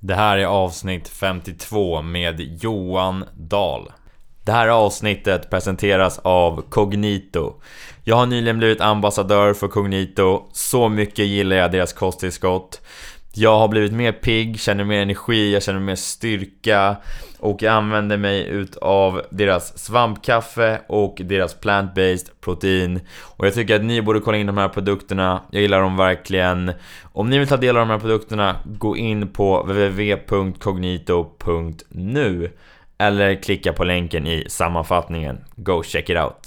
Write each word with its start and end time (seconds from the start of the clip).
Det 0.00 0.14
här 0.14 0.38
är 0.38 0.44
avsnitt 0.46 1.08
52 1.08 2.02
med 2.02 2.40
Johan 2.62 3.24
Dahl. 3.34 3.92
Det 4.44 4.52
här 4.52 4.68
avsnittet 4.68 5.50
presenteras 5.50 6.18
av 6.18 6.62
Cognito. 6.68 7.54
Jag 8.04 8.16
har 8.16 8.26
nyligen 8.26 8.58
blivit 8.58 8.80
ambassadör 8.80 9.54
för 9.54 9.68
Cognito. 9.68 10.48
Så 10.52 10.88
mycket 10.88 11.26
gillar 11.26 11.56
jag 11.56 11.72
deras 11.72 11.92
kosttillskott. 11.92 12.80
Jag 13.34 13.58
har 13.58 13.68
blivit 13.68 13.92
mer 13.92 14.12
pigg, 14.12 14.60
känner 14.60 14.84
mer 14.84 15.02
energi, 15.02 15.52
jag 15.52 15.62
känner 15.62 15.80
mer 15.80 15.94
styrka 15.94 16.96
och 17.38 17.62
jag 17.62 17.74
använder 17.74 18.16
mig 18.16 18.48
utav 18.48 19.22
deras 19.30 19.78
svampkaffe 19.78 20.80
och 20.88 21.20
deras 21.24 21.60
plant-based 21.60 22.30
protein 22.40 23.00
och 23.36 23.46
jag 23.46 23.54
tycker 23.54 23.76
att 23.76 23.84
ni 23.84 24.02
borde 24.02 24.20
kolla 24.20 24.38
in 24.38 24.46
de 24.46 24.58
här 24.58 24.68
produkterna, 24.68 25.42
jag 25.50 25.62
gillar 25.62 25.80
dem 25.80 25.96
verkligen 25.96 26.72
Om 27.12 27.30
ni 27.30 27.38
vill 27.38 27.48
ta 27.48 27.56
del 27.56 27.76
av 27.76 27.86
de 27.86 27.90
här 27.90 27.98
produkterna, 27.98 28.56
gå 28.64 28.96
in 28.96 29.28
på 29.28 29.62
www.cognito.nu 29.62 32.50
eller 32.98 33.42
klicka 33.42 33.72
på 33.72 33.84
länken 33.84 34.26
i 34.26 34.44
sammanfattningen. 34.48 35.38
Go 35.56 35.82
check 35.82 36.10
it 36.10 36.18
out! 36.18 36.46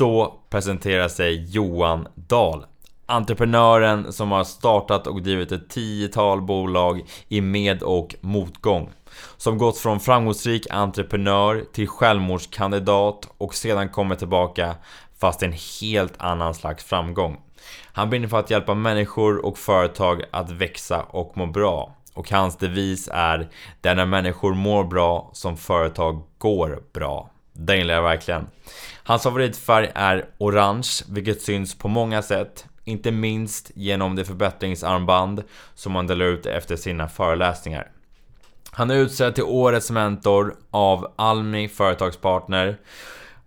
Så 0.00 0.34
presenterar 0.50 1.08
sig 1.08 1.44
Johan 1.50 2.08
Dahl. 2.14 2.64
Entreprenören 3.06 4.12
som 4.12 4.30
har 4.30 4.44
startat 4.44 5.06
och 5.06 5.22
drivit 5.22 5.52
ett 5.52 5.70
tiotal 5.70 6.42
bolag 6.42 7.02
i 7.28 7.40
med 7.40 7.82
och 7.82 8.14
motgång. 8.20 8.90
Som 9.36 9.58
gått 9.58 9.78
från 9.78 10.00
framgångsrik 10.00 10.66
entreprenör 10.70 11.64
till 11.72 11.88
självmordskandidat 11.88 13.28
och 13.38 13.54
sedan 13.54 13.88
kommer 13.88 14.14
tillbaka 14.14 14.74
fast 15.18 15.42
en 15.42 15.54
helt 15.80 16.14
annan 16.18 16.54
slags 16.54 16.84
framgång. 16.84 17.40
Han 17.92 18.10
brinner 18.10 18.28
för 18.28 18.38
att 18.38 18.50
hjälpa 18.50 18.74
människor 18.74 19.46
och 19.46 19.58
företag 19.58 20.22
att 20.30 20.50
växa 20.50 21.02
och 21.02 21.36
må 21.36 21.46
bra. 21.46 21.96
Och 22.14 22.30
hans 22.30 22.56
devis 22.56 23.08
är 23.12 23.48
Det 23.80 23.88
är 23.88 23.94
när 23.94 24.06
människor 24.06 24.54
mår 24.54 24.84
bra 24.84 25.30
som 25.32 25.56
företag 25.56 26.22
går 26.38 26.82
bra. 26.92 27.29
Den 27.52 27.78
gillar 27.78 27.94
jag 27.94 28.02
verkligen. 28.02 28.46
Hans 29.02 29.22
favoritfärg 29.22 29.90
är 29.94 30.28
orange, 30.38 30.88
vilket 31.08 31.42
syns 31.42 31.78
på 31.78 31.88
många 31.88 32.22
sätt. 32.22 32.66
Inte 32.84 33.10
minst 33.10 33.70
genom 33.74 34.16
det 34.16 34.24
förbättringsarmband 34.24 35.42
som 35.74 35.94
han 35.94 36.06
delar 36.06 36.26
ut 36.26 36.46
efter 36.46 36.76
sina 36.76 37.08
föreläsningar. 37.08 37.90
Han 38.70 38.90
är 38.90 38.94
utsedd 38.94 39.34
till 39.34 39.44
Årets 39.44 39.90
Mentor 39.90 40.56
av 40.70 41.12
Almi 41.16 41.68
Företagspartner, 41.68 42.76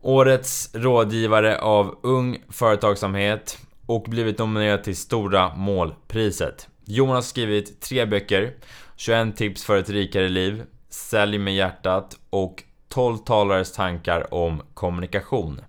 Årets 0.01 0.69
Rådgivare 0.73 1.59
av 1.59 1.99
Ung 2.03 2.43
Företagsamhet 2.49 3.57
och 3.85 4.03
blivit 4.03 4.39
nominerad 4.39 4.83
till 4.83 4.97
Stora 4.97 5.55
Målpriset. 5.55 6.67
Jonas 6.85 7.15
har 7.15 7.21
skrivit 7.21 7.81
tre 7.81 8.05
böcker, 8.05 8.53
21 8.95 9.37
tips 9.37 9.65
för 9.65 9.77
ett 9.77 9.89
rikare 9.89 10.29
liv, 10.29 10.63
Sälj 10.89 11.37
med 11.37 11.55
hjärtat 11.55 12.17
och 12.30 12.63
12 12.93 13.17
talares 13.17 13.73
tankar 13.73 14.33
om 14.33 14.61
kommunikation. 14.73 15.61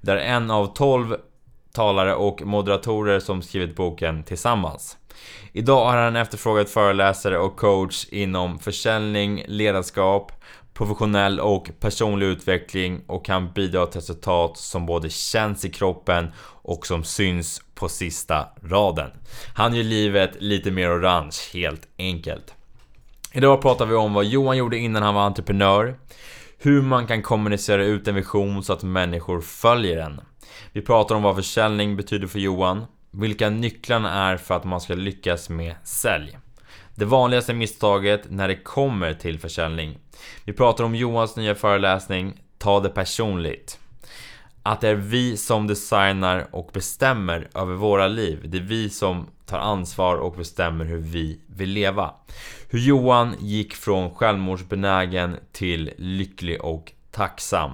Där 0.00 0.16
en 0.16 0.50
av 0.50 0.74
12 0.74 1.16
talare 1.72 2.14
och 2.14 2.42
moderatorer 2.42 3.20
som 3.20 3.42
skrivit 3.42 3.76
boken 3.76 4.22
tillsammans. 4.22 4.96
Idag 5.52 5.84
har 5.84 5.96
han 5.96 6.16
efterfrågat 6.16 6.70
föreläsare 6.70 7.38
och 7.38 7.56
coach 7.56 8.06
inom 8.10 8.58
försäljning, 8.58 9.44
ledarskap, 9.46 10.32
professionell 10.74 11.40
och 11.40 11.70
personlig 11.80 12.26
utveckling 12.26 13.00
och 13.06 13.24
kan 13.24 13.52
bidra 13.52 13.86
till 13.86 14.00
resultat 14.00 14.56
som 14.56 14.86
både 14.86 15.10
känns 15.10 15.64
i 15.64 15.70
kroppen 15.70 16.30
och 16.62 16.86
som 16.86 17.04
syns 17.04 17.62
på 17.74 17.88
sista 17.88 18.48
raden. 18.62 19.10
Han 19.54 19.74
gör 19.74 19.84
livet 19.84 20.30
lite 20.38 20.70
mer 20.70 20.98
orange, 20.98 21.36
helt 21.52 21.88
enkelt. 21.98 22.54
Idag 23.32 23.62
pratar 23.62 23.86
vi 23.86 23.94
om 23.94 24.14
vad 24.14 24.24
Johan 24.24 24.56
gjorde 24.56 24.78
innan 24.78 25.02
han 25.02 25.14
var 25.14 25.22
entreprenör, 25.22 25.96
hur 26.62 26.82
man 26.82 27.06
kan 27.06 27.22
kommunicera 27.22 27.84
ut 27.84 28.08
en 28.08 28.14
vision 28.14 28.62
så 28.62 28.72
att 28.72 28.82
människor 28.82 29.40
följer 29.40 29.96
den. 29.96 30.20
Vi 30.72 30.82
pratar 30.82 31.14
om 31.14 31.22
vad 31.22 31.36
försäljning 31.36 31.96
betyder 31.96 32.26
för 32.26 32.38
Johan, 32.38 32.84
vilka 33.10 33.50
nycklarna 33.50 34.30
är 34.30 34.36
för 34.36 34.54
att 34.54 34.64
man 34.64 34.80
ska 34.80 34.94
lyckas 34.94 35.48
med 35.48 35.74
sälj. 35.84 36.38
Det 36.94 37.04
vanligaste 37.04 37.54
misstaget 37.54 38.30
när 38.30 38.48
det 38.48 38.56
kommer 38.56 39.14
till 39.14 39.38
försäljning. 39.38 39.98
Vi 40.44 40.52
pratar 40.52 40.84
om 40.84 40.94
Johans 40.94 41.36
nya 41.36 41.54
föreläsning 41.54 42.40
Ta 42.58 42.80
det 42.80 42.88
personligt. 42.88 43.78
Att 44.62 44.80
det 44.80 44.88
är 44.88 44.94
vi 44.94 45.36
som 45.36 45.66
designar 45.66 46.46
och 46.50 46.70
bestämmer 46.72 47.48
över 47.54 47.74
våra 47.74 48.08
liv. 48.08 48.42
Det 48.44 48.58
är 48.58 48.62
vi 48.62 48.90
som 48.90 49.26
tar 49.46 49.58
ansvar 49.58 50.16
och 50.16 50.36
bestämmer 50.36 50.84
hur 50.84 50.98
vi 50.98 51.40
vill 51.46 51.70
leva. 51.70 52.14
Hur 52.72 52.78
Johan 52.78 53.34
gick 53.38 53.74
från 53.74 54.14
självmordsbenägen 54.14 55.36
till 55.52 55.90
lycklig 55.96 56.64
och 56.64 56.92
tacksam. 57.10 57.70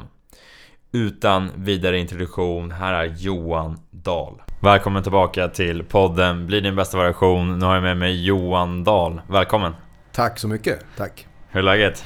Utan 0.93 1.51
vidare 1.57 1.99
introduktion, 1.99 2.71
här 2.71 2.93
är 2.93 3.05
Johan 3.05 3.79
Dahl. 3.91 4.43
Välkommen 4.61 5.03
tillbaka 5.03 5.49
till 5.49 5.85
podden 5.85 6.47
Bli 6.47 6.61
din 6.61 6.77
bästa 6.77 6.99
version. 6.99 7.59
Nu 7.59 7.67
har 7.67 7.75
jag 7.75 7.83
med 7.83 7.97
mig 7.97 8.25
Johan 8.25 8.85
Dahl. 8.85 9.21
Välkommen! 9.29 9.75
Tack 10.12 10.39
så 10.39 10.49
mycket, 10.49 10.85
tack. 10.97 11.27
Hur 11.51 11.61
är 11.61 11.65
läget? 11.65 12.05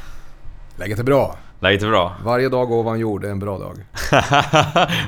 Läget 0.77 0.99
är 0.99 1.05
bra. 1.05 1.37
Läget 1.61 1.83
är 1.83 1.89
bra? 1.89 2.17
Varje 2.25 2.49
dag 2.49 2.73
ovan 2.73 2.99
jord 2.99 3.25
är 3.25 3.31
en 3.31 3.39
bra 3.39 3.59
dag. 3.59 3.77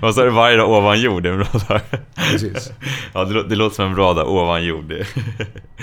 Vad 0.03 0.15
sa 0.15 0.25
du? 0.25 0.31
Varje 0.31 0.56
dag 0.56 0.71
ovan 0.71 1.00
jord 1.00 1.26
är 1.26 1.31
en 1.31 1.38
bra 1.38 1.60
dag? 1.69 1.81
Precis. 2.15 2.72
ja, 3.15 3.25
det, 3.25 3.48
det 3.48 3.56
låter 3.56 3.76
som 3.76 3.87
en 3.87 3.94
bra 3.94 4.15
dag 4.15 4.28
ovan 4.28 4.65
jord. 4.65 4.92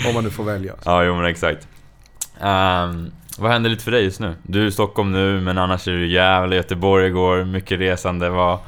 Om 0.07 0.13
man 0.13 0.23
nu 0.23 0.29
får 0.29 0.43
välja. 0.43 0.73
Ja, 0.85 1.03
jo 1.03 1.15
men 1.15 1.25
exakt. 1.25 1.67
Um, 2.41 3.11
vad 3.37 3.51
händer 3.51 3.69
lite 3.69 3.83
för 3.83 3.91
dig 3.91 4.03
just 4.03 4.19
nu? 4.19 4.35
Du 4.43 4.61
är 4.63 4.65
i 4.65 4.71
Stockholm 4.71 5.11
nu, 5.11 5.41
men 5.41 5.57
annars 5.57 5.87
är 5.87 5.91
du 5.91 6.05
i 6.05 6.11
Gävle, 6.11 6.55
Göteborg 6.55 7.07
igår, 7.07 7.43
mycket 7.43 7.79
resande. 7.79 8.29
Vad... 8.29 8.59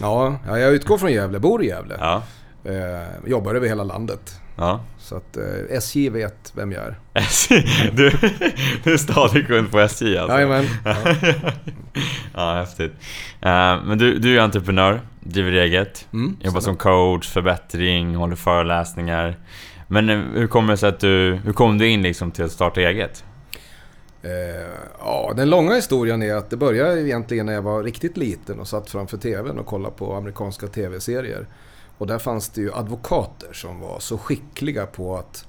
Ja, 0.00 0.38
jag 0.46 0.72
utgår 0.74 0.98
från 0.98 1.12
Gävle, 1.12 1.38
bor 1.38 1.64
i 1.64 1.66
Gävle. 1.66 1.96
Ja. 2.00 2.22
Eh, 2.64 3.30
jobbar 3.30 3.54
över 3.54 3.68
hela 3.68 3.84
landet. 3.84 4.40
Ja. 4.56 4.80
Så 4.98 5.16
att 5.16 5.36
eh, 5.36 5.76
SJ 5.76 6.08
vet 6.08 6.52
vem 6.56 6.72
jag 6.72 6.84
är. 6.84 6.98
SJ? 7.14 7.54
Du, 7.92 8.10
du 8.84 8.92
är 8.92 8.96
stadig 8.96 9.46
kund 9.46 9.70
på 9.70 9.80
SJ 9.80 10.18
alltså? 10.18 10.34
Jajamän. 10.36 10.66
Ja. 10.84 10.94
ja, 12.34 12.54
häftigt. 12.54 12.92
Uh, 12.92 13.84
men 13.84 13.98
du, 13.98 14.18
du 14.18 14.38
är 14.38 14.40
entreprenör, 14.42 15.00
driver 15.20 15.52
eget, 15.52 16.06
Mm, 16.12 16.36
jobbar 16.40 16.60
som 16.60 16.76
coach, 16.76 17.28
förbättring, 17.28 18.14
håller 18.14 18.36
föreläsningar. 18.36 19.36
Men 19.88 20.10
eh, 20.10 20.18
hur 20.18 20.46
kommer 20.46 20.72
det 20.72 20.76
sig 20.76 20.88
att 20.88 21.00
du, 21.00 21.40
hur 21.44 21.52
kom 21.52 21.78
du 21.78 21.88
in 21.88 22.02
liksom 22.02 22.30
till 22.30 22.44
att 22.44 22.52
starta 22.52 22.80
eget? 22.80 23.24
Eh, 24.22 24.30
ja, 24.98 25.32
den 25.36 25.50
långa 25.50 25.74
historien 25.74 26.22
är 26.22 26.34
att 26.34 26.50
det 26.50 26.56
började 26.56 27.00
egentligen 27.00 27.46
när 27.46 27.52
jag 27.52 27.62
var 27.62 27.82
riktigt 27.82 28.16
liten 28.16 28.60
och 28.60 28.68
satt 28.68 28.90
framför 28.90 29.16
TVn 29.16 29.58
och 29.58 29.66
kollade 29.66 29.94
på 29.94 30.14
amerikanska 30.14 30.66
TV-serier. 30.66 31.46
Och 31.98 32.06
där 32.06 32.18
fanns 32.18 32.48
det 32.48 32.60
ju 32.60 32.72
advokater 32.72 33.52
som 33.52 33.80
var 33.80 34.00
så 34.00 34.18
skickliga 34.18 34.86
på 34.86 35.16
att 35.16 35.46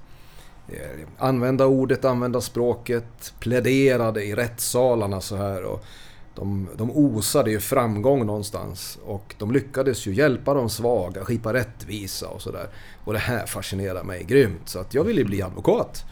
eh, 0.67 1.07
använda 1.17 1.65
ordet, 1.65 2.05
använda 2.05 2.41
språket, 2.41 3.33
pläderade 3.39 4.23
i 4.23 4.35
rättssalarna 4.35 5.21
så 5.21 5.35
här. 5.35 5.63
Och 5.63 5.85
de, 6.39 6.67
de 6.75 6.91
osade 6.91 7.51
ju 7.51 7.59
framgång 7.59 8.25
någonstans 8.25 8.99
och 9.05 9.35
de 9.37 9.51
lyckades 9.51 10.07
ju 10.07 10.13
hjälpa 10.13 10.53
de 10.53 10.69
svaga, 10.69 11.25
skipa 11.25 11.53
rättvisa 11.53 12.27
och 12.27 12.41
sådär. 12.41 12.67
Och 13.03 13.13
det 13.13 13.19
här 13.19 13.45
fascinerar 13.45 14.03
mig 14.03 14.23
grymt 14.23 14.69
så 14.69 14.79
att 14.79 14.93
jag 14.93 15.03
ville 15.03 15.21
ju 15.21 15.25
bli 15.25 15.41
advokat. 15.41 16.05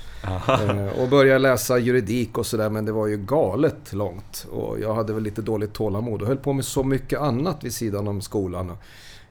Eh, 0.48 1.02
och 1.02 1.10
började 1.10 1.40
läsa 1.40 1.78
juridik 1.78 2.38
och 2.38 2.46
sådär 2.46 2.70
men 2.70 2.86
det 2.86 2.92
var 2.92 3.08
ju 3.08 3.18
galet 3.18 3.94
långt. 3.94 4.48
Och 4.52 4.80
jag 4.80 4.94
hade 4.94 5.14
väl 5.14 5.24
lite 5.24 5.42
dåligt 5.42 5.74
tålamod 5.74 6.22
och 6.22 6.28
höll 6.28 6.38
på 6.38 6.54
med 6.54 6.66
så 6.66 6.84
mycket 6.84 7.20
annat 7.20 7.64
vid 7.64 7.74
sidan 7.74 8.08
om 8.08 8.22
skolan. 8.22 8.78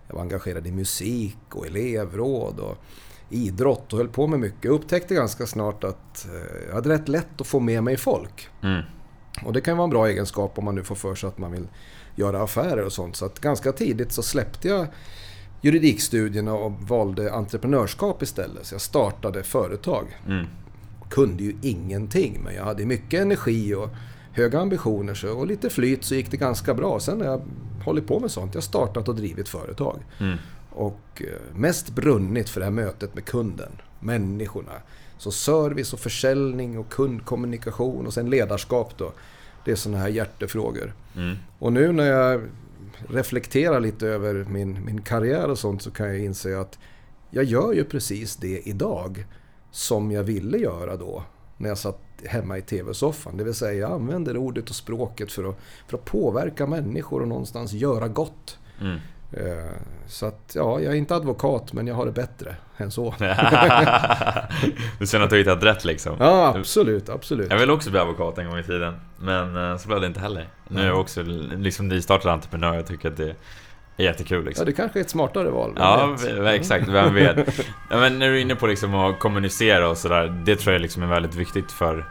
Jag 0.08 0.14
var 0.14 0.22
engagerad 0.22 0.66
i 0.66 0.72
musik 0.72 1.38
och 1.50 1.66
elevråd 1.66 2.60
och 2.60 2.76
idrott 3.30 3.92
och 3.92 3.98
höll 3.98 4.08
på 4.08 4.26
med 4.26 4.40
mycket. 4.40 4.64
Jag 4.64 4.74
upptäckte 4.74 5.14
ganska 5.14 5.46
snart 5.46 5.84
att 5.84 6.26
eh, 6.26 6.66
jag 6.68 6.74
hade 6.74 6.88
rätt 6.88 7.08
lätt 7.08 7.40
att 7.40 7.46
få 7.46 7.60
med 7.60 7.82
mig 7.82 7.96
folk. 7.96 8.48
Mm. 8.62 8.82
Och 9.44 9.52
det 9.52 9.60
kan 9.60 9.76
vara 9.76 9.84
en 9.84 9.90
bra 9.90 10.08
egenskap 10.08 10.58
om 10.58 10.64
man 10.64 10.74
nu 10.74 10.84
får 10.84 10.94
för 10.94 11.14
sig 11.14 11.28
att 11.28 11.38
man 11.38 11.52
vill 11.52 11.68
göra 12.14 12.42
affärer 12.42 12.84
och 12.84 12.92
sånt. 12.92 13.16
Så 13.16 13.24
att 13.24 13.40
ganska 13.40 13.72
tidigt 13.72 14.12
så 14.12 14.22
släppte 14.22 14.68
jag 14.68 14.86
juridikstudierna 15.60 16.54
och 16.54 16.72
valde 16.72 17.32
entreprenörskap 17.32 18.22
istället. 18.22 18.66
Så 18.66 18.74
jag 18.74 18.80
startade 18.80 19.42
företag. 19.42 20.06
Mm. 20.26 20.46
Kunde 21.10 21.44
ju 21.44 21.56
ingenting, 21.62 22.40
men 22.44 22.54
jag 22.54 22.64
hade 22.64 22.86
mycket 22.86 23.20
energi 23.20 23.74
och 23.74 23.88
höga 24.32 24.60
ambitioner 24.60 25.14
så, 25.14 25.38
och 25.38 25.46
lite 25.46 25.70
flyt 25.70 26.04
så 26.04 26.14
gick 26.14 26.30
det 26.30 26.36
ganska 26.36 26.74
bra. 26.74 27.00
Sen 27.00 27.20
har 27.20 27.26
jag 27.26 27.42
hållit 27.84 28.06
på 28.06 28.20
med 28.20 28.30
sånt. 28.30 28.54
Jag 28.54 28.60
har 28.60 28.64
startat 28.64 29.08
och 29.08 29.14
drivit 29.14 29.48
företag. 29.48 29.98
Mm. 30.20 30.38
Och 30.70 31.22
eh, 31.22 31.56
mest 31.56 31.90
brunnit 31.90 32.48
för 32.48 32.60
det 32.60 32.66
här 32.66 32.70
mötet 32.70 33.14
med 33.14 33.24
kunden, 33.24 33.72
människorna. 34.00 34.72
Så 35.18 35.30
service 35.30 35.92
och 35.92 36.00
försäljning 36.00 36.78
och 36.78 36.88
kundkommunikation 36.88 38.06
och 38.06 38.14
sen 38.14 38.30
ledarskap 38.30 38.98
då. 38.98 39.12
Det 39.64 39.70
är 39.70 39.76
sådana 39.76 39.98
här 39.98 40.08
hjärtefrågor. 40.08 40.94
Mm. 41.16 41.36
Och 41.58 41.72
nu 41.72 41.92
när 41.92 42.06
jag 42.06 42.40
reflekterar 43.08 43.80
lite 43.80 44.06
över 44.06 44.46
min, 44.48 44.84
min 44.84 45.02
karriär 45.02 45.50
och 45.50 45.58
sånt 45.58 45.82
så 45.82 45.90
kan 45.90 46.06
jag 46.06 46.18
inse 46.18 46.60
att 46.60 46.78
jag 47.30 47.44
gör 47.44 47.72
ju 47.72 47.84
precis 47.84 48.36
det 48.36 48.68
idag 48.68 49.26
som 49.70 50.10
jag 50.10 50.22
ville 50.22 50.58
göra 50.58 50.96
då 50.96 51.22
när 51.56 51.68
jag 51.68 51.78
satt 51.78 52.00
hemma 52.24 52.58
i 52.58 52.62
TV-soffan. 52.62 53.36
Det 53.36 53.44
vill 53.44 53.54
säga 53.54 53.72
jag 53.72 53.92
använder 53.92 54.36
ordet 54.36 54.70
och 54.70 54.76
språket 54.76 55.32
för 55.32 55.48
att, 55.48 55.58
för 55.88 55.98
att 55.98 56.04
påverka 56.04 56.66
människor 56.66 57.22
och 57.22 57.28
någonstans 57.28 57.72
göra 57.72 58.08
gott. 58.08 58.58
Mm. 58.80 58.98
Eh, 59.36 59.42
Så 60.08 60.26
att, 60.26 60.52
ja, 60.54 60.80
jag 60.80 60.92
är 60.92 60.96
inte 60.96 61.14
advokat 61.16 61.72
men 61.72 61.86
jag 61.86 61.94
har 61.94 62.06
det 62.06 62.12
bättre 62.12 62.56
än 62.76 62.90
så. 62.90 63.14
du 64.98 65.06
känner 65.06 65.24
att 65.24 65.30
du 65.30 65.36
har 65.36 65.38
hittat 65.38 65.62
rätt 65.62 65.84
liksom? 65.84 66.16
Ja, 66.20 66.54
absolut, 66.56 67.08
absolut. 67.08 67.50
Jag 67.50 67.58
ville 67.58 67.72
också 67.72 67.90
bli 67.90 68.00
advokat 68.00 68.38
en 68.38 68.48
gång 68.50 68.58
i 68.58 68.62
tiden, 68.62 68.94
men 69.16 69.56
eh, 69.70 69.76
så 69.76 69.88
blev 69.88 70.00
det 70.00 70.06
inte 70.06 70.20
heller. 70.20 70.48
Nu 70.68 70.80
är 70.82 70.86
jag 70.86 71.00
också 71.00 71.22
liksom 71.56 71.88
nystartad 71.88 72.32
entreprenör, 72.32 72.74
jag 72.74 72.86
tycker 72.86 73.08
att 73.08 73.16
det 73.16 73.34
är 73.96 74.04
jättekul 74.04 74.44
liksom. 74.44 74.62
Ja, 74.62 74.66
det 74.66 74.72
kanske 74.72 74.98
är 74.98 75.00
ett 75.00 75.10
smartare 75.10 75.50
val. 75.50 75.72
Ja, 75.76 76.16
exakt. 76.54 76.88
Vem 76.88 77.14
vet. 77.24 77.36
Ja, 77.90 77.96
men 77.96 78.18
när 78.18 78.28
du 78.28 78.36
är 78.36 78.40
inne 78.40 78.54
på 78.54 78.66
liksom 78.66 78.94
att 78.94 79.18
kommunicera 79.18 79.88
och 79.88 79.98
sådär, 79.98 80.42
det 80.46 80.56
tror 80.56 80.72
jag 80.72 80.82
liksom 80.82 81.02
är 81.02 81.06
väldigt 81.06 81.34
viktigt 81.34 81.72
för... 81.72 82.04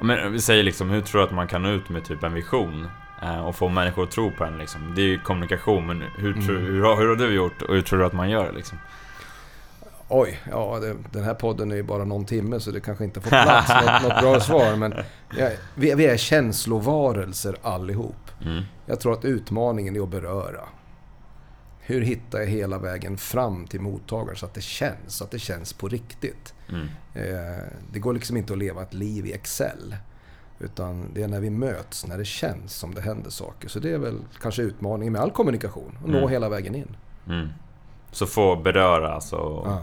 Men 0.00 0.32
vi 0.32 0.40
säger 0.40 0.62
liksom, 0.62 0.90
hur 0.90 1.00
tror 1.00 1.20
du 1.20 1.26
att 1.26 1.32
man 1.34 1.46
kan 1.46 1.62
nå 1.62 1.70
ut 1.70 1.88
med 1.88 2.04
typ 2.04 2.22
en 2.22 2.34
vision? 2.34 2.88
Eh, 3.22 3.46
Och 3.46 3.56
få 3.56 3.68
människor 3.68 4.02
att 4.04 4.10
tro 4.10 4.30
på 4.30 4.44
en 4.44 4.58
liksom. 4.58 4.92
Det 4.96 5.02
är 5.02 5.06
ju 5.06 5.18
kommunikation, 5.20 5.86
men 5.86 6.02
hur, 6.18 6.32
Mm. 6.32 6.46
hur, 6.48 6.82
har, 6.82 6.96
hur 6.96 7.08
har 7.08 7.16
du 7.16 7.34
gjort 7.34 7.62
och 7.62 7.74
hur 7.74 7.82
tror 7.82 7.98
du 7.98 8.06
att 8.06 8.12
man 8.12 8.30
gör 8.30 8.52
liksom? 8.52 8.78
Oj, 10.08 10.40
ja, 10.50 10.78
det, 10.80 10.96
den 11.12 11.24
här 11.24 11.34
podden 11.34 11.70
är 11.72 11.76
ju 11.76 11.82
bara 11.82 12.04
någon 12.04 12.24
timme 12.24 12.60
så 12.60 12.70
det 12.70 12.80
kanske 12.80 13.04
inte 13.04 13.20
får 13.20 13.30
plats 13.30 13.68
något, 13.84 14.02
något 14.02 14.20
bra 14.22 14.40
svar. 14.60 14.76
Men 14.76 14.94
ja, 15.38 15.48
vi, 15.74 15.94
vi 15.94 16.06
är 16.06 16.16
känslovarelser 16.16 17.56
allihop. 17.62 18.30
Mm. 18.44 18.62
Jag 18.86 19.00
tror 19.00 19.12
att 19.12 19.24
utmaningen 19.24 19.96
är 19.96 20.00
att 20.00 20.08
beröra. 20.08 20.60
Hur 21.80 22.00
hittar 22.00 22.38
jag 22.38 22.46
hela 22.46 22.78
vägen 22.78 23.16
fram 23.18 23.66
till 23.66 23.80
mottagaren 23.80 24.36
så 24.36 24.46
att 24.46 24.54
det 24.54 24.60
känns, 24.62 24.96
så 25.16 25.24
att 25.24 25.30
det 25.30 25.38
känns 25.38 25.72
på 25.72 25.88
riktigt. 25.88 26.54
Mm. 26.68 26.88
Eh, 27.14 27.62
det 27.92 27.98
går 27.98 28.12
liksom 28.14 28.36
inte 28.36 28.52
att 28.52 28.58
leva 28.58 28.82
ett 28.82 28.94
liv 28.94 29.26
i 29.26 29.32
Excel. 29.32 29.96
Utan 30.58 31.04
det 31.14 31.22
är 31.22 31.28
när 31.28 31.40
vi 31.40 31.50
möts, 31.50 32.06
när 32.06 32.18
det 32.18 32.24
känns 32.24 32.74
som 32.74 32.94
det 32.94 33.00
händer 33.00 33.30
saker. 33.30 33.68
Så 33.68 33.78
det 33.78 33.92
är 33.92 33.98
väl 33.98 34.18
kanske 34.40 34.62
utmaningen 34.62 35.12
med 35.12 35.22
all 35.22 35.30
kommunikation. 35.30 35.98
Att 36.04 36.10
nå 36.10 36.18
Mm. 36.18 36.30
hela 36.30 36.48
vägen 36.48 36.74
in. 36.74 36.96
Mm. 37.28 37.48
Så 38.10 38.26
få 38.26 38.56
beröra, 38.56 39.12
alltså 39.14 39.36
Ja. 39.66 39.80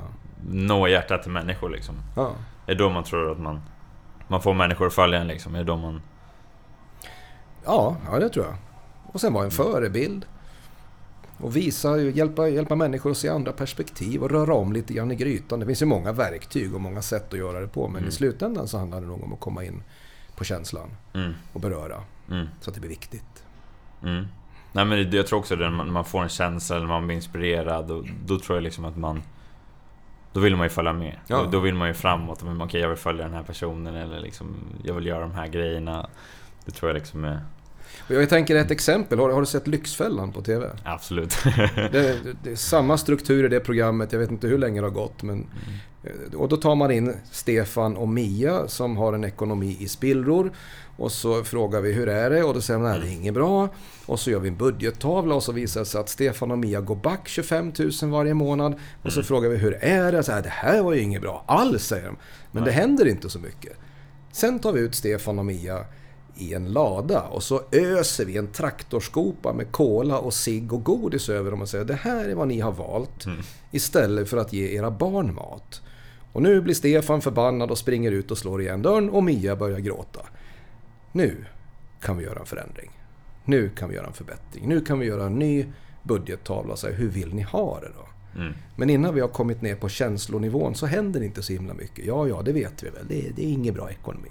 nå 0.50 0.88
hjärtat 0.88 1.22
till 1.24 1.32
människor 1.32 1.70
liksom. 1.70 1.96
Ja. 2.16 2.32
Är 2.66 2.76
det 2.76 2.84
då 2.84 2.90
man 2.90 3.04
tror 3.04 3.32
att 3.32 3.40
man, 3.40 3.62
man 4.28 4.42
får 4.42 4.54
människor 4.54 4.88
att 4.88 4.94
följa 4.94 5.20
en 5.20 5.28
liksom? 5.28 5.56
Är 5.56 5.60
det 5.60 5.66
då 5.66 5.76
man... 5.78 6.02
Ja, 7.66 7.96
ja, 8.12 8.20
det 8.20 8.30
tror 8.30 8.46
jag. 8.46 8.56
Och 9.14 9.22
sen 9.22 9.34
vara 9.34 9.46
en 9.46 9.52
förebild. 9.52 10.26
Och 11.40 11.56
visa, 11.56 11.98
hjälpa, 12.00 12.48
hjälpa 12.50 12.76
människor 12.76 13.12
att 13.12 13.18
se 13.18 13.30
andra 13.30 13.52
perspektiv 13.52 14.24
och 14.24 14.30
röra 14.32 14.54
om 14.54 14.74
lite 14.74 14.94
grann 14.94 15.12
i 15.12 15.16
grytan. 15.16 15.60
Det 15.60 15.66
finns 15.66 15.82
ju 15.82 15.86
många 15.86 16.12
verktyg 16.12 16.76
och 16.76 16.82
många 16.82 17.02
sätt 17.02 17.34
att 17.34 17.40
göra 17.40 17.60
det 17.60 17.68
på. 17.68 17.88
Men 17.88 17.98
Mm. 17.98 18.10
i 18.10 18.12
slutändan 18.12 18.68
så 18.68 18.78
handlar 18.78 19.02
det 19.02 19.08
nog 19.08 19.24
om 19.24 19.34
att 19.34 19.40
komma 19.40 19.64
in 19.64 19.84
på 20.36 20.44
känslan 20.44 20.90
Mm. 21.14 21.34
och 21.54 21.62
beröra. 21.62 22.02
Mm. 22.32 22.48
Så 22.62 22.70
att 22.70 22.74
det 22.74 22.80
blir 22.80 22.90
viktigt. 22.90 23.44
Mm. 24.04 24.26
Nej 24.72 24.86
men 24.86 25.12
det, 25.12 25.18
jag 25.18 25.28
tror 25.28 25.40
också 25.40 25.56
det, 25.56 25.70
när 25.70 25.84
man, 25.84 26.06
får 26.06 26.24
en 26.24 26.30
känsla 26.30 26.76
eller 26.76 26.88
man 26.88 27.06
blir 27.08 27.16
inspirerad, 27.16 27.92
och, 27.92 28.06
då 28.26 28.40
tror 28.40 28.58
jag 28.58 28.64
liksom 28.64 28.86
att 28.86 28.98
man... 28.98 29.24
Då 30.34 30.40
vill 30.40 30.56
man 30.56 30.66
ju 30.66 30.70
följa 30.70 30.94
med. 30.94 31.20
Ja. 31.28 31.38
Då, 31.44 31.50
då 31.50 31.60
vill 31.60 31.76
man 31.76 31.88
ju 31.88 31.94
framåt. 31.94 32.44
Men, 32.44 32.62
Okej, 32.62 32.82
jag 32.82 32.90
vill 32.90 32.98
följa 32.98 33.24
den 33.24 33.34
här 33.34 33.44
personen 33.44 33.96
eller 33.96 34.20
liksom, 34.20 34.56
jag 34.84 34.94
vill 34.94 35.06
göra 35.06 35.22
de 35.22 35.32
här 35.32 35.48
grejerna. 35.48 36.10
Det 36.66 36.72
tror 36.72 36.90
jag 36.90 36.96
liksom 36.96 37.26
är... 37.26 37.40
Och 38.08 38.12
jag 38.12 38.30
tänker 38.30 38.56
ett 38.56 38.72
exempel. 38.72 39.20
Har, 39.20 39.30
har 39.30 39.40
du 39.40 39.46
sett 39.46 39.68
Lyxfällan 39.68 40.32
på 40.32 40.42
TV? 40.42 40.70
Absolut. 40.84 41.38
Det, 41.76 42.20
det 42.44 42.52
är 42.52 42.56
samma 42.56 42.98
struktur 42.98 43.46
i 43.46 43.48
det 43.48 43.60
programmet. 43.60 44.12
Jag 44.12 44.20
vet 44.20 44.32
inte 44.32 44.48
hur 44.48 44.58
länge 44.58 44.82
det 44.82 44.86
har 44.86 44.92
gått. 44.92 45.24
Men, 45.24 45.40
eh, 45.40 45.74
och 46.36 46.50
då 46.50 46.58
tar 46.58 46.76
man 46.76 46.92
in 46.92 47.14
Stefan 47.32 47.98
och 47.98 48.08
Mia 48.08 48.68
som 48.68 48.98
har 48.98 49.14
en 49.14 49.24
ekonomi 49.24 49.78
i 49.80 49.88
spillror. 49.88 50.52
Och 50.98 51.12
så 51.12 51.44
frågar 51.44 51.82
vi 51.82 51.94
hur 51.94 52.10
är 52.10 52.30
det? 52.30 52.44
Och 52.44 52.54
då 52.54 52.62
säger 52.62 52.80
de 52.80 52.90
nej 52.90 53.00
det 53.00 53.08
är 53.08 53.12
inget 53.12 53.34
bra. 53.34 53.70
Och 54.06 54.20
så 54.20 54.32
gör 54.32 54.40
vi 54.40 54.50
en 54.50 54.58
budgettavla 54.58 55.36
och 55.36 55.44
så 55.44 55.52
visar 55.52 55.80
det 55.80 55.86
sig 55.86 56.02
att 56.02 56.10
Stefan 56.10 56.52
och 56.52 56.58
Mia 56.58 56.82
går 56.82 56.96
back 56.96 57.28
25 57.28 57.74
000 58.02 58.12
varje 58.12 58.34
månad. 58.34 58.76
Och 59.04 59.14
så 59.14 59.24
frågar 59.24 59.50
vi 59.50 59.58
hur 59.58 59.74
är 59.74 60.12
det? 60.12 60.24
Så 60.24 60.32
här, 60.32 60.42
det 60.42 60.50
här 60.50 60.82
var 60.82 60.94
ju 60.94 61.02
inget 61.02 61.22
bra 61.22 61.44
alls 61.48 61.84
säger 61.84 62.06
de. 62.06 62.18
Men 62.52 62.64
det 62.64 62.72
händer 62.72 63.08
inte 63.08 63.30
så 63.30 63.40
mycket. 63.40 63.78
Sen 64.32 64.60
tar 64.60 64.72
vi 64.72 64.80
ut 64.80 64.96
Stefan 64.96 65.40
och 65.40 65.46
Mia 65.46 65.86
i 66.36 66.54
en 66.54 66.74
lada 66.74 67.22
och 67.22 67.44
så 67.44 67.62
öser 67.72 68.26
vi 68.26 68.38
en 68.38 68.48
traktorskopa 68.48 69.54
med 69.54 69.72
cola 69.72 70.20
och 70.20 70.34
cigg 70.34 70.74
och 70.74 70.84
godis 70.84 71.30
över 71.30 71.52
dem 71.52 71.62
och 71.62 71.70
säger 71.70 71.86
det 71.86 71.94
här 71.94 72.30
är 72.30 72.36
vad 72.36 72.48
ni 72.48 72.60
har 72.60 72.72
valt 72.72 73.26
istället 73.72 74.30
för 74.30 74.38
att 74.38 74.54
ge 74.54 74.78
era 74.78 74.92
barn 74.92 75.36
mat. 75.36 75.82
Och 76.34 76.42
nu 76.42 76.62
blir 76.62 76.74
Stefan 76.74 77.22
förbannad 77.22 77.72
och 77.72 77.78
springer 77.78 78.12
ut 78.12 78.32
och 78.32 78.38
slår 78.38 78.62
igen 78.62 78.82
dörren 78.82 79.10
och 79.10 79.24
Mia 79.24 79.56
börjar 79.56 79.80
gråta. 79.80 80.20
Nu 81.12 81.46
kan 82.02 82.18
vi 82.18 82.24
göra 82.24 82.40
en 82.40 82.46
förändring. 82.46 82.92
Nu 83.46 83.70
kan 83.70 83.90
vi 83.90 83.96
göra 83.96 84.08
en 84.08 84.14
förbättring. 84.14 84.68
Nu 84.70 84.82
kan 84.82 85.00
vi 85.00 85.06
göra 85.06 85.26
en 85.26 85.36
ny 85.36 85.66
budgettavla 86.04 86.74
och 86.74 86.80
säga 86.80 86.96
hur 86.96 87.10
vill 87.10 87.34
ni 87.36 87.42
ha 87.42 87.80
det 87.80 87.90
då? 87.98 88.40
Mm. 88.42 88.54
Men 88.76 88.90
innan 88.90 89.14
vi 89.16 89.22
har 89.22 89.28
kommit 89.28 89.62
ner 89.62 89.76
på 89.76 89.90
känslonivån 89.90 90.76
så 90.76 90.86
händer 90.86 91.20
det 91.20 91.26
inte 91.26 91.42
så 91.44 91.54
himla 91.54 91.74
mycket. 91.74 92.06
Ja, 92.06 92.28
ja, 92.28 92.42
det 92.42 92.52
vet 92.54 92.84
vi 92.84 92.90
väl. 92.90 93.06
Det 93.08 93.28
är, 93.28 93.32
det 93.36 93.46
är 93.46 93.50
ingen 93.52 93.74
bra 93.74 93.90
ekonomi. 93.92 94.30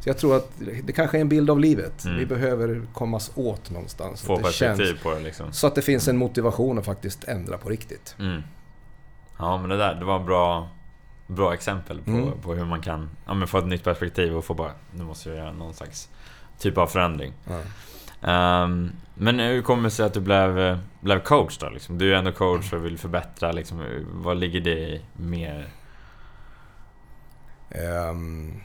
Så 0.00 0.08
jag 0.08 0.18
tror 0.18 0.36
att 0.36 0.52
det 0.84 0.92
kanske 0.92 1.16
är 1.16 1.20
en 1.20 1.28
bild 1.28 1.50
av 1.50 1.60
livet. 1.60 2.04
Mm. 2.04 2.18
Vi 2.18 2.26
behöver 2.26 2.82
kommas 2.94 3.32
åt 3.34 3.70
någonstans. 3.70 4.20
så 4.20 4.26
Få 4.26 4.32
att 4.32 4.38
det 4.38 4.44
perspektiv 4.44 4.84
känns- 4.84 5.00
på 5.02 5.10
det 5.14 5.20
liksom. 5.20 5.52
Så 5.52 5.66
att 5.66 5.74
det 5.74 5.82
finns 5.82 6.08
en 6.08 6.16
motivation 6.16 6.78
att 6.78 6.84
faktiskt 6.84 7.24
ändra 7.24 7.58
på 7.58 7.68
riktigt. 7.68 8.16
Mm. 8.18 8.42
Ja 9.38 9.58
men 9.58 9.70
det 9.70 9.76
där, 9.76 9.94
det 9.94 10.04
var 10.04 10.20
en 10.20 10.26
bra, 10.26 10.68
bra 11.26 11.54
exempel 11.54 12.02
på, 12.02 12.10
Mm. 12.10 12.40
på 12.42 12.54
hur 12.54 12.64
man 12.64 12.80
kan 12.80 13.10
ja, 13.26 13.46
få 13.46 13.58
ett 13.58 13.66
nytt 13.66 13.84
perspektiv 13.84 14.36
och 14.36 14.44
få 14.44 14.54
bara, 14.54 14.72
nu 14.94 15.04
måste 15.04 15.28
jag 15.28 15.38
göra 15.38 15.52
någon 15.52 15.74
slags 15.74 16.08
typ 16.58 16.78
av 16.78 16.86
förändring. 16.86 17.32
Ehm, 18.22 18.90
men 19.14 19.38
hur 19.38 19.62
kommer 19.62 19.82
det 19.82 19.90
sig 19.90 20.06
att 20.06 20.14
du 20.14 20.20
blev, 20.20 20.78
blev 21.00 21.20
coach 21.20 21.58
då? 21.58 21.68
Liksom? 21.68 21.98
Du 21.98 22.12
är 22.14 22.18
ändå 22.18 22.32
coach 22.32 22.72
och 22.72 22.84
vill 22.84 22.98
förbättra. 22.98 23.52
Liksom, 23.52 23.84
vad 24.12 24.36
ligger 24.36 24.60
det 24.60 24.70
i 24.78 25.02
mer? 25.12 25.68
Ehm, 27.70 28.60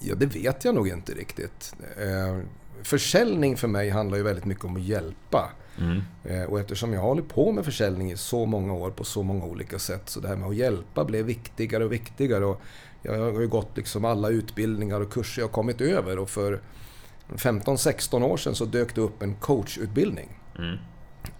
ja, 0.00 0.14
det 0.14 0.26
vet 0.26 0.64
jag 0.64 0.74
nog 0.74 0.88
inte 0.88 1.12
riktigt. 1.12 1.74
Ehm, 2.06 2.42
försäljning 2.82 3.56
för 3.56 3.68
mig 3.68 3.90
handlar 3.90 4.16
ju 4.16 4.22
väldigt 4.24 4.44
mycket 4.44 4.64
om 4.64 4.76
att 4.76 4.82
hjälpa. 4.82 5.50
Mm. 5.80 6.02
Eh, 6.24 6.42
Och 6.42 6.60
eftersom 6.60 6.92
jag 6.92 7.00
hållit 7.00 7.28
på 7.28 7.52
med 7.52 7.64
försäljning 7.64 8.12
i 8.12 8.16
så 8.16 8.46
många 8.46 8.72
år 8.74 8.90
på 8.90 9.04
så 9.04 9.22
många 9.22 9.44
olika 9.44 9.78
sätt 9.78 10.08
så 10.08 10.20
det 10.20 10.28
här 10.28 10.36
med 10.36 10.48
att 10.48 10.56
hjälpa 10.56 11.04
blev 11.04 11.24
viktigare 11.24 11.84
och 11.84 11.92
viktigare. 11.92 12.44
Och 12.44 12.60
jag 13.02 13.32
har 13.32 13.40
ju 13.40 13.48
gått 13.48 13.76
liksom 13.76 14.04
alla 14.04 14.28
utbildningar 14.28 15.00
och 15.00 15.12
kurser 15.12 15.42
jag 15.42 15.52
kommit 15.52 15.80
över 15.80 16.18
och 16.18 16.30
för 16.30 16.60
15-16 17.28 18.22
år 18.22 18.36
sedan 18.36 18.54
så 18.54 18.64
dök 18.64 18.94
det 18.94 19.00
upp 19.00 19.22
en 19.22 19.34
coachutbildning. 19.34 20.28
Mm. 20.58 20.76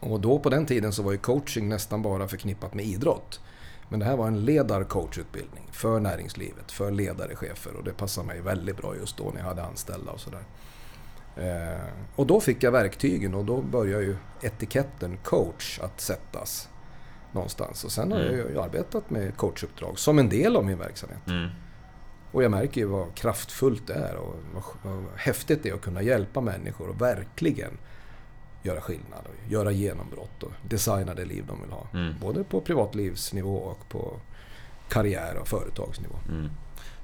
Och 0.01 0.21
då 0.21 0.39
på 0.39 0.51
den 0.51 0.67
tiden 0.67 0.93
så 0.93 1.03
var 1.03 1.13
ju 1.13 1.19
coaching 1.19 1.69
nästan 1.69 2.03
bara 2.03 2.29
förknippat 2.29 2.75
med 2.75 2.85
idrott. 2.85 3.41
Men 3.89 4.01
det 4.01 4.07
här 4.07 4.17
var 4.17 4.27
en 4.27 4.45
ledarcoachutbildning 4.45 5.69
för 5.73 6.01
näringslivet, 6.01 6.73
för 6.73 6.91
ledare, 6.91 7.37
chefer 7.37 7.77
och 7.77 7.85
det 7.85 7.93
passade 7.93 8.27
mig 8.27 8.41
väldigt 8.41 8.77
bra 8.77 8.97
just 8.97 9.17
då 9.17 9.31
när 9.35 9.41
jag 9.41 9.47
hade 9.49 9.63
anställda 9.65 10.13
och 10.13 10.21
sådär. 10.21 10.39
Eh, 10.39 10.45
och 12.17 12.27
då 12.27 12.41
fick 12.41 12.63
jag 12.63 12.73
verktygen 12.73 13.35
och 13.35 13.45
då 13.45 13.63
började 13.63 14.05
ju 14.05 14.17
etiketten 14.43 15.17
coach 15.17 15.81
att 15.83 16.01
sättas 16.01 16.69
någonstans. 17.33 17.85
Och 17.85 17.93
sen 17.93 18.13
har 18.13 18.19
jag 18.19 18.33
ju 18.33 18.61
arbetat 18.61 19.11
med 19.11 19.37
coachuppdrag 19.37 19.99
som 19.99 20.19
en 20.19 20.29
del 20.29 20.57
av 20.57 20.65
min 20.65 20.79
verksamhet. 20.79 21.27
Mm. 21.27 21.49
Och 22.33 22.43
jag 22.43 22.51
märker 22.51 22.81
ju 22.81 22.87
vad 22.87 23.15
kraftfullt 23.15 23.87
det 23.87 23.95
är 23.95 24.17
och 24.17 24.35
vad, 24.55 24.65
vad 24.83 25.05
häftigt 25.17 25.63
det 25.63 25.69
är 25.69 25.75
att 25.75 25.81
kunna 25.81 26.03
hjälpa 26.03 26.41
människor 26.41 26.89
och 26.89 27.01
verkligen 27.01 27.79
göra 28.63 28.81
skillnad 28.81 29.27
och 29.27 29.53
göra 29.53 29.71
genombrott 29.71 30.43
och 30.43 30.53
designa 30.69 31.15
det 31.15 31.25
liv 31.25 31.45
de 31.49 31.61
vill 31.63 31.71
ha. 31.71 31.87
Mm. 31.93 32.15
Både 32.21 32.45
på 32.45 32.61
privatlivsnivå 32.61 33.57
och 33.57 33.89
på 33.89 34.21
karriär 34.89 35.37
och 35.37 35.49
företagsnivå. 35.49 36.15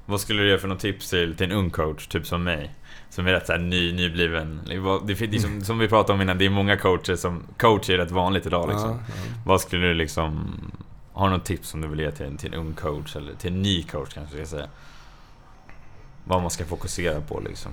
Vad 0.06 0.20
skulle 0.20 0.42
du 0.42 0.50
ge 0.50 0.58
för 0.58 0.68
något 0.68 0.80
tips 0.80 1.10
till, 1.10 1.36
till 1.36 1.46
en 1.46 1.52
ung 1.52 1.70
coach, 1.70 2.06
typ 2.06 2.26
som 2.26 2.44
mig? 2.44 2.74
Som 3.10 3.26
är 3.26 3.32
rätt 3.32 3.46
såhär 3.46 3.58
ny, 3.58 3.92
nybliven. 3.92 4.60
Det, 5.06 5.26
det, 5.26 5.40
som, 5.40 5.60
som 5.64 5.78
vi 5.78 5.88
pratade 5.88 6.12
om 6.12 6.22
innan, 6.22 6.38
det 6.38 6.46
är 6.46 6.50
många 6.50 6.76
coacher 6.76 7.16
som... 7.16 7.42
Coach 7.58 7.90
är 7.90 7.98
rätt 7.98 8.10
vanligt 8.10 8.46
idag 8.46 8.68
liksom. 8.68 8.90
Ja, 8.90 8.98
ja. 9.08 9.14
Vad 9.46 9.60
skulle 9.60 9.86
du 9.86 9.94
liksom... 9.94 10.60
Har 11.12 11.28
du 11.28 11.36
något 11.36 11.44
tips 11.44 11.68
som 11.68 11.80
du 11.80 11.88
vill 11.88 12.00
ge 12.00 12.10
till, 12.10 12.36
till 12.38 12.54
en 12.54 12.60
ung 12.60 12.72
coach, 12.72 13.16
eller 13.16 13.34
till 13.34 13.52
en 13.52 13.62
ny 13.62 13.82
coach 13.82 14.14
kanske 14.14 14.38
jag 14.38 14.46
ska 14.46 14.56
säga? 14.56 14.68
Vad 16.24 16.40
man 16.42 16.50
ska 16.50 16.64
fokusera 16.64 17.20
på 17.20 17.40
liksom? 17.40 17.72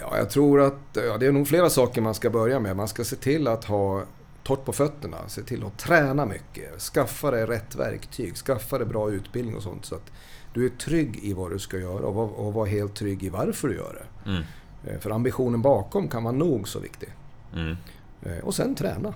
Ja, 0.00 0.16
jag 0.16 0.30
tror 0.30 0.60
att 0.60 0.78
ja, 0.92 1.18
det 1.18 1.26
är 1.26 1.32
nog 1.32 1.48
flera 1.48 1.70
saker 1.70 2.00
man 2.00 2.14
ska 2.14 2.30
börja 2.30 2.60
med. 2.60 2.76
Man 2.76 2.88
ska 2.88 3.04
se 3.04 3.16
till 3.16 3.48
att 3.48 3.64
ha 3.64 4.02
torrt 4.42 4.64
på 4.64 4.72
fötterna. 4.72 5.16
Se 5.26 5.42
till 5.42 5.64
att 5.64 5.78
träna 5.78 6.26
mycket. 6.26 6.80
Skaffa 6.80 7.30
dig 7.30 7.46
rätt 7.46 7.74
verktyg. 7.74 8.36
Skaffa 8.36 8.78
dig 8.78 8.86
bra 8.86 9.10
utbildning 9.10 9.56
och 9.56 9.62
sånt. 9.62 9.84
Så 9.84 9.94
att 9.94 10.12
du 10.52 10.66
är 10.66 10.68
trygg 10.70 11.18
i 11.22 11.32
vad 11.32 11.50
du 11.50 11.58
ska 11.58 11.78
göra 11.78 12.06
och 12.06 12.14
var, 12.14 12.26
och 12.26 12.52
var 12.52 12.66
helt 12.66 12.94
trygg 12.94 13.22
i 13.22 13.28
varför 13.28 13.68
du 13.68 13.74
gör 13.74 13.94
det. 13.94 14.30
Mm. 14.30 14.42
Eh, 14.86 15.00
för 15.00 15.10
ambitionen 15.10 15.62
bakom 15.62 16.08
kan 16.08 16.24
vara 16.24 16.34
nog 16.34 16.68
så 16.68 16.80
viktig. 16.80 17.08
Mm. 17.54 17.76
Eh, 18.22 18.38
och 18.38 18.54
sen 18.54 18.74
träna. 18.74 19.14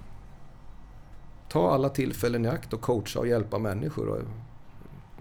Ta 1.49 1.71
alla 1.71 1.89
tillfällen 1.89 2.45
i 2.45 2.49
akt 2.49 2.73
och 2.73 2.81
coacha 2.81 3.19
och 3.19 3.29
hjälpa 3.29 3.59
människor. 3.59 4.25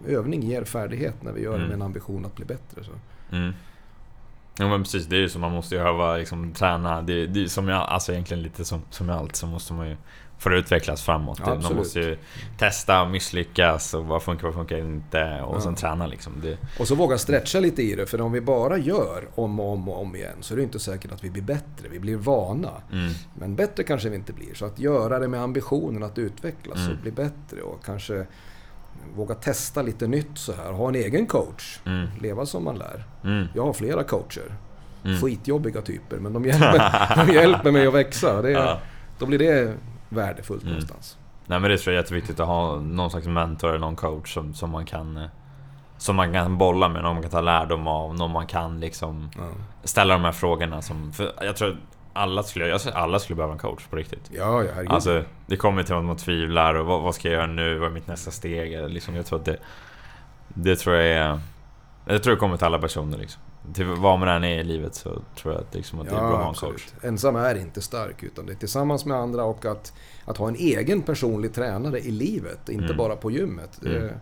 övning 0.07 0.41
ger 0.41 0.63
färdighet 0.63 1.23
när 1.23 1.31
vi 1.31 1.41
gör 1.41 1.51
det 1.51 1.57
mm. 1.57 1.67
med 1.67 1.75
en 1.75 1.81
ambition 1.81 2.25
att 2.25 2.35
bli 2.35 2.45
bättre. 2.45 2.83
Så. 2.83 2.91
Mm. 3.35 3.53
Ja 4.57 4.67
men 4.67 4.83
precis, 4.83 5.05
det 5.05 5.15
är 5.15 5.19
ju 5.19 5.29
så 5.29 5.39
man 5.39 5.51
måste 5.51 5.75
ju 5.75 5.81
öva, 5.81 6.17
liksom, 6.17 6.51
träna. 6.51 7.01
Det, 7.01 7.27
det 7.27 7.43
är 7.43 7.47
som 7.47 7.67
jag, 7.67 7.81
alltså 7.81 8.11
egentligen 8.11 8.43
lite 8.43 8.65
som, 8.65 8.81
som 8.89 9.07
med 9.07 9.15
allt 9.15 9.35
så 9.35 9.47
måste 9.47 9.73
man 9.73 9.89
ju 9.89 9.95
för 10.37 10.51
att 10.51 10.59
utvecklas 10.59 11.03
framåt. 11.03 11.41
Ja, 11.45 11.55
man 11.55 11.75
måste 11.75 11.99
ju 11.99 12.17
testa, 12.57 13.05
misslyckas 13.05 13.93
och 13.93 14.05
vad 14.05 14.23
funkar, 14.23 14.47
vad 14.47 14.55
funkar 14.55 14.77
inte 14.77 15.41
och 15.41 15.55
ja. 15.55 15.61
sen 15.61 15.75
träna 15.75 16.07
liksom. 16.07 16.33
Det... 16.41 16.57
Och 16.79 16.87
så 16.87 16.95
våga 16.95 17.17
stretcha 17.17 17.59
lite 17.59 17.83
i 17.83 17.95
det, 17.95 18.05
för 18.05 18.21
om 18.21 18.31
vi 18.31 18.41
bara 18.41 18.77
gör 18.77 19.27
om 19.35 19.59
och 19.59 19.73
om 19.73 19.89
och 19.89 20.01
om 20.01 20.15
igen 20.15 20.37
så 20.41 20.53
är 20.53 20.57
det 20.57 20.63
inte 20.63 20.79
säkert 20.79 21.11
att 21.11 21.23
vi 21.23 21.29
blir 21.29 21.43
bättre. 21.43 21.89
Vi 21.91 21.99
blir 21.99 22.15
vana. 22.15 22.71
Mm. 22.91 23.13
Men 23.33 23.55
bättre 23.55 23.83
kanske 23.83 24.09
vi 24.09 24.15
inte 24.15 24.33
blir. 24.33 24.53
Så 24.53 24.65
att 24.65 24.79
göra 24.79 25.19
det 25.19 25.27
med 25.27 25.41
ambitionen 25.41 26.03
att 26.03 26.17
utvecklas 26.17 26.77
mm. 26.77 26.91
och 26.91 26.97
bli 26.97 27.11
bättre 27.11 27.61
och 27.61 27.85
kanske 27.85 28.25
våga 29.15 29.35
testa 29.35 29.81
lite 29.81 30.07
nytt 30.07 30.37
så 30.37 30.53
här. 30.53 30.71
Ha 30.71 30.89
en 30.89 30.95
egen 30.95 31.25
coach. 31.25 31.79
Mm. 31.85 32.07
Leva 32.21 32.45
som 32.45 32.63
man 32.63 32.77
lär. 32.77 33.03
Mm. 33.23 33.47
Jag 33.53 33.65
har 33.65 33.73
flera 33.73 34.03
coacher. 34.03 34.55
Mm. 35.05 35.21
Skitjobbiga 35.21 35.81
typer, 35.81 36.17
men 36.17 36.33
de 36.33 36.45
hjälper, 36.45 37.25
de 37.25 37.33
hjälper 37.33 37.71
mig 37.71 37.87
att 37.87 37.93
växa. 37.93 38.41
Det, 38.41 38.51
ja. 38.51 38.79
Då 39.19 39.25
blir 39.25 39.39
det 39.39 39.75
värdefullt 40.09 40.61
mm. 40.61 40.73
någonstans. 40.73 41.17
Nej 41.45 41.59
men 41.59 41.71
det 41.71 41.77
tror 41.77 41.93
jag 41.93 41.99
är 41.99 42.03
jätteviktigt 42.03 42.39
att 42.39 42.47
ha 42.47 42.79
någon 42.79 43.09
slags 43.09 43.27
mentor 43.27 43.69
eller 43.69 43.79
någon 43.79 43.95
coach 43.95 44.33
som, 44.33 44.53
som 44.53 44.69
man 44.69 44.85
kan 44.85 45.29
som 45.97 46.15
man 46.15 46.33
kan 46.33 46.57
bolla 46.57 46.89
med, 46.89 47.03
någon 47.03 47.13
man 47.13 47.21
kan 47.21 47.31
ta 47.31 47.41
lärdom 47.41 47.87
av, 47.87 48.15
någon 48.15 48.31
man 48.31 48.47
kan 48.47 48.79
liksom 48.79 49.29
ja. 49.37 49.49
ställa 49.83 50.13
de 50.13 50.23
här 50.23 50.31
frågorna 50.31 50.81
som... 50.81 51.13
För 51.13 51.33
jag 51.41 51.55
tror 51.55 51.77
alla 52.13 52.43
skulle, 52.43 52.67
jag 52.67 52.81
alla 52.93 53.19
skulle 53.19 53.35
behöva 53.35 53.53
en 53.53 53.59
coach 53.59 53.87
på 53.87 53.95
riktigt. 53.95 54.31
Ja, 54.31 54.63
ja 54.63 54.71
herregud. 54.73 54.91
Alltså, 54.91 55.23
det 55.45 55.57
kommer 55.57 55.83
till 55.83 55.95
att 55.95 56.03
man 56.03 56.17
tvivlar 56.17 56.75
och 56.75 56.85
vad, 56.85 57.01
vad, 57.01 57.15
ska 57.15 57.27
jag 57.27 57.35
göra 57.35 57.45
nu? 57.47 57.77
Vad 57.77 57.89
är 57.89 57.93
mitt 57.93 58.07
nästa 58.07 58.31
steg? 58.31 58.89
Liksom, 58.89 59.15
jag 59.15 59.25
tror 59.25 59.39
att 59.39 59.45
det... 59.45 59.57
Det 60.47 60.75
tror 60.75 60.95
jag 60.95 61.05
är... 61.05 61.39
Jag 62.05 62.23
tror 62.23 62.33
det 62.33 62.39
kommer 62.39 62.57
till 62.57 62.65
alla 62.65 62.79
personer 62.79 63.17
liksom. 63.17 63.41
Till 63.73 63.85
vad 63.85 64.19
man 64.19 64.29
än 64.29 64.43
är 64.43 64.59
i 64.59 64.63
livet 64.63 64.95
så 64.95 65.21
tror 65.35 65.53
jag 65.53 65.61
att, 65.61 65.75
liksom, 65.75 65.99
att 65.99 66.09
det 66.09 66.15
är 66.15 66.19
bra 66.19 66.37
att 66.37 66.57
ha 66.57 66.67
en 66.67 66.71
coach. 66.71 66.87
Ensam 67.03 67.35
är 67.35 67.55
inte 67.55 67.81
stark, 67.81 68.23
utan 68.23 68.45
det 68.45 68.53
är 68.53 68.55
tillsammans 68.55 69.05
med 69.05 69.17
andra 69.17 69.43
och 69.43 69.65
att, 69.65 69.93
att 70.25 70.37
ha 70.37 70.47
en 70.47 70.55
egen 70.55 71.01
personlig 71.01 71.53
tränare 71.53 71.99
i 71.99 72.11
livet, 72.11 72.69
inte 72.69 72.85
mm. 72.85 72.97
bara 72.97 73.15
på 73.15 73.31
gymmet. 73.31 73.77
Det 73.81 73.97
mm. 73.97 74.13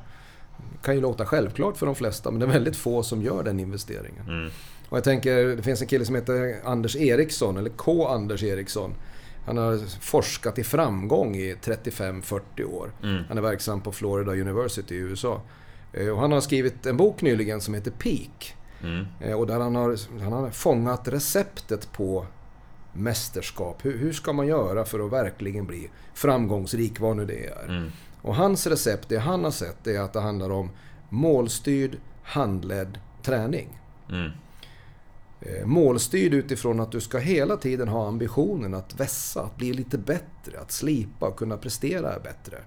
kan 0.81 0.95
ju 0.95 1.01
låta 1.01 1.25
självklart 1.25 1.77
för 1.77 1.85
de 1.85 1.95
flesta, 1.95 2.31
men 2.31 2.39
det 2.39 2.45
är 2.45 2.51
väldigt 2.51 2.75
få 2.75 3.03
som 3.03 3.21
gör 3.21 3.43
den 3.43 3.59
investeringen. 3.59 4.27
Mm. 4.27 4.49
Och 4.89 4.97
jag 4.97 5.03
tänker, 5.03 5.55
det 5.55 5.63
finns 5.63 5.81
en 5.81 5.87
kille 5.87 6.05
som 6.05 6.15
heter 6.15 6.55
Anders 6.63 6.95
Eriksson, 6.95 7.57
eller 7.57 7.69
K. 7.69 8.07
Anders 8.07 8.43
Eriksson. 8.43 8.93
Han 9.45 9.57
har 9.57 10.01
forskat 10.01 10.59
i 10.59 10.63
framgång 10.63 11.35
i 11.35 11.55
35-40 11.55 12.63
år. 12.63 12.91
Mm. 13.03 13.23
Han 13.27 13.37
är 13.37 13.41
verksam 13.41 13.81
på 13.81 13.91
Florida 13.91 14.31
University 14.31 14.95
i 14.95 14.97
USA. 14.97 15.41
Eh, 15.93 16.07
och 16.07 16.19
han 16.19 16.31
har 16.31 16.41
skrivit 16.41 16.85
en 16.85 16.97
bok 16.97 17.21
nyligen 17.21 17.61
som 17.61 17.73
heter 17.73 17.91
Peak. 17.91 18.55
Mm. 18.83 19.05
Eh, 19.19 19.39
och 19.39 19.47
där 19.47 19.59
han 19.59 19.75
har, 19.75 20.19
han 20.21 20.33
har 20.33 20.49
fångat 20.49 21.07
receptet 21.07 21.91
på 21.91 22.25
mästerskap. 22.93 23.85
Hur, 23.85 23.97
hur, 23.97 24.13
ska 24.13 24.33
man 24.33 24.47
göra 24.47 24.85
för 24.85 25.05
att 25.05 25.11
verkligen 25.11 25.65
bli 25.65 25.89
framgångsrik, 26.13 26.99
vad 26.99 27.17
nu 27.17 27.25
det 27.25 27.45
är. 27.45 27.65
Mm. 27.69 27.91
Och 28.21 28.35
hans 28.35 28.67
recept, 28.67 29.09
det 29.09 29.17
han 29.17 29.43
har 29.43 29.51
sett, 29.51 29.87
är 29.87 29.99
att 29.99 30.13
det 30.13 30.21
handlar 30.21 30.49
om 30.49 30.69
målstyrd, 31.09 31.97
handledd 32.23 32.99
träning. 33.21 33.79
Mm. 34.09 34.31
Eh, 35.41 35.65
målstyrd 35.65 36.33
utifrån 36.33 36.79
att 36.79 36.91
du 36.91 37.01
ska 37.01 37.17
hela 37.17 37.57
tiden 37.57 37.87
ha 37.87 38.07
ambitionen 38.07 38.73
att 38.73 38.99
vässa, 38.99 39.43
att 39.43 39.57
bli 39.57 39.73
lite 39.73 39.97
bättre, 39.97 40.59
att 40.61 40.71
slipa 40.71 41.27
och 41.27 41.37
kunna 41.37 41.57
prestera 41.57 42.19
bättre. 42.19 42.57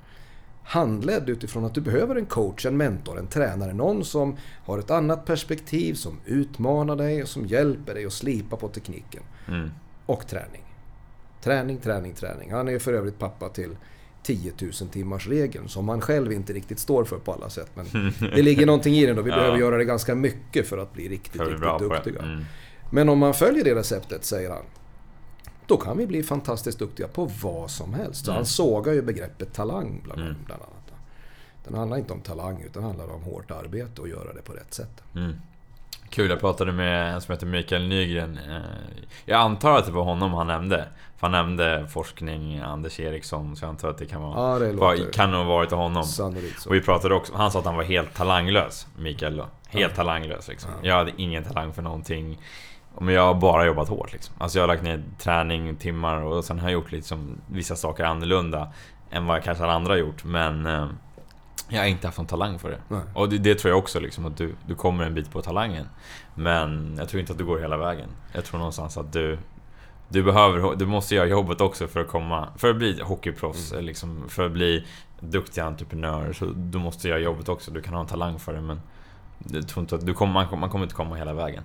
Handledd 0.69 1.29
utifrån 1.29 1.65
att 1.65 1.75
du 1.75 1.81
behöver 1.81 2.17
en 2.17 2.27
coach, 2.27 2.67
en 2.67 2.77
mentor, 2.77 3.19
en 3.19 3.27
tränare, 3.27 3.73
någon 3.73 4.05
som 4.05 4.37
har 4.65 4.79
ett 4.79 4.91
annat 4.91 5.25
perspektiv, 5.25 5.95
som 5.95 6.21
utmanar 6.25 6.97
dig 6.97 7.23
och 7.23 7.29
som 7.29 7.47
hjälper 7.47 7.95
dig 7.95 8.07
att 8.07 8.13
slipa 8.13 8.57
på 8.57 8.69
tekniken. 8.69 9.23
Mm. 9.49 9.71
Och 10.07 10.27
träning. 10.27 10.63
Träning, 11.43 11.79
träning, 11.79 12.15
träning. 12.15 12.53
Han 12.53 12.69
är 12.69 12.79
för 12.79 12.93
övrigt 12.93 13.19
pappa 13.19 13.49
till 13.49 13.77
10 14.23 14.53
000 14.61 14.73
timmars 14.73 15.29
regeln 15.29 15.69
som 15.69 15.89
han 15.89 16.01
själv 16.01 16.33
inte 16.33 16.53
riktigt 16.53 16.79
står 16.79 17.05
för 17.05 17.19
på 17.19 17.33
alla 17.33 17.51
sätt. 17.51 17.71
Men 17.75 18.13
det 18.21 18.43
ligger 18.43 18.67
någonting 18.73 18.95
i 18.95 19.07
den 19.07 19.19
och 19.19 19.27
vi 19.27 19.31
ja. 19.31 19.37
behöver 19.37 19.59
göra 19.59 19.77
det 19.77 19.85
ganska 19.85 20.15
mycket 20.15 20.69
för 20.69 20.79
att 20.79 20.93
bli 20.93 21.09
riktigt, 21.09 21.41
riktigt 21.41 21.79
duktiga. 21.79 22.23
Mm. 22.23 22.45
Men 22.91 23.09
om 23.09 23.19
man 23.19 23.35
följer 23.35 23.65
det 23.65 23.75
receptet, 23.75 24.25
säger 24.25 24.51
han, 24.51 24.63
då 25.67 25.77
kan 25.77 25.99
vi 25.99 26.07
bli 26.07 26.23
fantastiskt 26.23 26.79
duktiga 26.79 27.09
på 27.09 27.31
vad 27.43 27.71
som 27.71 27.95
helst. 27.95 28.25
Så 28.25 28.31
mm. 28.31 28.37
han 28.37 28.47
sågar 28.47 28.93
ju 28.93 29.03
begreppet 29.03 29.53
talang 29.53 30.01
bland, 30.05 30.21
mm. 30.21 30.37
bland 30.47 30.63
annat. 30.63 30.93
Den 31.65 31.75
handlar 31.75 31.97
inte 31.97 32.13
om 32.13 32.21
talang, 32.21 32.63
utan 32.67 32.83
handlar 32.83 33.15
om 33.15 33.23
hårt 33.23 33.51
arbete 33.51 34.01
och 34.01 34.09
göra 34.09 34.33
det 34.33 34.43
på 34.43 34.53
rätt 34.53 34.75
sätt. 34.75 35.03
Mm. 35.15 35.33
Kul, 36.11 36.31
jag 36.31 36.41
pratade 36.41 36.73
med 36.73 37.15
en 37.15 37.21
som 37.21 37.33
heter 37.33 37.47
Mikael 37.47 37.89
Nygren. 37.89 38.39
Eh, 38.49 38.61
jag 39.25 39.41
antar 39.41 39.79
att 39.79 39.87
det 39.87 39.93
var 39.93 40.05
honom 40.05 40.33
han 40.35 40.47
nämnde. 40.47 40.89
För 41.17 41.27
han 41.27 41.33
nämnde 41.33 41.87
forskning, 41.89 42.59
Anders 42.59 43.01
Eriksson, 43.01 43.57
så 43.57 43.65
jag 43.65 43.69
antar 43.69 43.89
att 43.89 43.99
det 43.99 44.07
kan 44.07 44.23
vara... 44.23 44.53
Ja, 44.53 44.59
det 44.59 44.73
var, 44.73 45.13
kan 45.13 45.33
ha 45.33 45.45
varit 45.45 45.71
honom. 45.71 46.05
Och 46.67 46.75
vi 46.75 46.81
pratade 46.81 47.15
också, 47.15 47.35
han 47.35 47.51
sa 47.51 47.59
att 47.59 47.65
han 47.65 47.77
var 47.77 47.85
helt 47.85 48.15
talanglös, 48.15 48.87
Mikael 48.97 49.37
då. 49.37 49.47
Helt 49.69 49.93
ja. 49.93 49.97
talanglös 49.97 50.49
liksom. 50.49 50.71
Ja. 50.83 50.89
Jag 50.89 50.95
hade 50.95 51.13
ingen 51.17 51.45
talang 51.45 51.73
för 51.73 51.83
någonting. 51.83 52.39
Men 53.01 53.15
jag 53.15 53.23
har 53.23 53.35
bara 53.35 53.67
jobbat 53.67 53.89
hårt 53.89 54.13
liksom. 54.13 54.35
Alltså 54.39 54.59
jag 54.59 54.63
har 54.63 54.69
lagt 54.69 54.83
ner 54.83 55.03
träning, 55.19 55.77
timmar 55.77 56.23
och 56.23 56.45
sen 56.45 56.59
har 56.59 56.69
jag 56.69 56.73
gjort 56.73 56.93
liksom 56.93 57.41
vissa 57.47 57.77
saker 57.77 58.05
annorlunda 58.05 58.73
än 59.11 59.27
vad 59.27 59.43
kanske 59.43 59.65
alla 59.65 59.73
andra 59.73 59.93
har 59.93 59.99
gjort. 59.99 60.25
Men 60.25 60.67
eh, 60.67 60.87
jag 61.69 61.81
har 61.81 61.87
inte 61.87 62.07
haft 62.07 62.19
någon 62.19 62.27
talang 62.27 62.59
för 62.59 62.71
det. 62.71 62.79
Nej. 62.89 63.01
Och 63.15 63.29
det, 63.29 63.39
det, 63.39 63.55
tror 63.55 63.71
jag 63.71 63.79
också 63.79 64.01
liksom, 64.01 64.27
att 64.27 64.37
du, 64.37 64.55
du 64.67 64.75
kommer 64.75 65.05
en 65.05 65.15
bit 65.15 65.31
på 65.31 65.43
talangen. 65.43 65.89
Men 66.35 66.97
jag 66.99 67.09
tror 67.09 67.21
inte 67.21 67.33
att 67.33 67.39
du 67.39 67.45
går 67.45 67.59
hela 67.59 67.77
vägen. 67.77 68.09
Jag 68.33 68.45
tror 68.45 68.59
någonstans 68.59 68.97
att 68.97 69.13
du... 69.13 69.39
Du 70.09 70.23
behöver, 70.23 70.77
du 70.77 70.87
måste 70.87 71.15
göra 71.15 71.27
jobbet 71.27 71.61
också 71.61 71.89
för 71.89 72.01
att 72.01 72.09
komma... 72.09 72.49
För 72.57 72.71
att 72.71 72.77
bli 72.77 73.01
hockeyproffs, 73.03 73.73
mm. 73.73 73.85
liksom, 73.85 74.25
för 74.29 74.47
att 74.47 74.53
bli 74.53 74.87
duktig 75.21 75.61
entreprenör. 75.61 76.33
Så 76.33 76.45
du 76.45 76.79
måste 76.79 77.09
göra 77.09 77.19
jobbet 77.19 77.49
också. 77.49 77.71
Du 77.71 77.83
kan 77.83 77.95
ha 77.95 78.01
en 78.01 78.07
talang 78.07 78.39
för 78.39 78.53
det 78.53 78.61
men... 78.61 78.81
Jag 79.39 79.69
tror 79.69 79.83
inte 79.83 79.95
att 79.95 80.07
du 80.07 80.15
kommer, 80.15 80.33
man, 80.33 80.61
man 80.61 80.71
kommer 80.71 80.85
inte 80.85 80.95
komma 80.95 81.17
hela 81.17 81.35
vägen. 81.35 81.63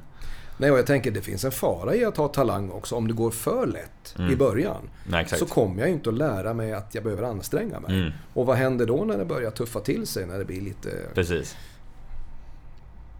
Nej, 0.58 0.72
och 0.72 0.78
jag 0.78 0.86
tänker 0.86 1.12
det 1.12 1.22
finns 1.22 1.46
en 1.46 1.52
fara 1.52 1.96
i 1.96 2.06
att 2.06 2.18
ha 2.18 2.28
talang 2.28 2.72
också. 2.72 2.96
Om 2.96 3.08
det 3.08 3.14
går 3.14 3.32
för 3.32 3.68
lätt 3.68 4.16
mm. 4.18 4.32
i 4.32 4.36
början 4.36 4.90
Nej, 5.04 5.26
så 5.28 5.46
kommer 5.46 5.82
jag 5.82 5.90
inte 5.90 6.10
att 6.10 6.16
lära 6.16 6.54
mig 6.54 6.74
att 6.74 6.96
jag 6.96 7.04
behöver 7.04 7.24
anstränga 7.24 7.80
mig. 7.80 8.00
Mm. 8.00 8.12
Och 8.34 8.46
vad 8.46 8.58
händer 8.58 8.86
då 8.86 9.04
när 9.06 9.18
det 9.18 9.26
börjar 9.26 9.52
tuffa 9.52 9.80
till 9.80 10.08
sig? 10.08 10.26
När 10.26 10.38
det 10.38 10.46
blir 10.46 10.62
lite... 10.62 10.90
Precis. 11.14 11.58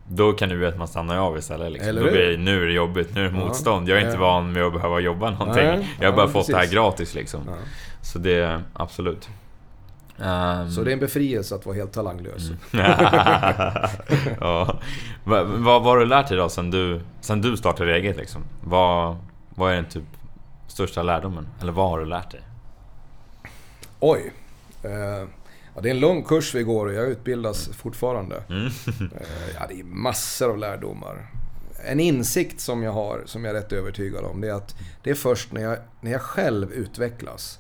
Då 0.08 0.34
kan 0.34 0.50
det 0.50 0.56
bli 0.56 0.66
att 0.66 0.78
man 0.78 0.88
stannar 0.88 1.18
av 1.18 1.38
istället. 1.38 1.72
Liksom. 1.72 1.90
Eller 1.90 2.04
Då 2.04 2.12
blir, 2.12 2.38
nu 2.38 2.64
är 2.64 2.68
det 2.68 2.74
jobbigt, 2.74 3.16
nu 3.16 3.26
är 3.26 3.30
det 3.30 3.36
motstånd. 3.36 3.90
Jag 3.90 4.02
är 4.02 4.06
inte 4.06 4.18
van 4.18 4.54
med 4.54 4.64
att 4.64 4.74
behöva 4.74 5.00
jobba 5.00 5.32
någonting. 5.32 5.66
Nej, 5.66 5.96
jag 6.00 6.10
har 6.10 6.16
bara 6.16 6.26
ja, 6.26 6.28
fått 6.28 6.34
precis. 6.34 6.56
det 6.56 6.60
här 6.62 6.68
gratis 6.68 7.16
liksom. 7.16 7.42
Ja. 7.48 7.54
Så 8.02 8.20
det, 8.20 8.62
absolut. 8.74 9.30
Um... 10.22 10.72
Så 10.72 10.84
det 10.84 10.92
är 10.92 10.94
en 10.94 11.00
befrielse 11.00 11.56
att 11.56 11.66
vara 11.66 11.76
helt 11.76 11.94
talanglös. 11.94 12.50
Mm. 12.50 12.60
ja. 14.40 14.80
Vad, 15.24 15.48
vad, 15.48 15.84
har 15.84 15.98
du 15.98 16.06
lärt 16.06 16.28
dig 16.28 16.38
då 16.38 16.50
sen 16.50 16.72
du, 16.72 17.02
sen 17.22 17.42
du 17.42 17.58
startade 17.58 17.96
eget 17.96 18.18
liksom? 18.18 18.44
Vad, 18.64 19.18
vad 19.56 19.72
är 19.72 19.76
den 19.76 19.86
typ 19.86 20.04
största 20.68 21.04
lärdomen? 21.04 21.48
Eller 21.62 21.72
vad 21.72 21.90
har 21.90 22.00
du 22.00 22.06
lärt 22.06 22.32
dig? 22.32 22.42
Oj. 24.00 24.34
Uh, 24.86 24.92
ja, 25.76 25.82
det 25.82 25.90
är 25.90 25.94
en 25.94 26.00
lång 26.00 26.24
kurs 26.24 26.56
vi 26.56 26.64
går 26.64 26.86
och 26.86 26.94
jag 26.94 27.08
utbildas 27.08 27.70
fortfarande. 27.70 28.44
Mm. 28.50 28.66
uh, 28.66 28.72
ja, 29.60 29.68
det 29.70 29.80
är 29.80 29.84
massor 29.84 30.50
av 30.50 30.58
lärdomar. 30.58 31.32
En 31.86 32.00
insikt 32.00 32.60
som 32.60 32.84
jag 32.84 32.92
har, 32.92 33.22
som 33.26 33.46
jag 33.46 33.56
är 33.56 33.62
rätt 33.62 33.74
övertygad 33.74 34.26
om, 34.26 34.42
det 34.42 34.50
är 34.50 34.54
att 34.54 34.76
det 35.04 35.10
är 35.10 35.16
först 35.16 35.52
när 35.52 35.62
jag, 35.62 35.78
när 36.02 36.12
jag 36.12 36.22
själv 36.22 36.72
utvecklas 36.72 37.60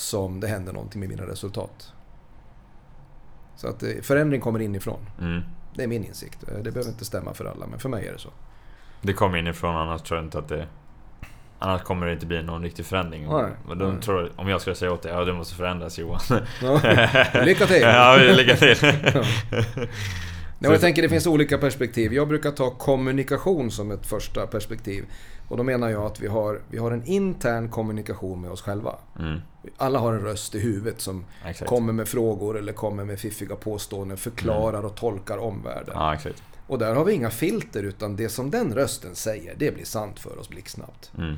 som 0.00 0.40
det 0.40 0.48
händer 0.48 0.72
någonting 0.72 1.00
med 1.00 1.08
mina 1.08 1.26
resultat. 1.26 1.92
Så 3.56 3.68
att 3.68 3.82
eh, 3.82 3.88
förändring 4.02 4.40
kommer 4.40 4.60
inifrån. 4.60 5.00
Mm. 5.20 5.40
Det 5.74 5.82
är 5.82 5.86
min 5.86 6.04
insikt. 6.04 6.48
Eh, 6.48 6.54
Det 6.58 6.70
behöver 6.72 6.90
inte 6.90 7.04
stämma 7.04 7.34
för 7.34 7.44
alla, 7.44 7.66
men 7.66 7.78
för 7.78 7.88
mig 7.88 8.06
är 8.06 8.12
det 8.12 8.18
så. 8.18 8.30
Det 9.02 9.12
kommer 9.12 9.38
inifrån, 9.38 9.76
annars 9.76 10.02
tror 10.02 10.18
jag 10.18 10.26
inte 10.26 10.38
att 10.38 10.48
det... 10.48 10.66
Annars 11.58 11.82
kommer 11.82 12.06
det 12.06 12.12
inte 12.12 12.26
bli 12.26 12.42
någon 12.42 12.62
riktig 12.62 12.86
förändring. 12.86 13.28
Nej. 13.28 13.50
De 13.68 13.74
Nej. 13.92 14.02
tror, 14.02 14.32
om 14.36 14.48
jag 14.48 14.60
skulle 14.60 14.76
säga 14.76 14.92
åt 14.92 15.02
dig, 15.02 15.12
ja 15.12 15.24
du 15.24 15.32
måste 15.32 15.54
förändras 15.54 15.98
Johan. 15.98 16.20
Ja. 16.62 16.80
Lycka 17.44 17.66
till! 17.66 17.80
ja, 17.82 18.16
lycka 18.16 18.56
till! 18.56 18.76
Nej, 20.62 20.68
men 20.68 20.70
jag 20.70 20.80
tänker 20.80 21.02
det 21.02 21.08
finns 21.08 21.26
olika 21.26 21.58
perspektiv. 21.58 22.12
Jag 22.12 22.28
brukar 22.28 22.50
ta 22.50 22.70
kommunikation 22.70 23.70
som 23.70 23.90
ett 23.90 24.06
första 24.06 24.46
perspektiv. 24.46 25.04
Och 25.50 25.56
då 25.56 25.62
menar 25.62 25.88
jag 25.90 26.02
att 26.04 26.20
vi 26.20 26.26
har, 26.26 26.60
vi 26.70 26.78
har 26.78 26.90
en 26.90 27.04
intern 27.04 27.68
kommunikation 27.68 28.40
med 28.40 28.50
oss 28.50 28.62
själva. 28.62 28.94
Mm, 29.18 29.40
Alla 29.76 29.98
har 29.98 30.12
en 30.12 30.20
röst 30.20 30.54
i 30.54 30.58
huvudet 30.60 31.00
som 31.00 31.24
exakt. 31.46 31.68
kommer 31.68 31.92
med 31.92 32.08
frågor 32.08 32.58
eller 32.58 32.72
kommer 32.72 33.04
med 33.04 33.18
fiffiga 33.18 33.56
påståenden, 33.56 34.16
förklarar 34.16 34.84
och 34.84 34.94
tolkar 34.96 35.38
omvärlden. 35.38 35.94
Ja, 35.94 36.14
exakt. 36.14 36.42
Och 36.66 36.78
där 36.78 36.94
har 36.94 37.04
vi 37.04 37.12
inga 37.12 37.30
filter 37.30 37.82
utan 37.82 38.16
det 38.16 38.28
som 38.28 38.50
den 38.50 38.74
rösten 38.74 39.14
säger, 39.14 39.54
det 39.58 39.74
blir 39.74 39.84
sant 39.84 40.18
för 40.18 40.38
oss 40.38 40.48
blixtsnabbt. 40.48 41.12
Mm, 41.18 41.36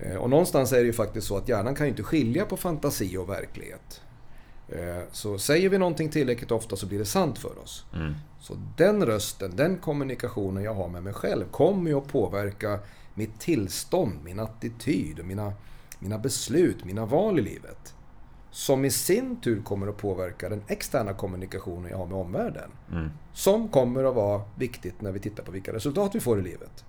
Eh, 0.00 0.16
Och 0.16 0.30
någonstans 0.30 0.72
är 0.72 0.76
det 0.76 0.82
ju 0.86 0.92
faktiskt 0.92 1.26
så 1.26 1.36
att 1.36 1.48
hjärnan 1.48 1.74
kan 1.74 1.86
ju 1.86 1.90
inte 1.90 2.02
skilja 2.02 2.44
på 2.46 2.56
fantasi 2.56 3.16
och 3.16 3.28
verklighet. 3.28 4.00
Eh, 4.68 5.02
Så 5.12 5.38
säger 5.38 5.68
vi 5.68 5.78
någonting 5.78 6.08
tillräckligt 6.10 6.50
ofta 6.50 6.76
så 6.76 6.86
blir 6.86 6.98
det 6.98 7.04
sant 7.04 7.38
för 7.38 7.58
oss. 7.62 7.84
mm, 7.94 8.14
Så 8.40 8.54
den 8.76 9.06
rösten, 9.06 9.56
den 9.56 9.76
kommunikationen 9.78 10.62
jag 10.64 10.74
har 10.74 10.88
med 10.88 11.02
mig 11.02 11.12
själv 11.12 11.44
kommer 11.50 11.90
ju 11.90 11.98
att 11.98 12.08
påverka 12.08 12.78
mitt 13.14 13.40
tillstånd, 13.40 14.12
min 14.24 14.40
attityd, 14.40 15.18
och 15.18 15.26
mina, 15.26 15.52
mina 15.98 16.18
beslut, 16.18 16.84
mina 16.84 17.06
val 17.06 17.38
i 17.38 17.42
livet. 17.42 17.94
Som 18.50 18.84
i 18.84 18.90
sin 18.90 19.40
tur 19.40 19.62
kommer 19.62 19.86
att 19.86 19.96
påverka 19.96 20.48
den 20.48 20.62
externa 20.66 21.12
kommunikationen 21.12 21.90
jag 21.90 21.98
har 21.98 22.06
med 22.06 22.16
omvärlden. 22.16 22.70
mm, 22.92 23.10
Som 23.32 23.68
kommer 23.68 24.04
att 24.04 24.14
vara 24.14 24.42
viktigt 24.58 25.00
när 25.00 25.12
vi 25.12 25.18
tittar 25.18 25.42
på 25.42 25.52
vilka 25.52 25.72
resultat 25.72 26.14
vi 26.14 26.20
får 26.20 26.38
i 26.38 26.42
livet. 26.42 26.84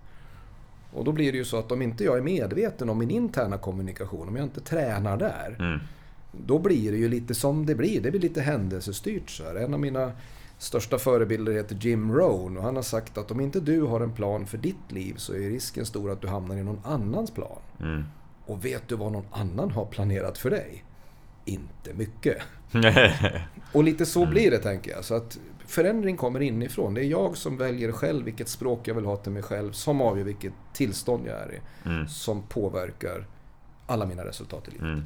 Och 0.94 1.04
då 1.06 1.12
blir 1.12 1.32
det 1.32 1.38
ju 1.38 1.46
så 1.46 1.58
att 1.58 1.72
om 1.72 1.82
inte 1.82 2.04
jag 2.04 2.18
är 2.18 2.22
medveten 2.22 2.90
om 2.90 2.98
min 2.98 3.10
interna 3.12 3.58
kommunikation, 3.58 4.28
om 4.28 4.36
jag 4.36 4.46
inte 4.46 4.62
tränar 4.62 5.18
där, 5.18 5.56
mm, 5.60 5.80
då 6.32 6.60
blir 6.60 6.92
det 6.92 6.98
ju 6.98 7.10
lite 7.10 7.36
som 7.36 7.66
det 7.66 7.76
blir. 7.76 8.02
Det 8.02 8.12
blir 8.12 8.22
lite 8.22 8.42
händelsestyrt. 8.42 9.30
Så 9.30 9.44
här. 9.44 9.56
En 9.56 9.74
av 9.74 9.80
mina 9.80 10.12
största 10.64 10.98
förebilder 10.98 11.54
heter 11.54 11.76
Jim 11.82 12.12
Rohn 12.16 12.58
och 12.58 12.64
han 12.64 12.76
har 12.76 12.84
sagt 12.84 13.18
att 13.18 13.32
om 13.32 13.40
inte 13.40 13.60
du 13.60 13.82
har 13.82 14.02
en 14.02 14.14
plan 14.14 14.46
för 14.46 14.58
ditt 14.58 14.92
liv 14.92 15.14
så 15.18 15.34
är 15.34 15.38
risken 15.50 15.86
stor 15.86 16.12
att 16.12 16.22
du 16.22 16.28
hamnar 16.28 16.56
i 16.56 16.64
någon 16.64 16.82
annans 16.84 17.32
plan. 17.32 17.60
mm. 17.80 18.04
Och 18.46 18.66
vet 18.66 18.88
du 18.88 18.96
vad 18.96 19.12
någon 19.12 19.26
annan 19.32 19.72
har 19.72 19.86
planerat 19.86 20.38
för 20.38 20.50
dig? 20.50 20.84
Inte 21.46 21.94
mycket. 21.94 22.38
Och 23.74 23.84
lite 23.84 24.06
så 24.06 24.26
blir 24.26 24.52
det 24.52 24.58
tänker 24.58 24.92
jag. 24.92 25.06
Så 25.06 25.16
att 25.16 25.40
förändring 25.66 26.18
kommer 26.18 26.40
inifrån. 26.42 26.94
Det 26.94 27.02
är 27.06 27.06
jag 27.10 27.38
som 27.38 27.58
väljer 27.58 27.92
själv 27.92 28.26
vilket 28.26 28.50
språk 28.50 28.88
jag 28.88 28.96
vill 28.96 29.06
ha 29.06 29.16
till 29.18 29.32
mig 29.32 29.44
själv, 29.44 29.72
som 29.72 30.02
avgör 30.02 30.26
vilket 30.26 30.54
tillstånd 30.74 31.28
jag 31.28 31.38
är 31.42 31.54
i, 31.54 31.60
Mm, 31.86 32.08
som 32.08 32.44
påverkar 32.44 33.28
alla 33.88 34.06
mina 34.06 34.26
resultat 34.26 34.68
i 34.68 34.72
livet. 34.72 34.86
mm. 34.86 35.04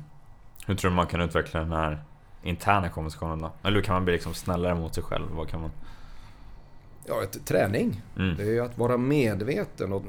Hur 0.67 0.75
tror 0.75 0.91
du 0.91 0.95
man 0.95 1.07
kan 1.07 1.21
utveckla 1.21 1.59
den 1.59 1.71
här 1.71 2.03
interna 2.47 2.89
kommunikationen 2.89 3.39
då? 3.39 3.51
Eller 3.63 3.75
hur 3.75 3.83
kan 3.83 3.93
man 3.95 4.03
bli 4.05 4.13
liksom 4.13 4.33
snällare 4.33 4.75
mot 4.75 4.93
sig 4.95 5.03
själv? 5.03 5.25
Vad 5.31 5.49
kan 5.49 5.61
man... 5.61 5.71
Ja, 7.05 7.23
ett, 7.23 7.45
träning. 7.45 8.01
Mm, 8.17 8.37
Det 8.37 8.43
är 8.43 8.47
ju 8.51 8.59
att 8.59 8.77
vara 8.77 8.97
medveten 8.97 9.93
och 9.93 10.03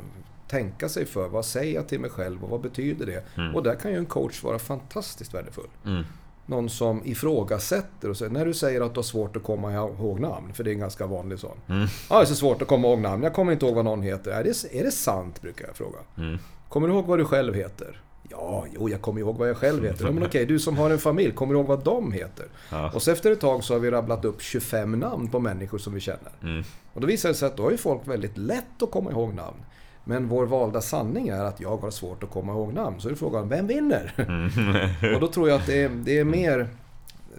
tänka 0.49 0.89
sig 0.89 1.07
för. 1.07 1.29
Vad 1.29 1.45
säger 1.45 1.75
jag 1.75 1.89
till 1.89 2.01
mig 2.01 2.11
själv 2.11 2.45
och 2.45 2.51
vad 2.51 2.61
betyder 2.61 3.07
det? 3.07 3.25
Mm. 3.37 3.55
Och 3.55 3.63
där 3.63 3.75
kan 3.75 3.91
ju 3.91 3.97
en 3.97 4.07
coach 4.07 4.43
vara 4.43 4.59
fantastiskt 4.59 5.35
värdefull. 5.35 5.69
mm, 5.85 6.05
Någon 6.47 6.69
som 6.69 7.03
ifrågasätter 7.05 8.11
och 8.11 8.17
säger, 8.17 8.33
när 8.33 8.45
du 8.47 8.55
säger 8.55 8.81
att 8.81 8.95
du 8.95 8.99
har 8.99 9.03
svårt 9.03 9.37
att 9.37 9.43
komma 9.43 9.73
ihåg 9.75 10.21
namn, 10.21 10.53
för 10.55 10.65
det 10.65 10.71
är 10.71 10.73
en 10.73 10.79
ganska 10.81 11.07
vanlig 11.07 11.39
sån. 11.39 11.57
mm, 11.69 11.87
Ja, 12.11 12.17
det 12.17 12.23
är 12.23 12.27
så 12.27 12.35
svårt 12.35 12.63
att 12.63 12.69
komma 12.69 12.89
ihåg 12.89 12.99
namn. 12.99 13.23
Jag 13.23 13.33
kommer 13.33 13.53
inte 13.53 13.67
ihåg 13.67 13.75
vad 13.75 13.85
någon 13.85 14.03
heter. 14.03 14.31
Är 14.31 14.45
det, 14.45 14.65
är 14.81 14.85
det 14.85 14.91
sant, 14.91 15.43
brukar 15.43 15.67
jag 15.67 15.77
fråga. 15.77 15.99
mm, 16.19 16.39
Kommer 16.69 16.89
du 16.89 16.95
ihåg 16.95 17.07
vad 17.07 17.19
du 17.19 17.25
själv 17.25 17.55
heter? 17.55 18.01
Ja, 18.31 18.67
jo, 18.75 18.89
jag 18.89 19.01
kommer 19.01 19.21
ihåg 19.21 19.37
vad 19.37 19.49
jag 19.49 19.57
själv 19.57 19.85
heter. 19.85 20.05
Ja, 20.05 20.11
men 20.11 20.27
okej, 20.27 20.47
du 20.47 20.59
som 20.59 20.77
har 20.79 20.91
en 20.91 20.99
familj, 20.99 21.33
kommer 21.35 21.55
du 21.55 21.61
ihåg 21.61 21.67
vad 21.69 21.85
de 21.85 22.13
heter? 22.13 22.47
ja, 22.71 22.91
Och 22.95 23.03
så 23.03 23.11
efter 23.11 23.31
ett 23.33 23.41
tag 23.41 23.65
så 23.65 23.75
har 23.75 23.81
vi 23.81 23.91
rabblat 23.91 24.25
upp 24.25 24.43
25 24.43 25.01
namn 25.01 25.29
på 25.29 25.39
människor 25.41 25.79
som 25.79 25.95
vi 25.95 26.01
känner. 26.01 26.33
mm, 26.43 26.65
Och 26.93 27.01
då 27.01 27.07
visar 27.07 27.29
det 27.29 27.35
sig 27.35 27.47
att 27.47 27.57
då 27.57 27.63
har 27.63 27.71
ju 27.71 27.77
folk 27.77 28.01
väldigt 28.09 28.37
lätt 28.39 28.83
att 28.83 28.91
komma 28.91 29.11
ihåg 29.11 29.35
namn. 29.35 29.57
Men 30.05 30.29
vår 30.29 30.47
valda 30.47 30.81
sanning 30.81 31.29
är 31.29 31.45
att 31.45 31.61
jag 31.61 31.77
har 31.77 31.91
svårt 31.91 32.23
att 32.23 32.31
komma 32.31 32.53
ihåg 32.53 32.73
namn. 32.75 33.01
Så 33.01 33.09
är 33.09 33.15
frågan, 33.15 33.49
vem 33.49 33.67
vinner? 33.67 34.13
mm, 34.17 35.15
Och 35.15 35.21
då 35.21 35.27
tror 35.29 35.49
jag 35.49 35.61
att 35.61 35.67
det 35.67 35.83
är, 35.83 35.89
det 35.89 36.19
är 36.19 36.25
mer... 36.25 36.69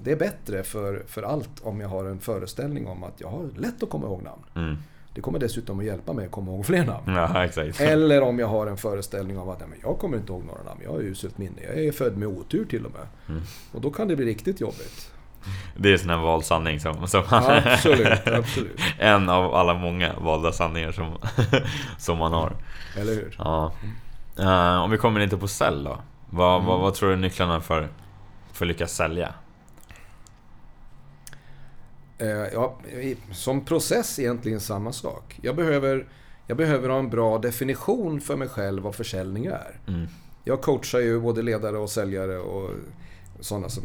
Det 0.04 0.12
är 0.12 0.16
bättre 0.16 0.64
för, 0.64 1.04
för 1.08 1.24
allt 1.24 1.50
om 1.62 1.80
jag 1.82 1.88
har 1.90 2.06
en 2.06 2.20
föreställning 2.20 2.88
om 2.88 3.04
att 3.04 3.22
jag 3.22 3.28
har 3.28 3.50
lätt 3.58 3.84
att 3.84 3.90
komma 3.90 4.06
ihåg 4.08 4.24
namn. 4.24 4.42
mm. 4.56 4.78
Det 5.20 5.24
kommer 5.24 5.40
dessutom 5.40 5.80
att 5.80 5.86
hjälpa 5.86 6.14
mig 6.14 6.26
att 6.26 6.32
komma 6.32 6.52
ihåg 6.52 6.66
fler 6.66 6.86
namn. 6.86 7.16
Ja, 7.16 7.46
exakt. 7.46 7.82
Eller 7.82 8.22
om 8.22 8.40
jag 8.40 8.48
har 8.48 8.68
en 8.68 8.78
föreställning 8.78 9.40
om 9.40 9.50
att 9.50 9.60
nej, 9.60 9.70
men 9.70 9.80
jag 9.84 10.00
kommer 10.00 10.18
inte 10.18 10.32
ihåg 10.32 10.44
några 10.44 10.64
namn. 10.64 10.82
Jag 10.84 10.92
har 10.92 11.00
uselt 11.00 11.38
minne. 11.38 11.62
Jag 11.62 11.86
är 11.86 11.92
född 11.92 12.18
med 12.18 12.28
otur 12.28 12.66
till 12.66 12.86
och 12.86 12.92
med. 12.92 13.08
Mm. 13.30 13.42
Och 13.72 13.82
då 13.82 13.92
kan 13.92 14.08
det 14.08 14.16
bli 14.16 14.26
riktigt 14.26 14.62
jobbigt. 14.62 15.12
Det 15.78 15.94
är 15.94 15.98
sån 15.98 16.10
här 16.10 16.18
vald 16.18 16.46
sanning 16.46 16.80
som... 16.80 17.08
som 17.08 17.24
absolut, 17.30 18.28
absolut. 18.28 18.80
en 19.00 19.30
av 19.30 19.56
alla 19.56 19.74
många 19.74 20.14
valda 20.20 20.52
sanningar 20.52 20.92
som, 20.92 21.18
som 21.98 22.18
man 22.18 22.34
har. 22.34 22.56
Eller 22.98 23.14
hur? 23.14 23.36
Ja. 23.38 23.74
Eh, 24.40 24.82
om 24.84 24.92
vi 24.92 24.98
kommer 24.98 25.20
lite 25.20 25.38
på 25.38 25.48
sälj 25.48 25.86
då. 25.86 25.98
Vad, 26.30 26.64
vad, 26.64 26.80
vad 26.80 26.94
tror 26.94 27.10
du 27.10 27.16
är 27.16 27.20
nycklarna 27.20 27.62
för, 27.62 27.88
för 28.54 28.66
att 28.66 28.68
lyckas 28.68 28.92
sälja? 28.92 29.34
Eh, 32.20 32.54
ja, 32.54 32.80
som 33.32 33.66
process 33.66 34.20
egentligen 34.20 34.60
samma 34.60 34.94
sak. 34.94 35.40
Jag 35.42 35.56
behöver, 35.56 36.08
jag 36.48 36.58
behöver 36.58 36.90
ha 36.90 37.00
en 37.00 37.10
bra 37.10 37.38
definition 37.38 38.22
för 38.22 38.36
mig 38.36 38.48
själv 38.48 38.84
vad 38.84 38.96
försäljning 38.96 39.46
är. 39.46 39.80
Mm. 39.88 40.08
Jag 40.44 40.62
coachar 40.62 41.00
ju 41.00 41.20
både 41.20 41.42
ledare 41.42 41.78
och 41.78 41.90
säljare 41.90 42.38
och 42.38 42.70
sådana 43.40 43.70
som, 43.70 43.84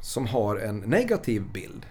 som 0.00 0.26
har 0.26 0.56
en 0.56 0.78
negativ 0.78 1.42
bild 1.52 1.86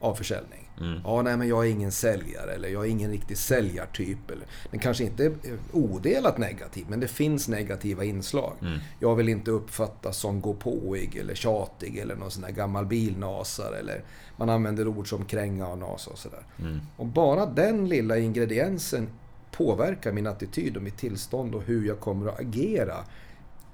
av 0.00 0.14
försäljning. 0.14 0.69
Mm. 0.80 1.00
Ja, 1.04 1.22
nej 1.22 1.36
men 1.36 1.48
jag 1.48 1.66
är 1.66 1.70
ingen 1.70 1.92
säljare 1.92 2.52
eller 2.52 2.68
jag 2.68 2.86
är 2.86 2.88
ingen 2.88 3.10
riktig 3.10 3.38
säljartyp. 3.38 4.30
Eller, 4.30 4.46
den 4.70 4.80
kanske 4.80 5.04
inte 5.04 5.24
är 5.24 5.32
odelat 5.72 6.38
negativ, 6.38 6.86
men 6.88 7.00
det 7.00 7.08
finns 7.08 7.48
negativa 7.48 8.04
inslag. 8.04 8.52
Mm. 8.60 8.78
Jag 9.00 9.16
vill 9.16 9.28
inte 9.28 9.50
uppfattas 9.50 10.16
som 10.16 10.40
gåpåig 10.40 11.16
eller 11.16 11.34
tjatig 11.34 11.98
eller 11.98 12.16
någon 12.16 12.30
sån 12.30 12.42
där 12.42 12.50
gammal 12.50 12.86
bilnasare. 12.86 13.76
Eller 13.76 14.02
man 14.36 14.50
använder 14.50 14.88
ord 14.88 15.08
som 15.08 15.24
kränga 15.24 15.68
och 15.68 15.78
nasa 15.78 16.10
och 16.10 16.18
sådär. 16.18 16.46
Mm. 16.58 16.80
Och 16.96 17.06
bara 17.06 17.46
den 17.46 17.88
lilla 17.88 18.18
ingrediensen 18.18 19.08
påverkar 19.52 20.12
min 20.12 20.26
attityd 20.26 20.76
och 20.76 20.82
mitt 20.82 20.98
tillstånd 20.98 21.54
och 21.54 21.62
hur 21.62 21.86
jag 21.86 22.00
kommer 22.00 22.28
att 22.28 22.40
agera 22.40 22.96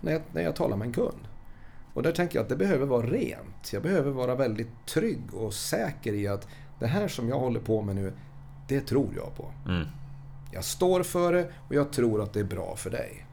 när 0.01 0.13
jag, 0.13 0.23
när 0.33 0.43
jag 0.43 0.57
talar 0.57 0.77
med 0.77 0.87
en 0.87 0.93
kund. 0.93 1.29
Och 1.95 2.03
där 2.03 2.13
tänker 2.13 2.39
jag 2.39 2.43
att 2.43 2.49
det 2.49 2.57
behöver 2.57 2.87
vara 2.87 3.07
rent. 3.07 3.73
Jag 3.73 3.83
behöver 3.83 4.11
vara 4.11 4.35
väldigt 4.35 4.87
trygg 4.87 5.35
och 5.35 5.55
säker 5.55 6.13
i 6.13 6.29
att 6.29 6.49
det 6.79 6.87
här 6.87 7.09
som 7.09 7.29
jag 7.29 7.39
håller 7.39 7.61
på 7.61 7.83
med 7.83 7.97
nu, 7.97 8.13
det 8.69 8.81
tror 8.81 9.09
jag 9.17 9.37
på. 9.37 9.53
Mm. 9.69 9.87
Jag 10.53 10.65
står 10.65 11.03
för 11.03 11.33
det 11.33 11.49
och 11.69 11.75
jag 11.75 11.93
tror 11.93 12.23
att 12.23 12.33
det 12.33 12.41
är 12.41 12.45
bra 12.45 12.77
för 12.77 12.91
dig. 12.91 13.27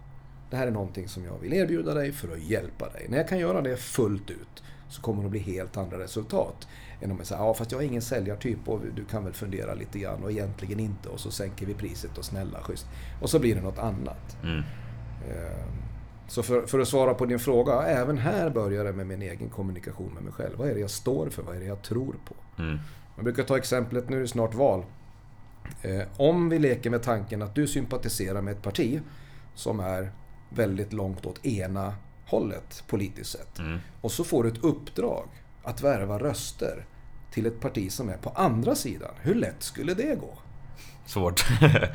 Det 0.50 0.58
här 0.58 0.68
är 0.68 0.72
någonting 0.72 1.08
som 1.08 1.26
jag 1.26 1.38
vill 1.42 1.54
erbjuda 1.54 1.94
dig 1.94 2.12
för 2.12 2.34
att 2.34 2.44
hjälpa 2.44 2.90
dig. 2.90 3.06
När 3.10 3.18
jag 3.18 3.28
kan 3.28 3.40
göra 3.40 3.62
det 3.62 3.78
fullt 3.78 4.30
ut 4.30 4.64
så 4.90 5.02
kommer 5.02 5.24
det 5.24 5.30
bli 5.30 5.40
helt 5.40 5.78
andra 5.78 6.00
resultat. 6.00 6.68
Än 7.02 7.12
om 7.12 7.18
jag 7.18 7.28
säger, 7.28 7.42
ja 7.42 7.54
fast 7.54 7.72
jag 7.72 7.84
är 7.84 7.88
ingen 7.88 8.02
säljartyp 8.02 8.70
och 8.70 8.80
du 8.96 9.06
kan 9.06 9.24
väl 9.24 9.34
fundera 9.34 9.74
lite 9.74 10.00
grann 10.00 10.24
och 10.24 10.32
egentligen 10.32 10.80
inte 10.80 11.10
och 11.10 11.20
så 11.20 11.32
sänker 11.32 11.66
vi 11.66 11.74
priset 11.74 12.18
och 12.18 12.26
snälla, 12.26 12.62
schysst. 12.62 12.86
Och 13.22 13.30
så 13.30 13.40
blir 13.40 13.56
det 13.56 13.62
något 13.62 13.80
annat. 13.80 14.38
Mm. 14.44 14.60
Eh, 15.30 15.66
Så 16.28 16.44
för, 16.44 16.68
för 16.68 16.80
att 16.80 16.88
svara 16.88 17.14
på 17.14 17.26
din 17.26 17.40
fråga, 17.40 17.74
även 17.82 18.18
här 18.18 18.50
börjar 18.50 18.84
det 18.84 18.94
med 18.94 19.08
min 19.08 19.22
egen 19.22 19.50
kommunikation 19.50 20.14
med 20.14 20.24
mig 20.24 20.34
själv. 20.34 20.58
Vad 20.58 20.70
är 20.70 20.74
det 20.74 20.80
jag 20.80 20.90
står 20.90 21.30
för? 21.30 21.44
Vad 21.44 21.56
är 21.56 21.60
det 21.60 21.66
jag 21.66 21.82
tror 21.82 22.16
på? 22.26 22.62
Mm. 22.62 22.80
Man 23.15 23.23
brukar 23.23 23.43
ta 23.43 23.58
exemplet, 23.58 24.10
nu 24.10 24.17
är 24.17 24.21
det 24.21 24.28
snart 24.28 24.54
val. 24.54 24.86
Eh, 25.82 26.02
om 26.17 26.49
vi 26.49 26.60
leker 26.60 26.89
med 26.89 27.04
tanken 27.04 27.41
att 27.41 27.56
du 27.56 27.67
sympatiserar 27.67 28.41
med 28.41 28.52
ett 28.52 28.62
parti 28.62 29.02
som 29.56 29.80
är 29.80 30.12
väldigt 30.49 30.93
långt 30.93 31.26
åt 31.26 31.45
ena 31.45 31.95
hållet 32.26 32.84
politiskt 32.88 33.32
sett. 33.32 33.60
Mm. 33.60 33.80
Och 34.02 34.12
så 34.12 34.23
får 34.23 34.43
du 34.43 34.49
ett 34.49 34.63
uppdrag 34.63 35.28
att 35.63 35.82
värva 35.82 36.17
röster 36.19 36.86
till 37.32 37.45
ett 37.45 37.60
parti 37.60 37.91
som 37.91 38.10
är 38.10 38.17
på 38.17 38.30
andra 38.30 38.76
sidan. 38.76 39.12
Hur 39.21 39.36
lätt 39.36 39.63
skulle 39.63 39.93
det 39.93 40.19
gå? 40.19 40.38
Svårt. 41.06 41.45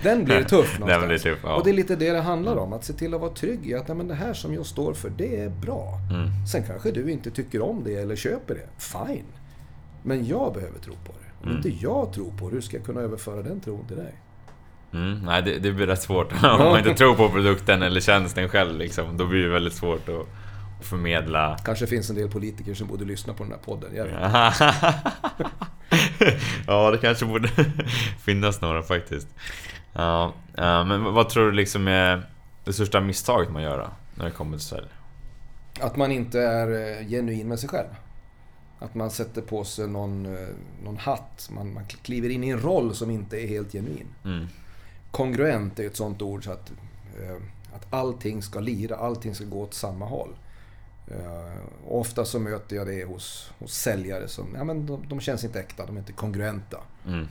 Den 0.02 0.24
blir 0.24 0.44
tuff 0.44 0.72
Den 0.72 0.80
någonstans. 0.80 1.06
blir 1.06 1.18
tuff, 1.18 1.40
ja. 1.42 1.54
Och 1.56 1.64
det 1.64 1.70
är 1.70 1.74
lite 1.74 1.96
det 1.96 2.10
det 2.12 2.20
handlar 2.20 2.56
om. 2.56 2.72
Att 2.72 2.84
se 2.84 2.92
till 2.92 3.14
att 3.14 3.20
vara 3.20 3.30
trygg 3.30 3.66
i 3.66 3.74
att 3.74 3.88
nej, 3.88 3.96
men 3.96 4.08
det 4.08 4.14
här 4.14 4.34
som 4.34 4.54
jag 4.54 4.66
står 4.66 4.94
för, 4.94 5.10
det 5.10 5.40
är 5.40 5.48
bra. 5.48 5.98
Mm. 6.10 6.46
Sen 6.52 6.62
kanske 6.66 6.90
du 6.90 7.10
inte 7.10 7.30
tycker 7.30 7.62
om 7.62 7.84
det 7.84 7.94
eller 7.94 8.16
köper 8.16 8.54
det. 8.54 8.82
Fine. 8.82 9.24
Men 10.02 10.26
jag 10.26 10.54
behöver 10.54 10.78
tro 10.78 10.92
på 10.94 11.12
det. 11.12 11.28
Om 11.42 11.44
Mm. 11.44 11.56
inte 11.56 11.68
jag 11.68 12.12
tror 12.12 12.30
på 12.30 12.48
det, 12.48 12.54
hur 12.54 12.60
ska 12.60 12.76
jag 12.76 12.86
kunna 12.86 13.00
överföra 13.00 13.42
den 13.42 13.60
tron 13.60 13.86
till 13.86 13.96
dig? 13.96 14.14
Mm. 14.92 15.18
Nej, 15.24 15.42
det, 15.42 15.58
det 15.58 15.72
blir 15.72 15.86
rätt 15.86 16.02
svårt. 16.02 16.32
Om 16.42 16.58
man 16.58 16.78
inte 16.78 16.94
tror 16.94 17.14
på 17.14 17.28
produkten 17.28 17.82
eller 17.82 18.00
tjänsten 18.00 18.48
själv 18.48 18.78
liksom, 18.78 19.16
då 19.16 19.26
blir 19.26 19.42
det 19.42 19.48
väldigt 19.48 19.74
svårt 19.74 20.08
att, 20.08 20.26
förmedla. 20.80 21.58
Kanske 21.64 21.86
finns 21.86 22.10
en 22.10 22.16
del 22.16 22.30
politiker 22.30 22.74
som 22.74 22.86
borde 22.88 23.04
lyssna 23.04 23.34
på 23.34 23.42
den 23.42 23.52
här 23.52 23.58
podden. 23.58 23.90
Jag 23.96 24.06
ja, 26.66 26.90
det 26.90 26.98
kanske 26.98 27.24
borde 27.26 27.48
finnas 28.24 28.60
några 28.60 28.82
faktiskt. 28.82 29.28
Ja, 29.92 30.32
men 30.56 31.04
vad 31.04 31.28
tror 31.28 31.46
du 31.46 31.52
liksom 31.52 31.88
är 31.88 32.22
det 32.64 32.72
största 32.72 33.00
misstaget 33.00 33.50
man 33.50 33.62
gör 33.62 33.88
när 34.14 34.24
det 34.24 34.30
kommer 34.30 34.56
till 34.56 34.66
sälj? 34.66 34.86
Att 35.80 35.96
man 35.96 36.12
inte 36.12 36.40
är 36.40 36.98
eh, 37.00 37.06
genuin 37.08 37.48
med 37.48 37.58
sig 37.58 37.68
själv. 37.68 37.88
Att 38.78 38.94
man 38.94 39.10
sätter 39.10 39.42
på 39.42 39.64
sig 39.64 39.88
någon, 39.88 40.26
eh, 40.26 40.48
någon 40.84 40.96
hatt. 40.96 41.48
Man, 41.52 41.72
man 41.72 41.84
kliver 41.86 42.28
in 42.28 42.44
i 42.44 42.48
en 42.48 42.60
roll 42.60 42.94
som 42.94 43.10
inte 43.10 43.36
är 43.36 43.46
helt 43.46 43.72
genuin. 43.72 44.06
Mm. 44.24 44.46
Kongruent 45.10 45.78
är 45.78 45.86
ett 45.86 45.96
sånt 45.96 46.22
ord 46.22 46.44
så 46.44 46.52
att, 46.52 46.70
eh, 47.20 47.36
att 47.74 47.86
allting 47.90 48.42
ska 48.42 48.60
lira, 48.60 48.96
allting 48.96 49.34
ska 49.34 49.44
gå 49.44 49.62
åt 49.62 49.74
samma 49.74 50.06
håll. 50.06 50.36
Och 51.86 52.00
ofta 52.00 52.24
så 52.24 52.38
möter 52.38 52.76
jag 52.76 52.86
det 52.86 53.04
hos, 53.04 53.52
hos 53.58 53.74
säljare 53.74 54.28
som 54.28 54.46
ja, 54.54 54.64
men 54.64 54.86
de, 54.86 55.08
de 55.08 55.20
känns 55.20 55.44
inte 55.44 55.60
äkta, 55.60 55.86
de 55.86 55.96
är 55.96 56.00
inte 56.00 56.12
kongruenta. 56.12 56.78
Mm. 57.06 57.26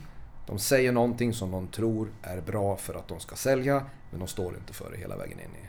De 0.46 0.58
säger 0.58 0.92
någonting 0.92 1.32
som 1.32 1.50
de 1.50 1.66
tror 1.66 2.08
är 2.22 2.40
bra 2.40 2.76
för 2.76 2.94
att 2.94 3.08
de 3.08 3.20
ska 3.20 3.36
sälja, 3.36 3.84
men 4.10 4.18
de 4.18 4.28
står 4.28 4.56
inte 4.56 4.72
för 4.72 4.90
det 4.90 4.96
hela 4.96 5.16
vägen 5.16 5.40
in 5.40 5.46
i, 5.46 5.66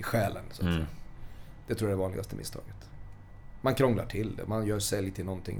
i 0.00 0.02
själen. 0.02 0.44
Så 0.52 0.62
att 0.62 0.74
mm. 0.74 0.86
Det 1.66 1.74
tror 1.74 1.90
jag 1.90 1.94
är 1.94 1.98
det 1.98 2.02
vanligaste 2.02 2.36
misstaget. 2.36 2.85
Man 3.66 3.74
krånglar 3.74 4.06
till 4.06 4.36
det, 4.36 4.46
man 4.46 4.66
gör 4.66 4.78
sälj 4.78 5.10
till 5.10 5.24
någonting 5.24 5.58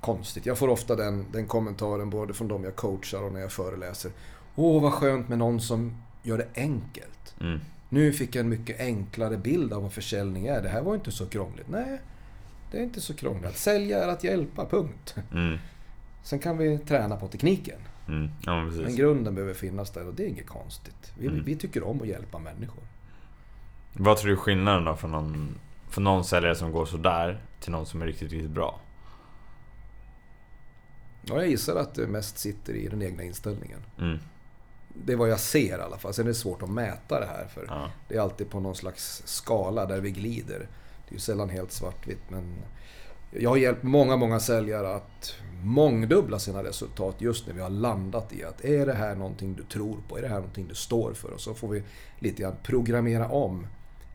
konstigt. 0.00 0.46
Jag 0.46 0.58
får 0.58 0.68
ofta 0.68 0.96
den, 0.96 1.26
den 1.32 1.46
kommentaren 1.46 2.10
både 2.10 2.34
från 2.34 2.48
de 2.48 2.64
jag 2.64 2.76
coachar 2.76 3.22
och 3.22 3.32
när 3.32 3.40
jag 3.40 3.52
föreläser. 3.52 4.10
Åh, 4.54 4.82
vad 4.82 4.92
skönt 4.92 5.28
med 5.28 5.38
någon 5.38 5.60
som 5.60 5.96
gör 6.22 6.38
det 6.38 6.48
enkelt. 6.54 7.34
Mm. 7.40 7.60
Nu 7.88 8.12
fick 8.12 8.34
jag 8.34 8.40
en 8.40 8.48
mycket 8.48 8.80
enklare 8.80 9.36
bild 9.36 9.72
av 9.72 9.82
vad 9.82 9.92
försäljning 9.92 10.46
är. 10.46 10.62
Det 10.62 10.68
här 10.68 10.82
var 10.82 10.94
inte 10.94 11.12
så 11.12 11.26
krångligt. 11.26 11.68
Nej, 11.68 12.00
det 12.70 12.78
är 12.78 12.82
inte 12.82 13.00
så 13.00 13.14
krångligt. 13.14 13.46
Att 13.46 13.58
sälja 13.58 14.04
är 14.04 14.08
att 14.08 14.24
hjälpa, 14.24 14.66
punkt. 14.66 15.14
Mm. 15.32 15.58
Sen 16.22 16.38
kan 16.38 16.58
vi 16.58 16.78
träna 16.78 17.16
på 17.16 17.28
tekniken. 17.28 17.78
Mm. 18.08 18.30
Ja, 18.42 18.64
men, 18.64 18.82
men 18.82 18.96
grunden 18.96 19.34
behöver 19.34 19.54
finnas 19.54 19.90
där 19.90 20.06
och 20.06 20.14
det 20.14 20.24
är 20.24 20.28
inget 20.28 20.46
konstigt. 20.46 21.12
Vi, 21.18 21.26
mm. 21.26 21.44
vi 21.44 21.56
tycker 21.56 21.82
om 21.82 22.00
att 22.00 22.08
hjälpa 22.08 22.38
människor. 22.38 22.82
Vad 23.92 24.16
tror 24.16 24.28
du 24.28 24.32
är 24.32 24.40
skillnaden 24.40 24.84
då 24.84 24.96
för 24.96 25.08
någon, 25.08 25.58
för 25.90 26.00
någon 26.00 26.24
säljare 26.24 26.54
som 26.54 26.72
går 26.72 26.86
sådär 26.86 27.42
till 27.60 27.72
någon 27.72 27.86
som 27.86 28.02
är 28.02 28.06
riktigt, 28.06 28.32
riktigt 28.32 28.50
bra? 28.50 28.80
Ja, 31.22 31.34
jag 31.36 31.48
gissar 31.48 31.76
att 31.76 31.94
det 31.94 32.06
mest 32.06 32.38
sitter 32.38 32.72
i 32.72 32.88
den 32.88 33.02
egna 33.02 33.22
inställningen. 33.22 33.80
Mm. 33.98 34.18
Det 35.04 35.12
är 35.12 35.16
vad 35.16 35.28
jag 35.28 35.40
ser 35.40 35.78
i 35.78 35.82
alla 35.82 35.98
fall. 35.98 36.14
Sen 36.14 36.24
är 36.24 36.28
det 36.28 36.34
svårt 36.34 36.62
att 36.62 36.70
mäta 36.70 37.20
det 37.20 37.26
här. 37.26 37.46
För 37.46 37.64
ja. 37.68 37.90
Det 38.08 38.16
är 38.16 38.20
alltid 38.20 38.50
på 38.50 38.60
någon 38.60 38.74
slags 38.74 39.22
skala 39.24 39.86
där 39.86 40.00
vi 40.00 40.10
glider. 40.10 40.58
Det 40.58 41.10
är 41.10 41.12
ju 41.12 41.18
sällan 41.18 41.48
helt 41.48 41.72
svartvitt. 41.72 42.30
Men 42.30 42.54
jag 43.30 43.50
har 43.50 43.56
hjälpt 43.56 43.82
många, 43.82 44.16
många 44.16 44.40
säljare 44.40 44.94
att 44.94 45.34
mångdubbla 45.62 46.38
sina 46.38 46.64
resultat 46.64 47.14
just 47.18 47.46
när 47.46 47.54
vi 47.54 47.60
har 47.60 47.70
landat 47.70 48.32
i 48.32 48.44
att 48.44 48.64
är 48.64 48.86
det 48.86 48.94
här 48.94 49.14
någonting 49.14 49.54
du 49.54 49.62
tror 49.62 49.96
på? 50.08 50.18
Är 50.18 50.22
det 50.22 50.28
här 50.28 50.36
någonting 50.36 50.68
du 50.68 50.74
står 50.74 51.12
för? 51.12 51.30
Och 51.30 51.40
så 51.40 51.54
får 51.54 51.68
vi 51.68 51.82
lite 52.18 52.42
grann 52.42 52.56
programmera 52.62 53.28
om 53.28 53.66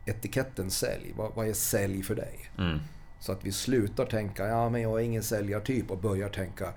etiketten 0.06 0.70
sälj. 0.70 1.12
Vad, 1.16 1.34
vad 1.34 1.48
är 1.48 1.52
sälj 1.52 2.02
för 2.02 2.14
dig? 2.14 2.50
Mm. 2.58 2.78
Så 3.20 3.32
att 3.32 3.44
vi 3.44 3.52
slutar 3.52 4.06
tänka, 4.06 4.46
ja 4.46 4.70
men 4.70 4.82
jag 4.82 5.00
är 5.00 5.04
ingen 5.04 5.22
säljartyp 5.22 5.90
och 5.90 5.98
börjar 5.98 6.28
tänka, 6.28 6.72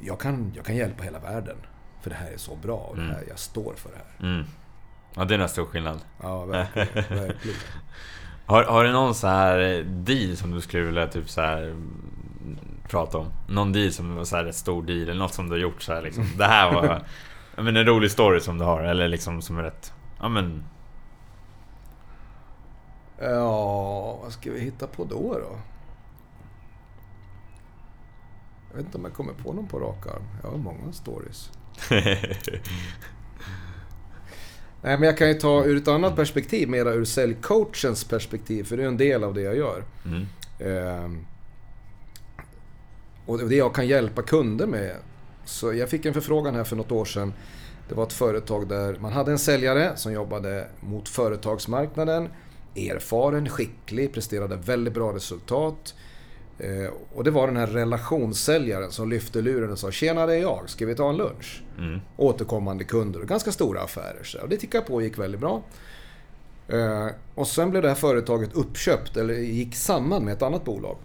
jag 0.00 0.20
kan, 0.20 0.52
jag 0.56 0.64
kan 0.64 0.76
hjälpa 0.76 1.02
hela 1.02 1.18
världen. 1.18 1.56
För 2.00 2.10
det 2.10 2.16
här 2.16 2.30
är 2.30 2.36
så 2.36 2.56
bra 2.56 2.76
och 2.76 2.96
det 2.96 3.02
mm. 3.02 3.14
här, 3.14 3.24
jag 3.28 3.38
står 3.38 3.74
för 3.76 3.90
det 3.90 3.96
här. 3.96 4.34
Mm. 4.34 4.46
Ja, 5.14 5.24
det 5.24 5.34
är 5.34 5.38
en 5.38 5.48
stor 5.48 5.64
skillnad. 5.64 6.00
Ja, 6.22 6.44
verkligen. 6.44 6.88
verkligen. 6.94 7.58
Har, 8.46 8.64
har 8.64 8.84
du 8.84 8.92
någon 8.92 9.14
så 9.14 9.26
här 9.26 9.84
deal 9.86 10.36
som 10.36 10.50
du 10.50 10.60
skulle 10.60 10.82
vilja 10.82 11.06
typ 11.06 11.30
så 11.30 11.40
här 11.40 11.76
prata 12.88 13.18
om? 13.18 13.26
Någon 13.48 13.72
deal 13.72 13.92
som 13.92 14.16
var 14.16 14.24
så 14.24 14.36
här 14.36 14.44
ett 14.44 14.56
stor 14.56 14.82
deal 14.82 15.02
eller 15.02 15.14
något 15.14 15.34
som 15.34 15.46
du 15.46 15.52
har 15.52 15.60
gjort 15.60 15.82
så 15.82 15.92
här 15.92 16.02
liksom. 16.02 16.26
Det 16.38 16.44
här 16.44 16.72
var 16.74 17.02
men 17.62 17.76
en 17.76 17.86
rolig 17.86 18.10
story 18.10 18.40
som 18.40 18.58
du 18.58 18.64
har 18.64 18.82
eller 18.82 19.08
liksom 19.08 19.42
som 19.42 19.58
är 19.58 19.62
rätt... 19.62 19.92
Ja 20.20 20.28
men... 20.28 20.64
Ja, 23.22 24.18
vad 24.22 24.32
ska 24.32 24.52
vi 24.52 24.60
hitta 24.60 24.86
på 24.86 25.04
då 25.04 25.32
då? 25.32 25.58
Jag 28.70 28.76
vet 28.76 28.86
inte 28.86 28.98
om 28.98 29.04
jag 29.04 29.14
kommer 29.14 29.32
på 29.32 29.52
någon 29.52 29.68
på 29.68 29.78
rak 29.78 30.06
arm. 30.06 30.22
Jag 30.42 30.50
har 30.50 30.58
många 30.58 30.92
stories. 30.92 31.50
Nej, 34.82 34.98
men 34.98 35.02
jag 35.02 35.18
kan 35.18 35.28
ju 35.28 35.34
ta 35.34 35.64
ur 35.64 35.76
ett 35.76 35.88
annat 35.88 36.16
perspektiv, 36.16 36.68
mera 36.68 36.92
ur 36.92 37.04
säljcoachens 37.04 38.04
perspektiv, 38.04 38.64
för 38.64 38.76
det 38.76 38.82
är 38.82 38.88
en 38.88 38.96
del 38.96 39.24
av 39.24 39.34
det 39.34 39.40
jag 39.40 39.56
gör. 39.56 39.84
Mm. 40.04 40.26
Eh, 40.58 41.10
och 43.26 43.48
det 43.48 43.56
jag 43.56 43.74
kan 43.74 43.86
hjälpa 43.86 44.22
kunder 44.22 44.66
med. 44.66 44.96
Så 45.44 45.72
jag 45.72 45.88
fick 45.88 46.06
en 46.06 46.14
förfrågan 46.14 46.54
här 46.54 46.64
för 46.64 46.76
något 46.76 46.92
år 46.92 47.04
sedan. 47.04 47.32
Det 47.88 47.94
var 47.94 48.04
ett 48.04 48.12
företag 48.12 48.68
där 48.68 48.96
man 49.00 49.12
hade 49.12 49.32
en 49.32 49.38
säljare 49.38 49.96
som 49.96 50.12
jobbade 50.12 50.68
mot 50.80 51.08
företagsmarknaden. 51.08 52.28
Erfaren, 52.74 53.48
skicklig, 53.48 54.12
presterade 54.12 54.56
väldigt 54.56 54.94
bra 54.94 55.14
resultat. 55.14 55.94
Eh, 56.58 56.92
och 57.14 57.24
det 57.24 57.30
var 57.30 57.46
den 57.46 57.56
här 57.56 57.66
relationssäljaren 57.66 58.90
som 58.90 59.10
lyfte 59.10 59.40
luren 59.40 59.70
och 59.70 59.78
sa 59.78 59.90
“Tjena, 59.90 60.26
det 60.26 60.34
är 60.34 60.40
jag. 60.40 60.70
Ska 60.70 60.86
vi 60.86 60.94
ta 60.94 61.10
en 61.10 61.16
lunch?” 61.16 61.62
mm. 61.78 62.00
Återkommande 62.16 62.84
kunder 62.84 63.20
och 63.20 63.28
ganska 63.28 63.52
stora 63.52 63.82
affärer. 63.82 64.24
Så, 64.24 64.46
det 64.46 64.56
tickade 64.56 64.86
på 64.86 64.94
och 64.94 65.02
gick 65.02 65.18
väldigt 65.18 65.40
bra. 65.40 65.62
Eh, 66.68 67.06
och 67.34 67.46
sen 67.46 67.70
blev 67.70 67.82
det 67.82 67.88
här 67.88 67.94
företaget 67.94 68.54
uppköpt, 68.54 69.16
eller 69.16 69.34
gick 69.34 69.74
samman 69.74 70.24
med 70.24 70.34
ett 70.34 70.42
annat 70.42 70.64
bolag. 70.64 70.96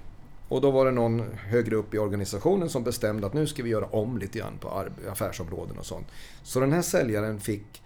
Och 0.49 0.62
då 0.62 0.71
var 0.71 0.86
det 0.86 0.91
någon 0.91 1.23
högre 1.38 1.75
upp 1.75 1.93
i 1.93 1.97
organisationen 1.97 2.69
som 2.69 2.84
bestämde 2.84 3.27
att 3.27 3.34
nu 3.34 3.47
ska 3.47 3.63
vi 3.63 3.69
göra 3.69 3.86
om 3.86 4.17
lite 4.17 4.39
grann 4.39 4.58
på 4.60 4.86
affärsområden 5.12 5.77
och 5.77 5.86
sånt. 5.86 6.08
Så 6.43 6.60
den 6.60 6.73
här 6.73 6.82
säljaren 6.82 7.39
fick 7.39 7.84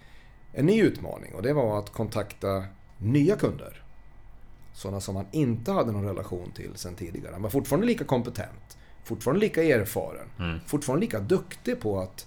en 0.52 0.66
ny 0.66 0.82
utmaning 0.82 1.34
och 1.34 1.42
det 1.42 1.52
var 1.52 1.78
att 1.78 1.92
kontakta 1.92 2.64
nya 3.02 3.36
kunder. 3.36 3.82
Sådana 4.74 5.00
som 5.00 5.16
han 5.16 5.26
inte 5.32 5.72
hade 5.72 5.92
någon 5.92 6.04
relation 6.04 6.50
till 6.50 6.70
sen 6.74 6.94
tidigare. 6.94 7.32
Han 7.32 7.42
var 7.42 7.50
fortfarande 7.50 7.86
lika 7.86 8.04
kompetent, 8.04 8.78
fortfarande 9.04 9.40
lika 9.40 9.62
erfaren, 9.62 10.28
mm. 10.38 10.60
fortfarande 10.66 11.06
lika 11.06 11.20
duktig 11.20 11.80
på 11.80 12.00
att 12.00 12.26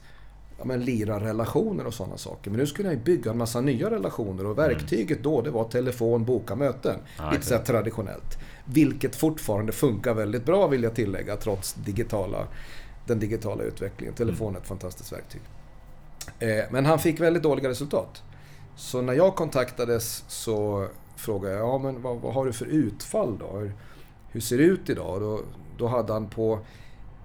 ja, 0.58 0.66
men, 0.66 0.86
lira 0.86 1.20
relationer 1.20 1.88
och 1.88 1.94
sådana 1.94 2.18
saker. 2.18 2.52
Men 2.52 2.60
nu 2.60 2.68
skulle 2.68 2.92
ju 2.92 2.98
bygga 2.98 3.32
en 3.32 3.38
massa 3.38 3.62
nya 3.62 3.92
relationer 3.92 4.46
och 4.46 4.58
verktyget 4.58 5.18
mm. 5.18 5.24
då 5.24 5.42
det 5.42 5.52
var 5.52 5.64
telefon, 5.64 6.26
boka 6.26 6.56
möten. 6.56 7.00
Ah, 7.18 7.32
lite 7.32 7.46
så 7.46 7.58
traditionellt. 7.58 8.38
Vilket 8.66 9.16
fortfarande 9.16 9.72
funkar 9.72 10.14
väldigt 10.14 10.46
bra 10.46 10.68
vill 10.68 10.84
jag 10.84 10.96
tillägga 10.96 11.36
trots 11.36 11.74
digitala, 11.74 12.48
den 13.06 13.20
digitala 13.20 13.64
utvecklingen. 13.64 14.16
Telefon 14.16 14.56
är 14.56 14.60
ett 14.60 14.68
fantastiskt 14.68 15.14
verktyg. 15.14 15.42
Eh, 16.40 16.64
men 16.72 16.86
han 16.86 17.00
fick 17.00 17.20
väldigt 17.20 17.44
dåliga 17.44 17.70
resultat. 17.70 18.24
Så 18.76 19.02
när 19.02 19.14
jag 19.14 19.36
kontaktades 19.36 20.24
så 20.28 20.88
frågade 21.16 21.56
jag, 21.56 21.68
ja 21.68 21.78
men 21.78 22.02
vad, 22.02 22.18
vad 22.18 22.34
har 22.34 22.46
du 22.46 22.54
för 22.54 22.66
utfall 22.66 23.38
då? 23.38 23.58
Hur, 23.58 23.74
hur 24.32 24.42
ser 24.42 24.58
det 24.58 24.64
ut 24.64 24.90
idag? 24.90 25.22
Då, 25.22 25.42
då 25.78 25.88
hade 25.88 26.14
han 26.14 26.30
på 26.30 26.60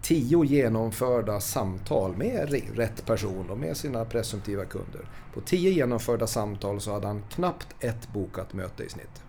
tio 0.02 0.44
genomförda 0.44 1.40
samtal 1.40 2.16
med 2.16 2.50
rätt 2.74 3.06
person 3.06 3.50
och 3.50 3.58
med 3.58 3.76
sina 3.76 4.04
presumtiva 4.04 4.64
kunder. 4.64 5.08
På 5.34 5.40
tio 5.40 5.70
genomförda 5.70 6.26
samtal 6.26 6.80
så 6.80 6.92
hade 6.92 7.06
han 7.06 7.22
knappt 7.30 7.68
ett 7.80 8.08
bokat 8.12 8.52
möte 8.52 8.84
i 8.84 8.88
snitt. 8.88 9.22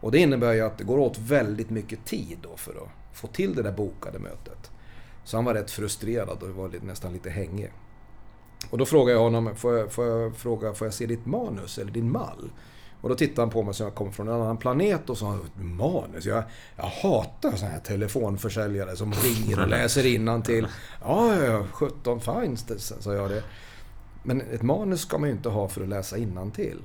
Och 0.00 0.12
det 0.12 0.18
innebär 0.18 0.52
ju 0.52 0.60
att 0.60 0.78
det 0.78 0.84
går 0.84 0.98
åt 0.98 1.18
väldigt 1.18 1.70
mycket 1.70 2.04
tid 2.04 2.38
då 2.42 2.56
för 2.56 2.72
att 2.72 3.16
få 3.18 3.26
till 3.26 3.54
det 3.54 3.62
där 3.62 3.72
bokade 3.72 4.18
mötet. 4.18 4.70
Så 5.24 5.36
han 5.36 5.44
var 5.44 5.54
rätt 5.54 5.70
frustrerad 5.70 6.42
och 6.42 6.48
var 6.48 6.72
nästan 6.82 7.12
lite 7.12 7.30
hängig. 7.30 7.72
Och 8.70 8.78
då 8.78 8.86
frågade 8.86 9.18
jag 9.18 9.22
honom, 9.22 9.56
får 9.56 9.76
jag, 9.76 9.92
får 9.92 10.06
jag, 10.06 10.36
fråga, 10.36 10.74
får 10.74 10.86
jag 10.86 10.94
se 10.94 11.06
ditt 11.06 11.26
manus 11.26 11.78
eller 11.78 11.92
din 11.92 12.12
mall? 12.12 12.50
Och 13.00 13.08
då 13.08 13.14
tittade 13.14 13.42
han 13.42 13.50
på 13.50 13.62
mig 13.62 13.74
som 13.74 13.84
jag 13.84 13.94
kom 13.94 14.12
från 14.12 14.28
en 14.28 14.34
annan 14.34 14.56
planet 14.56 15.10
och 15.10 15.18
sa 15.18 15.38
manus. 15.54 16.24
Jag, 16.24 16.42
jag 16.76 16.84
hatar 16.84 17.56
sådana 17.56 17.74
här 17.74 17.80
telefonförsäljare 17.80 18.96
som 18.96 19.12
ringer 19.12 19.62
och 19.62 19.68
läser 19.68 20.04
till. 20.42 20.66
Ja, 21.00 21.44
ja, 21.44 21.64
17 21.72 22.20
fine, 22.20 22.56
sa 22.78 23.14
jag 23.14 23.30
det. 23.30 23.42
Men 24.22 24.40
ett 24.40 24.62
manus 24.62 25.00
ska 25.00 25.18
man 25.18 25.28
ju 25.28 25.34
inte 25.34 25.48
ha 25.48 25.68
för 25.68 25.82
att 25.82 25.88
läsa 25.88 26.18
till. 26.50 26.82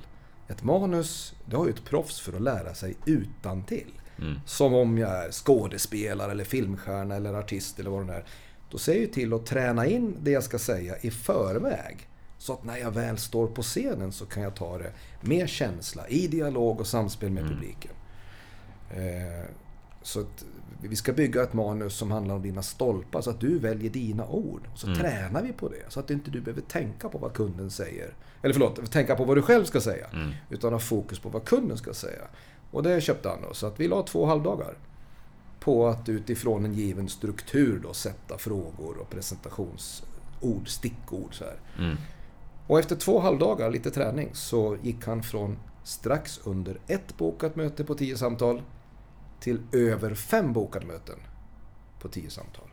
Ett 0.48 0.62
manus, 0.62 1.34
det 1.46 1.56
har 1.56 1.66
ju 1.66 1.70
ett 1.70 1.84
proffs 1.84 2.20
för 2.20 2.32
att 2.32 2.42
lära 2.42 2.74
sig 2.74 2.96
utan 3.04 3.62
till. 3.62 3.92
Mm. 4.18 4.40
Som 4.46 4.74
om 4.74 4.98
jag 4.98 5.24
är 5.24 5.30
skådespelare 5.30 6.30
eller 6.30 6.44
filmstjärna 6.44 7.14
eller 7.14 7.34
artist 7.34 7.78
eller 7.78 7.90
vad 7.90 8.06
det 8.06 8.12
är. 8.12 8.24
Då 8.72 8.78
ser 8.78 8.92
jag 8.92 9.00
ju 9.00 9.06
till 9.06 9.32
att 9.32 9.46
träna 9.46 9.86
in 9.86 10.16
det 10.22 10.30
jag 10.30 10.42
ska 10.42 10.58
säga 10.58 10.96
i 11.00 11.10
förväg. 11.10 12.08
Så 12.38 12.52
att 12.52 12.64
när 12.64 12.76
jag 12.76 12.90
väl 12.90 13.18
står 13.18 13.46
på 13.46 13.62
scenen 13.62 14.12
så 14.12 14.26
kan 14.26 14.42
jag 14.42 14.54
ta 14.54 14.78
det 14.78 14.92
med 15.20 15.48
känsla, 15.48 16.08
i 16.08 16.26
dialog 16.26 16.80
och 16.80 16.86
samspel 16.86 17.30
med 17.30 17.42
mm. 17.42 17.54
publiken. 17.54 17.90
Eh, 18.90 19.46
så 20.02 20.20
att 20.20 20.44
vi 20.82 20.96
ska 20.96 21.12
bygga 21.12 21.42
ett 21.42 21.52
manus 21.52 21.94
som 21.94 22.10
handlar 22.10 22.34
om 22.34 22.42
dina 22.42 22.62
stolpar 22.62 23.20
så 23.20 23.30
att 23.30 23.40
du 23.40 23.58
väljer 23.58 23.90
dina 23.90 24.26
ord. 24.26 24.68
Så 24.74 24.86
mm. 24.86 24.98
tränar 24.98 25.42
vi 25.42 25.52
på 25.52 25.68
det. 25.68 25.84
Så 25.88 26.00
att 26.00 26.10
inte 26.10 26.30
du 26.30 26.40
behöver 26.40 26.62
tänka 26.62 27.08
på 27.08 27.18
vad 27.18 27.32
kunden 27.32 27.70
säger. 27.70 28.14
Eller 28.42 28.52
förlåt, 28.52 28.92
tänka 28.92 29.16
på 29.16 29.24
vad 29.24 29.36
du 29.36 29.42
själv 29.42 29.64
ska 29.64 29.80
säga. 29.80 30.06
Mm. 30.12 30.32
Utan 30.50 30.72
ha 30.72 30.80
fokus 30.80 31.18
på 31.18 31.28
vad 31.28 31.44
kunden 31.44 31.76
ska 31.76 31.94
säga. 31.94 32.22
Och 32.70 32.82
det 32.82 33.00
köpte 33.00 33.28
han 33.28 33.42
då. 33.48 33.54
Så 33.54 33.66
att 33.66 33.80
vi 33.80 33.88
la 33.88 34.02
två 34.02 34.26
halvdagar. 34.26 34.74
På 35.64 35.86
att 35.86 36.08
utifrån 36.08 36.64
en 36.64 36.74
given 36.74 37.08
struktur 37.08 37.80
då 37.82 37.92
sätta 37.92 38.38
frågor 38.38 38.98
och 39.00 39.10
presentationsord, 39.10 40.68
stickord 40.68 41.34
så 41.34 41.44
här. 41.44 41.56
Mm. 41.78 41.96
Och 42.66 42.78
efter 42.78 42.96
två 42.96 43.20
halvdagar, 43.20 43.70
lite 43.70 43.90
träning, 43.90 44.30
så 44.32 44.76
gick 44.82 45.06
han 45.06 45.22
från 45.22 45.58
strax 45.84 46.40
under 46.44 46.78
ett 46.86 47.18
bokat 47.18 47.56
möte 47.56 47.84
på 47.84 47.94
tio 47.94 48.16
samtal 48.16 48.62
till 49.40 49.60
över 49.72 50.14
fem 50.14 50.52
bokade 50.52 50.86
möten 50.86 51.18
på 52.00 52.08
tio 52.08 52.30
samtal. 52.30 52.68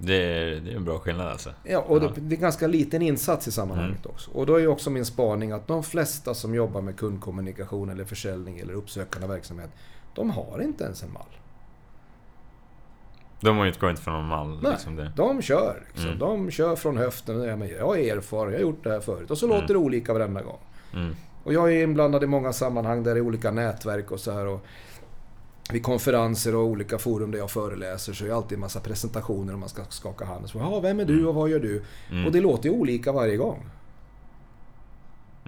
Det 0.00 0.14
är, 0.14 0.60
det 0.60 0.72
är 0.72 0.76
en 0.76 0.84
bra 0.84 0.98
skillnad 0.98 1.26
alltså. 1.26 1.50
Ja, 1.64 1.78
och. 1.78 2.00
Det, 2.00 2.12
det 2.16 2.34
är 2.34 2.40
ganska 2.40 2.66
liten 2.66 3.02
insats 3.02 3.48
i 3.48 3.52
sammanhanget 3.52 4.06
också. 4.06 4.30
Och 4.30 4.46
då 4.46 4.54
är 4.54 4.58
ju 4.58 4.66
också 4.66 4.90
min 4.90 5.04
spaning 5.04 5.52
att 5.52 5.66
de 5.66 5.82
flesta 5.82 6.34
som 6.34 6.54
jobbar 6.54 6.80
med 6.80 6.96
kundkommunikation 6.96 7.88
eller 7.88 8.04
försäljning 8.04 8.58
eller 8.58 8.74
uppsökande 8.74 9.26
verksamhet, 9.26 9.70
de 10.14 10.30
har 10.30 10.62
inte 10.62 10.84
ens 10.84 11.02
en 11.02 11.12
mall. 11.12 11.38
De 13.40 13.60
utgår 13.62 13.90
inte 13.90 14.02
från 14.02 14.14
någon 14.14 14.26
mall. 14.26 14.58
Nej, 14.62 14.72
Liksom 14.72 14.96
det. 14.96 15.12
de 15.16 15.42
kör. 15.42 15.82
Liksom. 15.88 16.06
Mm. 16.06 16.18
De 16.18 16.50
kör 16.50 16.76
från 16.76 16.96
höften. 16.96 17.40
Jag 17.42 17.86
har 17.86 17.96
erfarenhet, 17.96 18.60
jag 18.60 18.66
har 18.66 18.72
gjort 18.72 18.84
det 18.84 18.90
här 18.90 19.00
förut. 19.00 19.30
Och 19.30 19.38
så 19.38 19.46
låter 19.46 19.66
det 19.68 19.76
olika 19.76 20.12
varenda 20.12 20.42
gång. 20.42 20.58
Mm. 20.94 21.16
Och 21.44 21.52
jag 21.52 21.72
är 21.72 21.82
inblandad 21.82 22.24
i 22.24 22.26
många 22.26 22.52
sammanhang 22.52 23.02
där 23.02 23.14
det 23.14 23.20
är 23.20 23.24
olika 23.24 23.50
nätverk 23.50 24.10
och 24.10 24.20
så 24.20 24.32
här. 24.32 24.46
Och 24.46 24.66
vid 25.72 25.82
konferenser 25.82 26.54
och 26.54 26.64
olika 26.64 26.98
forum 26.98 27.30
där 27.30 27.38
jag 27.38 27.50
föreläser 27.50 28.12
så 28.12 28.24
är 28.24 28.28
det 28.28 28.34
alltid 28.36 28.56
en 28.56 28.60
massa 28.60 28.80
presentationer 28.80 29.52
och 29.52 29.58
man 29.58 29.68
ska 29.68 29.82
skaka 29.88 30.24
hand. 30.24 30.44
Och 30.44 30.50
så, 30.50 30.80
vem 30.80 31.00
är 31.00 31.04
du 31.04 31.26
och 31.26 31.34
vad 31.34 31.48
gör 31.48 31.60
du? 31.60 31.82
Mm. 32.10 32.26
Och 32.26 32.32
det 32.32 32.40
låter 32.40 32.68
ju 32.68 32.74
olika 32.74 33.12
varje 33.12 33.36
gång. 33.36 33.66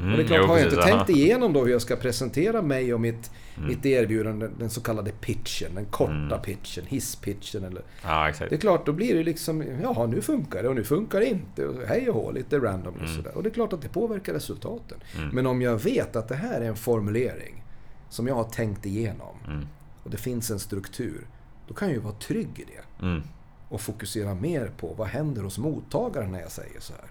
Mm. 0.01 0.13
Och 0.13 0.19
det 0.19 0.25
är 0.25 0.27
klart, 0.27 0.41
jo, 0.43 0.47
har 0.47 0.59
jag 0.59 0.67
inte 0.67 0.81
aha. 0.83 0.89
tänkt 1.05 1.11
igenom 1.11 1.53
då 1.53 1.65
hur 1.65 1.73
jag 1.73 1.83
ska 1.83 1.97
presentera 1.97 2.63
mig 2.63 2.95
och 2.95 3.01
mitt, 3.01 3.31
Mm. 3.57 3.69
mitt 3.69 3.87
erbjudande, 3.87 4.49
den 4.59 4.71
så 4.71 4.81
kallade 4.81 5.11
pitchen, 5.13 5.75
den 5.75 5.85
korta 5.85 6.13
Mm. 6.13 6.41
pitchen, 6.43 6.85
hisspitchen 6.89 7.65
eller... 7.65 7.83
Ja, 8.05 8.29
exakt. 8.29 8.51
Det 8.51 8.57
är 8.57 8.61
klart, 8.61 8.87
då 8.87 8.93
blir 8.93 9.15
det 9.15 9.23
liksom, 9.23 9.65
jaha 9.83 10.07
nu 10.07 10.21
funkar 10.21 10.63
det 10.63 10.69
och 10.69 10.75
nu 10.75 10.85
funkar 10.85 11.21
det 11.21 11.27
inte. 11.27 11.67
Och 11.67 11.75
hej 11.89 12.09
och 12.11 12.15
hå, 12.15 12.31
lite 12.31 12.59
random 12.59 12.95
och 12.95 13.01
Mm. 13.01 13.17
sådär. 13.17 13.37
Och 13.37 13.43
det 13.43 13.49
är 13.49 13.55
klart 13.55 13.73
att 13.73 13.83
det 13.83 13.89
påverkar 13.89 14.33
resultaten. 14.33 14.99
Mm. 15.17 15.29
Men 15.29 15.47
om 15.47 15.63
jag 15.63 15.79
vet 15.79 16.17
att 16.17 16.29
det 16.29 16.35
här 16.37 16.61
är 16.61 16.69
en 16.69 16.77
formulering 16.77 17.65
som 18.09 18.27
jag 18.27 18.35
har 18.35 18.45
tänkt 18.45 18.87
igenom 18.87 19.37
Mm. 19.47 19.67
och 20.05 20.11
det 20.11 20.17
finns 20.17 20.51
en 20.51 20.59
struktur, 20.59 21.27
då 21.69 21.75
kan 21.75 21.89
jag 21.89 21.95
ju 21.95 22.01
vara 22.03 22.15
trygg 22.15 22.51
i 22.57 22.65
det. 22.65 23.05
Mm. 23.07 23.23
Och 23.69 23.81
fokusera 23.81 24.35
mer 24.35 24.71
på 24.77 24.95
vad 24.99 25.07
händer 25.09 25.43
hos 25.43 25.59
mottagaren 25.59 26.33
när 26.33 26.41
jag 26.41 26.51
säger 26.51 26.81
så 26.81 26.93
här. 26.93 27.11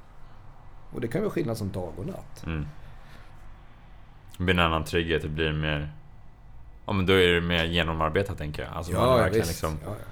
Och 0.94 1.02
det 1.02 1.08
kan 1.08 1.22
vara 1.22 1.32
skillnad 1.32 1.58
som 1.58 1.72
dag 1.72 1.94
och 1.98 2.06
natt. 2.06 2.46
Mm. 2.46 2.66
Det 4.40 4.44
blir 4.44 4.54
en 4.56 4.60
annan 4.60 4.84
trygghet, 4.84 5.22
det 5.22 5.28
blir 5.30 5.52
mer... 5.52 5.90
Ja 6.86 6.94
men 6.94 7.06
då 7.06 7.14
är 7.14 7.28
det 7.34 7.42
mer 7.42 7.66
genomarbetat 7.66 8.38
tänker 8.38 8.64
jag. 8.64 8.72
Alltså 8.74 8.92
Ja, 8.94 9.22
ja, 9.26 9.30
visst. 9.34 9.48
liksom... 9.48 9.78
Ja, 9.86 9.90
ja. 9.90 10.06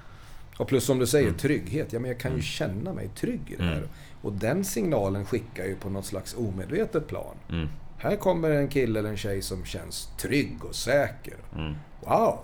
Och 0.62 0.68
plus 0.68 0.84
som 0.84 0.98
du 0.98 1.06
säger, 1.06 1.26
Mm. 1.28 1.38
trygghet. 1.38 1.92
Ja, 1.92 1.98
men 2.00 2.10
jag 2.10 2.20
kan 2.20 2.30
ju 2.30 2.34
Mm. 2.34 2.42
känna 2.42 2.92
mig 2.92 3.08
trygg 3.08 3.40
i 3.46 3.56
det 3.56 3.62
här. 3.64 3.72
Mm. 3.76 3.88
Och 4.22 4.32
den 4.32 4.64
signalen 4.64 5.24
skickar 5.26 5.64
ju 5.64 5.76
på 5.76 5.90
något 5.90 6.06
slags 6.06 6.34
omedvetet 6.38 7.08
plan. 7.08 7.34
Mm. 7.50 7.68
Här 7.98 8.16
kommer 8.16 8.50
en 8.50 8.68
kille 8.68 8.98
eller 8.98 9.10
en 9.10 9.16
tjej 9.16 9.42
som 9.42 9.64
känns 9.64 10.08
trygg 10.18 10.64
och 10.64 10.74
säker. 10.74 11.34
Mm. 11.56 11.74
Wow! 12.00 12.38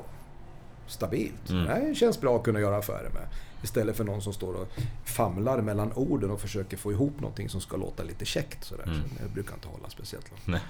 Stabilt. 0.86 1.50
Mm. 1.50 1.64
Det 1.64 1.70
här 1.70 1.94
känns 1.94 2.20
bra 2.20 2.36
att 2.36 2.42
kunna 2.44 2.60
göra 2.60 2.76
affärer 2.76 3.10
med. 3.14 3.26
Istället 3.64 3.96
för 3.96 4.04
någon 4.04 4.22
som 4.22 4.32
står 4.32 4.54
och 4.54 4.68
famlar 5.04 5.60
mellan 5.60 5.92
orden 5.92 6.30
och 6.30 6.40
försöker 6.40 6.76
få 6.76 6.92
ihop 6.92 7.20
någonting 7.20 7.48
som 7.48 7.60
ska 7.60 7.76
låta 7.76 8.02
lite 8.02 8.24
käckt. 8.24 8.64
Sådär. 8.64 8.84
Mm. 8.84 9.02
Så 9.02 9.22
det 9.22 9.34
brukar 9.34 9.54
inte 9.54 9.68
hålla 9.68 9.88
speciellt 9.88 10.30
långt. 10.30 10.62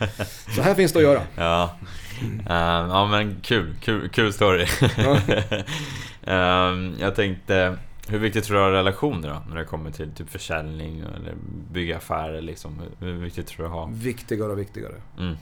Så 0.56 0.62
här 0.62 0.74
finns 0.74 0.92
det 0.92 0.98
att 0.98 1.02
göra. 1.02 1.22
Ja. 1.36 1.76
Ehm, 2.22 2.90
ja 2.90 3.06
men 3.06 3.40
kul, 3.42 3.76
kul, 3.80 4.08
kul 4.08 4.32
story. 4.32 4.66
Ehm, 6.26 6.94
jag 7.00 7.14
tänkte, 7.14 7.78
hur 8.08 8.18
viktigt 8.18 8.44
tror 8.44 8.56
du 8.56 8.62
har 8.62 8.70
relationer 8.70 9.28
då? 9.28 9.42
När 9.48 9.56
det 9.56 9.64
kommer 9.64 9.90
till 9.90 10.12
typ 10.12 10.30
försäljning 10.30 11.00
eller 11.00 11.34
bygga 11.72 11.96
affärer 11.96 12.40
liksom. 12.40 12.80
Hur, 12.98 13.12
viktigt 13.12 13.46
tror 13.46 13.66
du 13.66 13.72
har? 13.72 13.90
Viktigare 13.90 14.52
och 14.52 14.58
viktigare. 14.58 14.94
Mm. 15.18 15.36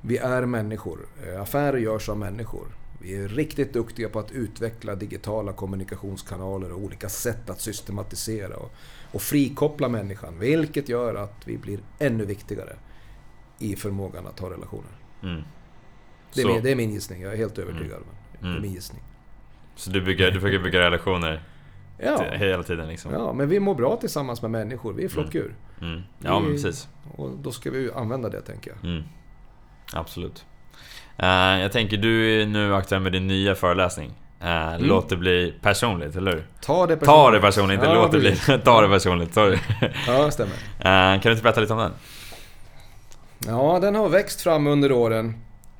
Vi 0.00 0.18
är 0.18 0.46
människor. 0.46 0.98
Eh, 1.26 1.42
Affärer 1.42 1.78
görs 1.78 2.08
av 2.08 2.18
människor. 2.18 2.66
Vi 3.02 3.16
är 3.16 3.28
riktigt 3.28 3.72
duktiga 3.72 4.08
på 4.08 4.18
att 4.18 4.30
utveckla 4.32 4.94
digitala 4.94 5.52
kommunikationskanaler 5.52 6.72
och 6.72 6.78
olika 6.78 7.08
sätt 7.08 7.50
att 7.50 7.60
systematisera 7.60 8.56
och, 8.56 8.72
och 9.12 9.22
frikoppla 9.22 9.88
människan. 9.88 10.38
Vilket 10.38 10.88
gör 10.88 11.14
att 11.14 11.42
vi 11.48 11.58
blir 11.58 11.78
ännu 11.98 12.24
viktigare 12.24 12.76
i 13.58 13.76
förmågan 13.76 14.26
att 14.26 14.38
ha 14.40 14.50
relationer. 14.50 14.90
Mm. 15.22 15.42
Det 16.34 16.42
är, 16.42 16.46
min, 16.46 16.62
det 16.62 16.70
är 16.70 16.76
min 16.76 16.90
gissning. 16.92 17.22
Jag 17.22 17.32
är 17.32 17.36
helt 17.36 17.58
övertygad. 17.58 18.00
Men 18.00 18.40
Det 18.40 18.46
är 18.46 18.50
Mm. 18.50 18.62
min 18.62 18.72
gissning. 18.72 19.02
Så 19.76 19.90
du, 19.90 20.00
bygger, 20.02 20.30
du 20.30 20.40
försöker 20.40 20.64
bygga 20.64 20.80
relationer 20.80 21.42
Ja. 21.98 22.22
hela 22.32 22.62
tiden 22.62 22.88
liksom? 22.88 23.12
ja, 23.12 23.32
men 23.32 23.48
vi 23.48 23.60
mår 23.60 23.74
bra 23.74 23.96
tillsammans 23.96 24.42
med 24.42 24.50
människor. 24.50 24.92
Vi 24.92 25.04
är 25.04 25.08
flockdjur. 25.08 25.54
Mm. 25.80 26.00
Ja 26.18 26.40
men 26.40 26.48
Vi- 26.52 26.62
precis. 26.62 26.88
Och 27.16 27.30
då 27.38 27.50
ska 27.52 27.70
vi 27.70 27.92
använda 27.92 28.28
det, 28.28 28.40
tänker 28.40 28.70
jag. 28.80 28.90
Mm. 28.90 29.02
Absolut. 29.92 30.44
Eh, 31.22 31.60
jag 31.60 31.72
tänker, 31.72 31.96
du 31.96 32.42
är 32.42 32.46
nu 32.46 32.74
aktuell 32.74 33.00
med 33.00 33.12
din 33.12 33.26
nya 33.26 33.54
föreläsning. 33.54 34.10
Uh, 34.44 34.78
Låt 34.78 35.08
det 35.08 35.16
bli 35.16 35.54
personligt, 35.60 36.16
eller 36.16 36.32
hur? 36.32 36.46
Ta 36.60 36.86
det 36.86 36.96
Ta 36.96 37.30
det 37.30 37.40
personligt, 37.40 37.74
inte 37.74 37.86
Ja, 37.86 37.94
låt 37.94 38.12
det 38.12 38.18
bli... 38.18 38.36
Ta 38.64 38.80
det 38.80 38.88
personligt, 38.88 39.34
sorry. 39.34 39.58
Ja, 40.06 40.30
stämmer. 40.30 40.54
Eh, 40.78 41.20
kan 41.20 41.20
du 41.22 41.30
inte 41.30 41.42
berätta 41.42 41.60
lite 41.60 41.72
om 41.72 41.78
den? 41.78 41.92
Ja, 43.46 43.78
den 43.82 43.94
har 43.94 44.08
växt 44.08 44.40
fram 44.40 44.66
under 44.66 44.92
åren. 44.92 45.34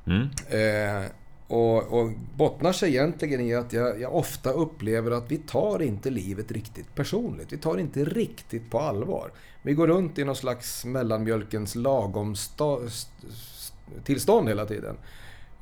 Mm. 0.07 0.29
Eh, 0.49 1.09
och, 1.47 1.99
och 1.99 2.11
bottnar 2.35 2.73
sig 2.73 2.89
egentligen 2.89 3.41
i 3.41 3.55
att 3.55 3.73
jag, 3.73 4.01
jag 4.01 4.15
ofta 4.15 4.51
upplever 4.51 5.11
att 5.11 5.31
vi 5.31 5.37
tar 5.37 5.81
inte 5.81 6.09
livet 6.09 6.51
riktigt 6.51 6.95
personligt. 6.95 7.53
Vi 7.53 7.57
tar 7.57 7.77
inte 7.77 8.05
riktigt 8.05 8.71
på 8.71 8.79
allvar. 8.79 9.31
Vi 9.61 9.73
går 9.73 9.87
runt 9.87 10.19
i 10.19 10.23
någon 10.23 10.35
slags 10.35 10.85
mellanmjölkens 10.85 11.75
lagom 11.75 12.35
sta, 12.35 12.85
st, 12.85 13.11
st, 13.29 13.75
tillstånd 14.03 14.49
hela 14.49 14.65
tiden. 14.65 14.95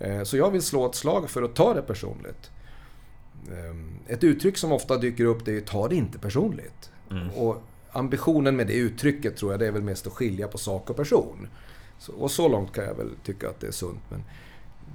Eh, 0.01 0.23
så 0.23 0.37
jag 0.37 0.51
vill 0.51 0.61
slå 0.61 0.85
ett 0.85 0.95
slag 0.95 1.29
för 1.29 1.43
att 1.43 1.55
ta 1.55 1.73
det 1.73 1.81
personligt. 1.81 2.51
Eh, 3.47 4.13
ett 4.13 4.23
uttryck 4.23 4.57
som 4.57 4.71
ofta 4.71 4.97
dyker 4.97 5.25
upp 5.25 5.45
det 5.45 5.51
är 5.51 5.55
ju 5.55 5.61
ta 5.61 5.87
det 5.87 5.95
inte 5.95 6.19
personligt. 6.19 6.91
Mm. 7.11 7.29
Och 7.29 7.63
ambitionen 7.91 8.55
med 8.55 8.67
det 8.67 8.73
uttrycket 8.73 9.37
tror 9.37 9.51
jag 9.51 9.59
det 9.59 9.67
är 9.67 9.71
väl 9.71 9.81
mest 9.81 10.07
att 10.07 10.13
skilja 10.13 10.47
på 10.47 10.57
sak 10.57 10.89
och 10.89 10.95
person. 10.95 11.47
Så, 11.99 12.13
och 12.13 12.31
så 12.31 12.47
långt 12.47 12.73
kan 12.73 12.85
jag 12.85 12.95
väl 12.95 13.09
tycka 13.23 13.49
att 13.49 13.59
det 13.59 13.67
är 13.67 13.71
sunt. 13.71 14.01
Men 14.09 14.23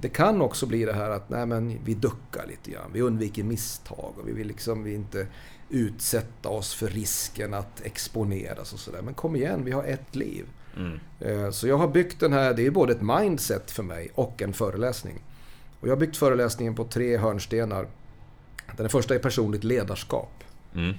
det 0.01 0.09
kan 0.09 0.41
också 0.41 0.65
bli 0.65 0.85
det 0.85 0.93
här 0.93 1.09
att 1.09 1.29
nej, 1.29 1.45
men 1.45 1.79
vi 1.85 1.93
duckar 1.93 2.45
lite 2.47 2.71
grann. 2.71 2.91
Vi 2.93 3.01
undviker 3.01 3.43
misstag 3.43 4.13
och 4.17 4.27
vi 4.27 4.31
vill 4.31 4.47
liksom 4.47 4.83
vi 4.83 4.93
inte 4.93 5.27
utsätta 5.69 6.49
oss 6.49 6.73
för 6.73 6.87
risken 6.87 7.53
att 7.53 7.81
exponeras 7.81 8.73
och 8.73 8.79
sådär. 8.79 9.01
Men 9.01 9.13
kom 9.13 9.35
igen, 9.35 9.65
vi 9.65 9.71
har 9.71 9.83
ett 9.83 10.15
liv. 10.15 10.45
Mm. 10.77 10.99
Eh, 11.19 11.51
Så 11.51 11.67
jag 11.67 11.77
har 11.77 11.87
byggt 11.87 12.19
den 12.19 12.33
här, 12.33 12.53
det 12.53 12.65
är 12.65 12.71
både 12.71 12.93
ett 12.93 13.01
mindset 13.01 13.71
för 13.71 13.83
mig 13.83 14.09
och 14.15 14.41
en 14.41 14.53
föreläsning. 14.53 15.19
Och 15.79 15.87
jag 15.87 15.91
har 15.91 15.99
byggt 15.99 16.17
föreläsningen 16.17 16.75
på 16.75 16.83
tre 16.83 17.17
hörnstenar. 17.17 17.87
Den 18.77 18.89
första 18.89 19.15
är 19.15 19.19
personligt 19.19 19.63
ledarskap. 19.63 20.43
Mm. 20.75 20.95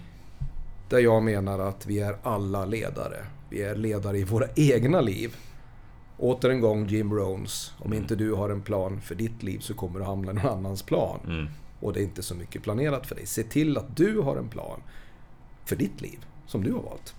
Där 0.88 0.98
jag 0.98 1.22
menar 1.22 1.58
att 1.58 1.86
vi 1.86 2.00
är 2.00 2.16
alla 2.22 2.64
ledare. 2.64 3.26
Vi 3.50 3.62
är 3.62 3.76
ledare 3.76 4.18
i 4.18 4.24
våra 4.24 4.46
egna 4.56 5.00
liv. 5.00 5.36
Åter 6.16 6.50
en 6.50 6.60
gång 6.60 6.86
Jim 6.86 7.12
Rohns. 7.12 7.72
Om 7.78 7.92
inte 7.92 8.16
du 8.16 8.32
har 8.32 8.50
en 8.50 8.62
plan 8.62 9.00
för 9.00 9.14
ditt 9.14 9.42
liv 9.42 9.58
så 9.58 9.74
kommer 9.74 9.98
du 9.98 10.04
hamna 10.04 10.30
i 10.30 10.34
någon 10.34 10.46
annans 10.46 10.82
plan. 10.82 11.20
Mm. 11.26 11.46
Och 11.80 11.92
det 11.92 12.00
är 12.00 12.04
inte 12.04 12.22
så 12.22 12.34
mycket 12.34 12.62
planerat 12.62 13.06
för 13.06 13.14
dig. 13.14 13.26
Se 13.26 13.42
till 13.42 13.78
att 13.78 13.96
du 13.96 14.18
har 14.18 14.36
en 14.36 14.48
plan 14.48 14.80
för 15.64 15.76
ditt 15.76 16.00
liv, 16.00 16.18
som 16.46 16.64
du 16.64 16.72
har 16.72 16.82
valt. 16.82 17.14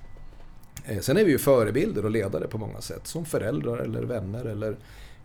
Eh, 0.86 1.00
Sen 1.00 1.18
är 1.18 1.26
vi 1.26 1.32
ju 1.32 1.38
förebilder 1.40 2.06
och 2.06 2.12
ledare 2.12 2.48
på 2.48 2.58
många 2.58 2.82
sätt. 2.82 3.08
Som 3.08 3.26
föräldrar 3.26 3.78
eller 3.78 4.02
vänner 4.04 4.46
eller 4.46 4.76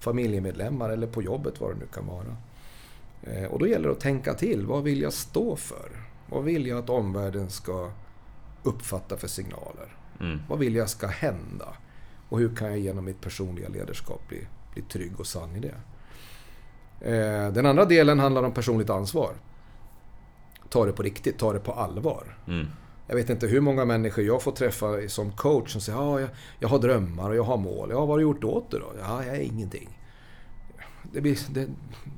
familjemedlemmar 0.01 0.91
eller 0.91 1.07
på 1.07 1.23
jobbet, 1.23 1.61
vad 1.61 1.71
det 1.71 1.79
nu 1.79 1.87
kan 1.95 2.07
vara. 2.07 2.37
Eh, 3.23 3.45
Och 3.45 3.59
då 3.59 3.67
gäller 3.67 3.89
det 3.89 3.95
att 3.95 4.01
tänka 4.01 4.35
till. 4.35 4.67
Vad 4.67 4.83
vill 4.83 5.01
jag 5.03 5.13
stå 5.13 5.57
för? 5.57 5.89
Vad 6.29 6.45
vill 6.45 6.67
jag 6.67 6.79
att 6.79 6.91
omvärlden 6.91 7.51
ska 7.51 7.91
uppfatta 8.63 9.17
för 9.17 9.29
signaler? 9.29 9.97
Mm. 10.21 10.41
Vad 10.49 10.59
vill 10.59 10.75
jag 10.75 10.89
ska 10.91 11.07
hända? 11.07 11.69
Och 12.29 12.39
hur 12.39 12.57
kan 12.57 12.69
jag 12.69 12.79
genom 12.79 13.05
mitt 13.05 13.21
personliga 13.21 13.69
ledarskap 13.69 14.29
bli, 14.29 14.47
bli 14.75 14.83
trygg 14.83 15.21
och 15.21 15.27
sann 15.27 15.57
i 15.57 15.61
det? 15.61 15.75
Eh, 17.01 17.53
Den 17.53 17.67
andra 17.67 17.85
delen 17.85 18.19
handlar 18.19 18.43
om 18.43 18.53
personligt 18.53 18.91
ansvar. 18.91 19.33
Ta 20.69 20.87
det 20.87 20.93
på 20.93 21.03
riktigt, 21.03 21.39
ta 21.39 21.53
det 21.53 21.59
på 21.61 21.73
allvar. 21.73 22.39
Mm. 22.49 22.67
Jag 23.07 23.15
vet 23.17 23.31
inte 23.31 23.47
hur 23.47 23.61
många 23.61 23.85
människor 23.85 24.25
jag 24.25 24.43
får 24.43 24.53
träffa 24.53 25.09
som 25.09 25.33
coach 25.33 25.73
som 25.73 25.81
säger 25.81 25.99
ja, 25.99 26.21
jag, 26.21 26.29
jag 26.59 26.69
har 26.69 26.79
drömmar 26.79 27.31
och 27.31 27.37
jag 27.37 27.43
har 27.45 27.57
mål. 27.57 27.89
Ja, 27.91 27.99
vad 28.01 28.09
har 28.09 28.17
du 28.17 28.23
gjort 28.23 28.45
åt 28.45 28.71
det 28.71 28.79
då? 28.79 28.93
Ja, 29.01 29.25
jag 29.25 29.37
är 29.37 29.41
ingenting. 29.41 29.99
Det 31.13 31.21
blir, 31.21 31.39
det, 31.51 31.67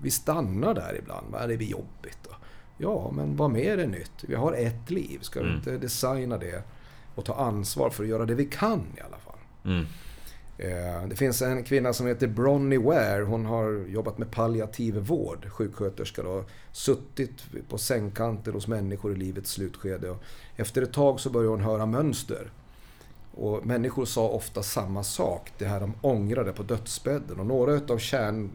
vi 0.02 0.10
stannar 0.10 0.74
där 0.74 0.96
ibland. 0.98 1.32
Va? 1.32 1.46
Det 1.46 1.56
blir 1.56 1.66
jobbigt. 1.66 2.18
Då. 2.22 2.30
Ja, 2.78 3.10
men 3.14 3.36
vad 3.36 3.50
mer 3.50 3.78
är 3.78 3.86
nytt? 3.86 4.12
Vi 4.20 4.34
har 4.34 4.52
ett 4.52 4.90
liv. 4.90 5.18
Ska 5.22 5.40
vi 5.40 5.46
Mm. 5.46 5.56
inte 5.58 5.78
designa 5.78 6.38
det 6.38 6.62
och 7.14 7.24
ta 7.24 7.34
ansvar 7.34 7.90
för 7.90 8.02
att 8.02 8.08
göra 8.08 8.24
det 8.26 8.34
vi 8.34 8.44
kan 8.46 8.80
i 8.96 9.00
alla 9.00 9.18
fall? 9.18 9.38
Mm. 9.64 9.86
Eh, 10.58 11.08
det 11.08 11.16
finns 11.16 11.42
en 11.42 11.64
kvinna 11.64 11.92
som 11.92 12.06
heter 12.06 12.26
Bronnie 12.26 12.78
Ware. 12.78 13.22
Hon 13.22 13.46
har 13.46 13.84
jobbat 13.88 14.18
med 14.18 14.30
palliativ 14.30 14.96
vård, 14.96 15.48
sjuksköterska. 15.50 16.22
Då. 16.22 16.44
Suttit 16.72 17.44
på 17.68 17.78
sängkanter 17.78 18.52
hos 18.52 18.68
människor 18.68 19.12
i 19.12 19.16
livets 19.16 19.50
slutskede. 19.50 20.10
Och 20.10 20.22
efter 20.56 20.82
ett 20.82 20.92
tag 20.92 21.20
så 21.20 21.30
började 21.30 21.50
hon 21.50 21.60
höra 21.60 21.86
mönster. 21.86 22.50
Och 23.34 23.66
människor 23.66 24.04
sa 24.04 24.28
ofta 24.28 24.62
samma 24.62 25.04
sak, 25.04 25.52
det 25.58 25.64
här 25.64 25.80
de 25.80 25.94
ångrade 26.00 26.52
på 26.52 26.62
dödsbädden. 26.62 27.40
Och 27.40 27.46
några 27.46 27.72
utav 27.72 27.98
kärn, 27.98 28.50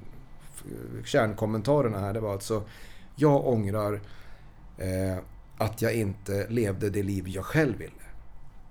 eh, 0.66 1.04
kärnkommentarerna 1.04 2.00
här, 2.00 2.14
det 2.14 2.20
var 2.20 2.34
alltså 2.34 2.64
Jag 3.16 3.48
ångrar 3.48 4.02
eh, 4.78 5.18
att 5.58 5.82
jag 5.82 5.94
inte 5.94 6.48
levde 6.50 6.90
det 6.90 7.04
liv 7.04 7.28
jag 7.28 7.46
själv 7.46 7.78
ville. 7.78 7.92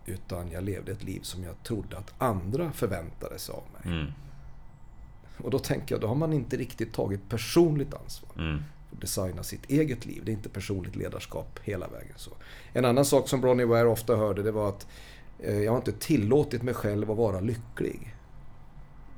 Utan 0.06 0.50
jag 0.50 0.64
levde 0.64 0.92
ett 0.92 1.02
liv 1.04 1.20
som 1.22 1.44
jag 1.44 1.62
trodde 1.62 1.98
att 1.98 2.12
andra 2.18 2.72
förväntade 2.72 3.38
sig 3.38 3.52
av 3.54 3.62
mig. 3.72 3.98
Mm. 4.00 4.12
Och 5.38 5.50
då 5.50 5.58
tänker 5.58 5.94
jag, 5.94 6.00
då 6.02 6.06
har 6.06 6.14
man 6.14 6.32
inte 6.32 6.56
riktigt 6.56 6.92
tagit 6.92 7.28
personligt 7.28 7.94
ansvar. 7.94 8.30
Mm. 8.38 8.62
Och 8.90 8.96
designa 8.96 9.42
sitt 9.42 9.70
eget 9.70 10.06
liv. 10.06 10.22
Det 10.24 10.30
är 10.30 10.34
inte 10.34 10.48
personligt 10.48 10.96
ledarskap 10.96 11.58
hela 11.64 11.88
vägen. 11.88 12.12
så. 12.16 12.30
En 12.72 12.84
annan 12.84 13.04
sak 13.04 13.28
som 13.28 13.40
Bronnie 13.40 13.64
Ware 13.64 13.88
ofta 13.88 14.16
hörde, 14.16 14.42
det 14.42 14.52
var 14.52 14.68
att 14.68 14.86
eh, 15.38 15.58
jag 15.58 15.72
har 15.72 15.78
inte 15.78 15.92
tillåtit 15.92 16.62
mig 16.62 16.74
själv 16.74 17.10
att 17.10 17.16
vara 17.16 17.40
lycklig. 17.40 18.14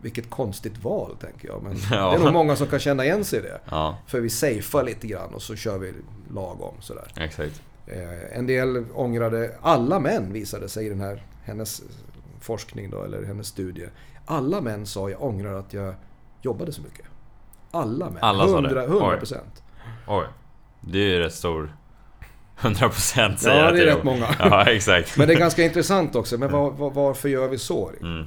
Vilket 0.03 0.31
konstigt 0.31 0.79
val, 0.79 1.17
tänker 1.21 1.49
jag. 1.49 1.63
Men 1.63 1.77
Ja. 1.91 2.11
det 2.11 2.17
är 2.17 2.25
nog 2.25 2.33
många 2.33 2.57
som 2.57 2.67
kan 2.67 2.79
känna 2.79 3.05
igen 3.05 3.25
sig 3.25 3.39
i 3.39 3.43
det. 3.43 3.61
Ja, 3.71 3.99
För 4.07 4.21
vi 4.21 4.31
safear 4.31 4.85
lite 4.85 5.07
grann 5.07 5.35
och 5.35 5.43
så 5.43 5.57
kör 5.57 5.79
vi 5.79 5.93
lagom 6.35 6.75
sådär. 6.81 7.13
exakt. 7.17 7.63
Eh, 7.87 8.39
En 8.39 8.47
del 8.47 8.85
ångrade, 8.95 9.55
alla 9.63 9.99
män 9.99 10.33
visade 10.33 10.69
sig 10.69 10.87
i 10.87 10.89
den 10.89 11.01
här, 11.01 11.23
hennes 11.45 11.83
forskning 12.41 12.91
då, 12.91 13.03
eller 13.03 13.25
hennes 13.25 13.47
studie. 13.47 13.87
Alla 14.27 14.61
män 14.61 14.87
sa 14.87 15.11
jag 15.11 15.23
ångrar 15.23 15.55
att 15.55 15.73
jag 15.75 15.95
jobbade 16.43 16.73
så 16.73 16.83
mycket. 16.83 17.05
Alla 17.71 18.11
män. 18.11 18.19
Alla 18.23 18.47
sa 18.49 18.61
det? 18.61 18.69
100, 18.69 18.85
100 18.85 19.17
procent. 19.17 19.63
Oj. 20.07 20.25
Det 20.81 20.99
är 20.99 21.09
ju 21.11 21.19
rätt 21.19 21.35
stor... 21.35 21.77
100% 22.61 23.37
säger 23.37 23.59
Ja, 23.59 23.69
att 23.69 23.75
det 23.75 23.83
är 23.83 23.87
jag- 23.87 23.97
rätt 23.97 24.05
många. 24.05 24.27
Ja, 24.39 24.65
exakt. 24.65 25.19
Men 25.19 25.29
det 25.29 25.35
är 25.35 25.39
ganska 25.39 25.63
intressant 25.65 26.17
också. 26.17 26.39
Men 26.39 26.53
var, 26.53 26.71
var, 26.71 26.91
varför 26.91 27.29
gör 27.29 27.49
vi 27.49 27.59
så? 27.59 27.91
Mm. 28.01 28.27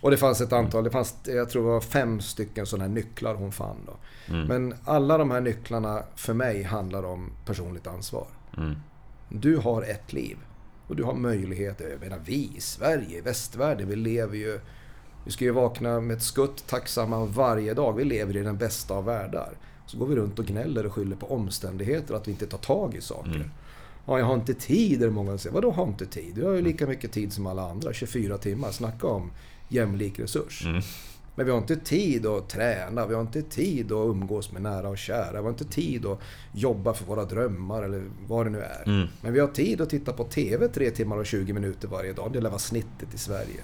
Och 0.00 0.10
det 0.10 0.16
fanns 0.16 0.40
ett 0.40 0.52
antal, 0.52 0.84
det 0.84 0.90
fanns, 0.90 1.16
jag 1.24 1.50
tror 1.50 1.62
det 1.62 1.68
var 1.68 1.80
fem 1.80 2.20
stycken 2.20 2.66
sådana 2.66 2.84
här 2.84 2.94
nycklar 2.94 3.34
hon 3.34 3.52
fann 3.52 3.76
då. 3.86 3.96
Mm. 4.34 4.46
Men 4.46 4.74
alla 4.84 5.18
de 5.18 5.30
här 5.30 5.40
nycklarna 5.40 6.02
för 6.16 6.34
mig 6.34 6.62
handlar 6.62 7.02
om 7.02 7.30
personligt 7.46 7.86
ansvar. 7.86 8.26
Mm. 8.56 8.76
Du 9.28 9.56
har 9.56 9.82
ett 9.82 10.12
liv. 10.12 10.36
Och 10.86 10.96
du 10.96 11.04
har 11.04 11.14
möjlighet, 11.14 11.80
jag 11.90 12.00
menar 12.00 12.20
vi 12.24 12.52
i 12.56 12.60
Sverige, 12.60 13.18
i 13.18 13.20
västvärlden, 13.20 13.88
vi 13.88 13.96
lever 13.96 14.36
ju... 14.36 14.60
Vi 15.24 15.30
ska 15.30 15.44
ju 15.44 15.50
vakna 15.50 16.00
med 16.00 16.16
ett 16.16 16.22
skutt 16.22 16.66
tacksamma 16.66 17.24
varje 17.24 17.74
dag. 17.74 17.92
Vi 17.92 18.04
lever 18.04 18.36
i 18.36 18.42
den 18.42 18.56
bästa 18.56 18.94
av 18.94 19.04
världar. 19.04 19.52
Så 19.86 19.98
går 19.98 20.06
vi 20.06 20.16
runt 20.16 20.38
och 20.38 20.46
gnäller 20.46 20.86
och 20.86 20.92
skyller 20.92 21.16
på 21.16 21.34
omständigheter, 21.34 22.14
att 22.14 22.28
vi 22.28 22.32
inte 22.32 22.46
tar 22.46 22.58
tag 22.58 22.94
i 22.94 23.00
saker. 23.00 23.34
Mm. 23.34 23.50
Ja, 24.06 24.18
jag 24.18 24.26
har 24.26 24.34
inte 24.34 24.54
tid, 24.54 25.02
är 25.02 25.06
det 25.06 25.12
många 25.12 25.30
som 25.30 25.38
säger. 25.38 25.54
Vadå 25.54 25.70
har 25.70 25.84
inte 25.84 26.06
tid? 26.06 26.34
Du 26.34 26.44
har 26.44 26.52
ju 26.52 26.62
lika 26.62 26.86
mycket 26.86 27.12
tid 27.12 27.32
som 27.32 27.46
alla 27.46 27.70
andra, 27.70 27.92
24 27.92 28.38
timmar. 28.38 28.70
Snacka 28.70 29.06
om 29.06 29.30
jämlik 29.70 30.18
resurs. 30.18 30.66
Mm. 30.66 30.82
Men 31.34 31.46
vi 31.46 31.52
har 31.52 31.58
inte 31.58 31.76
tid 31.76 32.26
att 32.26 32.48
träna, 32.48 33.06
vi 33.06 33.14
har 33.14 33.20
inte 33.20 33.42
tid 33.42 33.92
att 33.92 34.06
umgås 34.06 34.52
med 34.52 34.62
nära 34.62 34.88
och 34.88 34.98
kära. 34.98 35.32
Vi 35.32 35.38
har 35.38 35.48
inte 35.48 35.64
tid 35.64 36.06
att 36.06 36.20
jobba 36.52 36.94
för 36.94 37.04
våra 37.04 37.24
drömmar 37.24 37.82
eller 37.82 38.02
vad 38.26 38.46
det 38.46 38.50
nu 38.50 38.60
är. 38.60 38.82
Mm. 38.86 39.08
Men 39.20 39.32
vi 39.32 39.40
har 39.40 39.48
tid 39.48 39.80
att 39.80 39.90
titta 39.90 40.12
på 40.12 40.24
TV 40.24 40.68
3 40.68 40.90
timmar 40.90 41.16
och 41.16 41.26
20 41.26 41.52
minuter 41.52 41.88
varje 41.88 42.12
dag. 42.12 42.32
Det 42.32 42.40
lär 42.40 42.50
vara 42.50 42.58
snittet 42.58 43.14
i 43.14 43.18
Sverige. 43.18 43.60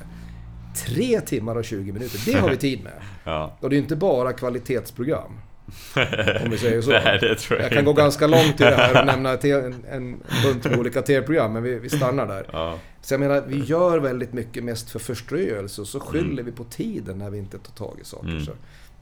3 0.87 1.21
timmar 1.21 1.57
och 1.57 1.65
20 1.65 1.93
minuter, 1.93 2.21
det 2.27 2.39
har 2.39 2.51
vi 2.51 2.57
tid 2.57 2.85
med. 2.85 2.93
Ja. 3.25 3.57
Och 3.61 3.71
det 3.71 3.77
är 3.77 3.79
inte 3.79 3.97
bara 3.97 4.33
kvalitetsprogram. 4.33 5.41
Om 6.45 6.51
vi 6.51 6.59
säger 6.59 6.83
så. 6.83 6.91
Nej, 7.05 7.19
jag, 7.23 7.61
Jag 7.61 7.71
kan 7.71 7.85
gå 7.85 7.91
inte. 7.91 8.03
ganska 8.03 8.27
långt 8.27 8.61
i 8.61 8.65
det 8.65 8.75
här 8.75 9.01
och 9.01 9.07
nämna 9.17 9.33
en, 9.33 9.85
en 9.91 10.23
bunt 10.45 10.79
olika 10.79 11.03
TV-program, 11.03 11.53
men 11.53 11.63
vi, 11.63 11.79
vi 11.79 11.89
stannar 11.89 12.27
där. 12.27 12.47
Ja. 12.53 12.79
Så 13.07 13.15
jag 13.15 13.21
menar, 13.21 13.45
vi 13.47 13.65
gör 13.65 13.99
väldigt 13.99 14.33
mycket 14.33 14.65
mest 14.65 14.91
för 14.91 14.99
förströelse 14.99 15.81
och 15.81 15.89
så 15.89 16.01
skyller 16.01 16.43
vi 16.43 16.53
på 16.53 16.65
tiden 16.65 17.19
när 17.19 17.31
vi 17.31 17.39
inte 17.39 17.59
tar 17.59 17.73
tag 17.73 17.99
i 18.01 18.05
saker. 18.05 18.29
Mm. 18.29 18.45
Så, 18.45 18.53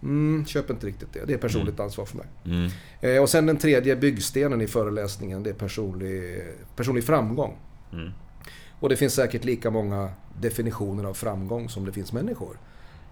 mm, 0.02 0.46
köper 0.46 0.74
inte 0.74 0.86
riktigt 0.86 1.12
det. 1.12 1.24
Det 1.26 1.34
är 1.34 1.38
personligt 1.38 1.80
ansvar 1.80 2.04
för 2.04 2.16
mig. 2.16 2.26
Mm. 2.44 2.70
Eh, 3.00 3.22
och 3.22 3.28
sen 3.28 3.46
den 3.46 3.56
tredje 3.56 3.96
byggstenen 3.96 4.60
i 4.60 4.66
föreläsningen, 4.66 5.42
det 5.42 5.50
är 5.50 5.54
personlig, 5.54 6.42
personlig 6.76 7.04
framgång. 7.04 7.56
Mm. 7.92 8.10
Och 8.80 8.88
det 8.88 8.96
finns 8.96 9.14
säkert 9.14 9.44
lika 9.44 9.70
många 9.70 10.10
definitioner 10.40 11.04
av 11.04 11.14
framgång 11.14 11.68
som 11.68 11.84
det 11.84 11.92
finns 11.92 12.12
människor. 12.12 12.58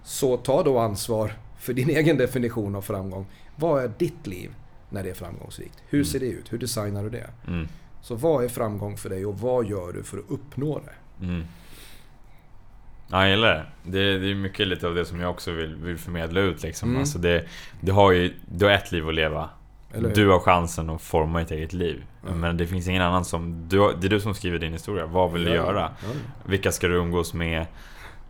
Så 0.03 0.37
ta 0.37 0.63
då 0.63 0.79
ansvar 0.79 1.33
för 1.59 1.73
din 1.73 1.89
egen 1.97 2.17
definition 2.17 2.75
av 2.75 2.81
framgång. 2.81 3.25
Vad 3.55 3.83
är 3.83 3.91
ditt 3.97 4.27
liv 4.27 4.55
när 4.89 5.03
det 5.03 5.09
är 5.09 5.13
framgångsrikt? 5.13 5.83
Hur 5.89 6.03
ser 6.03 6.19
det 6.19 6.27
ut? 6.27 6.53
Hur 6.53 6.57
designar 6.57 7.03
du 7.03 7.09
det? 7.09 7.29
Så 8.03 8.15
vad 8.15 8.43
är 8.43 8.47
framgång 8.47 8.97
för 8.97 9.09
dig 9.09 9.25
och 9.25 9.39
vad 9.39 9.65
gör 9.65 9.93
du 9.93 10.03
för 10.03 10.17
att 10.17 10.23
uppnå 10.29 10.79
det? 10.85 11.25
Mm. 11.25 11.43
Ja, 13.07 13.21
jag 13.21 13.29
gillar 13.29 13.53
det. 13.53 13.91
det. 13.91 14.19
Det 14.19 14.31
är 14.31 14.35
mycket 14.35 14.67
lite 14.67 14.87
av 14.87 14.95
det 14.95 15.05
som 15.05 15.19
jag 15.19 15.31
också 15.31 15.51
vill, 15.51 15.75
vill 15.75 15.97
förmedla 15.97 16.39
ut 16.41 16.63
liksom. 16.63 16.89
Mm. 16.89 17.01
Alltså 17.01 17.19
det, 17.19 17.45
du 17.81 17.91
har 17.91 18.11
ju 18.11 18.33
du 18.45 18.65
har 18.65 18.71
ett 18.71 18.91
liv 18.91 19.07
att 19.07 19.15
leva. 19.15 19.49
Du 20.15 20.29
har 20.29 20.39
chansen 20.39 20.89
att 20.89 21.01
forma 21.01 21.41
ett 21.41 21.51
eget 21.51 21.73
liv. 21.73 22.03
Mm. 22.27 22.39
Men 22.39 22.57
det 22.57 22.67
finns 22.67 22.87
ingen 22.87 23.01
annan 23.01 23.25
som... 23.25 23.69
Du, 23.69 23.77
det 24.01 24.07
är 24.07 24.09
du 24.09 24.19
som 24.19 24.33
skriver 24.33 24.59
din 24.59 24.73
historia. 24.73 25.05
Vad 25.05 25.31
vill 25.31 25.43
du 25.43 25.49
Ja, 25.49 25.55
göra? 25.55 25.91
ja. 26.03 26.09
Vilka 26.45 26.71
ska 26.71 26.87
du 26.87 26.95
umgås 26.95 27.33
med? 27.33 27.65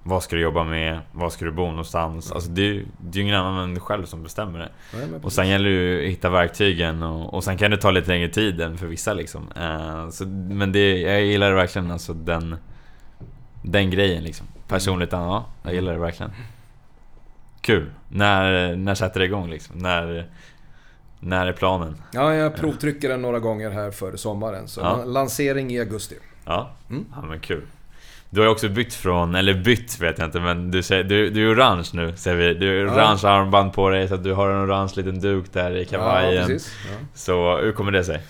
Vad 0.05 0.23
ska 0.23 0.35
du 0.35 0.41
jobba 0.41 0.63
med? 0.63 0.99
Var 1.11 1.29
ska 1.29 1.45
du 1.45 1.51
bo 1.51 1.65
någonstans? 1.65 2.31
Alltså 2.31 2.49
det, 2.49 2.61
är- 2.61 2.85
det 3.01 3.09
är 3.09 3.15
ju 3.15 3.21
ingen 3.21 3.35
annan 3.35 3.63
än 3.63 3.73
du 3.73 3.79
själv 3.79 4.05
som 4.05 4.23
bestämmer 4.23 4.59
det. 4.59 4.69
Nej, 4.93 5.19
Och 5.23 5.33
sen 5.33 5.47
gäller 5.49 5.69
det 5.69 5.75
ju 5.75 6.05
att 6.05 6.11
hitta 6.11 6.29
verktygen 6.29 7.03
och, 7.03 7.33
och 7.33 7.43
sen 7.43 7.57
kan 7.57 7.71
det 7.71 7.77
ta 7.77 7.91
lite 7.91 8.07
längre 8.07 8.27
tid 8.27 8.61
än 8.61 8.77
för 8.77 8.87
vissa 8.87 9.13
liksom. 9.13 9.47
Eh, 9.55 10.09
så, 10.09 10.25
men 10.27 10.71
det, 10.71 10.99
jag 11.01 11.21
gillar 11.21 11.49
det 11.49 11.55
verkligen, 11.55 11.91
alltså 11.91 12.13
den, 12.13 12.55
den 13.61 13.89
grejen 13.91 14.23
liksom. 14.23 14.47
Personligt, 14.67 15.11
ja, 15.11 15.45
jag 15.63 15.73
gillar 15.73 15.93
det 15.93 15.99
verkligen. 15.99 16.31
Kul. 17.61 17.91
När, 18.09 18.75
när 18.75 18.95
sätter 18.95 19.19
det 19.19 19.25
igång 19.25 19.49
liksom? 19.49 19.77
När, 19.77 20.27
när 21.19 21.47
är 21.47 21.53
planen? 21.53 21.95
Ja, 22.11 22.33
jag 22.33 22.55
provtrycker 22.55 23.09
den 23.09 23.21
några 23.21 23.39
gånger 23.39 23.69
här 23.71 23.91
före 23.91 24.17
sommaren. 24.17 24.67
Så 24.67 24.81
Ja. 24.81 25.03
lansering 25.05 25.71
i 25.71 25.79
augusti. 25.79 26.15
Ja, 26.45 26.71
Mm. 26.89 27.05
ja 27.15 27.21
men 27.21 27.39
kul. 27.39 27.63
Du 28.33 28.39
har 28.39 28.45
ju 28.45 28.51
också 28.51 28.69
bytt 28.69 28.93
från, 28.93 29.35
eller 29.35 29.53
bytt 29.53 29.99
vet 30.01 30.17
jag 30.17 30.27
inte, 30.27 30.39
men 30.39 30.71
du, 30.71 30.83
säger, 30.83 31.03
du, 31.03 31.29
du 31.29 31.49
är 31.51 31.55
orange 31.55 31.89
nu 31.93 32.13
ser 32.17 32.35
vi. 32.35 32.53
Du 32.53 32.67
har 32.67 32.85
Ja. 32.85 32.93
orange 32.93 33.27
armband 33.27 33.73
på 33.73 33.89
dig, 33.89 34.07
så 34.07 34.15
att 34.15 34.23
du 34.23 34.33
har 34.33 34.49
en 34.49 34.65
orange 34.65 34.91
liten 34.95 35.19
duk 35.19 35.53
där 35.53 35.75
i 35.75 35.79
Ja, 35.83 35.89
kavajen. 35.89 36.47
precis. 36.47 36.73
Ja. 36.91 36.97
så 37.13 37.57
hur 37.57 37.71
kommer 37.71 37.91
det 37.91 38.03
sig? 38.03 38.21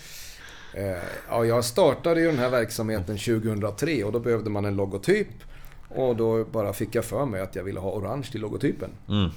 Eh, 0.73 0.97
Ja, 1.29 1.45
jag 1.45 1.65
startade 1.65 2.19
ju 2.21 2.25
den 2.27 2.39
här 2.39 2.49
verksamheten 2.49 3.17
2003 3.17 4.03
och 4.03 4.11
då 4.11 4.19
behövde 4.19 4.49
man 4.49 4.65
en 4.65 4.75
logotyp. 4.75 5.27
Och 5.89 6.15
då 6.15 6.43
bara 6.45 6.73
fick 6.73 6.95
jag 6.95 7.05
för 7.05 7.25
mig 7.25 7.41
att 7.41 7.55
jag 7.55 7.63
ville 7.63 7.79
ha 7.79 7.91
orange 7.91 8.23
till 8.31 8.41
logotypen. 8.41 8.89
Mm. 9.09 9.29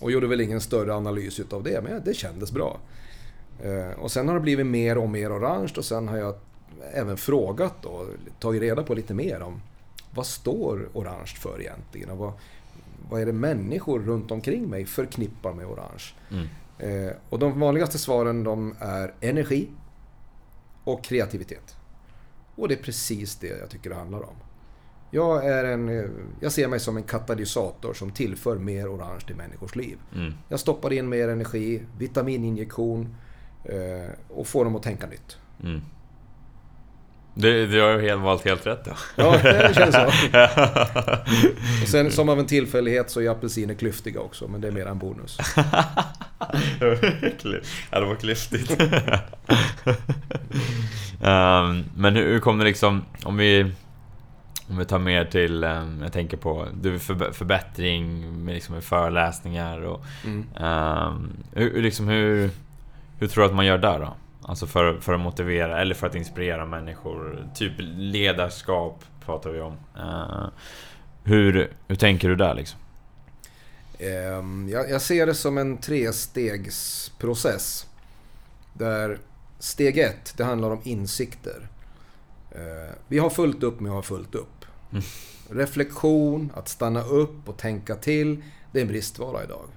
Och 0.00 0.10
gjorde 0.12 0.26
väl 0.26 0.40
ingen 0.40 0.60
större 0.60 0.94
analys 0.94 1.40
utav 1.40 1.62
det, 1.62 1.80
men 1.84 2.02
det 2.04 2.14
kändes 2.14 2.52
bra. 2.52 2.78
Eh, 3.64 3.98
Och 4.00 4.10
sen 4.10 4.28
har 4.28 4.34
det 4.34 4.40
blivit 4.40 4.66
mer 4.66 4.98
och 4.98 5.08
mer 5.08 5.32
orange 5.38 5.72
och 5.76 5.84
sen 5.84 6.08
har 6.08 6.16
jag 6.16 6.34
även 6.94 7.16
frågat 7.16 7.84
och 7.84 8.06
tagit 8.40 8.62
reda 8.62 8.82
på 8.82 8.94
lite 8.94 9.14
mer 9.14 9.42
om 9.42 9.60
vad 10.18 10.26
står 10.26 10.88
orange 10.92 11.34
för 11.36 11.60
egentligen? 11.60 12.10
Och 12.10 12.18
vad, 12.18 12.32
vad 13.10 13.20
är 13.20 13.26
det 13.26 13.32
människor 13.32 14.00
runt 14.00 14.30
omkring 14.30 14.70
mig 14.70 14.84
förknippar 14.84 15.52
med 15.52 15.66
orange? 15.66 16.04
Mm. 16.30 16.46
Eh, 16.78 17.12
och 17.28 17.38
de 17.38 17.60
vanligaste 17.60 17.98
svaren 17.98 18.44
de 18.44 18.74
är 18.78 19.14
energi 19.20 19.68
och 20.84 21.04
kreativitet. 21.04 21.76
Och 22.54 22.68
det 22.68 22.74
är 22.74 22.82
precis 22.82 23.36
det 23.36 23.46
jag 23.46 23.70
tycker 23.70 23.90
det 23.90 23.96
handlar 23.96 24.18
om. 24.18 24.34
Jag, 25.10 25.46
är 25.46 25.64
en, 25.64 25.88
eh, 25.88 26.10
jag 26.40 26.52
ser 26.52 26.68
mig 26.68 26.80
som 26.80 26.96
en 26.96 27.02
katalysator 27.02 27.94
som 27.94 28.10
tillför 28.10 28.58
mer 28.58 28.94
orange 28.94 29.20
till 29.26 29.36
människors 29.36 29.76
liv. 29.76 29.98
Mm. 30.14 30.32
Jag 30.48 30.60
stoppar 30.60 30.92
in 30.92 31.08
mer 31.08 31.28
energi, 31.28 31.82
vitamininjektion 31.98 33.16
eh, 33.64 34.10
och 34.28 34.46
får 34.46 34.64
dem 34.64 34.76
att 34.76 34.82
tänka 34.82 35.06
nytt. 35.06 35.38
Mm. 35.62 35.80
Du, 37.40 37.66
du 37.66 37.80
har 37.82 37.90
ju 37.90 38.00
helt, 38.00 38.22
valt 38.22 38.44
helt 38.44 38.66
rätt 38.66 38.84
då. 38.84 38.90
Ja, 39.16 39.36
det 39.42 39.74
känns 39.74 39.94
så. 39.94 40.04
Och 41.82 41.88
sen 41.88 42.10
som 42.10 42.28
av 42.28 42.38
en 42.38 42.46
tillfällighet 42.46 43.10
så 43.10 43.20
är 43.20 43.30
apelsiner 43.30 43.74
klyftiga 43.74 44.20
också, 44.20 44.48
men 44.48 44.60
det 44.60 44.68
är 44.68 44.72
mer 44.72 44.86
en 44.86 44.98
bonus. 44.98 45.38
ja, 47.90 48.00
det 48.00 48.06
var 48.06 48.14
klyftigt. 48.14 48.70
um, 51.22 51.84
men 51.96 52.16
hur, 52.16 52.38
kom 52.40 52.58
det 52.58 52.64
liksom, 52.64 53.04
om 53.24 53.36
vi, 53.36 53.72
om 54.68 54.78
vi 54.78 54.84
tar 54.84 54.98
mer 54.98 55.24
till, 55.24 55.64
um, 55.64 56.00
jag 56.02 56.12
tänker 56.12 56.36
på 56.36 56.66
du, 56.82 56.98
förb- 56.98 57.32
förbättring 57.32 58.30
med, 58.44 58.54
liksom, 58.54 58.74
med 58.74 58.84
föreläsningar 58.84 59.80
och 59.84 60.04
Mm. 60.24 60.44
um, 60.64 61.30
hur 61.52 61.82
liksom, 61.82 62.08
hur, 62.08 62.50
hur 63.18 63.26
tror 63.28 63.44
du 63.44 63.48
att 63.50 63.56
man 63.56 63.66
gör 63.66 63.78
där 63.78 63.98
då? 63.98 64.16
Alltså 64.48 64.66
för, 64.66 65.00
för 65.00 65.14
att 65.14 65.20
motivera 65.20 65.80
eller 65.80 65.94
för 65.94 66.06
att 66.06 66.14
inspirera 66.14 66.66
människor. 66.66 67.48
Typ 67.54 67.72
ledarskap 67.96 69.04
pratar 69.24 69.50
vi 69.50 69.60
om. 69.60 69.72
Uh, 69.96 70.48
Hur, 71.24 71.72
hur 71.88 71.96
tänker 71.96 72.28
du 72.28 72.36
där 72.36 72.54
liksom? 72.54 72.80
Ehm, 73.98 74.68
jag, 74.68 74.90
jag 74.90 75.02
ser 75.02 75.26
det 75.26 75.34
som 75.34 75.58
en 75.58 75.78
trestegsprocess. 75.78 77.86
Där 78.74 79.18
steg 79.58 79.98
ett, 79.98 80.34
det 80.36 80.44
handlar 80.44 80.70
om 80.70 80.80
insikter. 80.84 81.68
Eh, 82.50 82.94
vi 83.08 83.18
har 83.18 83.30
fullt 83.30 83.62
upp 83.62 83.80
med 83.80 83.90
att 83.90 83.96
ha 83.96 84.02
fullt 84.02 84.34
upp. 84.34 84.64
Mm. 84.92 85.04
Reflektion, 85.50 86.52
att 86.54 86.68
stanna 86.68 87.02
upp 87.02 87.48
och 87.48 87.56
tänka 87.56 87.94
till, 87.94 88.42
det 88.72 88.78
är 88.78 88.82
en 88.82 88.88
bristvara 88.88 89.44
idag. 89.44 89.68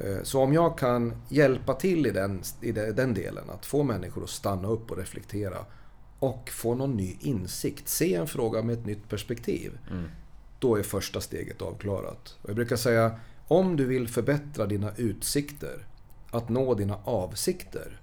Eh, 0.00 0.22
Så 0.22 0.40
om 0.42 0.52
jag 0.52 0.78
kan 0.78 1.12
hjälpa 1.28 1.74
till 1.74 2.06
i 2.06 2.10
den, 2.10 2.42
i 2.60 2.72
de- 2.72 2.92
den 2.92 3.14
delen, 3.14 3.50
att 3.50 3.66
få 3.66 3.82
människor 3.82 4.24
att 4.24 4.30
stanna 4.30 4.68
upp 4.68 4.90
och 4.90 4.96
reflektera 4.98 5.58
och 6.18 6.50
få 6.50 6.74
någon 6.74 6.96
ny 6.96 7.16
insikt, 7.20 7.88
se 7.88 8.14
en 8.14 8.26
fråga 8.26 8.62
med 8.62 8.78
ett 8.78 8.86
nytt 8.86 9.08
perspektiv. 9.08 9.78
Då 10.58 10.76
är 10.76 10.82
första 10.82 11.20
steget 11.20 11.62
avklarat. 11.62 12.36
Och 12.42 12.48
jag 12.48 12.56
brukar 12.56 12.76
säga, 12.76 13.20
om 13.48 13.76
du 13.76 13.84
vill 13.86 14.08
förbättra 14.08 14.66
dina 14.66 14.92
utsikter, 14.96 15.86
att 16.30 16.48
nå 16.48 16.74
dina 16.74 16.98
avsikter, 17.04 18.00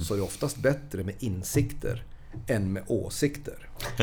så 0.00 0.14
är 0.14 0.18
det 0.18 0.24
oftast 0.24 0.56
bättre 0.56 1.04
med 1.04 1.14
insikter 1.18 2.04
än 2.46 2.72
med 2.72 2.82
åsikter. 2.86 3.68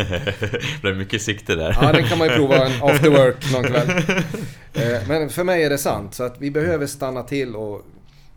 det 0.81 0.87
är 0.87 0.95
mycket 0.95 1.21
sikte 1.21 1.55
där. 1.55 1.77
Ja, 1.81 1.91
den 1.91 2.07
kan 2.07 2.17
man 2.17 2.27
ju 2.27 2.33
prova 2.33 2.65
en 2.65 2.71
after 2.83 3.09
work 3.09 3.51
någon 3.51 3.63
kväll. 3.63 3.89
Eh, 4.73 5.07
Men 5.07 5.29
för 5.29 5.43
mig 5.43 5.63
är 5.63 5.69
det 5.69 5.77
sant. 5.77 6.13
Så 6.13 6.23
att 6.23 6.41
vi 6.41 6.51
behöver 6.51 6.87
stanna 6.87 7.23
till 7.23 7.55
och 7.55 7.85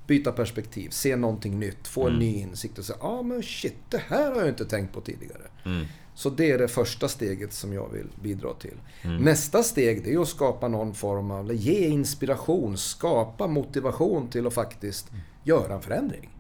byta 0.07 0.33
perspektiv. 0.33 0.89
Se 0.91 1.17
någonting 1.17 1.59
nytt. 1.59 1.89
Få 1.89 2.09
en 2.09 2.19
ny 2.19 2.35
insikt 2.35 2.79
och 2.79 2.85
säga 2.85 2.99
ja 3.01 3.09
ah, 3.09 3.23
men 3.23 3.43
shit, 3.43 3.77
det 3.89 4.03
här 4.09 4.31
har 4.31 4.39
jag 4.39 4.49
inte 4.49 4.65
tänkt 4.65 4.95
på 4.95 5.01
tidigare. 5.01 5.43
Mm. 5.65 5.87
Så 6.15 6.31
det 6.31 6.51
är 6.51 6.59
det 6.59 6.69
första 6.69 7.09
steget 7.09 7.53
som 7.53 7.73
jag 7.73 7.89
vill 7.93 8.07
bidra 8.23 8.55
till. 8.55 8.77
Nästa 9.03 9.63
steg 9.63 10.05
det 10.05 10.15
är 10.15 10.19
att 10.19 10.29
skapa 10.29 10.69
någon 10.69 10.95
form 10.95 11.31
av, 11.31 11.45
eller 11.45 11.55
ge 11.55 11.89
inspiration, 11.89 12.79
skapa 12.79 13.47
motivation 13.47 14.29
till 14.29 14.47
att 14.47 14.55
faktiskt 14.55 15.11
göra 15.45 15.75
en 15.75 15.83
förändring. 15.83 16.31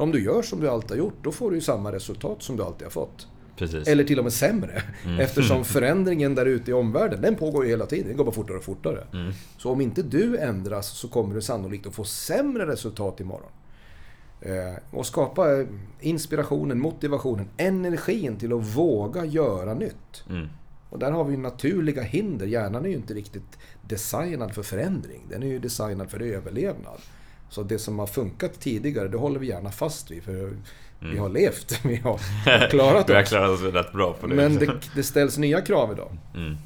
Mm. 0.00 0.08
Om 0.08 0.12
du 0.12 0.24
gör 0.24 0.42
som 0.42 0.60
du 0.60 0.68
alltid 0.68 0.90
har 0.90 0.96
gjort, 0.96 1.18
då 1.22 1.32
får 1.32 1.50
du 1.50 1.56
ju 1.56 1.62
samma 1.62 1.92
resultat 1.92 2.42
som 2.42 2.56
du 2.56 2.62
alltid 2.62 2.86
har 2.86 2.90
fått. 2.90 3.28
Precis. 3.56 3.88
Eller 3.88 4.04
till 4.04 4.18
och 4.18 4.24
med 4.24 4.32
sämre. 4.32 4.82
Eftersom 5.20 5.64
förändringen 5.74 6.34
där 6.34 6.46
ute 6.46 6.70
i 6.70 6.74
omvärlden, 6.74 7.22
den 7.22 7.36
pågår 7.36 7.64
ju 7.64 7.70
hela 7.70 7.86
tiden. 7.86 8.08
Den 8.08 8.16
går 8.16 8.24
bara 8.24 8.34
fortare 8.34 8.56
och 8.56 8.64
fortare. 8.64 9.06
Så 9.58 9.70
om 9.70 9.80
inte 9.80 10.02
du 10.02 10.38
ändras 10.38 10.88
så 10.88 11.08
kommer 11.08 11.34
du 11.34 11.42
sannolikt 11.42 11.86
att 11.86 11.94
få 11.94 12.04
sämre 12.04 12.66
resultat 12.66 13.20
imorgon. 13.20 13.50
Eh, 14.40 14.74
och 14.90 15.06
skapa 15.06 15.60
eh, 15.60 15.66
inspirationen, 16.00 16.80
motivationen, 16.80 17.48
energin 17.56 18.36
till 18.36 18.52
att 18.52 18.76
våga 18.76 19.24
göra 19.24 19.74
nytt. 19.74 20.24
Mm. 20.28 20.48
Och 20.90 20.98
där 20.98 21.10
har 21.10 21.24
vi 21.24 21.36
naturliga 21.36 22.02
hinder. 22.02 22.46
Hjärnan 22.46 22.84
är 22.84 22.88
ju 22.88 22.94
inte 22.94 23.14
riktigt 23.14 23.58
designad 23.88 24.54
för 24.54 24.62
förändring. 24.62 25.20
Den 25.30 25.42
är 25.42 25.46
ju 25.46 25.58
designad 25.58 26.10
för 26.10 26.22
överlevnad. 26.22 27.00
Så 27.50 27.62
det 27.62 27.78
som 27.78 27.98
har 27.98 28.06
funkat 28.06 28.60
tidigare, 28.60 29.08
det 29.08 29.16
håller 29.18 29.40
vi 29.40 29.46
gärna 29.46 29.70
fast 29.70 30.10
vid. 30.10 30.22
För 30.22 30.56
vi 30.98 31.18
har 31.18 31.28
levt, 31.28 31.80
vi 31.84 31.96
har 31.96 32.18
klarat 32.70 33.08
Vi 33.10 33.14
har 33.14 33.22
oss. 33.22 33.28
klarat 33.28 33.50
oss 33.50 33.60
rätt 33.62 33.92
bra 33.92 34.12
på 34.12 34.26
det. 34.26 34.34
Men 34.34 34.54
det, 34.54 34.80
det 34.94 35.02
ställs 35.02 35.38
nya 35.38 35.60
krav 35.60 35.92
idag. 35.92 36.16
Mm. 36.34 36.56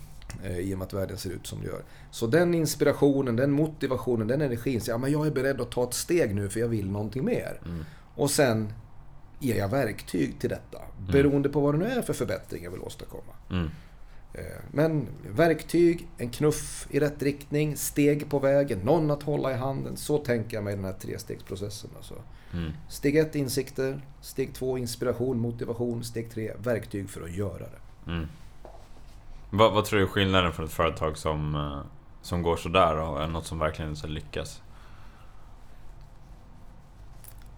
eh, 0.45 0.59
I 0.59 0.75
och 0.75 0.79
med 0.79 0.87
att 0.87 0.93
världen 0.93 1.17
ser 1.19 1.31
ut 1.31 1.47
som 1.47 1.61
det 1.61 1.67
gör. 1.67 1.83
Så 2.11 2.27
den 2.27 2.55
inspirationen, 2.55 3.37
den 3.37 3.51
motivationen, 3.51 4.27
den 4.29 4.41
energin. 4.41 4.81
Så, 4.81 4.91
ja, 4.91 4.99
men 4.99 5.13
jag 5.13 5.27
är 5.27 5.31
beredd 5.31 5.61
att 5.61 5.71
ta 5.71 5.85
ett 5.85 5.95
steg 5.95 6.35
nu 6.35 6.49
för 6.49 6.61
jag 6.61 6.69
vill 6.69 6.91
någonting 6.91 7.25
mer. 7.25 7.61
Och 8.15 8.31
sen 8.31 8.73
ger 9.41 9.57
jag 9.59 9.69
verktyg 9.69 10.39
till 10.41 10.51
detta. 10.51 10.79
Beroende 11.13 11.49
på 11.49 11.61
vad 11.61 11.75
det 11.75 11.79
nu 11.79 11.87
är 11.87 12.03
för 12.03 12.13
förbättring 12.13 12.65
jag 12.65 12.71
vill 12.71 12.81
åstadkomma. 12.81 13.33
Mm. 13.51 13.71
Eh, 14.35 14.45
Men 14.73 15.09
verktyg, 15.31 16.09
en 16.19 16.31
knuff 16.31 16.87
i 16.91 17.01
rätt 17.01 17.23
riktning, 17.23 17.77
steg 17.77 18.31
på 18.31 18.39
vägen, 18.39 18.79
någon 18.79 19.11
att 19.11 19.23
hålla 19.23 19.53
i 19.53 19.55
handen. 19.55 19.97
Så 19.97 20.19
tänker 20.19 20.57
jag 20.57 20.65
mig 20.65 20.77
den 20.77 20.85
här 20.85 20.93
trestegsprocessen. 20.93 21.91
Alltså. 21.97 22.15
Mm. 22.53 22.73
Steg 22.89 23.17
ett, 23.17 23.35
insikter. 23.35 24.01
Steg 24.21 24.55
två, 24.55 24.79
inspiration, 24.79 25.39
motivation. 25.39 26.05
Steg 26.05 26.31
tre, 26.31 26.53
verktyg 26.59 27.11
för 27.11 27.25
att 27.25 27.37
göra 27.37 27.59
det. 27.59 28.11
Mm. 28.13 28.29
Vad, 29.51 29.73
vad 29.73 29.85
tror 29.85 29.99
du 29.99 30.05
är 30.05 30.09
skillnaden 30.09 30.53
för 30.53 30.65
ett 30.65 30.73
företag 30.73 31.19
som, 31.19 31.55
eh, 31.55 31.81
som 32.23 32.43
går 32.43 32.57
sådär 32.57 32.97
och 32.97 33.23
är 33.23 33.29
något 33.29 33.47
som 33.47 33.59
verkligen 33.59 33.97
så 33.97 34.07
lyckas? 34.07 34.63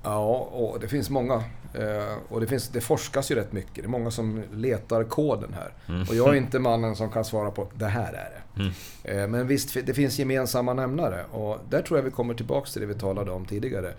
Ja, 0.09 0.37
och 0.37 0.81
det 0.81 0.89
finns 0.89 1.11
många. 1.11 1.35
Eh, 1.75 2.15
Och 2.29 2.41
det, 2.41 2.47
finns, 2.47 2.69
det 2.69 2.81
forskas 2.81 3.31
ju 3.31 3.35
rätt 3.35 3.53
mycket. 3.53 3.75
Det 3.75 3.83
är 3.83 3.89
många 3.89 4.11
som 4.11 4.43
letar 4.53 5.05
koden 5.05 5.53
här. 5.55 5.73
Mm. 5.89 6.03
Och 6.09 6.15
jag 6.15 6.29
är 6.29 6.35
inte 6.35 6.59
mannen 6.59 6.97
som 6.97 7.11
kan 7.11 7.25
svara 7.25 7.51
på 7.51 7.69
det 7.75 7.87
här 7.87 8.13
är 8.13 8.31
det. 8.31 8.61
Mm. 8.63 8.73
Eh, 9.05 9.29
Men 9.29 9.47
visst, 9.47 9.75
det 9.87 9.95
finns 9.95 10.19
gemensamma 10.19 10.75
nämnare. 10.75 11.25
Och 11.25 11.59
där 11.71 11.83
tror 11.83 11.99
jag 11.99 12.05
vi 12.05 12.11
kommer 12.11 12.35
tillbaka 12.35 12.71
till 12.71 12.81
det 12.81 12.87
vi 12.87 12.95
talade 12.95 13.31
om 13.31 13.45
tidigare. 13.47 13.95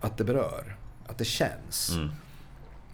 Att 0.00 0.18
det 0.18 0.24
berör. 0.24 0.76
Att 1.06 1.18
det 1.18 1.24
känns. 1.24 1.90
Mm. 1.92 2.10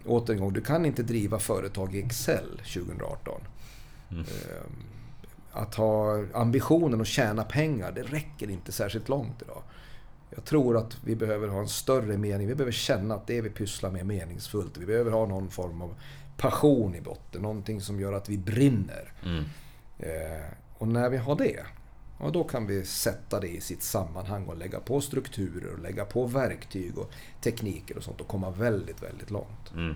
Åter 0.05 0.33
en 0.33 0.39
gång, 0.39 0.53
du 0.53 0.61
kan 0.61 0.85
inte 0.85 1.03
driva 1.03 1.39
företag 1.39 1.95
i 1.95 1.99
Excel 1.99 2.61
2018. 2.73 3.41
Mm. 4.11 4.21
Eh, 4.23 4.27
Att 5.61 5.75
ha 5.75 6.23
ambitionen 6.33 7.01
att 7.01 7.07
tjäna 7.07 7.43
pengar, 7.43 7.91
det 7.91 8.01
räcker 8.01 8.49
inte 8.49 8.71
särskilt 8.71 9.09
långt 9.09 9.41
idag. 9.41 9.61
Jag 10.35 10.45
tror 10.45 10.77
att 10.77 10.97
vi 11.03 11.15
behöver 11.15 11.47
ha 11.47 11.59
en 11.59 11.67
större 11.67 12.17
mening. 12.17 12.47
Vi 12.47 12.55
behöver 12.55 12.71
känna 12.71 13.15
att 13.15 13.27
det 13.27 13.41
vi 13.41 13.49
pysslar 13.49 13.91
med 13.91 14.01
är 14.01 14.05
meningsfullt. 14.05 14.77
Vi 14.77 14.85
behöver 14.85 15.11
ha 15.11 15.25
någon 15.25 15.49
form 15.49 15.81
av 15.81 15.95
passion 16.37 16.95
i 16.95 17.01
botten. 17.01 17.41
Någonting 17.41 17.81
som 17.81 17.99
gör 17.99 18.13
att 18.13 18.29
vi 18.29 18.37
brinner. 18.37 19.13
Mm. 19.25 19.43
Eh, 19.99 20.45
och 20.77 20.87
när 20.87 21.09
vi 21.09 21.17
har 21.17 21.35
det, 21.35 21.59
ja, 22.19 22.29
då 22.29 22.43
kan 22.43 22.67
vi 22.67 22.85
sätta 22.85 23.39
det 23.39 23.47
i 23.47 23.61
sitt 23.61 23.83
sammanhang 23.83 24.45
och 24.45 24.57
lägga 24.57 24.79
på 24.79 25.01
strukturer 25.01 25.73
och 25.73 25.79
lägga 25.79 26.05
på 26.05 26.25
verktyg 26.25 26.97
och 26.97 27.11
tekniker 27.41 27.97
och 27.97 28.03
sånt 28.03 28.21
och 28.21 28.27
komma 28.27 28.51
väldigt, 28.51 29.03
väldigt 29.03 29.31
långt. 29.31 29.73
Mm. 29.75 29.95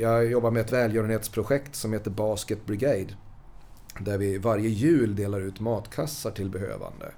Jag 0.00 0.26
jobbar 0.26 0.50
med 0.50 0.60
ett 0.60 0.72
välgörenhetsprojekt 0.72 1.74
som 1.74 1.92
heter 1.92 2.10
Basket 2.10 2.66
Brigade. 2.66 3.16
Där 4.00 4.18
vi 4.18 4.38
varje 4.38 4.68
jul 4.68 5.16
delar 5.16 5.40
ut 5.40 5.60
matkassar 5.60 6.30
till 6.30 6.50
behövande. 6.50 7.12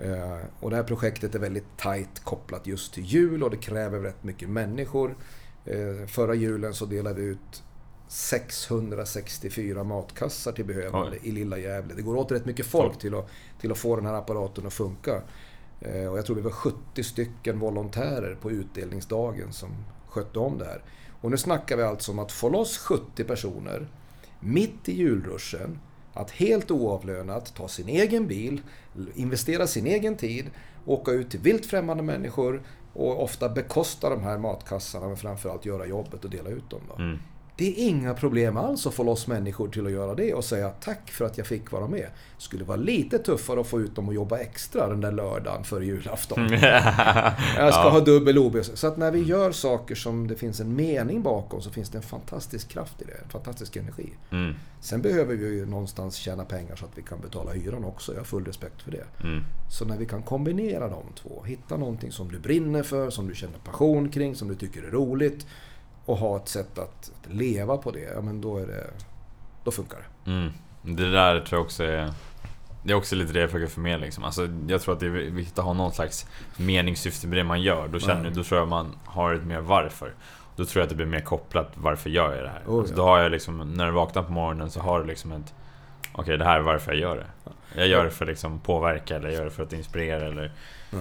Eh, 0.00 0.38
Och 0.60 0.70
det 0.70 0.76
här 0.76 0.82
projektet 0.82 1.34
är 1.34 1.38
väldigt 1.38 1.76
tajt 1.76 2.20
kopplat 2.24 2.66
just 2.66 2.92
till 2.94 3.04
jul 3.04 3.42
och 3.42 3.50
det 3.50 3.56
kräver 3.56 3.98
rätt 4.00 4.24
mycket 4.24 4.48
människor. 4.48 5.16
Eh, 5.64 6.06
Förra 6.06 6.34
julen 6.34 6.74
så 6.74 6.86
delade 6.86 7.20
vi 7.20 7.26
ut 7.26 7.62
664 8.08 9.84
matkassar 9.84 10.52
till 10.52 10.64
behövande 10.64 11.10
Oj. 11.22 11.28
i 11.28 11.32
lilla 11.32 11.58
Gävle. 11.58 11.94
Det 11.94 12.02
går 12.02 12.16
åt 12.16 12.32
rätt 12.32 12.46
mycket 12.46 12.66
folk 12.66 12.98
till 12.98 13.14
att, 13.14 13.28
till 13.60 13.72
att 13.72 13.78
få 13.78 13.96
den 13.96 14.06
här 14.06 14.14
apparaten 14.14 14.66
att 14.66 14.72
funka. 14.72 15.22
Eh, 15.80 16.06
Och 16.06 16.18
jag 16.18 16.26
tror 16.26 16.36
vi 16.36 16.42
var 16.42 16.50
70 16.50 17.02
stycken 17.04 17.58
volontärer 17.58 18.34
på 18.34 18.50
utdelningsdagen 18.50 19.52
som 19.52 19.70
skötte 20.08 20.38
om 20.38 20.58
det 20.58 20.64
här. 20.64 20.82
Och 21.20 21.30
nu 21.30 21.36
snackar 21.36 21.76
vi 21.76 21.82
alltså 21.82 22.12
om 22.12 22.18
att 22.18 22.32
få 22.32 22.48
loss 22.48 22.78
70 22.78 23.24
personer 23.24 23.88
mitt 24.40 24.88
i 24.88 24.92
julruschen 24.92 25.78
att 26.14 26.30
helt 26.30 26.70
oavlönat 26.70 27.54
ta 27.56 27.68
sin 27.68 27.88
egen 27.88 28.26
bil, 28.26 28.60
investera 29.14 29.66
sin 29.66 29.86
egen 29.86 30.16
tid, 30.16 30.50
åka 30.84 31.10
ut 31.10 31.30
till 31.30 31.40
vilt 31.40 31.66
främmande 31.66 32.02
människor 32.02 32.62
och 32.92 33.22
ofta 33.22 33.48
bekosta 33.48 34.10
de 34.10 34.22
här 34.22 34.38
matkassarna 34.38 35.06
men 35.06 35.16
framförallt 35.16 35.66
göra 35.66 35.86
jobbet 35.86 36.24
och 36.24 36.30
dela 36.30 36.50
ut 36.50 36.70
dem. 36.70 36.80
Då. 36.88 37.02
Mm. 37.02 37.18
Det 37.58 37.68
är 37.68 37.88
inga 37.88 38.14
problem 38.14 38.56
alls 38.56 38.86
att 38.86 38.94
få 38.94 39.02
loss 39.02 39.26
människor 39.26 39.68
till 39.68 39.86
att 39.86 39.92
göra 39.92 40.14
det 40.14 40.34
och 40.34 40.44
säga 40.44 40.70
tack 40.70 41.10
för 41.10 41.24
att 41.24 41.38
jag 41.38 41.46
fick 41.46 41.72
vara 41.72 41.88
med. 41.88 42.06
skulle 42.38 42.64
vara 42.64 42.76
lite 42.76 43.18
tuffare 43.18 43.60
att 43.60 43.66
få 43.66 43.80
ut 43.80 43.94
dem 43.96 44.08
att 44.08 44.14
jobba 44.14 44.38
extra 44.38 44.88
den 44.88 45.00
där 45.00 45.12
lördagen 45.12 45.64
före 45.64 45.84
julafton. 45.86 46.48
Jag 46.52 47.74
ska 47.74 47.82
Ja. 47.84 47.90
ha 47.90 48.00
dubbel 48.00 48.38
OB. 48.38 48.56
Så 48.74 48.86
att 48.86 48.96
när 48.96 49.10
vi 49.10 49.22
gör 49.22 49.52
saker 49.52 49.94
som 49.94 50.26
det 50.28 50.34
finns 50.34 50.60
en 50.60 50.76
mening 50.76 51.22
bakom 51.22 51.62
så 51.62 51.70
finns 51.70 51.88
det 51.90 51.98
en 51.98 52.02
fantastisk 52.02 52.68
kraft 52.68 53.02
i 53.02 53.04
det. 53.04 53.22
En 53.24 53.28
fantastisk 53.30 53.76
energi. 53.76 54.08
Mm. 54.30 54.54
Sen 54.80 55.02
behöver 55.02 55.36
vi 55.36 55.46
ju 55.46 55.66
någonstans 55.66 56.14
tjäna 56.16 56.44
pengar 56.44 56.76
så 56.76 56.84
att 56.84 56.98
vi 56.98 57.02
kan 57.02 57.20
betala 57.20 57.52
hyran 57.52 57.84
också. 57.84 58.12
Jag 58.12 58.20
har 58.20 58.24
full 58.24 58.44
respekt 58.44 58.82
för 58.82 58.90
det. 58.90 59.04
Mm. 59.22 59.44
Så 59.70 59.84
när 59.84 59.96
vi 59.96 60.06
kan 60.06 60.22
kombinera 60.22 60.88
de 60.88 61.02
två, 61.22 61.42
hitta 61.46 61.76
någonting 61.76 62.12
som 62.12 62.32
du 62.32 62.38
brinner 62.38 62.82
för, 62.82 63.10
som 63.10 63.28
du 63.28 63.34
känner 63.34 63.58
passion 63.58 64.08
kring, 64.08 64.34
som 64.34 64.48
du 64.48 64.54
tycker 64.54 64.82
är 64.82 64.90
roligt 64.90 65.46
och 66.08 66.16
ha 66.16 66.36
ett 66.36 66.48
sätt 66.48 66.78
att, 66.78 67.10
att 67.24 67.32
leva 67.34 67.76
på 67.76 67.90
det, 67.90 68.00
ja 68.14 68.20
men 68.20 68.40
då 68.40 68.56
är 68.58 68.66
det... 68.66 68.90
Då 69.64 69.70
funkar 69.70 69.98
det. 70.24 70.30
Mm. 70.30 70.52
Det 70.82 71.10
där 71.10 71.40
tror 71.40 71.58
jag 71.58 71.64
också 71.64 71.84
är... 71.84 72.12
Det 72.82 72.92
är 72.92 72.96
också 72.96 73.16
lite 73.16 73.32
det 73.32 73.40
jag 73.40 73.50
försöker 73.50 73.72
förmedla 73.72 74.04
liksom. 74.04 74.24
alltså, 74.24 74.48
Jag 74.68 74.80
tror 74.82 74.94
att 74.94 75.00
det 75.00 75.06
är 75.06 75.10
viktigt 75.10 75.58
att 75.58 75.64
ha 75.64 75.72
någon 75.72 75.92
slags 75.92 76.26
meningssyfte 76.56 77.26
med 77.26 77.38
det 77.38 77.44
man 77.44 77.62
gör. 77.62 77.88
Då, 77.88 77.98
känner, 78.00 78.20
Mm. 78.20 78.34
då 78.34 78.44
tror 78.44 78.60
jag 78.60 78.68
man 78.68 78.96
har 79.04 79.34
ett 79.34 79.44
mer 79.44 79.60
varför. 79.60 80.14
Då 80.56 80.64
tror 80.64 80.80
jag 80.80 80.84
att 80.84 80.88
det 80.90 80.94
blir 80.96 81.06
mer 81.06 81.20
kopplat, 81.20 81.72
varför 81.74 82.10
gör 82.10 82.34
jag 82.34 82.44
det 82.44 82.50
här? 82.50 82.62
Oh, 82.66 82.78
alltså. 82.78 82.94
Då 82.94 83.02
har 83.02 83.18
jag 83.18 83.32
liksom, 83.32 83.74
när 83.74 83.86
du 83.86 83.92
vaknar 83.92 84.22
på 84.22 84.32
morgonen 84.32 84.70
så 84.70 84.80
har 84.80 85.00
du 85.00 85.06
liksom 85.06 85.32
ett... 85.32 85.54
Okej, 86.12 86.36
det 86.38 86.44
här 86.44 86.56
är 86.58 86.62
varför 86.62 86.92
jag 86.92 87.00
gör 87.00 87.16
det. 87.16 87.52
Jag 87.80 87.88
gör 87.88 88.04
det 88.04 88.10
för 88.10 88.24
att 88.24 88.28
liksom 88.28 88.60
påverka, 88.60 89.16
eller 89.16 89.28
jag 89.28 89.34
gör 89.38 89.44
det 89.44 89.50
för 89.50 89.62
att 89.62 89.72
inspirera, 89.72 90.26
eller... 90.26 90.52
Ja. 90.90 90.98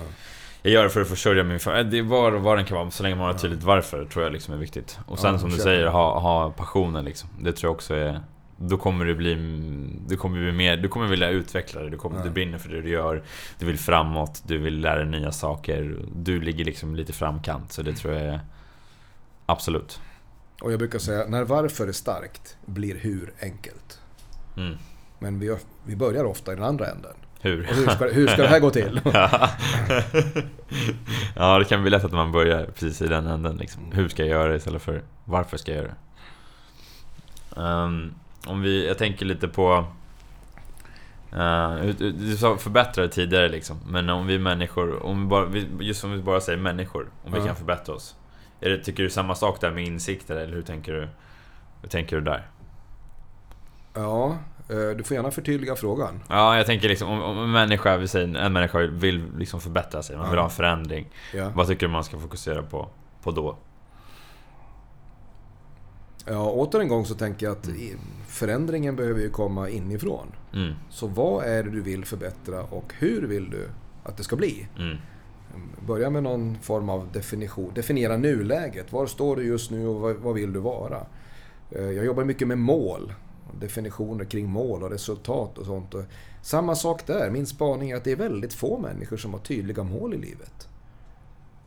Jag 0.68 0.74
gör 0.74 0.84
det 0.84 0.90
för 0.90 1.02
att 1.02 1.08
försörja 1.08 1.44
min 1.44 1.60
familj. 1.60 1.90
Det 1.92 1.98
är 1.98 2.04
var, 2.04 2.32
vad 2.32 2.58
den 2.58 2.66
kan 2.66 2.78
vara, 2.78 2.92
så 2.92 3.04
länge 3.04 3.16
man 3.16 3.26
har 3.26 3.34
tydligt 3.34 3.64
varför 3.64 4.06
tror 4.06 4.24
jag 4.24 4.34
liksom 4.34 4.54
är 4.54 4.58
viktigt. 4.58 5.00
Och 5.06 5.20
sen 5.20 5.34
Ja, 5.34 5.40
som 5.40 5.50
du 5.50 5.58
säger, 5.58 5.88
ha, 5.88 6.20
ha 6.20 6.52
passionen 6.52 7.06
liksom. 7.06 7.30
Det 7.40 7.54
tror 7.54 7.70
jag 7.70 7.76
också 7.76 7.94
är 7.96 8.22
Då 8.58 8.78
kommer 8.78 9.06
du 9.06 9.16
bli... 9.16 9.36
Du 10.08 10.18
kommer 10.18 10.40
bli 10.40 10.52
mer... 10.52 10.78
Du 10.78 10.88
kommer 10.90 11.08
vilja 11.08 11.30
utveckla 11.30 11.82
det. 11.82 11.90
Du, 11.90 11.98
kommer, 11.98 12.18
Ja. 12.18 12.24
du 12.24 12.30
brinner 12.30 12.58
för 12.58 12.70
det 12.70 12.82
du 12.82 12.90
gör. 12.90 13.24
Du 13.60 13.66
vill 13.66 13.78
framåt. 13.80 14.44
Du 14.48 14.58
vill 14.58 14.80
lära 14.80 14.96
dig 14.96 15.06
nya 15.06 15.32
saker. 15.32 16.00
Du 16.16 16.42
ligger 16.42 16.66
liksom 16.66 16.96
lite 16.96 17.14
framkant. 17.14 17.72
Så 17.72 17.82
det 17.82 17.94
tror 17.94 18.14
jag 18.14 18.24
är... 18.24 18.40
Absolut. 19.46 20.02
Och 20.62 20.72
jag 20.72 20.80
brukar 20.80 21.00
säga, 21.00 21.26
när 21.28 21.44
varför 21.44 21.88
är 21.88 21.92
starkt 21.92 22.58
blir 22.66 22.96
hur 22.96 23.34
enkelt. 23.42 24.00
Mm. 24.58 24.78
Men 25.20 25.40
vi, 25.40 25.58
vi 25.86 25.96
börjar 25.96 26.24
ofta 26.24 26.52
i 26.54 26.56
den 26.56 26.64
andra 26.66 26.86
änden. 26.86 27.16
Hur? 27.42 27.64
Hur 27.64 27.88
ska, 27.88 28.06
hur 28.08 28.28
ska 28.28 28.42
det 28.42 28.48
här 28.48 28.60
gå 28.60 28.70
till? 28.70 29.02
ja, 31.36 31.60
det 31.60 31.66
kan 31.66 31.82
bli 31.82 31.90
lätt 31.92 32.04
att 32.04 32.12
man 32.12 32.32
börjar 32.32 32.66
precis 32.66 33.02
i 33.02 33.08
den 33.08 33.28
änden. 33.28 33.58
Liksom. 33.58 33.92
Hur 33.92 34.10
ska 34.10 34.22
jag 34.22 34.30
göra 34.30 34.50
det 34.50 34.56
istället 34.56 34.82
för 34.82 35.04
varför 35.26 35.58
ska 35.58 35.72
jag 35.72 35.84
göra 35.84 35.92
det? 35.92 37.62
Ehm, 37.62 38.14
om 38.48 38.62
vi, 38.62 38.88
jag 38.88 38.98
tänker 38.98 39.26
lite 39.26 39.48
på... 39.48 39.86
Uh, 41.34 41.76
du 42.00 42.38
sa 42.38 42.58
förbättra 42.58 43.08
tidigare 43.08 43.50
liksom. 43.50 43.78
Men 43.88 44.10
om 44.10 44.28
vi 44.28 44.40
människor, 44.40 45.04
om 45.06 45.22
vi 45.22 45.28
bara, 45.28 45.50
just 45.80 46.04
om 46.04 46.12
vi 46.12 46.22
bara 46.22 46.42
säger 46.42 46.60
människor, 46.60 47.10
om 47.24 47.32
vi 47.32 47.40
Ja. 47.40 47.46
kan 47.46 47.56
förbättra 47.56 47.96
oss. 47.96 48.16
Är 48.62 48.70
det, 48.70 48.84
tycker 48.84 49.04
du 49.04 49.10
samma 49.10 49.36
sak 49.36 49.62
där 49.62 49.72
med 49.72 49.84
insikter 49.84 50.36
eller 50.36 50.54
hur 50.54 50.62
tänker 50.62 50.94
du? 50.94 51.08
Hur 51.82 51.90
tänker 51.90 52.16
du 52.16 52.22
där? 52.22 52.48
Ja, 53.94 54.38
du 54.68 55.04
får 55.04 55.16
gärna 55.16 55.32
förtydliga 55.32 55.76
frågan. 55.76 56.20
Ja, 56.30 56.58
jag 56.58 56.66
tänker 56.66 56.90
liksom 56.90 57.10
om, 57.10 57.22
om 57.22 57.38
en 57.38 57.52
människa, 57.52 57.98
vi 57.98 58.08
säger 58.08 58.36
en 58.38 58.54
människa 58.54 58.80
vill 58.80 59.24
liksom 59.38 59.62
förbättra 59.62 60.04
sig, 60.04 60.18
man 60.18 60.26
vill 60.30 60.36
Ja. 60.36 60.42
ha 60.42 60.50
en 60.50 60.56
förändring. 60.56 61.08
Ja. 61.34 61.52
Vad 61.56 61.68
tycker 61.68 61.88
du 61.88 61.92
man 61.92 62.04
ska 62.04 62.20
fokusera 62.20 62.64
på, 62.64 62.90
på 63.24 63.32
då? 63.32 63.58
Ja, 66.26 66.50
åter 66.50 66.80
en 66.82 66.88
gång 66.88 67.06
så 67.06 67.16
tänker 67.16 67.46
jag 67.46 67.54
att 67.58 67.70
förändringen 68.28 68.96
behöver 68.96 69.22
ju 69.22 69.30
komma 69.30 69.70
inifrån. 69.70 70.28
Mm, 70.54 70.74
Så 70.90 71.08
vad 71.08 71.46
är 71.46 71.64
det 71.64 71.70
du 71.72 71.82
vill 71.82 72.06
förbättra 72.06 72.62
och 72.64 72.94
hur 72.98 73.28
vill 73.28 73.50
du 73.50 73.70
att 74.04 74.18
det 74.18 74.24
ska 74.24 74.36
bli? 74.36 74.68
mm, 74.80 74.98
Börja 75.88 76.10
med 76.10 76.24
någon 76.24 76.58
form 76.62 76.90
av 76.90 77.10
definition. 77.14 77.72
Definiera 77.76 78.18
nuläget. 78.18 78.92
Var 78.92 79.06
står 79.06 79.36
du 79.36 79.44
just 79.44 79.72
nu 79.72 79.88
och 79.88 79.96
vad, 80.02 80.16
vad 80.16 80.34
vill 80.34 80.54
du 80.54 80.60
vara? 80.60 80.98
Eh, 81.72 81.82
Jag 81.92 82.06
jobbar 82.06 82.24
mycket 82.24 82.48
med 82.48 82.58
mål. 82.58 83.14
Definitioner 83.60 84.26
kring 84.26 84.50
mål 84.50 84.84
och 84.84 84.90
resultat 84.90 85.58
och 85.58 85.66
sånt. 85.66 85.94
Och 85.94 86.04
samma 86.42 86.76
sak 86.76 87.08
där. 87.08 87.30
Min 87.30 87.46
spaning 87.46 87.92
är 87.92 87.96
att 87.96 88.04
det 88.04 88.12
är 88.12 88.16
väldigt 88.16 88.54
få 88.54 88.80
människor 88.80 89.18
som 89.18 89.34
har 89.34 89.40
tydliga 89.40 89.84
mål 89.84 90.14
i 90.14 90.18
livet. 90.18 90.68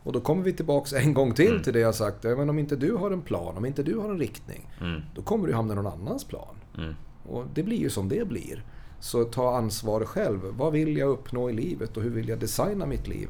Och 0.03 0.13
då 0.13 0.21
kommer 0.21 0.43
vi 0.43 0.53
tillbaks 0.53 0.93
en 0.93 1.13
gång 1.13 1.33
till 1.33 1.51
Mm. 1.51 1.63
till 1.63 1.73
det 1.73 1.79
jag 1.79 1.95
sagt. 1.95 2.23
Men 2.23 2.49
om 2.49 2.59
inte 2.59 2.75
du 2.75 2.95
har 2.95 3.11
en 3.11 3.21
plan, 3.21 3.57
om 3.57 3.65
inte 3.65 3.83
du 3.83 3.97
har 3.97 4.09
en 4.09 4.19
riktning. 4.19 4.69
mm, 4.81 5.01
Då 5.15 5.21
kommer 5.21 5.47
du 5.47 5.53
hamna 5.53 5.73
i 5.73 5.75
någon 5.75 5.87
annans 5.87 6.23
plan. 6.23 6.55
mm, 6.77 6.93
Och 7.29 7.45
det 7.53 7.63
blir 7.63 7.77
ju 7.77 7.89
som 7.89 8.09
det 8.09 8.27
blir. 8.27 8.63
Så 8.99 9.23
ta 9.23 9.55
ansvar 9.57 10.05
själv. 10.05 10.39
Vad 10.57 10.73
vill 10.73 10.97
jag 10.97 11.09
uppnå 11.09 11.49
i 11.49 11.53
livet 11.53 11.97
och 11.97 12.03
hur 12.03 12.09
vill 12.09 12.29
jag 12.29 12.39
designa 12.39 12.85
mitt 12.85 13.07
liv? 13.07 13.29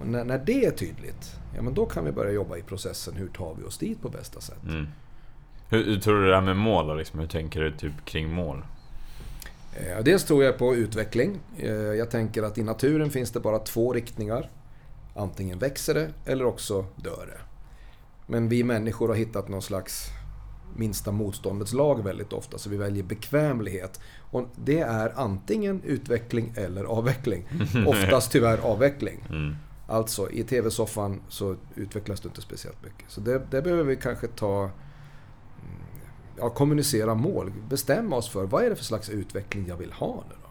Och 0.00 0.06
när, 0.06 0.24
när 0.24 0.38
det 0.46 0.64
är 0.64 0.70
tydligt, 0.70 1.36
ja 1.56 1.62
men 1.62 1.74
då 1.74 1.86
kan 1.86 2.04
vi 2.04 2.12
börja 2.12 2.32
jobba 2.32 2.56
i 2.56 2.62
processen. 2.62 3.14
Hur 3.16 3.28
tar 3.28 3.54
vi 3.58 3.64
oss 3.64 3.78
dit 3.78 4.02
på 4.02 4.08
bästa 4.08 4.40
sätt? 4.40 4.58
Hur, 5.74 5.84
hur 5.84 6.00
tror 6.00 6.22
du 6.22 6.28
det 6.28 6.34
här 6.34 6.42
med 6.42 6.56
mål 6.56 6.86
då, 6.86 6.94
liksom? 6.94 7.20
Hur 7.20 7.26
tänker 7.26 7.60
du 7.60 7.70
typ 7.76 8.04
kring 8.04 8.30
mål? 8.32 8.62
Eh, 9.76 10.02
Dels 10.04 10.24
tror 10.24 10.44
jag 10.44 10.58
på 10.58 10.74
utveckling. 10.74 11.38
Eh, 11.58 11.70
Jag 11.72 12.10
tänker 12.10 12.42
att 12.42 12.58
i 12.58 12.62
naturen 12.62 13.10
finns 13.10 13.30
det 13.30 13.40
bara 13.40 13.58
två 13.58 13.92
riktningar. 13.92 14.50
Antingen 15.16 15.58
växer 15.58 15.94
det 15.94 16.10
eller 16.26 16.44
också 16.44 16.86
dör 16.96 17.26
det. 17.26 17.40
Men 18.26 18.48
vi 18.48 18.64
människor 18.64 19.08
har 19.08 19.14
hittat 19.14 19.48
någon 19.48 19.62
slags 19.62 20.06
minsta 20.76 21.12
motståndets 21.12 21.72
lag 21.72 22.04
väldigt 22.04 22.32
ofta, 22.32 22.58
så 22.58 22.70
vi 22.70 22.76
väljer 22.76 23.04
bekvämlighet. 23.04 24.00
Och 24.30 24.48
det 24.56 24.80
är 24.80 25.12
antingen 25.16 25.82
utveckling 25.84 26.52
eller 26.56 26.84
avveckling. 26.84 27.48
Oftast 27.86 28.32
tyvärr 28.32 28.58
avveckling. 28.58 29.24
Mm, 29.30 29.56
Alltså, 29.86 30.30
i 30.30 30.42
TV-soffan 30.44 31.20
så 31.28 31.56
utvecklas 31.74 32.20
du 32.20 32.28
inte 32.28 32.40
speciellt 32.40 32.82
mycket. 32.84 33.04
Så 33.10 33.20
det, 33.20 33.42
det 33.50 33.62
behöver 33.62 33.84
vi 33.84 33.96
kanske 33.96 34.26
ta... 34.26 34.70
Ja, 36.38 36.50
kommunicera 36.50 37.14
mål. 37.14 37.52
Bestämma 37.68 38.16
oss 38.16 38.28
för 38.28 38.44
vad 38.46 38.64
är 38.64 38.70
det 38.70 38.76
för 38.76 38.84
slags 38.84 39.10
utveckling 39.10 39.66
jag 39.68 39.76
vill 39.76 39.92
ha 39.92 40.24
nu 40.28 40.34
då? 40.42 40.48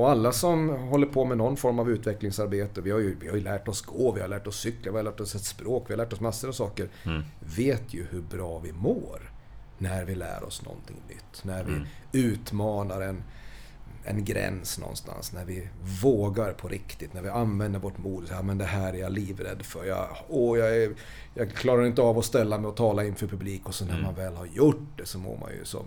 Och 0.00 0.10
alla 0.10 0.32
som 0.32 0.68
håller 0.68 1.06
på 1.06 1.24
med 1.24 1.38
någon 1.38 1.56
form 1.56 1.78
av 1.78 1.90
utvecklingsarbete, 1.90 2.80
vi 2.80 2.90
har 2.90 2.98
ju, 2.98 3.16
vi 3.20 3.28
har 3.28 3.36
ju 3.36 3.42
lärt 3.42 3.68
oss 3.68 3.82
gå, 3.82 4.12
vi 4.12 4.20
har 4.20 4.28
lärt 4.28 4.46
oss 4.46 4.60
cykla, 4.60 4.92
vi 4.92 4.96
har 4.98 5.04
lärt 5.04 5.20
oss 5.20 5.34
ett 5.34 5.44
språk, 5.44 5.84
vi 5.88 5.92
har 5.94 5.98
lärt 5.98 6.12
oss 6.12 6.20
massor 6.20 6.48
av 6.48 6.52
saker. 6.52 6.88
mm, 7.04 7.22
Vet 7.56 7.94
ju 7.94 8.06
hur 8.10 8.20
bra 8.20 8.58
vi 8.58 8.72
mår 8.72 9.30
när 9.78 10.04
vi 10.04 10.14
lär 10.14 10.44
oss 10.44 10.62
någonting 10.64 10.96
nytt. 11.08 11.44
När 11.44 11.64
vi 11.64 11.72
Mm. 11.72 11.86
utmanar 12.12 13.00
en, 13.00 13.22
en 14.06 14.24
gräns 14.24 14.78
någonstans. 14.78 15.32
När 15.32 15.44
vi 15.44 15.68
vågar 16.02 16.52
på 16.52 16.68
riktigt. 16.68 17.12
När 17.14 17.22
vi 17.22 17.28
använder 17.28 17.78
vårt 17.80 17.98
mod. 17.98 18.26
Ja, 18.30 18.42
men 18.42 18.58
det 18.58 18.64
här 18.64 18.92
är 18.92 18.98
jag 18.98 19.12
livrädd 19.12 19.62
för. 19.62 19.84
Jag, 19.84 20.08
åh, 20.28 20.58
jag, 20.58 20.76
är, 20.76 20.94
jag 21.34 21.52
klarar 21.52 21.86
inte 21.86 22.02
av 22.02 22.18
att 22.18 22.24
ställa 22.24 22.58
mig 22.58 22.68
och 22.68 22.76
tala 22.76 23.04
inför 23.04 23.26
publik. 23.26 23.66
Och 23.68 23.74
så 23.74 23.84
när 23.84 23.92
Mm. 23.92 24.04
man 24.04 24.14
väl 24.14 24.34
har 24.36 24.46
gjort 24.46 24.88
det 24.98 25.06
så 25.06 25.18
mår 25.18 25.36
man 25.38 25.50
ju 25.52 25.64
som 25.64 25.86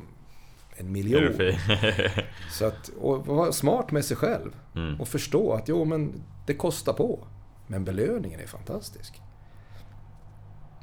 en 0.78 0.92
miljon. 0.92 1.34
Så 2.52 2.66
att, 2.66 2.88
och 2.90 3.28
vara 3.28 3.52
smart 3.52 3.92
med 3.92 4.06
sig 4.06 4.18
själv. 4.18 4.52
mm. 4.76 5.02
Och 5.02 5.08
förstå 5.08 5.54
att 5.54 5.68
jo, 5.68 5.86
men 5.86 6.22
det 6.46 6.54
kostar 6.54 6.94
på. 6.94 7.28
Men 7.68 7.84
belöningen 7.86 8.40
är 8.40 8.48
fantastisk. 8.48 9.14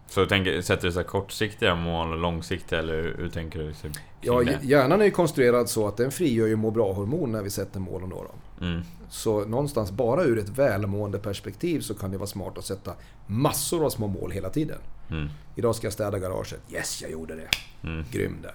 Så 0.09 0.21
du 0.21 0.27
tänker, 0.27 0.61
sätter 0.63 0.87
du 0.87 0.93
så 0.93 1.05
kortsiktiga 1.05 1.75
mål 1.75 2.13
och 2.13 2.19
långsiktiga 2.19 2.79
eller 2.79 3.15
hur 3.19 3.29
tänker 3.29 3.59
du? 3.59 3.73
Ja, 4.21 4.43
hjärnan 4.63 5.01
är 5.01 5.05
ju 5.05 5.11
konstruerad 5.11 5.69
så 5.69 5.89
att 5.89 5.97
den 5.97 6.11
frigör 6.11 6.47
ju 6.47 6.57
må 6.57 6.71
bra-hormon 6.71 7.33
när 7.33 7.43
vi 7.43 7.51
sätter 7.51 7.81
mål 7.81 8.03
och 8.03 8.09
når 8.09 8.25
dem. 8.25 8.69
Mm, 8.69 8.83
Så 9.11 9.45
någonstans 9.45 9.91
bara 9.91 10.25
ur 10.25 10.39
ett 10.39 10.49
välmående 10.49 11.19
perspektiv 11.19 11.81
så 11.81 11.95
kan 11.95 12.11
det 12.11 12.19
vara 12.19 12.27
smart 12.27 12.59
att 12.59 12.65
sätta 12.65 12.93
massor 13.27 13.85
av 13.85 13.91
små 13.91 14.07
mål 14.07 14.31
hela 14.31 14.51
tiden. 14.51 14.79
mm, 15.11 15.29
Idag 15.55 15.75
ska 15.75 15.87
jag 15.87 15.93
städa 15.93 16.19
garaget. 16.19 16.61
Yes, 16.73 17.03
jag 17.03 17.11
gjorde 17.11 17.35
det. 17.35 17.49
mm. 17.89 18.05
Grym 18.11 18.37
där. 18.43 18.55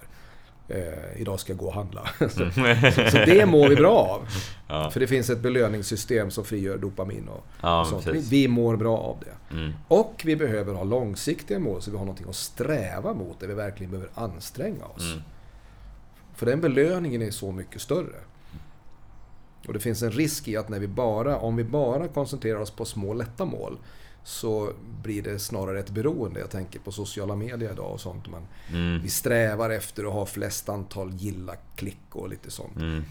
Eh, 0.74 1.22
idag 1.22 1.40
ska 1.40 1.52
jag 1.54 1.58
gå 1.60 1.66
och 1.68 1.74
handla. 1.74 2.10
så, 2.20 2.28
så 3.12 3.18
det 3.26 3.46
mår 3.46 3.70
vi 3.70 3.76
bra 3.76 3.98
av. 3.98 4.28
Ja, 4.68 4.90
För 4.92 5.00
det 5.00 5.08
finns 5.08 5.30
ett 5.30 5.40
belöningssystem 5.40 6.32
som 6.32 6.46
frigör 6.46 6.78
dopamin 6.78 7.28
och, 7.28 7.46
ja 7.62 7.82
och 7.82 7.88
sånt. 7.88 8.08
Vi, 8.08 8.20
vi 8.20 8.48
mår 8.48 8.76
bra 8.76 8.98
av 8.98 9.18
det. 9.20 9.56
Mm, 9.56 9.74
Och 9.88 10.22
vi 10.26 10.36
behöver 10.36 10.74
ha 10.74 10.84
långsiktiga 10.84 11.60
mål 11.60 11.82
så 11.82 11.92
vi 11.92 11.98
har 11.98 12.06
någonting 12.06 12.30
att 12.30 12.36
sträva 12.36 13.14
mot 13.14 13.40
där 13.40 13.48
vi 13.48 13.54
verkligen 13.54 13.92
behöver 13.92 14.12
anstränga 14.16 14.86
oss. 14.86 15.12
mm, 15.12 15.24
För 16.36 16.46
den 16.46 16.62
belöningen 16.62 17.22
är 17.22 17.32
så 17.32 17.52
mycket 17.52 17.82
större. 17.82 18.16
Och 19.68 19.74
det 19.74 19.80
finns 19.80 20.02
en 20.02 20.12
risk 20.12 20.48
i 20.48 20.58
att 20.58 20.70
när 20.70 20.80
vi 20.80 20.88
bara, 20.88 21.38
om 21.38 21.56
vi 21.56 21.64
bara 21.64 22.08
koncentrerar 22.08 22.60
oss 22.60 22.72
på 22.72 22.86
små 22.86 23.14
lätta 23.14 23.46
mål 23.46 23.78
så 24.24 24.72
blir 25.04 25.22
det 25.22 25.40
snarare 25.40 25.80
ett 25.80 25.90
beroende. 25.90 26.40
Jag 26.40 26.50
tänker 26.50 26.80
på 26.80 26.92
sociala 26.92 27.36
medier 27.36 27.72
idag 27.72 27.92
och 27.92 28.02
sånt. 28.02 28.30
Man, 28.30 28.48
mm, 28.70 29.02
vi 29.02 29.10
strävar 29.10 29.70
efter 29.70 30.04
att 30.04 30.14
ha 30.14 30.26
flest 30.26 30.70
antal 30.70 31.12
gilla-klick 31.14 31.98
och 32.16 32.30
lite 32.30 32.52
sånt. 32.52 32.76
mm, 32.76 33.04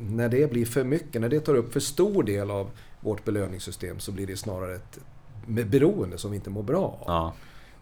När 0.00 0.28
det 0.28 0.50
blir 0.50 0.66
för 0.66 0.84
mycket, 0.84 1.20
när 1.20 1.28
det 1.28 1.40
tar 1.40 1.54
upp 1.54 1.72
för 1.72 1.80
stor 1.80 2.22
del 2.22 2.50
av 2.50 2.70
vårt 3.00 3.24
belöningssystem 3.24 3.98
så 3.98 4.12
blir 4.12 4.26
det 4.26 4.36
snarare 4.36 4.74
ett 4.74 4.98
beroende 5.46 6.18
som 6.18 6.30
vi 6.30 6.36
inte 6.36 6.50
mår 6.50 6.62
bra 6.62 6.84
av. 6.84 7.02
ja, 7.06 7.34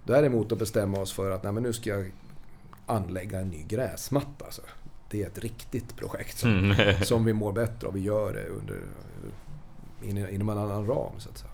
Däremot 0.04 0.52
att 0.52 0.58
bestämma 0.58 0.98
oss 1.00 1.12
för 1.12 1.30
att 1.30 1.42
nej, 1.42 1.52
men 1.52 1.62
nu 1.62 1.72
ska 1.72 1.90
jag 1.90 2.12
anlägga 2.86 3.40
en 3.40 3.48
ny 3.48 3.62
gräsmatta. 3.68 4.44
Alltså. 4.44 4.62
Det 5.10 5.22
är 5.22 5.26
ett 5.26 5.38
riktigt 5.38 5.96
projekt 5.96 6.38
som, 6.38 6.50
mm, 6.72 6.76
som 7.04 7.24
vi 7.24 7.32
mår 7.32 7.52
bättre 7.52 7.86
av. 7.88 7.94
Vi 7.94 8.00
gör 8.00 8.32
det 8.32 8.44
under, 8.48 8.80
in- 10.02 10.28
inom 10.34 10.48
en 10.48 10.58
annan 10.58 10.86
ram. 10.86 11.12
Så, 11.18 11.28
att 11.30 11.38
säga. 11.38 11.50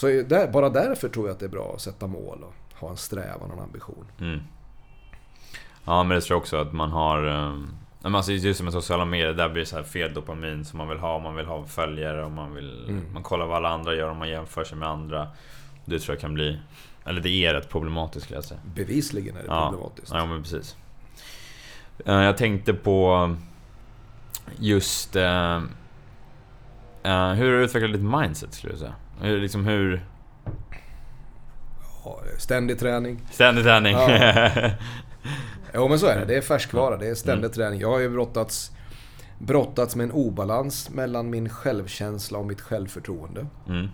Så 0.00 0.06
där, 0.06 0.48
bara 0.52 0.68
därför 0.68 1.08
tror 1.08 1.26
jag 1.26 1.34
att 1.34 1.40
det 1.40 1.46
är 1.46 1.50
bra 1.50 1.72
att 1.74 1.80
sätta 1.80 2.06
mål 2.06 2.44
och 2.44 2.78
ha 2.80 2.90
en 2.90 2.96
strävan 2.96 3.50
och 3.50 3.56
en 3.56 3.62
ambition. 3.64 4.04
Mm. 4.20 4.40
Ja, 5.84 6.02
men 6.02 6.14
det 6.14 6.20
tror 6.20 6.34
jag 6.34 6.40
också 6.40 6.56
att 6.56 6.72
man 6.72 6.90
har... 6.90 7.24
Um, 7.26 7.76
alltså 8.02 8.32
just 8.32 8.56
som 8.58 8.64
med 8.64 8.72
sociala 8.72 9.04
medier, 9.04 9.32
där 9.32 9.48
blir 9.48 9.60
det 9.62 9.66
så 9.66 9.76
här 9.76 9.82
fel 9.82 10.14
dopamin 10.14 10.64
som 10.64 10.78
man 10.78 10.88
vill 10.88 10.98
ha. 10.98 11.18
Man 11.18 11.36
vill 11.36 11.46
ha 11.46 11.64
följare 11.66 12.24
och 12.24 12.30
man 12.30 12.54
vill... 12.54 12.84
Mm. 12.88 13.12
Man 13.12 13.22
kollar 13.22 13.46
vad 13.46 13.56
alla 13.56 13.68
andra 13.68 13.94
gör 13.94 14.10
och 14.10 14.16
man 14.16 14.28
jämför 14.28 14.64
sig 14.64 14.78
med 14.78 14.88
andra. 14.88 15.28
Det 15.84 15.98
tror 15.98 16.14
jag 16.14 16.20
kan 16.20 16.34
bli... 16.34 16.58
Eller 17.04 17.20
det 17.20 17.28
är 17.46 17.54
rätt 17.54 17.68
problematiskt 17.68 18.24
skulle 18.24 18.36
jag 18.36 18.44
säga. 18.44 18.60
Bevisligen 18.74 19.36
är 19.36 19.40
det 19.40 19.46
Ja. 19.48 19.68
problematiskt. 19.70 20.12
Ja, 20.14 20.26
men 20.26 20.42
precis. 20.42 20.76
Eh, 22.06 22.14
Jag 22.22 22.36
tänkte 22.36 22.74
på 22.74 23.36
just... 24.58 25.16
eh, 25.16 25.60
hur 27.02 27.10
har 27.34 27.36
du 27.58 27.64
utvecklat 27.64 27.92
ditt 27.92 28.20
mindset 28.20 28.54
skulle 28.54 28.72
jag 28.72 28.80
säga? 28.80 28.94
Hur, 29.22 29.40
liksom 29.40 29.66
hur... 29.66 30.06
Ja, 32.04 32.20
ständig 32.38 32.78
träning. 32.78 33.20
Ständig 33.30 33.64
träning. 33.64 33.92
Ja. 33.92 34.70
Jo 35.74 35.88
men 35.88 35.98
så 35.98 36.06
är 36.06 36.18
det. 36.18 36.24
Det 36.24 36.36
är 36.36 36.40
färskvara. 36.40 36.96
Det 36.96 37.08
är 37.08 37.14
ständig 37.14 37.52
träning. 37.52 37.80
Jag 37.80 37.88
har 37.90 37.98
ju 37.98 38.08
brottats, 38.08 38.72
brottats 39.38 39.96
med 39.96 40.04
en 40.04 40.12
obalans 40.12 40.90
mellan 40.90 41.30
min 41.30 41.48
självkänsla 41.48 42.38
och 42.38 42.46
mitt 42.46 42.60
självförtroende. 42.60 43.46
mm. 43.68 43.88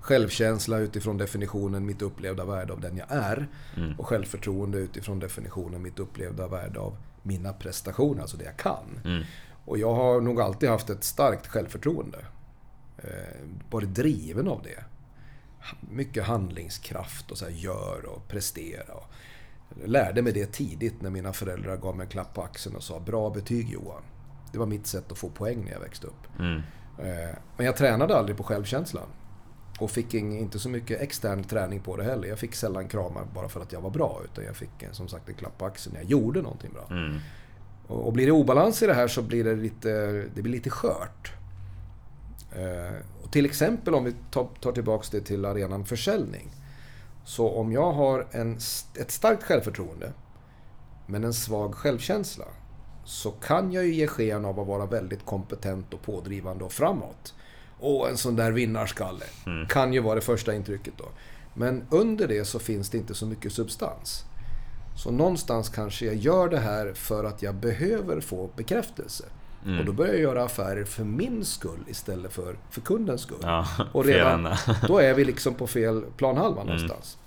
Självkänsla 0.00 0.78
utifrån 0.78 1.18
definitionen 1.18 1.86
mitt 1.86 2.02
upplevda 2.02 2.44
värde 2.44 2.72
av 2.72 2.80
den 2.80 2.96
jag 2.96 3.06
är. 3.10 3.48
Mm. 3.76 3.94
Och 3.98 4.06
självförtroende 4.06 4.78
utifrån 4.78 5.18
definitionen 5.18 5.82
mitt 5.82 5.98
upplevda 5.98 6.48
värde 6.48 6.80
av 6.80 6.96
mina 7.22 7.52
prestationer, 7.52 8.22
alltså 8.22 8.36
det 8.36 8.44
jag 8.44 8.56
kan. 8.56 9.00
Mm. 9.04 9.22
Och 9.64 9.78
jag 9.78 9.94
har 9.94 10.20
nog 10.20 10.40
alltid 10.40 10.68
haft 10.68 10.90
ett 10.90 11.04
starkt 11.04 11.46
självförtroende. 11.46 12.18
Eh, 13.04 13.48
varit 13.70 13.94
driven 13.94 14.48
av 14.48 14.62
det. 14.62 14.84
Mycket 15.90 16.24
handlingskraft 16.24 17.30
och 17.30 17.38
så 17.38 17.44
här, 17.44 17.52
gör 17.52 18.04
och 18.04 18.28
prestera. 18.28 18.94
Och 18.94 19.12
jag 19.80 19.88
lärde 19.88 20.22
mig 20.22 20.32
det 20.32 20.52
tidigt 20.52 21.02
när 21.02 21.10
mina 21.10 21.32
föräldrar 21.32 21.76
gav 21.76 21.96
mig 21.96 22.04
en 22.04 22.10
klapp 22.10 22.34
på 22.34 22.42
axeln 22.42 22.76
och 22.76 22.82
sa 22.82 23.00
Bra 23.00 23.30
betyg 23.30 23.70
Johan. 23.70 24.02
Det 24.52 24.58
var 24.58 24.66
mitt 24.66 24.86
sätt 24.86 25.12
att 25.12 25.18
få 25.18 25.28
poäng 25.28 25.64
när 25.64 25.72
jag 25.72 25.80
växte 25.80 26.06
upp. 26.06 26.38
Mm. 26.38 26.62
Eh, 26.98 27.36
men 27.56 27.66
jag 27.66 27.76
tränade 27.76 28.16
aldrig 28.16 28.36
på 28.36 28.42
självkänslan. 28.42 29.06
Och 29.80 29.90
fick 29.90 30.14
inte 30.14 30.58
så 30.58 30.68
mycket 30.68 31.00
extern 31.00 31.44
träning 31.44 31.80
på 31.80 31.96
det 31.96 32.04
heller. 32.04 32.28
Jag 32.28 32.38
fick 32.38 32.54
sällan 32.54 32.88
kramar 32.88 33.24
bara 33.34 33.48
för 33.48 33.60
att 33.60 33.72
jag 33.72 33.80
var 33.80 33.90
bra. 33.90 34.20
Utan 34.24 34.44
jag 34.44 34.56
fick 34.56 34.82
eh, 34.82 34.90
som 34.92 35.08
sagt 35.08 35.28
en 35.28 35.34
klapp 35.34 35.58
på 35.58 35.66
axeln 35.66 35.94
när 35.94 36.02
jag 36.02 36.10
gjorde 36.10 36.42
någonting 36.42 36.72
bra. 36.72 36.86
Mm. 36.90 37.18
Och, 37.86 38.06
och 38.06 38.12
blir 38.12 38.26
det 38.26 38.32
obalans 38.32 38.82
i 38.82 38.86
det 38.86 38.94
här 38.94 39.08
så 39.08 39.22
blir 39.22 39.44
det 39.44 39.56
lite, 39.56 39.90
det 40.34 40.42
blir 40.42 40.52
lite 40.52 40.70
skört. 40.70 41.32
Eh, 42.56 43.24
och 43.24 43.32
till 43.32 43.46
exempel 43.46 43.94
om 43.94 44.04
vi 44.04 44.14
tar, 44.30 44.72
tillbaks 44.72 45.10
det 45.10 45.20
till 45.20 45.44
arenan 45.44 45.84
försäljning. 45.84 46.50
Så 47.24 47.50
om 47.50 47.72
jag 47.72 47.92
har 47.92 48.26
en, 48.30 48.58
ett 49.00 49.10
starkt 49.10 49.42
självförtroende 49.42 50.12
men 51.06 51.24
en 51.24 51.34
svag 51.34 51.74
självkänsla 51.74 52.44
så 53.04 53.30
kan 53.30 53.72
jag 53.72 53.84
ju 53.84 53.94
ge 53.94 54.06
sken 54.06 54.44
av 54.44 54.60
att 54.60 54.66
vara 54.66 54.86
väldigt 54.86 55.24
kompetent 55.24 55.94
och 55.94 56.02
pådrivande 56.02 56.64
och 56.64 56.72
framåt. 56.72 57.34
Och 57.80 58.08
en 58.08 58.16
sån 58.16 58.36
där 58.36 58.52
vinnarskalle. 58.52 59.24
Kan 59.68 59.92
ju 59.92 60.00
vara 60.00 60.14
det 60.14 60.20
första 60.20 60.54
intrycket 60.54 60.94
då. 60.96 61.08
Men 61.54 61.86
under 61.90 62.28
det 62.28 62.44
så 62.44 62.58
finns 62.58 62.90
det 62.90 62.98
inte 62.98 63.14
så 63.14 63.26
mycket 63.26 63.52
substans. 63.52 64.24
Så 64.96 65.10
någonstans 65.10 65.68
kanske 65.68 66.06
jag 66.06 66.14
gör 66.14 66.48
det 66.48 66.58
här 66.58 66.92
för 66.92 67.24
att 67.24 67.42
jag 67.42 67.54
behöver 67.54 68.20
få 68.20 68.50
bekräftelse. 68.56 69.24
Och 69.78 69.84
då 69.84 69.92
börjar 69.92 70.12
jag 70.12 70.22
göra 70.22 70.44
affärer 70.44 70.84
för 70.84 71.04
min 71.04 71.44
skull 71.44 71.80
istället 71.86 72.32
för 72.32 72.56
för 72.70 72.80
kundens 72.80 73.20
skull. 73.20 73.38
Ja, 73.42 73.66
och 73.92 74.04
redan, 74.04 74.48
då 74.88 74.98
är 74.98 75.14
vi 75.14 75.24
liksom 75.24 75.54
på 75.54 75.66
fel 75.66 76.04
planhalva 76.16 76.64
någonstans. 76.64 77.18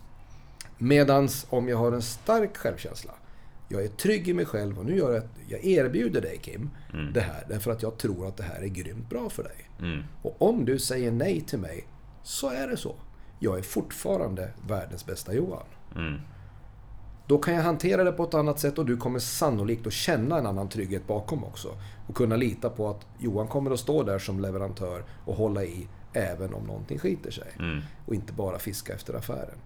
Medans 0.77 1.47
om 1.49 1.69
jag 1.69 1.77
har 1.77 1.91
en 1.91 2.01
stark 2.01 2.57
självkänsla. 2.57 3.11
Jag 3.67 3.83
är 3.83 3.87
trygg 3.87 4.27
i 4.27 4.33
mig 4.33 4.45
själv 4.45 4.79
och 4.79 4.85
nu 4.85 4.97
gör 4.97 5.13
jag, 5.13 5.23
jag 5.47 5.65
erbjuder 5.65 6.21
dig 6.21 6.39
Kim 6.41 6.69
det 7.13 7.21
här 7.21 7.43
därför 7.49 7.71
att 7.71 7.81
jag 7.81 7.97
tror 7.97 8.27
att 8.27 8.37
det 8.37 8.43
här 8.43 8.61
är 8.61 8.67
grymt 8.67 9.09
bra 9.09 9.29
för 9.29 9.43
dig. 9.43 9.69
Mm. 9.79 10.03
Och 10.21 10.41
om 10.41 10.65
du 10.65 10.79
säger 10.79 11.11
nej 11.11 11.41
till 11.41 11.59
mig 11.59 11.87
så 12.23 12.49
är 12.49 12.67
det 12.67 12.77
så. 12.77 12.95
Jag 13.39 13.57
är 13.57 13.61
fortfarande 13.61 14.49
världens 14.67 15.05
bästa 15.05 15.33
Johan. 15.33 15.65
Då 17.27 17.37
kan 17.37 17.53
jag 17.53 17.63
hantera 17.63 18.03
det 18.03 18.11
på 18.11 18.23
ett 18.23 18.33
annat 18.33 18.59
sätt 18.59 18.77
och 18.77 18.85
du 18.85 18.97
kommer 18.97 19.19
sannolikt 19.19 19.87
att 19.87 19.93
känna 19.93 20.37
en 20.37 20.45
annan 20.45 20.69
trygghet 20.69 21.07
bakom 21.07 21.43
också. 21.43 21.69
Och 22.07 22.15
kunna 22.15 22.35
lita 22.35 22.69
på 22.69 22.89
att 22.89 23.05
Johan 23.19 23.47
kommer 23.47 23.71
att 23.71 23.79
stå 23.79 24.03
där 24.03 24.19
som 24.19 24.39
leverantör 24.39 25.03
och 25.25 25.35
hålla 25.35 25.63
i 25.63 25.87
även 26.13 26.53
om 26.53 26.63
någonting 26.63 26.99
skiter 26.99 27.31
sig. 27.31 27.47
Mm. 27.59 27.81
Och 28.05 28.15
inte 28.15 28.33
bara 28.33 28.59
fiska 28.59 28.93
efter 28.93 29.13
affären. 29.13 29.57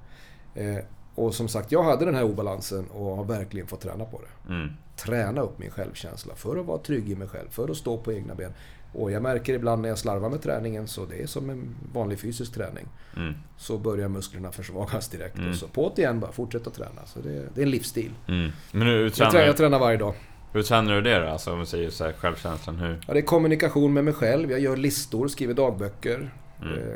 Eh, 0.56 0.78
och 1.16 1.34
som 1.36 1.48
sagt, 1.48 1.72
jag 1.72 1.84
hade 1.84 2.06
den 2.06 2.16
här 2.16 2.24
obalansen 2.24 2.88
och 2.88 3.18
har 3.18 3.24
verkligen 3.24 3.68
fått 3.68 3.82
träna 3.82 4.06
på 4.06 4.22
det. 4.22 4.54
Mm. 4.54 4.70
Träna 4.96 5.42
upp 5.42 5.60
min 5.60 5.72
självkänsla 5.72 6.36
för 6.36 6.58
att 6.58 6.66
vara 6.66 6.78
trygg 6.78 7.10
i 7.10 7.16
mig 7.16 7.28
själv, 7.28 7.50
för 7.50 7.70
att 7.70 7.78
stå 7.78 7.98
på 7.98 8.14
egna 8.14 8.36
ben. 8.36 8.54
Och 8.94 9.12
jag 9.12 9.24
märker 9.24 9.54
ibland 9.54 9.82
när 9.82 9.90
jag 9.90 9.98
slarvar 9.98 10.30
med 10.30 10.42
träningen, 10.42 10.88
så 10.88 11.06
det 11.06 11.22
är 11.22 11.28
som 11.28 11.50
en 11.50 11.76
vanlig 11.94 12.20
fysisk 12.20 12.54
träning. 12.54 12.88
Mm. 13.18 13.34
Så 13.58 13.78
börjar 13.78 14.08
musklerna 14.08 14.52
försvagas 14.52 15.08
direkt. 15.10 15.40
Och 15.50 15.56
så 15.56 15.68
på 15.68 15.92
det 15.96 16.02
igen 16.02 16.20
bara, 16.20 16.32
fortsätta 16.32 16.70
träna. 16.70 17.06
Så 17.06 17.20
det, 17.20 17.48
det 17.56 17.62
är 17.62 17.66
en 17.66 17.72
livsstil. 17.72 18.12
Mm. 18.28 18.52
Men 18.72 18.88
hur 18.88 19.04
Jag 19.04 19.14
tränar, 19.14 19.32
tränar, 19.32 19.48
jag 19.48 19.58
tränar 19.58 19.80
varje 19.80 19.98
dag. 19.98 20.14
hur 20.54 20.64
tränar 20.64 20.96
du 20.96 21.02
det 21.02 21.20
då? 21.20 21.28
Alltså 21.28 21.54
om 21.54 21.60
vi 21.60 21.66
säger 21.66 21.90
så 21.90 22.04
här, 22.04 22.14
självkänslan, 22.14 22.76
hur? 22.76 23.02
Ja, 23.08 23.14
det 23.14 23.20
är 23.20 23.24
kommunikation 23.24 23.94
med 23.94 24.04
mig 24.04 24.14
själv. 24.14 24.52
Jag 24.52 24.60
gör 24.60 24.78
listor, 24.78 25.28
skriver 25.28 25.54
dagböcker. 25.54 26.34
Mm. 26.62 26.74
Eh, 26.74 26.96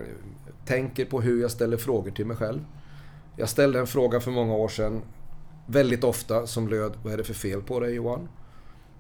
tänker 0.66 1.06
på 1.06 1.22
hur 1.22 1.42
jag 1.42 1.52
ställer 1.52 1.78
frågor 1.78 2.12
till 2.12 2.26
mig 2.26 2.38
själv. 2.38 2.60
Jag 3.38 3.50
ställde 3.50 3.80
en 3.80 3.88
fråga 3.88 4.20
för 4.20 4.32
många 4.32 4.54
år 4.54 4.68
sedan, 4.68 5.02
väldigt 5.66 6.04
ofta, 6.04 6.48
som 6.48 6.68
löd 6.68 6.94
Vad 7.04 7.14
är 7.14 7.18
det 7.18 7.24
för 7.24 7.34
fel 7.34 7.62
på 7.62 7.80
dig 7.80 7.94
Johan? 7.94 8.30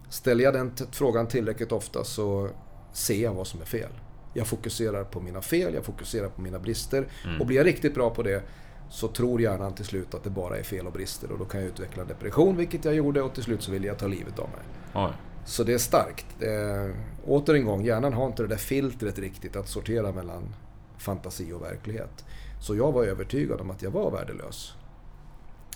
Ställer 0.10 0.44
jag 0.44 0.54
den 0.54 0.72
frågan 0.92 1.28
tillräckligt 1.28 1.72
ofta 1.72 2.04
så 2.04 2.50
ser 2.94 3.24
jag 3.24 3.34
vad 3.34 3.48
som 3.48 3.62
är 3.62 3.66
fel. 3.66 3.92
Jag 4.34 4.48
fokuserar 4.48 5.04
på 5.04 5.22
mina 5.22 5.42
fel, 5.42 5.74
jag 5.74 5.86
fokuserar 5.86 6.30
på 6.30 6.42
mina 6.42 6.60
brister. 6.60 7.08
Och 7.40 7.46
blir 7.46 7.58
jag 7.58 7.66
riktigt 7.66 7.94
bra 7.96 8.10
på 8.10 8.24
det 8.24 8.44
så 8.90 9.08
tror 9.08 9.42
hjärnan 9.42 9.76
till 9.76 9.86
slut 9.86 10.14
att 10.14 10.24
det 10.24 10.30
bara 10.30 10.58
är 10.58 10.64
fel 10.64 10.88
och 10.88 10.94
brister. 10.94 11.32
Och 11.32 11.40
då 11.40 11.46
kan 11.46 11.60
jag 11.60 11.70
utveckla 11.70 12.02
en 12.02 12.08
depression, 12.08 12.58
vilket 12.58 12.86
jag 12.86 12.96
gjorde. 12.96 13.22
Och 13.22 13.34
till 13.34 13.44
slut 13.44 13.64
så 13.64 13.72
vill 13.72 13.84
jag 13.84 14.00
ta 14.00 14.08
livet 14.08 14.40
av 14.40 14.50
mig. 14.50 14.64
Oj. 14.94 15.12
Så 15.46 15.64
det 15.64 15.74
är 15.74 15.78
starkt. 15.78 16.26
Det 16.40 16.54
är, 16.54 16.96
åter 17.26 17.56
en 17.56 17.66
gång, 17.66 17.84
hjärnan 17.84 18.14
har 18.14 18.28
inte 18.28 18.44
det 18.44 18.48
där 18.48 18.56
filtret 18.56 19.20
riktigt 19.20 19.56
att 19.56 19.68
sortera 19.68 20.12
mellan 20.12 20.56
fantasi 20.98 21.54
och 21.54 21.62
verklighet. 21.62 22.26
Så 22.62 22.76
jag 22.76 22.92
var 22.92 23.04
övertygad 23.04 23.62
om 23.62 23.72
att 23.72 23.82
jag 23.82 23.92
var 23.92 24.12
värdelös. 24.12 24.74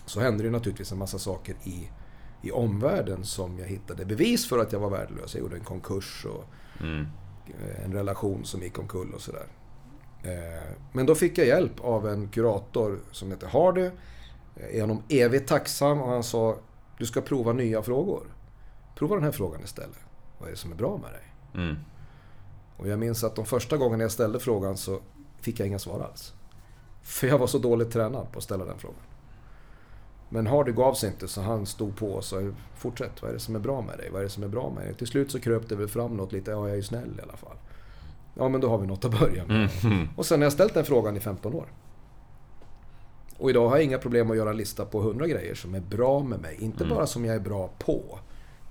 Så 0.06 0.20
hände 0.20 0.44
det 0.44 0.50
naturligtvis 0.50 0.92
en 0.92 0.98
massa 0.98 1.20
saker 1.20 1.56
i, 1.64 1.90
i 2.42 2.52
omvärlden 2.52 3.24
som 3.24 3.60
jag 3.60 3.66
hittade 3.66 4.06
bevis 4.06 4.50
för 4.50 4.60
att 4.60 4.72
jag 4.72 4.80
var 4.80 4.90
värdelös. 4.90 5.34
Jag 5.34 5.42
gjorde 5.42 5.56
en 5.56 5.64
konkurs 5.64 6.26
och 6.26 6.46
Mm. 6.80 7.08
en 7.86 7.94
relation 7.94 8.46
som 8.46 8.62
gick 8.62 8.80
omkull 8.80 9.14
och 9.14 9.22
sådär. 9.22 9.48
Eh, 10.24 10.76
Men 10.92 11.06
då 11.06 11.16
fick 11.16 11.38
jag 11.38 11.48
hjälp 11.48 11.80
av 11.80 12.08
en 12.08 12.28
kurator 12.28 13.00
som 13.12 13.32
heter 13.32 13.48
Hardy. 13.48 13.90
Jag 14.56 14.72
är 14.76 14.82
honom 14.82 15.04
evigt 15.10 15.50
tacksam 15.50 16.02
och 16.02 16.10
han 16.10 16.24
sa 16.24 16.58
Du 16.98 17.06
ska 17.06 17.22
prova 17.22 17.54
nya 17.54 17.82
frågor. 17.82 18.28
Prova 18.96 19.16
den 19.16 19.24
här 19.24 19.32
frågan 19.32 19.64
istället. 19.64 19.98
Vad 20.38 20.48
är 20.48 20.52
det 20.52 20.58
som 20.58 20.72
är 20.72 20.76
bra 20.76 20.98
med 20.98 21.12
dig? 21.12 21.24
Mm. 21.64 21.76
Och 22.78 22.88
jag 22.88 23.00
minns 23.00 23.24
att 23.24 23.36
de 23.36 23.46
första 23.46 23.78
gångerna 23.78 24.04
jag 24.04 24.12
ställde 24.12 24.40
frågan 24.40 24.78
så 24.78 25.00
fick 25.42 25.60
jag 25.60 25.68
inga 25.68 25.80
svar 25.80 26.00
alls. 26.00 26.34
För 27.02 27.28
jag 27.28 27.38
var 27.38 27.48
så 27.48 27.58
dåligt 27.58 27.92
tränad 27.92 28.32
på 28.32 28.38
att 28.38 28.44
ställa 28.44 28.66
den 28.66 28.80
frågan. 28.80 29.00
Men 30.30 30.48
Hardy 30.48 30.72
gav 30.72 30.94
sig 30.94 31.10
inte 31.10 31.28
så 31.28 31.42
han 31.42 31.66
stod 31.66 31.96
på 31.96 32.08
och 32.08 32.24
sa 32.24 32.52
Fortsätt, 32.76 33.22
vad 33.22 33.30
är 33.30 33.34
det 33.34 33.40
som 33.40 33.56
är 33.56 33.60
bra 33.60 33.82
med 33.82 33.98
dig? 33.98 34.10
Vad 34.12 34.20
är 34.20 34.24
det 34.24 34.30
som 34.30 34.44
är 34.44 34.48
bra 34.48 34.72
med 34.76 34.86
dig? 34.86 34.94
Till 34.94 35.08
slut 35.08 35.32
så 35.32 35.40
kröp 35.40 35.70
det 35.70 35.76
väl 35.76 35.88
fram 35.88 36.18
något 36.18 36.32
lite, 36.32 36.52
ja 36.52 36.58
jag 36.58 36.72
är 36.72 36.76
ju 36.76 36.84
snäll 36.84 37.20
i 37.20 37.22
alla 37.22 37.38
fall. 37.38 37.58
Ja 38.34 38.50
men 38.50 38.62
då 38.62 38.70
har 38.70 38.78
vi 38.78 38.88
något 38.88 39.06
att 39.06 39.20
börja 39.20 39.46
med. 39.46 39.70
Mm. 39.84 40.08
Och 40.16 40.26
sen 40.26 40.40
har 40.40 40.46
jag 40.46 40.54
ställt 40.54 40.74
den 40.74 40.86
frågan 40.86 41.18
i 41.18 41.20
15 41.20 41.54
år. 41.54 41.66
Och 43.38 43.50
idag 43.50 43.70
har 43.70 43.76
jag 43.76 43.84
inga 43.84 43.98
problem 43.98 44.32
att 44.32 44.38
göra 44.38 44.50
en 44.50 44.58
lista 44.58 44.86
på 44.86 45.02
100 45.02 45.28
grejer 45.28 45.56
som 45.56 45.76
är 45.76 45.80
bra 45.80 46.24
med 46.24 46.42
mig. 46.42 46.58
Inte 46.60 46.86
bara 46.86 47.08
som 47.08 47.26
jag 47.26 47.36
är 47.36 47.40
bra 47.40 47.70
på. 47.80 48.20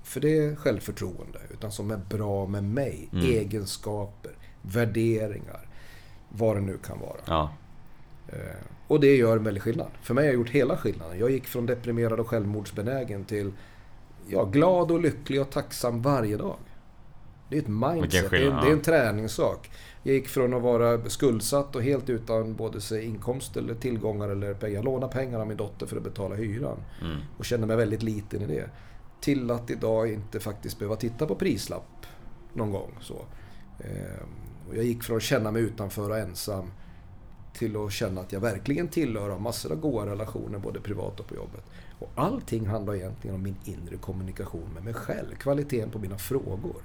För 0.02 0.20
det 0.20 0.38
är 0.38 0.57
självförtroende. 0.57 1.38
Utan 1.50 1.72
som 1.72 1.90
är 1.90 1.96
bra 1.96 2.46
med 2.46 2.64
mig. 2.64 3.09
Egenskaper, 3.12 4.32
värderingar. 4.62 5.68
Vad 6.28 6.57
det 6.57 6.61
nu 6.61 6.78
kan 6.78 7.00
vara. 7.00 7.20
Ja. 7.26 7.52
Eh, 8.28 8.38
Och 8.88 9.00
det 9.00 9.16
gör 9.16 9.36
en 9.36 9.44
väldig 9.44 9.62
skillnad. 9.62 9.88
För 10.02 10.14
mig 10.14 10.24
har 10.24 10.26
jag 10.32 10.34
gjort 10.34 10.50
hela 10.50 10.76
skillnaden. 10.76 11.18
Jag 11.18 11.30
gick 11.30 11.46
från 11.46 11.66
deprimerad 11.66 12.20
och 12.20 12.28
självmordsbenägen 12.28 13.24
till 13.24 13.52
ja, 14.28 14.44
glad 14.44 14.90
och 14.90 15.00
lycklig 15.00 15.40
och 15.40 15.50
tacksam 15.50 16.02
varje 16.02 16.36
dag. 16.36 16.56
Det 17.50 17.56
är 17.56 17.60
ett 17.62 17.68
mindset. 17.68 18.10
Det 18.10 18.18
är, 18.18 18.28
skillnad, 18.28 18.64
det 18.64 18.68
är 18.68 18.72
en 18.72 18.80
träningssak. 18.82 19.70
Jag 20.02 20.14
gick 20.14 20.28
från 20.28 20.54
att 20.54 20.62
vara 20.62 21.08
skuldsatt 21.08 21.76
och 21.76 21.82
helt 21.82 22.10
utan 22.10 22.54
både 22.54 22.80
sig 22.80 23.04
inkomst 23.04 23.56
eller 23.56 23.74
tillgångar 23.74 24.28
eller 24.28 24.54
pengar. 24.54 24.74
Jag 24.74 24.84
lånade 24.84 25.12
pengar 25.12 25.40
av 25.40 25.46
min 25.46 25.56
dotter 25.56 25.86
för 25.86 25.96
att 25.96 26.02
betala 26.02 26.34
hyran. 26.34 26.78
Mm. 27.02 27.16
Och 27.38 27.44
kände 27.44 27.66
mig 27.66 27.76
väldigt 27.76 28.02
liten 28.02 28.42
i 28.42 28.46
det. 28.46 28.70
Till 29.20 29.50
att 29.50 29.70
idag 29.70 30.12
inte 30.12 30.40
faktiskt 30.40 30.78
behöva 30.78 30.96
titta 30.96 31.26
på 31.26 31.34
prislapp 31.34 32.06
någon 32.52 32.72
gång. 32.72 32.90
Så. 33.00 33.24
Ehm, 33.80 34.28
Och 34.68 34.76
jag 34.76 34.84
gick 34.84 35.02
från 35.02 35.16
att 35.16 35.22
känna 35.22 35.50
mig 35.50 35.62
utanför 35.62 36.10
och 36.10 36.18
ensam 36.18 36.70
till 37.57 37.76
att 37.76 37.92
känna 37.92 38.20
att 38.20 38.32
jag 38.32 38.40
verkligen 38.40 38.88
tillhör 38.88 39.30
har 39.30 39.38
massor 39.38 39.72
av 39.72 39.80
goda 39.80 40.07
relationer 40.07 40.59
både 40.59 40.80
privat 40.80 41.20
och 41.20 41.26
på 41.26 41.34
jobbet. 41.34 41.64
Och 41.98 42.11
allting 42.14 42.66
handlar 42.66 42.94
egentligen 42.94 43.36
om 43.36 43.42
min 43.42 43.57
inre 43.64 43.96
kommunikation 43.96 44.68
med 44.74 44.84
mig 44.84 44.94
själv. 44.94 45.34
Kvaliteten 45.34 45.90
på 45.90 45.98
mina 45.98 46.18
frågor. 46.18 46.82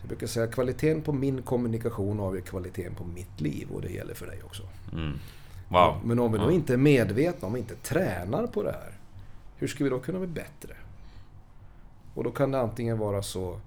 Jag 0.00 0.08
brukar 0.08 0.26
säga 0.26 0.44
att 0.46 0.54
kvaliteten 0.54 1.02
på 1.02 1.12
min 1.12 1.42
kommunikation 1.42 2.20
avgör 2.20 2.42
kvaliteten 2.42 2.94
på 2.94 3.04
mitt 3.04 3.40
liv 3.40 3.68
och 3.70 3.80
det 3.82 3.88
gäller 3.88 4.14
för 4.14 4.26
dig 4.26 4.42
också. 4.42 4.62
Mm. 4.92 5.18
Wow. 5.68 6.00
Men 6.04 6.18
om 6.18 6.32
vi 6.32 6.38
då 6.38 6.50
inte 6.50 6.72
är 6.72 6.76
medvetna, 6.76 7.46
om 7.46 7.54
vi 7.54 7.60
inte 7.60 7.74
tränar 7.74 8.46
på 8.46 8.62
det 8.62 8.72
här, 8.72 8.92
hur 9.56 9.66
ska 9.68 9.84
vi 9.84 9.90
då 9.90 9.98
kunna 9.98 10.18
bli 10.18 10.28
bättre? 10.28 10.76
Och 12.14 12.24
då 12.24 12.30
kan 12.30 12.50
det 12.50 12.60
antingen 12.60 12.98
vara 12.98 13.22
så, 13.22 13.60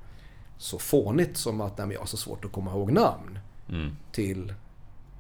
så 0.58 0.80
fånigt 0.80 1.38
som 1.38 1.62
att 1.62 1.78
nej, 1.78 1.88
men 1.88 1.94
jag 1.94 2.02
har 2.02 2.08
så 2.08 2.18
svårt 2.18 2.46
att 2.46 2.52
komma 2.52 2.72
ihåg 2.72 2.92
namn, 2.92 3.40
Mm. 3.70 3.96
till 4.12 4.54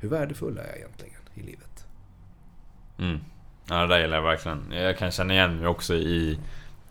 hur 0.01 0.09
värdefull 0.09 0.57
är 0.57 0.67
jag 0.67 0.77
egentligen 0.77 1.21
i 1.33 1.41
livet? 1.41 1.85
Mm. 2.97 3.19
Ja, 3.69 3.75
det 3.75 3.87
där 3.87 3.99
gillar 3.99 4.15
jag 4.15 4.23
verkligen. 4.23 4.71
Jag 4.71 4.97
kan 4.97 5.11
känna 5.11 5.33
igen 5.33 5.57
mig 5.57 5.67
också 5.67 5.93
i 5.93 6.39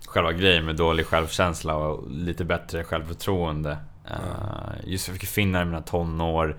själva 0.07 0.33
grejen 0.33 0.65
med 0.65 0.77
dålig 0.77 1.07
självkänsla 1.07 1.77
och 1.77 2.11
lite 2.11 2.45
bättre 2.45 2.85
självförtroende. 2.85 3.79
Uh, 4.11 4.73
just 4.85 5.09
jag 5.09 5.17
fick 5.17 5.29
finna 5.29 5.63
i 5.63 5.65
mina 5.65 5.83
tonår. 5.83 6.57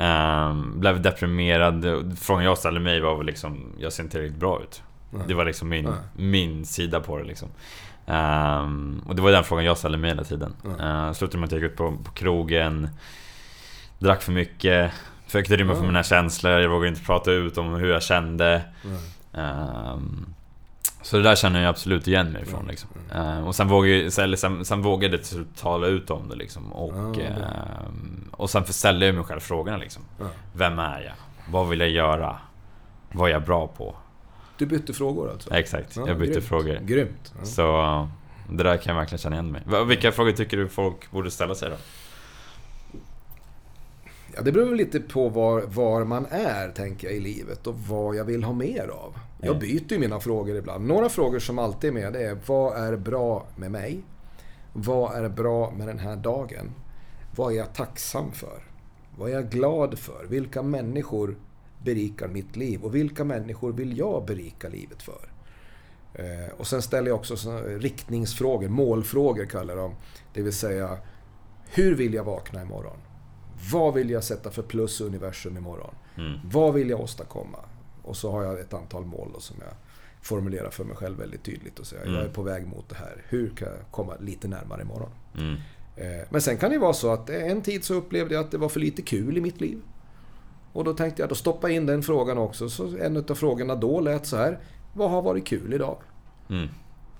Um, 0.00 0.80
blev 0.80 1.02
deprimerad. 1.02 1.86
Frågan 2.18 2.44
jag 2.44 2.58
ställde 2.58 2.80
mig 2.80 3.00
var 3.00 3.22
liksom, 3.22 3.72
jag 3.78 3.92
ser 3.92 4.02
inte 4.02 4.20
riktigt 4.20 4.40
bra 4.40 4.62
ut. 4.62 4.82
Nej. 5.10 5.22
Det 5.28 5.34
var 5.34 5.44
liksom 5.44 5.68
min, 5.68 5.94
min 6.16 6.66
sida 6.66 7.00
på 7.00 7.18
det 7.18 7.24
liksom. 7.24 7.48
Um, 8.06 9.02
och 9.06 9.16
det 9.16 9.22
var 9.22 9.32
den 9.32 9.44
frågan 9.44 9.64
jag 9.64 9.78
ställde 9.78 9.98
mig 9.98 10.10
hela 10.10 10.24
tiden. 10.24 10.54
Uh, 10.80 11.12
slutade 11.12 11.38
med 11.38 11.46
att 11.46 11.52
jag 11.52 11.62
gick 11.62 11.70
ut 11.70 11.76
på, 11.76 11.96
på 12.04 12.12
krogen, 12.12 12.88
drack 13.98 14.22
för 14.22 14.32
mycket, 14.32 14.92
försökte 15.28 15.56
rymma 15.56 15.74
från 15.74 15.86
mina 15.86 16.02
känslor, 16.02 16.52
jag 16.52 16.70
vågade 16.70 16.88
inte 16.88 17.04
prata 17.04 17.32
ut 17.32 17.58
om 17.58 17.74
hur 17.74 17.90
jag 17.90 18.02
kände. 18.02 18.62
Um, 19.32 20.34
så 21.02 21.16
det 21.16 21.22
där 21.22 21.36
känner 21.36 21.60
jag 21.60 21.68
absolut 21.68 22.08
igen 22.08 22.32
mig 22.32 22.42
ifrån 22.42 22.66
liksom. 22.68 22.90
Uh, 23.14 23.46
och 23.46 23.54
sen 23.54 23.68
vågade, 23.68 24.22
eller 24.22 24.36
sen, 24.36 24.64
sen 24.64 24.82
vågade 24.82 25.16
jag 25.16 25.24
till 25.24 25.44
tala 25.56 25.86
ut 25.86 26.10
om 26.10 26.28
det 26.28 26.36
liksom. 26.36 26.72
Och, 26.72 27.16
uh, 27.16 27.24
och 28.30 28.50
sen 28.50 28.64
ställde 28.64 29.06
jag 29.06 29.14
mig 29.14 29.24
själv 29.24 29.40
frågorna 29.40 29.76
liksom. 29.76 30.02
Vem 30.52 30.78
är 30.78 31.00
jag? 31.00 31.14
Vad 31.52 31.68
vill 31.68 31.80
jag 31.80 31.90
göra? 31.90 32.36
Vad 33.12 33.28
är 33.28 33.32
jag 33.32 33.42
bra 33.42 33.66
på? 33.66 33.94
Du 34.58 34.66
bytte 34.66 34.92
frågor 34.92 35.30
alltså? 35.30 35.54
Exakt, 35.54 35.96
ja, 35.96 36.08
jag 36.08 36.18
bytte 36.18 36.32
grymt. 36.32 36.46
frågor. 36.46 36.78
Grymt. 36.82 37.32
Ja. 37.38 37.44
Så 37.44 38.08
det 38.50 38.62
där 38.62 38.76
kan 38.76 38.94
jag 38.94 39.00
verkligen 39.00 39.18
känna 39.18 39.36
igen 39.36 39.52
mig. 39.52 39.84
Vilka 39.86 40.12
frågor 40.12 40.32
tycker 40.32 40.56
du 40.56 40.68
folk 40.68 41.10
borde 41.10 41.30
ställa 41.30 41.54
sig 41.54 41.70
då? 41.70 41.76
Ja, 44.38 44.44
det 44.44 44.52
beror 44.52 44.74
lite 44.74 45.00
på 45.00 45.28
var, 45.28 45.60
var 45.60 46.04
man 46.04 46.26
är, 46.30 46.68
tänker 46.68 47.08
jag, 47.08 47.16
i 47.16 47.20
livet 47.20 47.66
och 47.66 47.74
vad 47.78 48.16
jag 48.16 48.24
vill 48.24 48.44
ha 48.44 48.52
mer 48.52 48.88
av. 48.88 49.18
Jag 49.40 49.58
byter 49.58 49.92
ju 49.92 49.98
mina 49.98 50.20
frågor 50.20 50.56
ibland. 50.56 50.86
Några 50.86 51.08
frågor 51.08 51.38
som 51.38 51.58
alltid 51.58 51.90
är 51.90 51.94
med 51.94 52.12
det 52.12 52.26
är 52.26 52.38
Vad 52.46 52.76
är 52.76 52.96
bra 52.96 53.46
med 53.56 53.70
mig? 53.70 54.02
Vad 54.72 55.24
är 55.24 55.28
bra 55.28 55.70
med 55.70 55.88
den 55.88 55.98
här 55.98 56.16
dagen? 56.16 56.74
Vad 57.36 57.52
är 57.52 57.56
jag 57.56 57.74
tacksam 57.74 58.32
för? 58.32 58.62
Vad 59.16 59.30
är 59.30 59.34
jag 59.34 59.50
glad 59.50 59.98
för? 59.98 60.26
Vilka 60.28 60.62
människor 60.62 61.36
berikar 61.84 62.28
mitt 62.28 62.56
liv? 62.56 62.82
Och 62.82 62.94
vilka 62.94 63.24
människor 63.24 63.72
vill 63.72 63.98
jag 63.98 64.24
berika 64.26 64.68
livet 64.68 65.02
för? 65.02 65.28
Eh, 66.14 66.52
och 66.56 66.66
sen 66.66 66.82
ställer 66.82 67.08
jag 67.08 67.16
också 67.16 67.36
riktningsfrågor, 67.66 68.68
målfrågor 68.68 69.44
kallar 69.44 69.74
jag 69.74 69.84
dem. 69.84 69.94
Det 70.34 70.42
vill 70.42 70.52
säga, 70.52 70.98
hur 71.70 71.94
vill 71.94 72.14
jag 72.14 72.24
vakna 72.24 72.62
imorgon? 72.62 72.98
Vad 73.72 73.94
vill 73.94 74.10
jag 74.10 74.24
sätta 74.24 74.50
för 74.50 74.62
plus 74.62 75.00
i 75.00 75.04
universum 75.04 75.56
imorgon? 75.56 75.94
Mm. 76.16 76.40
Vad 76.44 76.74
vill 76.74 76.90
jag 76.90 77.00
åstadkomma? 77.00 77.58
Och 78.02 78.16
så 78.16 78.30
har 78.30 78.42
jag 78.42 78.60
ett 78.60 78.74
antal 78.74 79.04
mål 79.04 79.30
då 79.34 79.40
som 79.40 79.56
jag 79.60 79.74
formulerar 80.22 80.70
för 80.70 80.84
mig 80.84 80.96
själv 80.96 81.18
väldigt 81.18 81.42
tydligt 81.42 81.78
och 81.78 81.86
säger 81.86 82.02
mm. 82.02 82.14
jag 82.14 82.24
är 82.24 82.28
på 82.28 82.42
väg 82.42 82.66
mot 82.66 82.88
det 82.88 82.96
här. 82.96 83.22
Hur 83.28 83.50
kan 83.50 83.68
jag 83.68 83.78
komma 83.90 84.12
lite 84.20 84.48
närmare 84.48 84.82
imorgon? 84.82 85.10
Mm. 85.38 85.56
Men 86.30 86.42
sen 86.42 86.56
kan 86.56 86.70
det 86.70 86.78
vara 86.78 86.92
så 86.92 87.12
att 87.12 87.30
en 87.30 87.62
tid 87.62 87.84
så 87.84 87.94
upplevde 87.94 88.34
jag 88.34 88.44
att 88.44 88.50
det 88.50 88.58
var 88.58 88.68
för 88.68 88.80
lite 88.80 89.02
kul 89.02 89.38
i 89.38 89.40
mitt 89.40 89.60
liv. 89.60 89.78
Och 90.72 90.84
då 90.84 90.94
tänkte 90.94 91.22
jag, 91.22 91.28
då 91.28 91.34
stoppa 91.34 91.70
in 91.70 91.86
den 91.86 92.02
frågan 92.02 92.38
också. 92.38 92.68
Så 92.68 92.96
en 92.96 93.16
av 93.16 93.34
frågorna 93.34 93.74
då 93.74 94.00
lät 94.00 94.26
så 94.26 94.36
här. 94.36 94.58
Vad 94.94 95.10
har 95.10 95.22
varit 95.22 95.46
kul 95.46 95.74
idag? 95.74 95.96
Mm. 96.50 96.68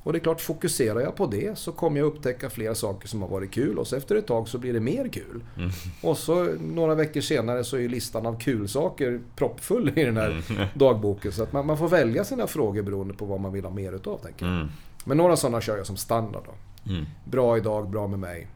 Och 0.08 0.12
det 0.12 0.18
är 0.18 0.20
klart, 0.20 0.40
fokuserar 0.40 1.00
jag 1.00 1.16
på 1.16 1.26
det 1.26 1.58
så 1.58 1.72
kommer 1.72 1.98
jag 1.98 2.06
upptäcka 2.06 2.50
flera 2.50 2.74
saker 2.74 3.08
som 3.08 3.22
har 3.22 3.28
varit 3.28 3.50
kul 3.50 3.78
och 3.78 3.86
så 3.86 3.96
efter 3.96 4.16
ett 4.16 4.26
tag 4.26 4.48
så 4.48 4.58
blir 4.58 4.72
det 4.72 4.80
mer 4.80 5.08
kul. 5.08 5.44
Mm. 5.56 5.70
Och 6.02 6.18
så 6.18 6.44
några 6.60 6.94
veckor 6.94 7.20
senare 7.20 7.64
så 7.64 7.76
är 7.76 7.88
listan 7.88 8.26
av 8.26 8.40
kulsaker 8.40 9.20
proppfull 9.36 9.92
i 9.98 10.04
den 10.04 10.16
här 10.16 10.42
mm. 10.50 10.66
dagboken. 10.74 11.32
Så 11.32 11.42
att 11.42 11.52
man, 11.52 11.66
man, 11.66 11.78
får 11.78 11.88
välja 11.88 12.24
sina 12.24 12.46
frågor 12.46 12.82
beroende 12.82 13.14
på 13.14 13.24
vad 13.24 13.40
man 13.40 13.52
vill 13.52 13.64
ha 13.64 13.70
mer 13.70 13.92
utav, 13.92 14.18
tänker 14.18 14.46
jag. 14.46 14.54
Mm. 14.54 14.68
Men 15.04 15.16
några 15.16 15.36
sådana 15.36 15.60
kör 15.60 15.76
jag 15.76 15.86
som 15.86 15.96
standard 15.96 16.42
då. 16.46 16.90
Mm. 16.92 17.04
Bra 17.24 17.56
idag, 17.56 17.90
bra 17.90 18.06
med 18.06 18.18
mig. 18.18 18.46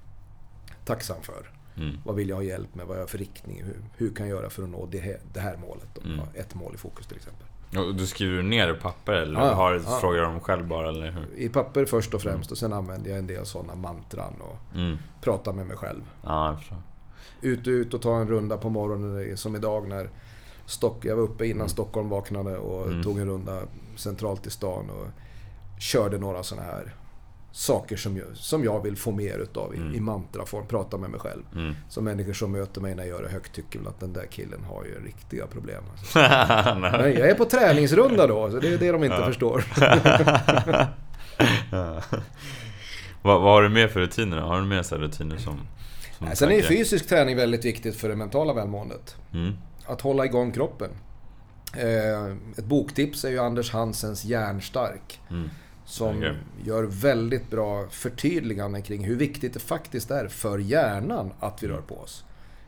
Tacksam 0.85 1.23
för. 1.23 1.51
Mm. 1.77 1.97
Vad 2.05 2.17
vill 2.17 2.29
jag 2.29 2.37
ha 2.37 2.43
hjälp 2.43 2.75
med? 2.75 2.87
Vad 2.87 2.97
har 2.97 3.03
jag 3.03 3.11
för 3.11 3.19
riktning? 3.19 3.63
Hur, 3.65 3.77
hur 3.97 4.15
kan 4.15 4.29
jag 4.29 4.37
göra 4.37 4.51
för 4.51 4.63
att 4.63 4.69
nå 4.69 4.89
det 4.91 4.99
här, 4.99 5.19
det 5.33 5.41
här 5.41 5.57
målet? 5.57 6.05
Mm. 6.05 6.21
ett 6.35 6.55
mål 6.55 6.75
i 6.75 6.79
fokus 6.79 7.07
till 7.07 7.17
exempel. 7.17 7.47
Och 7.77 7.95
du 7.95 8.07
skriver 8.07 8.43
ner 8.43 8.75
i 8.75 8.75
papper 8.75 9.13
eller 9.13 9.41
ja, 9.41 9.55
har 9.55 9.75
ja. 9.75 9.99
frågar 10.01 10.23
dem 10.23 10.41
själv 10.41 10.67
bara? 10.67 10.89
Eller 10.89 11.11
hur? 11.11 11.27
I 11.37 11.49
papper 11.49 11.85
först 11.85 12.15
och 12.15 12.23
främst 12.23 12.53
och 12.53 12.59
sen 12.59 12.73
använder 12.73 13.11
jag 13.11 13.19
en 13.19 13.27
del 13.27 13.47
sådana 13.47 13.75
mantran 13.75 14.35
och 14.41 14.77
mm. 14.77 14.99
pratar 15.21 15.53
med 15.53 15.67
mig 15.67 15.77
själv. 15.77 16.03
Ja, 16.25 16.59
ut 17.41 17.67
och 17.67 17.71
ut 17.71 17.95
och 17.95 18.03
ta 18.03 18.17
en 18.17 18.29
runda 18.29 18.57
på 18.57 18.71
morgonen 18.71 19.37
som 19.37 19.57
idag 19.57 19.89
när 19.89 20.11
Stock, 20.67 21.05
jag 21.05 21.17
var 21.17 21.23
uppe 21.23 21.47
innan 21.47 21.57
mm. 21.57 21.69
Stockholm 21.69 22.09
vaknade 22.09 22.57
och 22.57 22.87
mm. 22.87 23.03
tog 23.03 23.19
en 23.19 23.29
runda 23.29 23.63
centralt 23.97 24.47
i 24.47 24.51
stan 24.51 24.91
och 24.91 25.07
körde 25.79 26.19
några 26.19 26.43
sådana 26.43 26.67
här 26.67 26.95
saker 27.53 27.97
som 27.97 28.17
jag, 28.17 28.27
som 28.35 28.65
jag 28.65 28.83
vill 28.83 28.97
få 28.97 29.11
mer 29.11 29.39
utav 29.39 29.75
i, 29.75 29.77
mm. 29.77 29.95
i 29.95 30.01
mantraform, 30.01 30.67
prata 30.67 30.99
med 30.99 31.11
mig 31.11 31.21
själv. 31.21 31.43
Mm. 31.55 31.75
Så 31.89 32.01
människor 32.01 32.33
som 32.33 32.53
möter 32.53 32.81
mig 32.81 32.95
när 32.95 33.03
jag 33.03 33.11
gör 33.11 33.23
det 33.23 33.29
högt 33.29 33.53
tycker 33.55 33.79
väl 33.79 33.89
att 33.89 34.01
den 34.01 34.13
där 34.13 34.27
killen 34.31 34.65
har 34.65 34.85
ju 34.85 35.05
riktiga 35.07 35.47
problem. 35.47 35.85
Alltså. 35.91 36.19
Men 36.81 37.13
jag 37.13 37.31
är 37.31 37.35
på 37.35 37.45
träningsrunda 37.45 38.27
då, 38.27 38.51
så 38.51 38.59
det 38.59 38.69
är 38.69 38.79
det 38.79 38.93
de 38.93 39.05
inte 39.05 39.25
förstår. 39.25 39.65
vad, 43.23 43.43
vad, 43.43 43.53
har 43.53 43.63
du 43.63 43.69
mer 43.69 43.89
för 43.89 44.01
rutiner? 44.01 44.37
Har 44.37 44.61
du 44.61 44.67
mer 44.67 44.83
så 44.83 44.97
rutiner 44.97 45.37
som... 45.37 45.61
som 46.19 46.27
Nej, 46.27 46.37
sen 46.37 46.51
är 46.51 46.63
fysisk 46.63 47.09
träning 47.09 47.37
väldigt 47.37 47.65
viktigt 47.65 47.97
för 47.97 48.09
det 48.09 48.17
mentala 48.17 48.53
välmåendet. 48.53 49.17
Mm. 49.33 49.53
Att 49.87 50.01
hålla 50.01 50.25
igång 50.25 50.53
kroppen. 50.53 50.91
Eh, 51.77 52.37
ett 52.59 52.65
boktips 52.65 53.25
är 53.25 53.31
ju 53.31 53.39
Anders 53.39 53.73
Hansens 53.73 54.25
Järnstark. 54.25 55.21
Mm. 55.31 55.51
Som 55.93 56.35
gör 56.65 56.85
väldigt 56.85 57.51
bra 57.51 57.87
förtydliganden 57.91 58.83
kring 58.83 59.05
hur 59.05 59.17
viktigt 59.17 59.55
det 59.55 59.61
faktiskt 59.61 60.11
är 60.11 60.29
för 60.29 60.59
hjärnan 60.59 61.33
att 61.41 61.63
vi 61.63 61.69
rör 61.69 61.81
på 61.81 61.99
oss. 61.99 62.25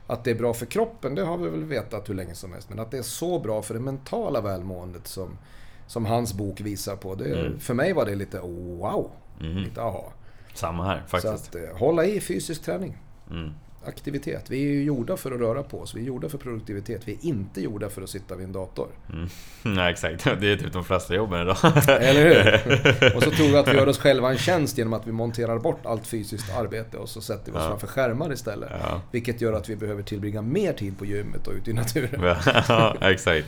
Att 0.06 0.24
det 0.24 0.30
är 0.30 0.34
bra 0.34 0.54
för 0.54 0.66
kroppen, 0.66 1.14
det 1.14 1.22
har 1.22 1.38
vi 1.38 1.48
väl 1.48 1.64
vetat 1.64 2.08
hur 2.08 2.14
länge 2.14 2.34
som 2.34 2.52
helst. 2.52 2.68
Men 2.68 2.80
att 2.80 2.90
det 2.90 2.98
är 2.98 3.02
så 3.02 3.38
bra 3.38 3.62
för 3.62 3.74
det 3.74 3.80
mentala 3.80 4.40
välmåendet 4.40 5.06
som, 5.06 5.38
som 5.86 6.06
hans 6.06 6.34
bok 6.34 6.60
visar 6.60 6.96
på. 6.96 7.14
Det, 7.14 7.40
mm. 7.40 7.58
För 7.60 7.74
mig 7.74 7.92
var 7.92 8.06
det 8.06 8.14
lite 8.14 8.40
wow. 8.40 9.10
Mm. 9.40 9.56
Lite 9.56 9.82
aha. 9.82 10.12
Samma 10.54 10.84
här 10.84 11.02
faktiskt. 11.06 11.44
Så 11.44 11.58
att 11.58 11.64
eh, 11.64 11.78
hålla 11.78 12.04
i 12.04 12.20
fysisk 12.20 12.62
träning. 12.62 12.98
Mm 13.30 13.52
aktivitet. 13.86 14.50
Vi 14.50 14.56
är 14.64 14.72
ju 14.72 14.82
gjorda 14.82 15.16
för 15.16 15.32
att 15.32 15.40
röra 15.40 15.62
på 15.62 15.80
oss. 15.80 15.94
Vi 15.94 16.00
är 16.00 16.04
gjorda 16.04 16.28
för 16.28 16.38
produktivitet. 16.38 17.02
Vi 17.04 17.12
är 17.12 17.24
inte 17.26 17.60
gjorda 17.60 17.88
för 17.88 18.02
att 18.02 18.10
sitta 18.10 18.36
vid 18.36 18.46
en 18.46 18.52
dator. 18.52 18.88
Mm. 19.12 19.28
Nej, 19.62 19.92
exakt. 19.92 20.24
Det 20.40 20.52
är 20.52 20.56
typ 20.56 20.72
de 20.72 20.84
flesta 20.84 21.14
jobben 21.14 21.42
idag. 21.42 21.56
Eller 21.88 22.24
hur? 22.24 23.16
Och 23.16 23.22
så 23.22 23.30
tror 23.30 23.46
vi 23.46 23.56
att 23.56 23.68
vi 23.68 23.72
gör 23.72 23.88
oss 23.88 23.98
själva 23.98 24.30
en 24.30 24.38
tjänst 24.38 24.78
genom 24.78 24.92
att 24.92 25.06
vi 25.06 25.12
monterar 25.12 25.58
bort 25.58 25.86
allt 25.86 26.06
fysiskt 26.06 26.56
arbete 26.56 26.96
och 26.96 27.08
så 27.08 27.20
sätter 27.20 27.52
vi 27.52 27.58
oss 27.58 27.62
ja. 27.62 27.68
framför 27.68 27.86
skärmar 27.86 28.32
istället. 28.32 28.70
Ja. 28.82 29.00
Vilket 29.10 29.40
gör 29.40 29.52
att 29.52 29.68
vi 29.68 29.76
behöver 29.76 30.02
tillbringa 30.02 30.42
mer 30.42 30.72
tid 30.72 30.98
på 30.98 31.04
gymmet 31.04 31.46
och 31.46 31.54
ute 31.54 31.70
i 31.70 31.74
naturen. 31.74 32.36
Ja, 32.68 32.96
exakt. 33.00 33.46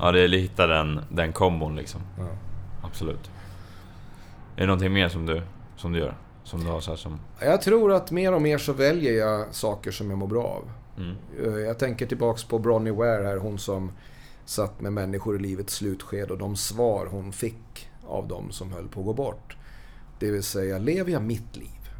Ja, 0.00 0.12
det 0.12 0.20
är 0.20 0.24
att 0.24 0.30
hitta 0.30 0.66
den, 0.66 1.00
den 1.08 1.32
kombon 1.32 1.76
liksom. 1.76 2.00
Ja. 2.18 2.28
Absolut. 2.82 3.30
Är 4.56 4.60
det 4.60 4.66
någonting 4.66 4.92
mer 4.92 5.08
som 5.08 5.26
du, 5.26 5.42
som 5.76 5.92
du 5.92 5.98
gör? 5.98 6.14
Som 6.48 6.64
du 6.64 6.70
har 6.70 6.80
så 6.80 6.96
som... 6.96 7.20
Jag 7.40 7.62
tror 7.62 7.92
att 7.92 8.10
mer 8.10 8.34
och 8.34 8.42
mer 8.42 8.58
så 8.58 8.72
väljer 8.72 9.12
jag 9.12 9.54
saker 9.54 9.90
som 9.90 10.10
jag 10.10 10.18
mår 10.18 10.26
bra 10.26 10.44
av. 10.44 10.70
Mm. 10.96 11.16
Eh, 11.44 11.60
jag 11.60 11.78
tänker 11.78 12.06
tillbaks 12.06 12.44
på 12.44 12.58
Bronnie 12.58 12.90
Ware 12.90 13.26
här, 13.26 13.36
hon 13.36 13.58
som 13.58 13.92
satt 14.44 14.80
med 14.80 14.92
människor 14.92 15.36
i 15.36 15.38
livets 15.38 15.74
slutskede 15.74 16.32
och 16.32 16.38
de 16.38 16.56
svar 16.56 17.08
hon 17.10 17.32
fick 17.32 17.88
av 18.06 18.28
dem 18.28 18.50
som 18.50 18.72
höll 18.72 18.88
på 18.88 19.00
att 19.00 19.06
gå 19.06 19.12
bort. 19.12 19.56
Det 20.18 20.30
vill 20.30 20.42
säga, 20.42 20.78
lever 20.78 21.12
jag 21.12 21.22
mitt 21.22 21.56
liv? 21.56 21.90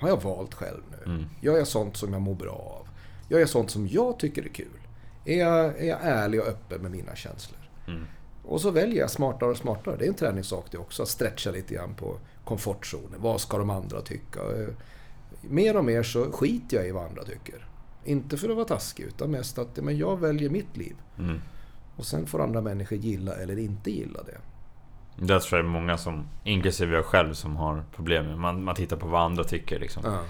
Har 0.00 0.08
jag 0.08 0.22
valt 0.22 0.54
själv 0.54 0.82
nu? 0.90 1.12
Mm. 1.12 1.24
Gör 1.40 1.56
jag 1.56 1.66
sånt 1.66 1.96
som 1.96 2.12
jag 2.12 2.22
mår 2.22 2.34
bra 2.34 2.78
av? 2.80 2.88
Gör 3.28 3.38
jag 3.38 3.48
sånt 3.48 3.70
som 3.70 3.88
jag 3.88 4.18
tycker 4.18 4.42
är 4.42 4.48
kul? 4.48 4.80
Är 5.24 5.38
jag, 5.38 5.64
är 5.64 5.88
jag 5.88 5.98
ärlig 6.02 6.40
och 6.40 6.46
öppen 6.46 6.82
med 6.82 6.90
mina 6.90 7.16
känslor? 7.16 7.60
Mm. 7.86 8.04
Och 8.44 8.60
så 8.60 8.70
väljer 8.70 9.00
jag 9.00 9.10
smartare 9.10 9.50
och 9.50 9.56
smartare. 9.56 9.96
Det 9.96 10.04
är 10.04 10.08
en 10.08 10.14
träningssak 10.14 10.64
det 10.70 10.78
också, 10.78 11.02
att 11.02 11.08
stretcha 11.08 11.50
lite 11.50 11.74
grann 11.74 11.94
på 11.94 12.18
komfortzonen. 12.46 13.20
Vad 13.20 13.40
ska 13.40 13.58
de 13.58 13.70
andra 13.70 14.00
tycka? 14.00 14.40
Mer 15.40 15.76
och 15.76 15.84
mer 15.84 16.02
så 16.02 16.32
skiter 16.32 16.76
jag 16.76 16.88
i 16.88 16.90
vad 16.90 17.04
andra 17.04 17.24
tycker. 17.24 17.66
Inte 18.04 18.36
för 18.36 18.48
att 18.48 18.56
vara 18.56 18.66
taskig, 18.66 19.04
utan 19.04 19.30
mest 19.30 19.58
att 19.58 19.76
men 19.76 19.98
jag 19.98 20.20
väljer 20.20 20.50
mitt 20.50 20.76
liv. 20.76 20.96
Mm. 21.18 21.40
Och 21.96 22.06
sen 22.06 22.26
får 22.26 22.42
andra 22.42 22.60
människor 22.60 22.98
gilla 22.98 23.34
eller 23.34 23.58
inte 23.58 23.90
gilla 23.90 24.20
det. 24.22 24.38
Det 25.26 25.40
tror 25.40 25.58
jag 25.58 25.66
är 25.66 25.70
många 25.70 25.98
som, 25.98 26.26
inklusive 26.44 26.96
jag 26.96 27.04
själv, 27.04 27.34
som 27.34 27.56
har 27.56 27.84
problem 27.96 28.26
med. 28.26 28.38
Man, 28.38 28.64
man 28.64 28.74
tittar 28.74 28.96
på 28.96 29.06
vad 29.06 29.22
andra 29.22 29.44
tycker 29.44 29.78
liksom. 29.78 30.02
Ja. 30.06 30.20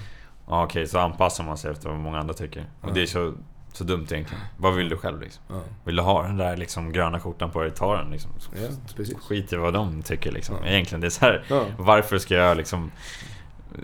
Okej, 0.64 0.87
så 0.87 0.99
anpassar 0.99 1.45
man 1.45 1.59
sig 1.59 1.71
efter 1.71 1.89
vad 1.89 1.99
många 1.99 2.19
andra 2.19 2.35
tycker. 2.35 2.71
Och 2.81 2.89
ja. 2.89 2.95
det 2.95 3.03
är 3.03 3.07
så 3.07 3.35
så 3.77 3.85
dumt 3.85 4.07
egentligen. 4.11 4.43
Vad 4.57 4.74
vill 4.74 4.89
du 4.89 4.97
själv 4.97 5.20
liksom? 5.20 5.43
Ja. 5.49 5.61
Vill 5.85 5.97
du 5.97 6.03
ha 6.03 6.22
den 6.22 6.37
där 6.37 6.57
liksom 6.57 6.93
gröna 6.93 7.20
skjortan 7.20 7.51
på 7.51 7.62
dig, 7.62 7.70
ta 7.70 7.97
den 7.97 8.11
liksom. 8.11 8.31
Ja, 8.53 9.05
Skit 9.29 9.53
i 9.53 9.57
vad 9.57 9.74
de 9.74 10.03
tycker 10.03 10.33
liksom. 10.33 10.57
Ja. 10.62 10.68
Egentligen, 10.68 11.01
det 11.01 11.07
är 11.07 11.11
så 11.11 11.20
här, 11.20 11.45
ja. 11.49 11.64
Varför 11.79 12.18
ska 12.18 12.35
jag 12.35 12.57
liksom... 12.57 12.91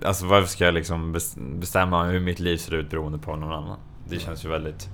Alltså 0.05 0.27
varför 0.27 0.49
ska 0.49 0.65
jag 0.65 0.75
liksom 0.75 1.19
bestämma 1.37 2.05
hur 2.05 2.21
mitt 2.21 2.41
liv 2.41 2.57
ser 2.57 2.75
ut 2.75 2.91
beroende 2.91 3.19
på 3.19 3.37
någon 3.37 3.53
annan? 3.53 3.79
Det 4.09 4.19
känns 4.19 4.45
ju 4.45 4.49
väldigt... 4.49 4.89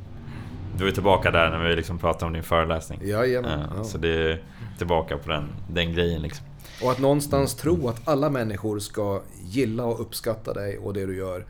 Du 0.77 0.89
är 0.89 0.93
tillbaka 0.93 1.31
där 1.31 1.51
när 1.51 1.69
vi 1.69 1.77
liksom 1.77 1.99
pratar 1.99 2.27
om 2.27 2.33
din 2.33 2.43
föreläsning. 2.43 3.01
Jajamän, 3.05 3.69
ja, 3.77 3.85
Så 3.85 3.99
det 3.99 4.09
är 4.09 4.43
tillbaka 4.79 5.19
på 5.19 5.31
den, 5.31 5.49
den 5.69 5.93
grejen 5.93 6.23
liksom. 6.23 6.47
Och 6.83 6.91
att 6.91 6.99
någonstans 6.99 7.55
tro 7.55 7.89
att 7.89 8.09
alla 8.09 8.31
människor 8.31 8.79
ska 8.79 9.23
gilla 9.43 9.85
och 9.85 10.01
uppskatta 10.01 10.55
dig 10.55 10.79
och 10.79 10.95
det 10.95 11.07
du 11.07 11.17
gör 11.17 11.47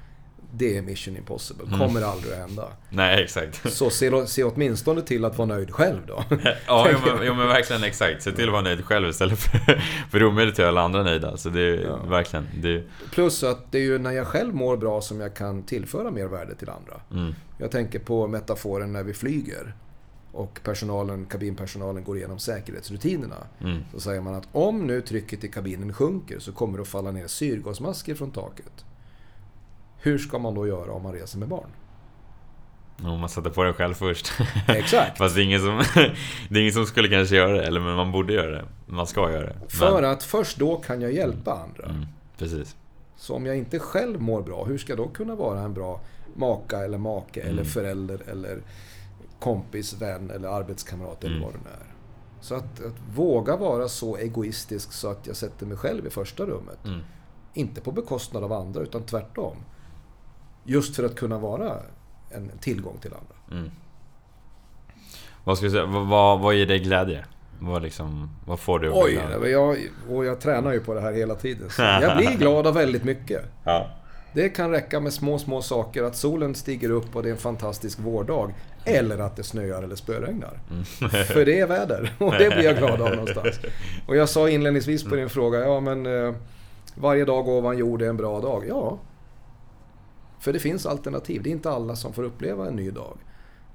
det 0.53 0.77
är 0.77 0.83
mission 0.83 1.17
impossible. 1.17 1.65
Mm. 1.67 1.79
Kommer 1.79 2.03
aldrig 2.03 2.33
att 2.33 2.39
hända. 2.39 2.69
Nej, 2.91 3.23
exakt. 3.25 3.73
Så 3.73 3.91
se, 3.91 4.27
se 4.27 4.45
åtminstone 4.45 5.03
till 5.03 5.25
att 5.25 5.39
vara 5.39 5.47
nöjd 5.49 5.71
själv 5.71 6.01
då. 6.07 6.25
Ja, 6.67 6.89
jo, 6.93 6.99
men, 7.07 7.27
jo, 7.27 7.35
men 7.35 7.49
verkligen 7.49 7.85
exakt. 7.85 8.23
Se 8.23 8.33
till 8.33 8.45
att 8.47 8.53
vara 8.53 8.63
nöjd 8.63 8.85
själv 8.85 9.09
istället 9.09 9.39
för, 9.39 9.83
för 10.11 10.25
omöjligt 10.25 10.55
att 10.55 10.59
göra 10.59 10.69
alla 10.69 10.81
andra 10.83 11.03
nöjda. 11.03 11.37
Så 11.37 11.49
det 11.49 11.61
är 11.61 11.85
Ja. 11.85 11.97
verkligen... 11.97 12.47
Det, 12.61 12.83
Plus 13.11 13.43
att 13.45 13.73
det 13.73 13.79
är 13.79 13.83
ju 13.83 13.99
när 13.99 14.11
jag 14.13 14.27
själv 14.27 14.55
mår 14.55 14.77
bra 14.77 15.01
som 15.01 15.21
jag 15.21 15.35
kan 15.35 15.63
tillföra 15.63 16.11
mer 16.11 16.27
värde 16.27 16.55
till 16.55 16.69
andra. 16.71 17.01
mm, 17.23 17.35
Jag 17.59 17.71
tänker 17.71 17.99
på 17.99 18.27
metaforen 18.27 18.93
när 18.93 19.03
vi 19.03 19.15
flyger 19.15 19.75
och 20.33 20.61
personalen, 20.65 21.27
kabinpersonalen 21.27 22.05
går 22.05 22.17
igenom 22.17 22.39
säkerhetsrutinerna. 22.39 23.37
mm, 23.61 23.81
Så 23.93 24.01
säger 24.01 24.21
man 24.21 24.35
att 24.35 24.49
om 24.53 24.87
nu 24.87 25.01
trycket 25.01 25.45
i 25.45 25.49
kabinen 25.49 25.93
sjunker 25.93 26.39
så 26.39 26.53
kommer 26.53 26.79
det 26.79 26.83
att 26.83 26.89
falla 26.89 27.11
ner 27.11 27.27
syrgasmasker 27.27 28.15
från 28.15 28.31
taket. 28.31 28.85
Hur 29.99 30.19
ska 30.19 30.39
man 30.39 30.55
då 30.55 30.67
göra 30.67 30.93
om 30.93 31.03
man 31.03 31.13
reser 31.13 31.39
med 31.39 31.49
barn? 31.49 31.69
och 33.03 33.19
man 33.19 33.29
sätter 33.29 33.51
på 33.51 33.63
den 33.63 33.75
själv 33.75 33.95
först. 33.95 34.33
Exakt! 34.69 35.19
Fast 35.19 35.35
det 35.35 35.41
är, 35.43 35.45
ingen 35.45 35.61
som, 35.61 35.83
det 36.51 36.59
är 36.59 36.61
ingen 36.61 36.73
som 36.73 36.87
skulle 36.87 37.09
kanske 37.09 37.37
göra 37.37 37.53
det, 37.53 37.67
eller 37.67 37.81
men 37.81 37.97
man 37.97 38.13
borde 38.13 38.33
göra 38.33 38.51
det. 38.51 38.65
Man 38.87 39.07
ska 39.07 39.31
göra 39.33 39.47
det. 39.47 39.57
Men, 39.61 39.69
För 39.69 40.03
att 40.03 40.23
först 40.23 40.59
då 40.59 40.77
kan 40.77 41.01
jag 41.01 41.13
hjälpa 41.13 41.53
andra. 41.53 41.85
mm, 41.85 42.07
precis. 42.39 42.77
Så 43.17 43.35
om 43.35 43.47
jag 43.47 43.57
inte 43.57 43.79
själv 43.79 44.21
mår 44.21 44.43
bra, 44.43 44.65
hur 44.65 44.79
ska 44.79 44.93
jag 44.93 44.99
då 44.99 45.09
kunna 45.09 45.35
vara 45.35 45.61
en 45.61 45.75
bra 45.75 46.01
maka 46.37 46.79
eller 46.85 46.99
make 46.99 47.41
eller 47.41 47.65
förälder 47.65 48.23
eller 48.31 48.59
kompis, 49.41 49.95
vän 50.01 50.31
eller 50.31 50.49
arbetskamrat 50.49 51.25
eller 51.25 51.37
Mm. 51.37 51.45
vad 51.47 51.53
det 51.55 51.59
nu 51.65 51.71
är. 51.71 51.95
Så 52.41 52.55
att, 52.55 52.85
att 52.85 52.95
våga 53.15 53.57
vara 53.57 53.89
så 53.89 54.17
egoistisk 54.17 54.93
så 54.93 55.11
att 55.11 55.27
jag 55.27 55.37
sätter 55.37 55.67
mig 55.67 55.77
själv 55.77 56.07
i 56.07 56.11
första 56.11 56.45
rummet. 56.45 56.85
Mm. 56.85 57.01
Inte 57.55 57.81
på 57.81 57.93
bekostnad 57.93 58.45
av 58.45 58.53
andra, 58.53 58.81
utan 58.81 59.03
tvärtom. 59.03 59.57
Just 60.69 60.97
för 60.97 61.05
att 61.05 61.17
kunna 61.17 61.39
vara 61.39 61.77
en 62.31 62.51
tillgång 62.61 62.99
till 63.01 63.11
andra. 63.13 63.61
Mm. 63.61 63.71
Vad 65.45 65.57
ska 65.57 65.67
du 65.67 65.71
säga, 65.71 65.87
vad, 65.87 66.41
vad, 66.41 66.55
ger 66.55 66.67
dig 66.67 66.79
glädje? 66.79 67.25
Vad, 67.59 67.83
liksom, 67.83 68.31
vad 68.47 68.61
får 68.61 68.79
du 68.79 68.91
Oj, 68.95 69.13
glad? 69.13 69.49
jag, 69.49 69.79
och 70.11 70.25
jag 70.25 70.41
tränar 70.41 70.73
ju 70.73 70.81
på 70.81 70.95
det 70.95 71.01
här 71.01 71.13
hela 71.13 71.35
tiden. 71.35 71.71
Så 71.71 71.83
jag 71.83 72.17
blir 72.17 72.31
glad 72.39 72.67
av 72.67 72.75
väldigt 72.75 73.05
mycket. 73.05 73.45
Ja. 73.65 73.91
Det 74.33 74.49
kan 74.49 74.71
räcka 74.71 75.01
med 75.01 75.13
små, 75.13 75.39
små 75.39 75.63
saker. 75.63 76.03
Att 76.03 76.17
solen 76.17 76.55
stiger 76.55 76.91
upp 76.91 77.17
och 77.17 77.23
det 77.23 77.29
är 77.29 77.33
en 77.33 77.39
fantastisk 77.39 77.99
vårdag. 77.99 78.55
Eller 78.85 79.19
att 79.19 79.37
det 79.37 79.43
snöar 79.43 79.83
eller 79.83 79.97
spöregnar. 79.97 80.61
För 81.25 81.45
det 81.45 81.61
är 81.61 81.67
väder 81.67 82.13
och 82.19 82.33
det 82.33 82.51
blir 82.51 82.65
jag 82.65 82.77
glad 82.77 83.03
av 83.03 83.11
någonstans. 83.11 83.61
Och 84.07 84.17
jag 84.17 84.29
sa 84.29 84.49
inledningsvis 84.49 85.05
på 85.05 85.15
din 85.15 85.29
fråga, 85.29 85.59
ja 85.59 85.81
men 85.81 86.07
eh, 86.07 86.35
varje 86.95 87.25
dag 87.25 87.49
ovan 87.49 87.79
jord 87.79 88.03
är 88.03 88.09
en 88.09 88.17
bra 88.17 88.41
dag. 88.41 88.65
Ja. 88.69 88.99
För 90.41 90.53
det 90.53 90.59
finns 90.59 90.87
alternativ. 90.87 91.43
Det 91.43 91.51
är 91.51 91.53
inte 91.53 91.71
alla 91.71 91.97
som 91.97 92.13
får 92.13 92.23
uppleva 92.23 92.69
en 92.69 92.77
ny 92.77 92.91
dag. 92.91 93.19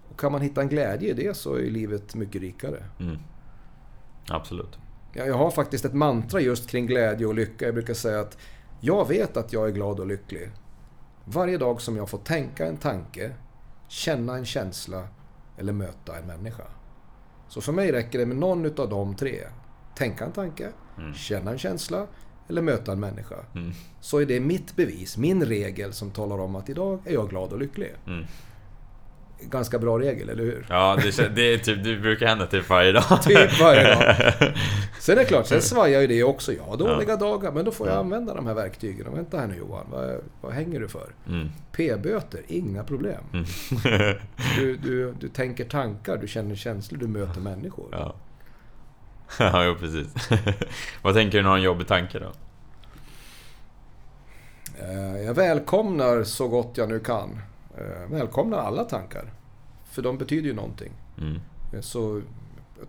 Och 0.10 0.20
kan 0.20 0.32
man 0.32 0.42
hitta 0.42 0.62
en 0.62 0.70
glädje 0.70 1.10
i 1.10 1.14
det 1.14 1.38
så 1.38 1.56
är 1.56 1.62
livet 1.62 2.16
mycket 2.16 2.42
rikare. 2.42 2.84
Mm. 3.00 3.18
Absolut. 4.30 4.78
Ja, 5.14 5.26
Jag 5.26 5.38
har 5.38 5.52
faktiskt 5.52 5.86
ett 5.86 5.94
mantra 5.94 6.40
just 6.40 6.70
kring 6.70 6.86
glädje 6.86 7.28
och 7.28 7.36
lycka. 7.36 7.66
Jag 7.66 7.74
brukar 7.74 7.94
säga 7.94 8.20
att 8.20 8.38
jag 8.80 9.08
vet 9.08 9.38
att 9.38 9.54
jag 9.54 9.68
är 9.68 9.72
glad 9.72 10.00
och 10.00 10.08
lycklig. 10.08 10.52
Varje 11.26 11.58
dag 11.58 11.82
som 11.82 11.98
jag 11.98 12.10
får 12.10 12.18
tänka 12.18 12.68
en 12.68 12.78
tanke, 12.78 13.32
känna 13.88 14.38
en 14.38 14.46
känsla 14.46 15.08
eller 15.58 15.74
möta 15.74 16.18
en 16.18 16.28
människa. 16.28 16.64
Så 17.48 17.62
för 17.62 17.72
mig 17.72 17.92
räcker 17.92 18.20
det 18.20 18.26
med 18.26 18.38
någon 18.38 18.66
utav 18.66 18.90
de 18.90 19.16
tre. 19.16 19.40
Tänka 19.96 20.26
en 20.26 20.32
tanke, 20.32 20.70
känna 21.16 21.52
en 21.52 21.58
känsla 21.58 22.08
eller 22.54 22.62
möta 22.62 22.92
en 22.92 23.00
människa. 23.00 23.36
Mm. 23.56 23.72
Så 24.02 24.22
är 24.22 24.26
det 24.26 24.40
mitt 24.40 24.76
bevis, 24.76 25.18
min 25.18 25.46
regel 25.46 25.94
som 25.94 26.12
talar 26.12 26.40
om 26.40 26.56
att 26.56 26.70
idag 26.70 27.00
är 27.06 27.14
jag 27.14 27.30
glad 27.30 27.54
och 27.54 27.60
lycklig. 27.60 27.94
Mm. 28.08 28.26
Ganska 29.50 29.80
bra 29.80 30.00
regel, 30.00 30.30
eller 30.30 30.44
hur? 30.44 30.66
Ja, 30.70 30.98
det, 31.04 31.36
det, 31.36 31.54
är 31.54 31.58
typ, 31.58 31.84
det 31.84 31.96
brukar 31.96 32.28
hända 32.28 32.46
typ 32.46 32.70
varje 32.70 32.92
dag. 32.92 33.24
Typ 33.24 33.60
varje 33.60 33.96
dag. 33.96 34.16
Sen 35.00 35.18
är 35.18 35.20
det 35.22 35.26
klart, 35.26 35.48
sen 35.48 35.62
svajar 35.62 36.02
ju 36.02 36.08
det 36.08 36.24
också. 36.24 36.54
Jag 36.54 36.64
har 36.64 36.78
dåliga 36.78 37.16
dagar, 37.16 37.52
men 37.52 37.66
då 37.66 37.72
får 37.72 37.88
jag 37.88 37.98
använda 37.98 38.34
de 38.34 38.48
här 38.48 38.54
verktygen. 38.54 39.08
Och 39.08 39.18
vänta 39.18 39.38
här 39.38 39.48
nu 39.48 39.56
Johan, 39.56 39.86
vad, 39.92 40.22
vad 40.42 40.54
hänger 40.54 40.80
du 40.80 40.88
för? 40.88 41.08
Mm. 41.28 41.50
P-böter, 41.72 42.42
inga 42.48 42.84
problem. 42.84 43.24
Mm. 43.34 43.46
Du, 44.58 44.78
du, 44.84 45.14
du 45.20 45.28
tänker 45.28 45.66
tankar, 45.66 46.18
du 46.18 46.28
känner 46.28 46.56
känslor, 46.56 47.00
du 47.00 47.08
möter 47.08 47.42
människor. 47.42 47.88
ja. 47.92 48.16
ja, 49.40 49.66
jo 49.66 49.76
precis. 49.76 50.08
vad 51.02 51.14
tänker 51.14 51.38
du 51.38 51.42
när 51.44 51.44
du 51.44 51.50
har 51.50 51.58
en 51.58 51.64
jobbig 51.64 51.88
tanke 51.88 52.20
då? 52.20 52.32
Eh, 54.80 55.22
Jag 55.26 55.34
välkomnar 55.34 56.24
så 56.24 56.48
gott 56.48 56.78
jag 56.78 56.90
nu 56.90 57.00
kan. 57.00 57.40
Eh, 57.78 58.12
Välkomnar 58.12 58.58
alla 58.58 58.84
tankar. 58.84 59.32
För 59.92 60.02
de 60.02 60.18
betyder 60.18 60.48
ju 60.48 60.54
någonting. 60.54 60.92
Mm. 61.18 61.40
Eh, 61.74 61.82
Så 61.82 62.22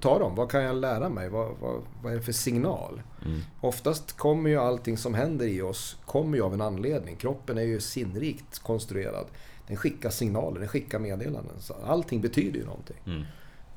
ta 0.00 0.18
dem. 0.18 0.34
Vad 0.34 0.50
kan 0.50 0.62
jag 0.62 0.76
lära 0.76 1.08
mig? 1.08 1.28
Vad, 1.28 1.50
vad, 1.60 1.80
vad 2.02 2.12
är 2.12 2.16
det 2.16 2.22
för 2.22 2.32
signal? 2.32 3.02
Mm. 3.24 3.40
Oftast 3.60 4.16
kommer 4.16 4.50
ju 4.50 4.56
allting 4.56 4.96
som 4.96 5.14
händer 5.14 5.46
i 5.46 5.62
oss 5.62 5.96
kommer 6.06 6.36
ju 6.36 6.42
av 6.44 6.54
en 6.54 6.60
anledning. 6.60 7.16
Kroppen 7.16 7.58
är 7.58 7.62
ju 7.62 7.80
sinnrikt 7.80 8.58
konstruerad. 8.58 9.26
Den 9.66 9.76
skickar 9.76 10.10
signaler, 10.10 10.58
den 10.60 10.68
skickar 10.68 10.98
meddelanden. 10.98 11.54
Så 11.60 11.74
allting 11.86 12.20
betyder 12.20 12.58
ju 12.58 12.64
någonting. 12.66 12.96
Mm. 13.06 13.22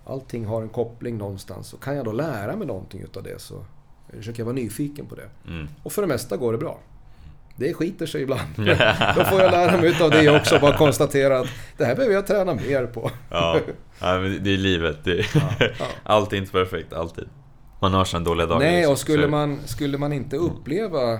Allting 0.08 0.46
har 0.46 0.62
en 0.62 0.70
koppling 0.70 1.18
någonstans. 1.18 1.74
Och 1.74 1.84
kan 1.84 1.96
jag 1.96 2.06
då 2.06 2.12
lära 2.12 2.56
mig 2.56 2.68
någonting 2.68 3.02
utav 3.02 3.24
det 3.24 3.42
så 3.42 3.66
försöker 4.10 4.40
jag 4.40 4.46
vara 4.46 4.56
nyfiken 4.56 5.06
på 5.06 5.16
det. 5.16 5.30
Mm. 5.48 5.68
Och 5.84 5.92
för 5.92 6.02
det 6.02 6.08
mesta 6.08 6.38
går 6.38 6.52
det 6.52 6.58
bra. 6.58 6.80
Det 7.56 7.74
skiter 7.74 8.06
sig 8.06 8.22
ibland. 8.22 8.48
Då 9.16 9.24
får 9.24 9.42
jag 9.42 9.52
lära 9.52 9.78
mig 9.78 9.90
utav 9.90 10.10
det 10.12 10.30
också. 10.30 10.60
Bara 10.60 10.78
konstatera 10.78 11.40
att 11.40 11.48
det 11.78 11.86
här 11.86 11.96
behöver 11.96 12.16
jag 12.16 12.28
träna 12.28 12.54
mer 12.56 12.86
på. 12.86 13.12
Ja. 13.30 13.60
ja, 14.00 14.20
men 14.20 14.44
det 14.44 14.54
är 14.54 14.58
livet. 14.58 14.98
Det 15.04 15.20
är... 15.20 15.28
ja. 15.80 15.86
Allt 16.04 16.34
är 16.34 16.38
inte 16.38 16.52
perfekt, 16.52 16.94
alltid. 16.94 17.30
Man 17.80 17.94
har 17.94 18.06
sina 18.06 18.24
dåliga 18.24 18.48
dagar. 18.48 18.60
Nej, 18.60 18.88
och 18.88 18.98
skulle 18.98 19.28
man, 19.28 19.60
skulle 19.66 19.98
man 19.98 20.14
inte 20.14 20.38
uppleva 20.38 21.20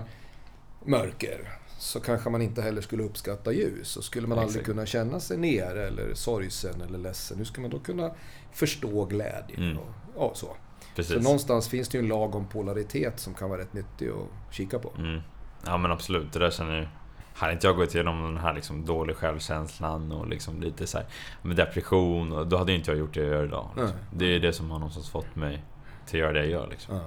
mörker 0.86 1.58
så 1.80 2.00
kanske 2.00 2.30
man 2.30 2.42
inte 2.42 2.62
heller 2.62 2.82
skulle 2.82 3.04
uppskatta 3.04 3.52
ljus. 3.52 3.98
Och 3.98 4.04
skulle 4.04 4.28
man 4.28 4.40
aldrig 4.40 4.66
kunna 4.66 4.86
känna 4.86 5.20
sig 5.20 5.38
nere 5.38 5.88
eller 5.88 6.14
sorgsen 6.14 6.82
eller 6.82 6.98
ledsen, 6.98 7.38
hur 7.38 7.46
ska 7.46 7.62
man 7.62 7.70
då 7.70 7.80
kunna 7.80 8.12
förstå 8.58 9.06
glädje? 9.06 9.58
Mm. 9.58 9.78
Och, 9.78 9.88
ja, 10.18 10.32
så. 10.34 10.56
Precis. 10.96 11.14
så 11.16 11.22
någonstans 11.22 11.70
finns 11.70 11.90
det 11.90 11.98
ju 11.98 12.02
en 12.04 12.08
lag 12.10 12.36
om 12.36 12.46
polaritet 12.48 13.20
som 13.20 13.34
kan 13.34 13.50
vara 13.50 13.62
rätt 13.62 13.74
nyttig 13.74 14.10
att 14.10 14.56
kika 14.56 14.80
på. 14.80 14.92
Mm. 14.98 15.22
Ja 15.66 15.78
men 15.78 15.92
absolut, 15.92 16.34
det 16.34 16.40
där 16.40 16.52
känner 16.52 16.78
jag. 16.78 16.88
Hade 17.34 17.54
inte 17.54 17.68
jag 17.68 17.76
gått 17.76 17.96
igenom 17.96 18.24
den 18.24 18.38
här 18.38 18.54
liksom 18.54 18.86
dålig 18.86 19.16
självkänslan 19.16 20.12
och 20.12 20.28
liksom 20.28 20.62
lite 20.62 20.88
så 20.88 20.98
här 20.98 21.08
med 21.42 21.56
depression, 21.56 22.32
och 22.34 22.48
då 22.48 22.58
hade 22.58 22.74
inte 22.74 22.92
jag 22.92 22.98
gjort 23.00 23.14
det 23.14 23.20
jag 23.20 23.30
gör 23.30 23.44
idag. 23.46 23.70
Liksom. 23.78 23.98
Det 24.14 24.26
är 24.26 24.40
det 24.40 24.54
som 24.54 24.72
har 24.72 24.80
någonstans 24.80 25.10
fått 25.10 25.36
mig 25.36 25.64
till 26.06 26.16
att 26.16 26.22
göra 26.22 26.34
det 26.34 26.40
jag 26.40 26.50
gör. 26.50 26.68
Liksom. 26.68 26.96
Ja. 26.96 27.02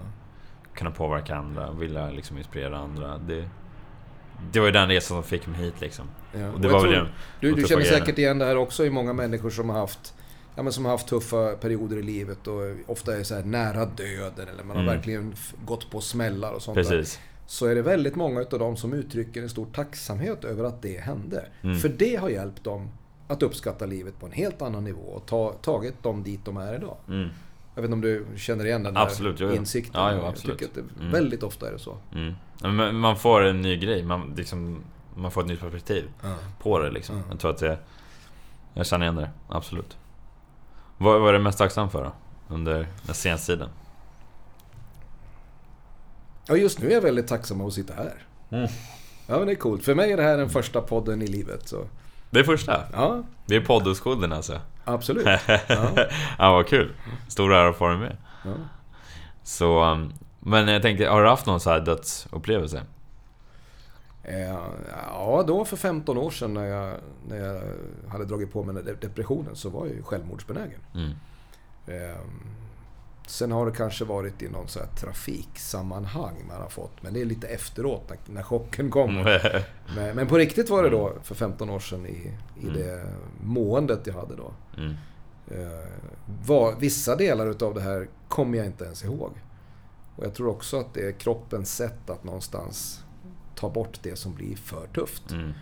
Kunna 0.74 0.90
påverka 0.90 1.36
andra, 1.36 1.70
vilja 1.70 2.11
liksom 2.11 2.38
inspirera 2.38 2.78
andra. 2.78 3.18
Det, 3.18 3.48
det 4.53 4.61
var 4.61 4.66
ju 4.66 4.72
den 4.72 4.88
resan 4.88 5.14
som 5.16 5.22
fick 5.24 5.46
mig 5.46 5.61
hit 5.61 5.80
liksom. 5.80 6.09
Ja. 6.32 6.51
Och 6.51 6.61
det 6.61 6.68
Och 6.68 6.72
var 6.72 6.80
jag 6.80 6.86
väl 6.86 6.94
tror- 6.94 7.05
det. 7.40 7.46
Du, 7.48 7.55
du 7.55 7.68
känner 7.68 7.82
säkert 7.84 8.18
igen 8.18 8.38
det 8.38 8.44
här 8.44 8.57
också 8.57 8.84
i 8.86 8.90
många 8.90 9.12
människor 9.12 9.51
som 9.51 9.68
har 9.70 9.78
haft 9.78 10.14
Ja, 10.57 10.62
men 10.62 10.72
som 10.72 10.84
har 10.84 10.92
haft 10.92 11.09
tuffa 11.09 11.55
perioder 11.57 11.96
i 11.96 12.03
livet 12.03 12.46
och 12.46 12.61
ofta 12.86 13.16
är 13.16 13.22
så 13.22 13.34
här 13.34 13.42
nära 13.44 13.84
döden 13.86 14.48
eller 14.48 14.64
man 14.64 14.76
har 14.76 14.82
Mm. 14.82 14.94
verkligen 14.96 15.34
gått 15.64 15.90
på 15.90 16.01
smällar 16.01 16.53
och 16.53 16.62
sånt 16.62 16.74
där. 16.74 16.82
Precis. 16.84 17.20
Så 17.46 17.66
är 17.66 17.74
det 17.74 17.82
väldigt 17.82 18.16
många 18.16 18.40
utav 18.40 18.59
dem 18.59 18.76
som 18.76 18.92
uttrycker 18.92 19.42
en 19.42 19.48
stor 19.48 19.66
tacksamhet 19.74 20.44
över 20.44 20.64
att 20.64 20.82
det 20.82 21.01
hände. 21.01 21.44
Mm. 21.62 21.78
För 21.78 21.88
det 21.88 22.16
har 22.16 22.28
hjälpt 22.28 22.64
dem 22.64 22.88
att 23.28 23.42
uppskatta 23.42 23.86
livet 23.86 24.20
på 24.20 24.26
en 24.26 24.32
helt 24.32 24.62
annan 24.62 24.84
nivå 24.84 25.03
och 25.03 25.26
ta, 25.26 25.53
tagit 25.53 26.03
dem 26.03 26.22
dit 26.22 26.40
de 26.44 26.57
är 26.57 26.74
idag. 26.74 26.96
Mm. 27.09 27.28
Jag 27.74 27.82
vet 27.82 27.88
inte 27.90 27.94
om 27.94 28.01
du 28.01 28.26
känner 28.38 28.64
igen 28.66 28.82
den 28.82 28.94
där 28.94 29.01
Absolut, 29.01 29.40
jo, 29.40 29.48
jo. 29.51 29.55
insikten? 29.57 30.01
Ja, 30.01 30.12
jo, 30.12 30.18
Jag 30.18 30.26
absolut. 30.28 30.59
tycker 30.59 30.70
att 30.80 30.86
det 30.96 31.01
Mm. 31.01 31.12
väldigt 31.12 31.42
ofta 31.42 31.68
är 31.68 31.72
det 31.72 31.78
så. 31.78 31.96
Mm. 32.14 32.34
Men 32.76 32.96
Man 32.96 33.16
får 33.16 33.40
en 33.44 33.62
ny 33.62 33.76
grej, 33.76 34.03
man, 34.03 34.34
liksom, 34.36 34.82
man 35.14 35.30
får 35.30 35.40
ett 35.40 35.46
nytt 35.46 35.61
perspektiv 35.61 36.05
på 36.62 36.78
det 36.78 36.90
liksom. 36.90 37.22
Jag 37.30 37.40
tror 37.40 37.51
att 37.51 37.59
det... 37.59 37.78
Jag 38.74 38.86
känner 38.86 39.05
igen 39.07 39.16
det, 39.16 39.30
absolut. 39.48 39.96
Vad, 41.03 41.28
är 41.28 41.32
du 41.32 41.38
mest 41.38 41.59
tacksam 41.59 41.90
för 41.90 42.05
då? 42.05 42.12
Under 42.55 42.86
den 43.03 43.14
senaste 43.14 43.46
tiden? 43.53 43.68
Ja, 46.46 46.57
just 46.57 46.78
nu 46.80 46.86
är 46.90 46.94
jag 46.94 47.01
väldigt 47.01 47.26
tacksam 47.28 47.61
att 47.61 47.72
sitta 47.72 47.94
här. 47.94 48.14
Mm. 48.51 48.68
Ja, 49.26 49.38
men 49.38 49.46
det 49.46 49.53
är 49.53 49.57
coolt. 49.57 49.84
För 49.84 49.94
mig 49.94 50.12
är 50.12 50.16
det 50.16 50.22
här 50.22 50.36
den 50.38 50.51
första 50.51 50.80
podden 50.80 51.22
i 51.22 51.26
livet. 51.26 51.68
Så. 51.68 51.84
Det 52.30 52.40
är 52.40 52.44
första? 52.44 52.82
Ja, 52.92 53.22
Det 53.46 53.57
är 53.57 53.61
poddoskulden 53.61 54.32
alltså? 54.32 54.61
absolut. 54.84 55.26
Ja, 55.68 55.90
ja, 56.38 56.53
vad 56.53 56.66
kul! 56.66 56.92
Stor 57.28 57.53
ära 57.53 57.68
att 57.68 57.76
få 57.76 57.88
dig 57.88 57.98
med. 57.98 58.16
ja. 58.44 58.51
Så... 59.42 59.84
um, 59.84 60.12
Men 60.40 60.68
jag 60.68 60.82
tänkte, 60.82 61.07
har 61.09 61.22
du 61.22 61.28
haft 61.28 61.46
någon 61.46 61.61
så 61.61 61.70
här 61.70 61.80
dödsupplevelse? 61.80 62.82
Eh, 64.25 64.59
Ja, 65.12 65.45
då 65.47 65.64
för 65.64 65.77
15 65.77 66.18
år 66.18 66.31
sedan 66.31 66.55
när 66.55 66.66
jag, 66.66 66.95
när 67.29 67.37
jag 67.37 67.62
hade 68.09 68.25
dragit 68.25 68.53
på 68.53 68.62
mig 68.62 68.85
depressionen 69.01 69.57
så 69.57 69.68
var 69.68 69.87
jag 69.87 69.95
ju 69.95 70.03
självmordsbenägen. 70.03 70.81
Mm. 70.95 71.11
Eh, 71.87 72.21
Sen 73.31 73.53
har 73.53 73.66
det 73.66 73.73
kanske 73.73 74.05
varit 74.05 74.43
i 74.43 74.49
någon 74.49 74.68
så 74.68 74.79
här 74.79 74.87
trafiksammanhang 74.87 76.45
man 76.49 76.62
har 76.62 76.68
fått. 76.68 77.03
Men 77.03 77.14
det 77.14 77.21
är 77.21 77.25
lite 77.25 77.49
efteråt 77.49 78.03
när, 78.09 78.35
när 78.35 78.43
chocken 78.43 78.91
kommer. 78.91 79.66
Men, 79.97 80.16
men, 80.16 80.27
på 80.27 80.39
riktigt 80.39 80.71
var 80.71 80.83
det 80.83 80.91
då 80.91 81.12
för 81.23 81.35
15 81.35 81.71
år 81.71 81.79
sedan 81.79 82.07
i, 82.07 82.33
i 82.61 82.68
mm. 82.68 82.75
det 82.75 83.05
måendet 83.41 84.07
jag 84.07 84.14
hade 84.14 84.37
då. 84.37 84.53
Mm. 84.77 84.95
Eh, 85.51 85.89
var, 86.47 86.75
vissa 86.79 87.16
delar 87.16 87.47
utav 87.47 87.75
det 87.75 87.81
här 87.81 88.09
kommer 88.29 88.59
jag 88.59 88.66
inte 88.66 88.85
ens 88.85 89.05
ihåg. 89.05 89.33
Och 90.16 90.25
jag 90.25 90.35
tror 90.35 90.49
också 90.49 90.81
att 90.81 90.95
det 90.95 91.09
är 91.09 91.12
kroppens 91.12 91.77
sätt 91.77 92.11
att 92.11 92.25
någonstans 92.25 93.05
ta 93.61 93.70
bort 93.70 93.98
det 94.02 94.16
som 94.16 94.34
blir 94.34 94.56
för 94.56 94.86
tufft. 94.86 95.30
Mm. 95.30 95.52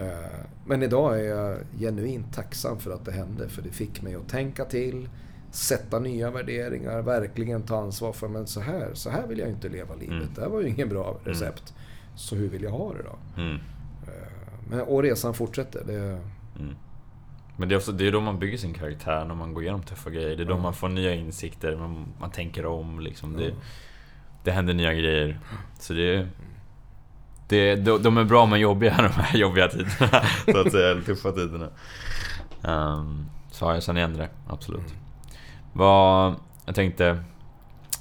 Eh, 0.00 0.40
men 0.66 0.82
idag 0.82 1.20
är 1.20 1.24
jag 1.24 1.58
genuint 1.78 2.34
tacksam 2.34 2.78
för 2.78 2.90
att 2.90 3.04
det 3.04 3.12
hände. 3.12 3.48
För 3.48 3.62
det 3.62 3.70
fick 3.70 4.02
mig 4.02 4.14
att 4.14 4.28
tänka 4.28 4.64
till, 4.64 5.08
sätta 5.50 5.98
nya 5.98 6.30
värderingar, 6.30 7.02
verkligen 7.02 7.62
ta 7.62 7.82
ansvar 7.82 8.12
för 8.12 8.28
men 8.28 8.46
så 8.46 8.60
här, 8.60 8.90
så 8.94 9.10
här 9.10 9.26
vill 9.26 9.38
jag 9.38 9.48
inte 9.48 9.68
leva 9.68 9.94
livet. 9.94 10.22
Mm. 10.22 10.34
Det 10.34 10.40
här 10.40 10.48
var 10.48 10.60
ju 10.60 10.68
ingen 10.68 10.88
bra 10.88 11.08
mm. 11.08 11.20
recept. 11.24 11.70
Mm. 11.70 11.80
Så 12.16 12.36
hur 12.36 12.48
vill 12.48 12.62
jag 12.62 12.70
ha 12.70 12.92
det 12.92 13.02
då? 13.02 13.42
Mm. 13.42 13.54
Eh, 14.06 14.60
men, 14.70 14.80
och 14.80 15.02
resan 15.02 15.34
fortsätter. 15.34 15.84
Det... 15.86 16.20
Mm. 16.58 16.74
Men 17.56 17.68
det 17.68 17.74
är, 17.74 17.76
också, 17.76 17.92
det 17.92 18.06
är 18.06 18.12
då 18.12 18.20
man 18.20 18.38
bygger 18.38 18.58
sin 18.58 18.74
karaktär, 18.74 19.24
när 19.24 19.34
man 19.34 19.54
går 19.54 19.62
igenom 19.62 19.82
tuffa 19.82 20.10
grejer. 20.10 20.36
Det 20.36 20.42
är 20.42 20.46
då 20.46 20.58
man 20.58 20.74
får 20.74 20.88
nya 20.88 21.14
insikter, 21.14 21.76
man, 21.76 22.06
man 22.20 22.30
tänker 22.30 22.66
om. 22.66 23.00
Liksom. 23.00 23.36
Det, 23.36 23.54
det 24.44 24.50
händer 24.50 24.74
nya 24.74 24.94
grejer. 24.94 25.40
Så 25.80 25.92
det, 25.92 26.28
det, 27.48 27.76
de, 27.76 28.02
de 28.02 28.18
är 28.18 28.24
bra 28.24 28.46
men 28.46 28.60
jobbiga 28.60 28.96
de 29.16 29.22
här 29.22 29.38
jobbiga 29.38 29.68
tiderna. 29.68 30.22
så 30.52 30.58
att 30.58 30.72
säga, 30.72 31.02
tuffa 31.06 31.32
tiderna. 31.32 31.68
Um, 32.62 33.26
så 33.50 33.64
jag 33.64 33.82
känner 33.82 34.00
igen 34.00 34.16
det, 34.16 34.28
absolut. 34.48 34.80
Mm. 34.80 34.92
Vad, 35.72 36.34
jag 36.66 36.74
tänkte, 36.74 37.04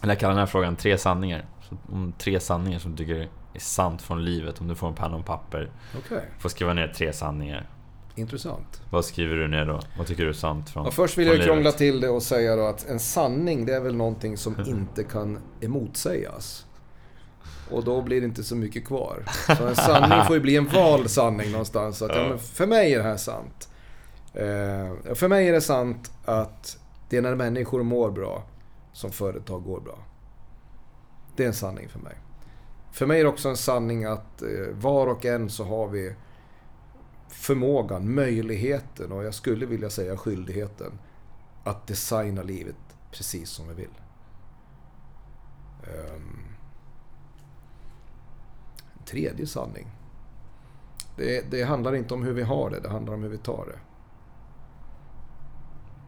eller 0.01 0.13
jag 0.13 0.19
kallar 0.19 0.33
den 0.33 0.39
här 0.39 0.45
frågan 0.45 0.75
tre 0.75 0.97
sanningar. 0.97 1.45
Om 1.91 2.13
tre 2.17 2.39
sanningar 2.39 2.79
som 2.79 2.91
du 2.91 2.97
tycker 2.97 3.29
är 3.53 3.59
sant 3.59 4.01
från 4.01 4.25
livet. 4.25 4.61
Om 4.61 4.67
du 4.67 4.75
får 4.75 4.87
en 4.87 4.93
penna 4.93 5.15
och 5.15 5.25
papper. 5.25 5.69
Okay. 5.97 6.21
Får 6.39 6.49
skriva 6.49 6.73
ner 6.73 6.87
tre 6.87 7.13
sanningar. 7.13 7.69
Intressant. 8.15 8.81
Vad 8.89 9.05
skriver 9.05 9.35
du 9.35 9.47
ner 9.47 9.65
då? 9.65 9.79
Vad 9.97 10.07
tycker 10.07 10.23
du 10.23 10.29
är 10.29 10.33
sant 10.33 10.69
från 10.69 10.85
ja, 10.85 10.91
Först 10.91 11.17
vill 11.17 11.27
jag 11.27 11.33
livet? 11.33 11.47
krångla 11.47 11.71
till 11.71 12.01
det 12.01 12.09
och 12.09 12.23
säga 12.23 12.55
då 12.55 12.65
att 12.65 12.89
en 12.89 12.99
sanning 12.99 13.65
det 13.65 13.75
är 13.75 13.81
väl 13.81 13.95
någonting 13.95 14.37
som 14.37 14.55
inte 14.67 15.03
kan 15.03 15.39
emotsägas. 15.61 16.65
Och 17.73 17.83
då 17.83 18.01
blir 18.01 18.21
det 18.21 18.25
inte 18.25 18.43
så 18.43 18.55
mycket 18.55 18.85
kvar. 18.85 19.23
Så 19.57 19.67
en 19.67 19.75
sanning 19.75 20.25
får 20.25 20.35
ju 20.35 20.41
bli 20.41 20.55
en 20.55 20.67
vald 20.67 21.11
sanning 21.11 21.51
någonstans. 21.51 22.01
Att, 22.01 22.15
ja, 22.15 22.37
för 22.37 22.67
mig 22.67 22.93
är 22.93 22.97
det 22.97 23.03
här 23.03 23.17
sant. 23.17 23.69
Eh, 24.33 25.15
för 25.15 25.27
mig 25.27 25.47
är 25.47 25.53
det 25.53 25.61
sant 25.61 26.11
att 26.25 26.77
det 27.09 27.17
är 27.17 27.21
när 27.21 27.35
människor 27.35 27.83
mår 27.83 28.11
bra 28.11 28.43
som 28.93 29.11
företag 29.11 29.63
går 29.63 29.79
bra. 29.79 29.97
Det 31.35 31.43
är 31.43 31.47
en 31.47 31.53
sanning 31.53 31.89
för 31.89 31.99
mig. 31.99 32.15
För 32.91 33.05
mig 33.05 33.19
är 33.19 33.23
det 33.23 33.29
också 33.29 33.49
en 33.49 33.57
sanning 33.57 34.05
att 34.05 34.41
eh, 34.41 34.47
var 34.73 35.07
och 35.07 35.25
en 35.25 35.49
så 35.49 35.63
har 35.63 35.87
vi 35.87 36.15
förmågan, 37.29 38.13
möjligheten 38.13 39.11
och 39.11 39.23
jag 39.23 39.33
skulle 39.33 39.65
vilja 39.65 39.89
säga 39.89 40.17
skyldigheten 40.17 40.99
att 41.63 41.87
designa 41.87 42.43
livet 42.43 42.75
precis 43.11 43.49
som 43.49 43.67
vi 43.67 43.73
vill. 43.73 43.93
Um, 45.83 46.42
tredje 49.13 49.47
sanning. 49.47 49.87
Det, 51.15 51.51
det, 51.51 51.63
handlar 51.63 51.95
inte 51.95 52.13
om 52.13 52.23
hur 52.23 52.33
vi 52.33 52.43
har 52.43 52.69
det, 52.69 52.79
det 52.79 52.89
handlar 52.89 53.13
om 53.13 53.23
hur 53.23 53.29
vi 53.29 53.37
tar 53.37 53.65
det. 53.65 53.79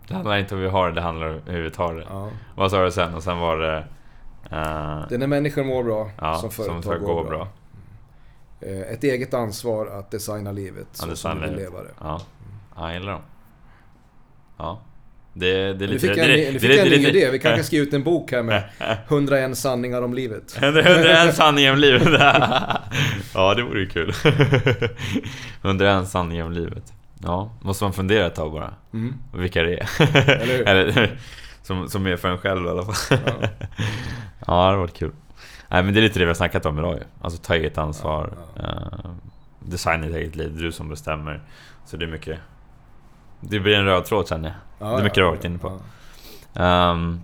Det 0.07 0.13
handlar 0.13 0.37
inte 0.37 0.55
om 0.55 0.59
hur 0.59 0.67
vi 0.67 0.71
har 0.71 0.87
det, 0.89 0.95
det 0.95 1.01
handlar 1.01 1.27
om 1.27 1.41
hur 1.45 1.61
vi 1.61 1.71
tar 1.71 1.93
det. 1.93 2.05
Ja. 2.09 2.29
Vad 2.55 2.71
sa 2.71 2.83
du 2.83 2.91
sen? 2.91 3.13
Och 3.13 3.23
sen 3.23 3.39
var 3.39 3.57
det... 3.57 3.77
Uh... 4.43 5.07
Det 5.09 5.15
är 5.15 5.17
när 5.17 5.27
människor 5.27 5.63
mår 5.63 5.83
bra 5.83 6.09
ja, 6.21 6.35
som 6.35 6.51
företag 6.51 6.83
som 6.83 6.91
går, 6.91 7.15
går 7.15 7.23
bra. 7.23 7.37
bra. 7.37 7.47
Eh, 8.59 8.81
ett 8.81 9.03
eget 9.03 9.33
ansvar 9.33 9.87
att 9.87 10.11
designa 10.11 10.51
livet 10.51 10.87
så 10.91 11.09
ja, 11.09 11.15
som 11.15 11.41
vi 11.41 11.47
vill 11.47 11.55
leva 11.55 11.83
det. 11.83 11.91
Ja, 11.99 12.21
ja 12.75 12.85
jag 12.85 12.93
gillar 12.93 13.11
dem. 13.11 13.21
Ja. 14.57 14.79
Det, 15.37 15.73
det 15.73 15.85
är 15.85 15.87
lite... 15.87 15.87
Nu 15.87 15.99
fick 15.99 16.17
jag, 16.17 16.29
det, 16.29 16.51
nu 16.51 16.59
fick 16.59 16.69
det, 16.69 16.79
en 16.79 16.87
ny 16.87 17.07
idé. 17.07 17.29
Vi 17.31 17.39
kanske 17.39 17.63
ska 17.63 17.75
ge 17.75 17.81
ut 17.81 17.93
en 17.93 18.03
bok 18.03 18.31
här 18.31 18.43
med 18.43 18.63
101 19.07 19.57
sanningar 19.57 20.01
om 20.01 20.13
livet. 20.13 20.57
101 20.57 21.35
sanningar 21.35 21.73
om 21.73 21.79
livet. 21.79 22.03
ja, 23.33 23.53
det 23.55 23.63
vore 23.63 23.79
ju 23.79 23.89
kul. 23.89 24.13
101 25.61 26.07
sanningar 26.07 26.45
om 26.45 26.51
livet. 26.51 26.93
Ja, 27.23 27.57
måste 27.61 27.83
man 27.83 27.93
fundera 27.93 28.27
ett 28.27 28.35
tag 28.35 28.51
bara. 28.51 28.73
Mm. 28.93 29.13
Vilka 29.33 29.63
det 29.63 29.73
är. 29.73 29.89
Eller, 30.41 30.59
Eller 30.59 31.17
som, 31.63 31.89
som 31.89 32.07
är 32.07 32.17
för 32.17 32.29
en 32.29 32.37
själv 32.37 32.65
i 32.65 32.69
alla 32.69 32.85
fall. 32.85 33.19
Ja, 33.25 33.47
ja 34.47 34.53
det 34.53 34.53
har 34.53 34.77
varit 34.77 34.93
kul. 34.93 35.11
Nej 35.69 35.83
men 35.83 35.93
det 35.93 35.99
är 35.99 36.01
lite 36.01 36.19
det 36.19 36.25
vi 36.25 36.29
har 36.29 36.35
snackat 36.35 36.65
om 36.65 36.79
idag 36.79 36.95
ju. 36.95 37.03
Alltså 37.21 37.39
ta 37.41 37.55
eget 37.55 37.77
ansvar. 37.77 38.33
Ja, 38.55 38.63
ja. 38.63 39.09
Uh, 39.09 39.15
designa 39.59 40.05
ditt 40.05 40.15
eget 40.15 40.35
liv, 40.35 40.51
det 40.55 40.61
är 40.61 40.63
du 40.63 40.71
som 40.71 40.89
bestämmer. 40.89 41.41
Så 41.85 41.97
det 41.97 42.05
är 42.05 42.09
mycket... 42.09 42.39
Det 43.39 43.59
blir 43.59 43.75
en 43.75 43.85
röd 43.85 44.05
tråd 44.05 44.27
känner 44.27 44.49
jag. 44.49 44.87
Ja, 44.87 44.93
det 44.95 45.01
är 45.01 45.03
mycket 45.03 45.17
ja, 45.17 45.21
du 45.21 45.27
har 45.27 45.35
varit 45.35 45.45
inne 45.45 45.57
på. 45.57 45.79
Um, 46.61 47.21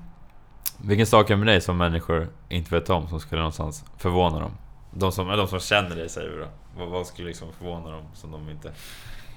vilken 0.78 1.06
sak 1.06 1.30
är 1.30 1.36
med 1.36 1.48
dig 1.48 1.62
som 1.62 1.78
människor 1.78 2.30
inte 2.50 2.76
vet 2.76 2.90
om 2.90 3.08
som 3.08 3.20
skulle 3.20 3.40
någonstans 3.42 3.86
förvåna 3.98 4.40
dem? 4.40 4.52
De 4.92 5.12
som, 5.12 5.28
de 5.28 5.48
som 5.48 5.60
känner 5.60 5.96
dig 5.96 6.10
säger 6.10 6.30
vi 6.30 6.38
då. 6.38 6.48
Vad, 6.78 6.88
vad 6.88 7.08
skulle 7.08 7.28
liksom 7.28 7.48
förvåna 7.58 7.92
dem 7.92 8.04
som 8.14 8.32
de 8.32 8.50
inte 8.50 8.72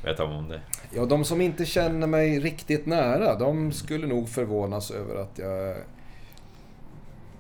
vet 0.05 0.21
om 0.21 0.33
om 0.33 0.49
dig? 0.49 0.61
Ja, 0.91 1.07
de 1.07 1.25
som 1.25 1.41
inte 1.41 1.67
känner 1.67 2.07
mig 2.07 2.41
riktigt 2.41 2.87
nära, 2.87 3.39
de 3.39 3.73
skulle 3.73 4.07
nog 4.07 4.29
förvånas 4.29 4.91
över 4.91 5.17
att 5.17 5.39
jag 5.39 5.77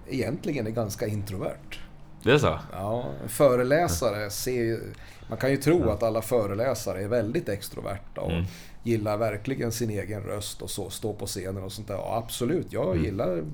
egentligen 0.08 0.66
är 0.66 0.70
ganska 0.70 1.06
introvert. 1.06 1.80
Det 2.22 2.32
är 2.32 2.38
så? 2.38 2.58
Ja, 2.72 3.04
föreläsare 3.26 4.30
ser 4.30 4.80
Man 5.28 5.38
kan 5.38 5.50
ju 5.50 5.56
tro 5.56 5.90
att 5.90 6.02
alla 6.02 6.22
föreläsare 6.22 7.02
är 7.02 7.08
väldigt 7.08 7.48
extroverta 7.48 8.20
och 8.20 8.30
mm. 8.30 8.44
Gillar 8.84 9.16
verkligen 9.16 9.72
sin 9.72 9.90
egen 9.90 10.22
röst 10.22 10.62
och 10.62 10.70
så, 10.70 10.90
stå 10.90 11.12
på 11.12 11.26
scenen 11.26 11.62
och 11.62 11.72
sånt 11.72 11.88
där. 11.88 11.94
Ja, 11.94 12.22
absolut, 12.24 12.72
jag 12.72 12.92
mm. 12.92 13.04
gillar 13.04 13.44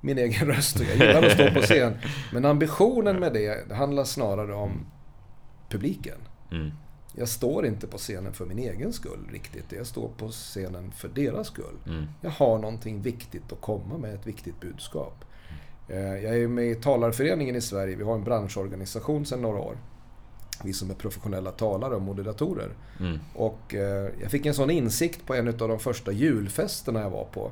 min 0.00 0.18
egen 0.18 0.48
röst 0.48 0.80
och 0.80 0.86
jag 0.86 0.96
gillar 0.96 1.22
att 1.22 1.32
stå 1.32 1.50
på 1.50 1.60
scen. 1.60 1.92
Men 2.32 2.44
ambitionen 2.44 3.20
med 3.20 3.32
det, 3.32 3.68
det 3.68 3.74
handlar 3.74 4.04
snarare 4.04 4.54
om 4.54 4.86
publiken. 5.68 6.18
Mm. 6.50 6.70
Jag 7.14 7.28
står 7.28 7.66
inte 7.66 7.86
på 7.86 7.98
scenen 7.98 8.32
för 8.32 8.46
min 8.46 8.58
egen 8.58 8.92
skull 8.92 9.28
riktigt. 9.32 9.72
Jag 9.72 9.86
står 9.86 10.08
på 10.08 10.28
scenen 10.28 10.92
för 10.92 11.08
deras 11.08 11.46
skull. 11.46 11.76
Mm. 11.86 12.04
Jag 12.20 12.30
har 12.30 12.58
någonting 12.58 13.02
viktigt 13.02 13.52
att 13.52 13.60
komma 13.60 13.98
med, 13.98 14.14
ett 14.14 14.26
viktigt 14.26 14.60
budskap. 14.60 15.24
Eh, 15.88 15.98
jag 15.98 16.38
är 16.38 16.48
med 16.48 16.70
i 16.70 16.74
Talarföreningen 16.74 17.56
i 17.56 17.60
Sverige. 17.60 17.96
Vi 17.96 18.04
har 18.04 18.14
en 18.14 18.24
branschorganisation 18.24 19.26
sedan 19.26 19.42
några 19.42 19.58
år. 19.58 19.76
Vi 20.64 20.72
som 20.72 20.90
är 20.90 20.94
professionella 20.94 21.50
talare 21.50 21.94
och 21.94 22.02
moderatorer. 22.02 22.68
Mm. 23.00 23.18
Och 23.34 23.74
eh, 23.74 24.08
jag 24.22 24.30
fick 24.30 24.46
en 24.46 24.54
sån 24.54 24.70
insikt 24.70 25.26
på 25.26 25.34
en 25.34 25.48
av 25.48 25.54
de 25.54 25.78
första 25.78 26.12
julfesterna 26.12 27.00
jag 27.00 27.10
var 27.10 27.24
på. 27.24 27.50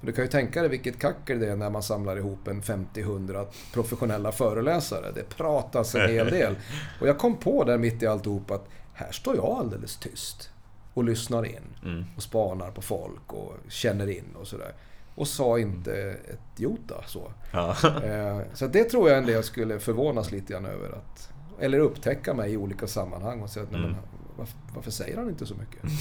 Du 0.00 0.12
kan 0.12 0.24
ju 0.24 0.30
tänka 0.30 0.60
dig 0.60 0.70
vilket 0.70 0.98
kackel 0.98 1.38
det 1.40 1.50
är 1.50 1.56
när 1.56 1.70
man 1.70 1.82
samlar 1.82 2.16
ihop 2.16 2.48
en 2.48 2.62
50-100 2.62 3.46
professionella 3.72 4.32
föreläsare. 4.32 5.12
Det 5.14 5.36
pratas 5.36 5.94
en 5.94 6.10
hel 6.10 6.30
del. 6.30 6.54
Och 7.00 7.08
jag 7.08 7.18
kom 7.18 7.36
på 7.36 7.64
där 7.64 7.78
mitt 7.78 8.02
i 8.02 8.06
alltihop 8.06 8.50
att 8.50 8.68
här 8.92 9.12
står 9.12 9.36
jag 9.36 9.44
alldeles 9.44 9.96
tyst 9.96 10.50
och 10.94 11.04
lyssnar 11.04 11.46
in. 11.46 11.76
Mm. 11.84 12.04
Och 12.16 12.22
spanar 12.22 12.70
på 12.70 12.82
folk 12.82 13.32
och 13.32 13.54
känner 13.68 14.10
in 14.10 14.36
och 14.40 14.46
sådär 14.46 14.72
och 15.20 15.28
sa 15.28 15.58
inte 15.58 15.94
ett 16.10 16.60
jota. 16.60 17.04
Så, 17.06 17.32
ja. 17.52 17.76
Eh, 18.04 18.40
så 18.54 18.66
det 18.66 18.84
tror 18.84 19.08
jag 19.08 19.18
en 19.18 19.26
del 19.26 19.42
skulle 19.42 19.78
förvånas 19.78 20.30
lite 20.30 20.52
grann 20.52 20.66
över. 20.66 20.88
Att, 20.88 21.29
eller 21.60 21.78
upptäcka 21.78 22.34
mig 22.34 22.52
i 22.52 22.56
olika 22.56 22.86
sammanhang 22.86 23.40
och 23.40 23.50
säga 23.50 23.64
att 23.64 23.74
mm. 23.74 23.82
men, 23.82 23.96
varför, 24.36 24.58
varför, 24.74 24.90
säger 24.90 25.16
han 25.16 25.28
inte 25.28 25.46
så 25.46 25.54
mycket? 25.54 25.90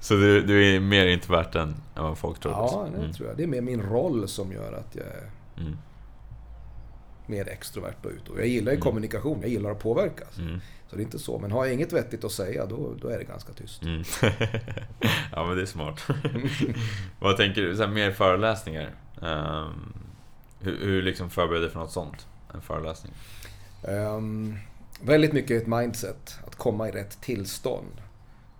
så 0.00 0.14
du, 0.14 0.42
du, 0.42 0.74
är 0.74 0.80
mer 0.80 1.06
introvert 1.06 1.54
än 1.54 1.74
vad 1.94 2.18
folk 2.18 2.38
tror? 2.38 2.52
Ja, 2.52 2.88
det 2.92 2.98
mm. 2.98 3.12
tror 3.12 3.28
jag. 3.28 3.36
Det 3.36 3.42
är 3.42 3.46
mer 3.46 3.60
min 3.60 3.82
roll 3.82 4.28
som 4.28 4.52
gör 4.52 4.72
att 4.72 4.94
jag 4.94 5.06
är 5.06 5.30
mm. 5.56 5.76
mer 7.26 7.48
extrovert 7.48 8.04
och 8.04 8.10
ut. 8.10 8.28
Och 8.28 8.40
jag 8.40 8.46
gillar 8.46 8.72
ju 8.72 8.76
mm. 8.76 8.82
kommunikation, 8.82 9.38
jag 9.40 9.50
gillar 9.50 9.70
att 9.70 9.82
påverkas. 9.82 10.38
Mm. 10.38 10.60
Så 10.90 10.96
det 10.96 11.02
är 11.02 11.04
inte 11.04 11.18
så. 11.18 11.38
Men 11.38 11.50
har 11.50 11.64
jag 11.64 11.74
inget 11.74 11.92
vettigt 11.92 12.24
att 12.24 12.32
säga, 12.32 12.66
då, 12.66 12.94
då 13.00 13.08
är 13.08 13.18
det 13.18 13.24
ganska 13.24 13.52
tyst. 13.52 13.82
Mm. 13.82 14.02
ja, 15.32 15.46
men 15.46 15.56
det 15.56 15.62
är 15.62 15.66
smart. 15.66 16.06
Vad 17.20 17.36
tänker 17.36 17.62
du? 17.62 17.76
Så 17.76 17.82
här, 17.82 17.90
mer 17.90 18.10
föreläsningar? 18.10 18.90
Um, 19.20 19.92
hur, 20.60 20.80
hur 20.80 21.02
liksom 21.02 21.30
förbereder 21.30 21.66
du 21.66 21.72
för 21.72 21.80
något 21.80 21.92
sånt? 21.92 22.26
En 22.54 22.60
föreläsning? 22.60 23.12
Um, 23.82 24.58
väldigt 25.02 25.32
mycket 25.32 25.62
ett 25.62 25.68
mindset. 25.68 26.38
Att 26.46 26.56
komma 26.56 26.88
i 26.88 26.92
rätt 26.92 27.20
tillstånd. 27.20 28.00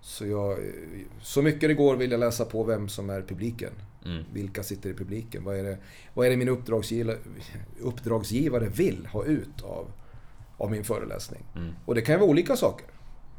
Så, 0.01 0.26
jag, 0.26 0.59
så 1.22 1.43
mycket 1.43 1.61
det 1.61 1.74
går 1.74 1.97
vill 1.97 2.11
jag 2.11 2.20
läsa 2.20 2.45
på 2.45 2.64
vem 2.64 2.89
som 2.89 3.11
är 3.11 3.22
publiken. 3.22 3.72
Mm. 4.05 4.24
Vilka 4.32 4.62
sitter 4.62 4.91
i 4.91 4.95
publiken? 4.95 5.45
Vad 5.45 5.57
är 5.57 5.62
det, 5.62 5.78
vad 6.14 6.26
är 6.26 6.30
det 6.30 6.37
min 6.37 6.49
uppdragsgivare, 6.49 7.16
uppdragsgivare 7.80 8.68
vill 8.68 9.07
ha 9.07 9.24
ut 9.24 9.62
av 9.62 9.87
av 10.59 10.70
min 10.70 10.84
föreläsning. 10.84 11.45
Mm. 11.55 11.72
Och 11.84 11.95
det 11.95 12.03
kan 12.03 12.14
ju 12.14 12.18
vara 12.18 12.30
olika 12.30 12.57
saker. 12.57 12.87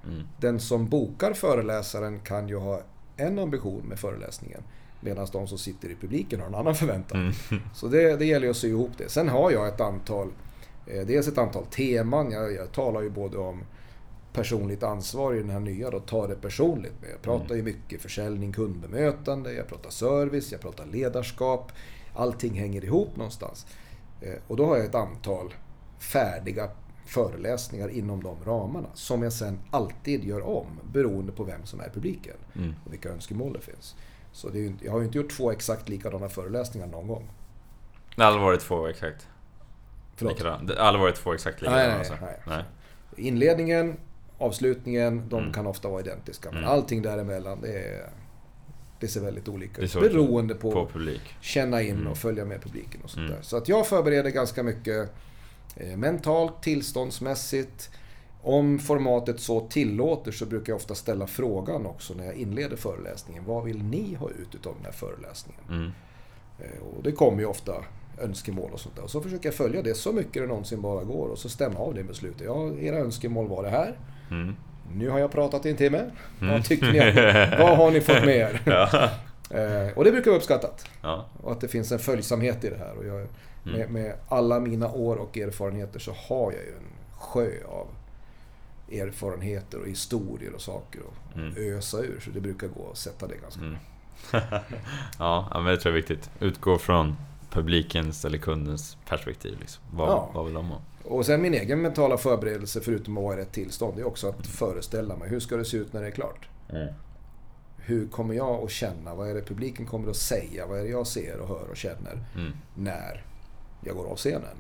Mm. 0.08 0.24
Den 0.40 0.60
som 0.60 0.90
bokar 0.90 1.34
föreläsaren 1.34 2.20
kan 2.20 2.48
ju 2.48 2.56
ha 2.56 2.82
en 3.18 3.40
ambition 3.40 3.86
med 3.86 4.00
föreläsningen. 4.00 4.64
Medan 5.00 5.28
de 5.32 5.48
som 5.48 5.58
sitter 5.58 5.90
i 5.90 5.96
publiken 5.96 6.40
har 6.40 6.48
en 6.48 6.56
annan 6.56 6.76
förväntan. 6.76 7.22
Mm. 7.22 7.62
Så 7.76 7.88
det, 7.88 8.16
det 8.16 8.26
gäller 8.26 8.50
att 8.50 8.58
sy 8.58 8.68
ihop 8.70 8.92
det. 8.98 9.10
Sen 9.10 9.30
har 9.30 9.52
jag 9.52 9.68
ett 9.68 9.82
antal, 9.82 10.28
eh, 10.88 11.06
dels 11.06 11.28
ett 11.28 11.38
antal 11.38 11.66
teman. 11.66 12.32
Jag, 12.32 12.54
jag 12.54 12.72
talar 12.72 13.02
ju 13.02 13.10
både 13.10 13.38
om 13.38 13.64
personligt 14.34 14.84
ansvar 14.84 15.34
i 15.34 15.38
den 15.40 15.50
här 15.50 15.60
nya 15.60 15.90
då, 15.90 16.00
ta 16.00 16.28
det 16.28 16.36
personligt. 16.36 16.94
Men 17.02 17.10
jag 17.10 17.22
pratar 17.22 17.56
ju 17.56 17.64
mycket 17.64 18.02
försäljning, 18.02 18.52
kundbemötande, 18.54 19.54
jag 19.54 19.68
pratar 19.68 19.90
service, 19.90 20.52
jag 20.52 20.62
pratar 20.62 20.86
ledarskap. 20.86 21.72
Allting 22.16 22.54
hänger 22.54 22.86
ihop 22.86 23.16
någonstans. 23.16 23.66
Eh, 24.22 24.34
Och 24.48 24.56
då 24.58 24.66
har 24.66 24.78
jag 24.78 24.86
ett 24.86 24.96
antal 24.96 25.54
färdiga 26.00 26.70
föreläsningar 27.06 27.90
inom 27.90 28.24
de 28.24 28.38
ramarna 28.46 28.88
som 28.94 29.24
jag 29.24 29.34
sen 29.34 29.60
alltid 29.72 30.24
gör 30.24 30.42
om 30.48 30.66
beroende 30.94 31.32
på 31.32 31.44
vem 31.44 31.66
som 31.66 31.80
är 31.80 31.90
publiken 31.90 32.36
Mm. 32.56 32.74
och 32.86 32.94
vilka 32.94 33.10
önskemål 33.10 33.54
det 33.54 33.62
finns. 33.62 33.96
Så 34.38 34.50
det 34.50 34.66
är 34.66 34.74
jag 34.82 34.92
har 34.92 35.00
ju 35.00 35.06
inte 35.06 35.18
gjort 35.18 35.32
två 35.32 35.52
exakt 35.52 35.90
likadana 35.90 36.30
föreläsningar 36.30 36.88
någon 36.88 37.08
gång. 37.08 37.30
Det 38.16 38.22
har 38.22 38.28
aldrig 38.28 38.44
varit 38.46 38.60
två 38.62 38.88
exakt 38.88 39.28
Förlåt. 40.16 40.34
likadana. 40.38 40.64
Det 40.64 40.74
har 40.80 40.86
aldrig 40.88 41.02
varit 41.02 41.16
två 41.16 41.34
exakt 41.34 41.62
likadana 41.62 41.78
Nej, 41.82 41.90
nej, 41.90 41.98
alltså. 41.98 42.14
nej. 42.22 42.38
nej. 42.48 42.64
Inledningen, 43.28 43.98
avslutningen, 44.38 45.30
de 45.30 45.40
Mm. 45.40 45.54
kan 45.54 45.68
ofta 45.68 45.90
vara 45.90 46.02
identiska. 46.02 46.50
Men 46.52 46.58
Mm. 46.58 46.70
allting 46.70 47.02
däremellan, 47.02 47.62
det, 47.62 47.80
är, 47.80 48.10
det 49.00 49.08
ser 49.08 49.22
väldigt 49.22 49.48
olika 49.48 49.82
ut. 49.82 49.94
Beroende 49.94 50.56
på, 50.56 50.72
På 50.72 50.86
publik. 50.88 51.36
känna 51.42 51.82
in 51.82 51.96
Mm. 51.96 52.08
och 52.08 52.18
följa 52.18 52.46
med 52.46 52.62
publiken 52.62 53.02
och 53.04 53.10
sånt 53.10 53.26
Mm. 53.26 53.32
där. 53.36 53.42
Så 53.42 53.58
att 53.58 53.70
jag 53.70 53.88
förbereder 53.88 54.30
ganska 54.30 54.64
mycket 54.64 55.10
eh, 55.76 55.98
mentalt, 55.98 56.62
tillståndsmässigt. 56.62 57.90
Om 58.48 58.80
formatet 58.80 59.40
så 59.40 59.60
tillåter 59.60 60.32
så 60.32 60.46
brukar 60.46 60.74
jag 60.74 60.78
ofta 60.78 60.96
ställa 60.96 61.28
frågan 61.28 61.86
också 61.86 62.14
när 62.14 62.26
jag 62.26 62.36
inleder 62.36 62.76
föreläsningen. 62.78 63.44
Vad 63.48 63.64
vill 63.64 63.84
ni 63.84 64.14
ha 64.16 64.30
ut 64.30 64.56
utav 64.56 64.74
den 64.76 64.86
här 64.86 64.92
föreläsningen? 64.92 65.62
Mm. 65.70 65.92
Eh, 66.60 66.84
Och 66.98 67.04
det 67.04 67.12
kommer 67.12 67.40
ju 67.40 67.46
ofta 67.46 67.74
önskemål 68.22 68.70
och 68.74 68.80
sånt 68.80 68.96
där. 68.96 69.04
Och 69.04 69.10
så 69.10 69.22
försöker 69.22 69.46
jag 69.48 69.54
följa 69.56 69.82
det 69.82 69.94
så 69.94 70.12
mycket 70.12 70.34
det 70.34 70.48
någonsin 70.48 70.82
bara 70.82 71.04
går 71.04 71.28
och 71.28 71.38
så 71.38 71.50
stämma 71.50 71.80
av 71.80 71.94
det 71.94 72.04
med 72.04 72.16
slutet. 72.16 72.42
Ja, 72.46 72.72
era 72.74 72.98
önskemål 72.98 73.48
var 73.48 73.64
det 73.64 73.70
här. 73.70 73.98
Mm. 74.32 74.56
Nu 74.96 75.10
har 75.10 75.20
jag 75.20 75.32
pratat 75.32 75.66
i 75.66 75.70
en 75.70 75.76
timme. 75.78 75.98
Mm. 76.42 76.54
Vad 76.54 76.66
tycker 76.66 76.92
ni? 76.92 77.00
Vad 77.64 77.78
har 77.78 77.92
ni 77.92 78.02
fått 78.02 78.26
med 78.26 78.36
er? 78.38 78.62
Ja. 78.66 79.10
Eh, 79.58 79.98
Och 79.98 80.04
det 80.04 80.12
brukar 80.12 80.32
vara 80.32 80.38
uppskattat. 80.38 80.86
ja. 81.02 81.26
Och 81.44 81.52
att 81.52 81.62
det 81.62 81.68
finns 81.68 81.92
en 81.92 82.00
följsamhet 82.00 82.64
i 82.64 82.70
det 82.70 82.78
här. 82.78 82.98
Och 82.98 83.06
jag, 83.06 83.28
Mm. 83.66 83.80
med, 83.80 83.90
med 83.92 84.14
alla 84.28 84.60
mina 84.60 84.92
år 84.92 85.16
och 85.16 85.38
erfarenheter 85.38 86.00
så 86.00 86.12
har 86.12 86.52
jag 86.52 86.62
ju 86.62 86.72
en 86.72 87.18
sjö 87.20 87.50
av 87.68 87.88
erfarenheter 88.92 89.80
och 89.80 89.88
historier 89.88 90.54
och 90.54 90.62
saker 90.62 91.00
att 91.00 91.36
Mm. 91.36 91.54
ösa 91.58 91.98
ur. 92.00 92.20
Så 92.20 92.30
det 92.30 92.42
brukar 92.42 92.68
gå 92.68 92.90
att 92.92 92.98
sätta 92.98 93.28
det 93.28 93.36
ganska 93.42 93.62
Mm. 93.62 93.76
ja, 95.20 95.50
men 95.54 95.66
det 95.66 95.78
tror 95.78 95.96
jag 95.96 96.04
är 96.04 96.08
viktigt. 96.08 96.30
Utgå 96.40 96.78
från 96.78 97.16
publikens 97.50 98.26
eller 98.26 98.38
kundens 98.38 98.98
perspektiv. 99.10 99.58
Liksom. 99.60 99.84
Vad, 99.94 100.10
Ja. 100.10 100.30
vad 100.34 100.46
vill 100.46 100.54
de 100.54 100.66
ha? 100.66 100.82
Och 101.04 101.26
sen 101.26 101.42
min 101.42 101.54
egen 101.54 101.82
mentala 101.82 102.18
förberedelse, 102.18 102.82
förutom 102.82 103.18
att 103.18 103.24
vara 103.24 103.34
i 103.34 103.38
rätt 103.38 103.52
tillstånd, 103.52 103.96
det 103.96 104.02
är 104.02 104.08
också 104.08 104.30
att 104.30 104.48
föreställa 104.48 105.16
mig. 105.18 105.30
Hur 105.30 105.40
ska 105.40 105.58
det 105.58 105.66
se 105.66 105.78
ut 105.78 105.94
när 105.94 106.02
det 106.02 106.08
är 106.08 106.12
klart? 106.12 106.50
Hur 107.78 108.08
kommer 108.08 108.34
jag 108.34 108.64
att 108.64 108.72
känna? 108.72 109.16
Vad 109.16 109.30
är 109.30 109.34
det 109.34 109.42
publiken 109.42 109.86
kommer 109.86 110.10
att 110.10 110.16
säga? 110.16 110.66
Vad 110.68 110.80
är 110.80 110.84
det 110.84 110.90
jag 110.90 111.08
ser 111.08 111.40
och 111.40 111.48
hör 111.48 111.68
och 111.70 111.78
känner 111.78 112.20
Mm. 112.36 112.52
när 112.76 113.24
jag 113.82 113.96
går 113.96 114.06
av 114.08 114.16
scenen? 114.16 114.58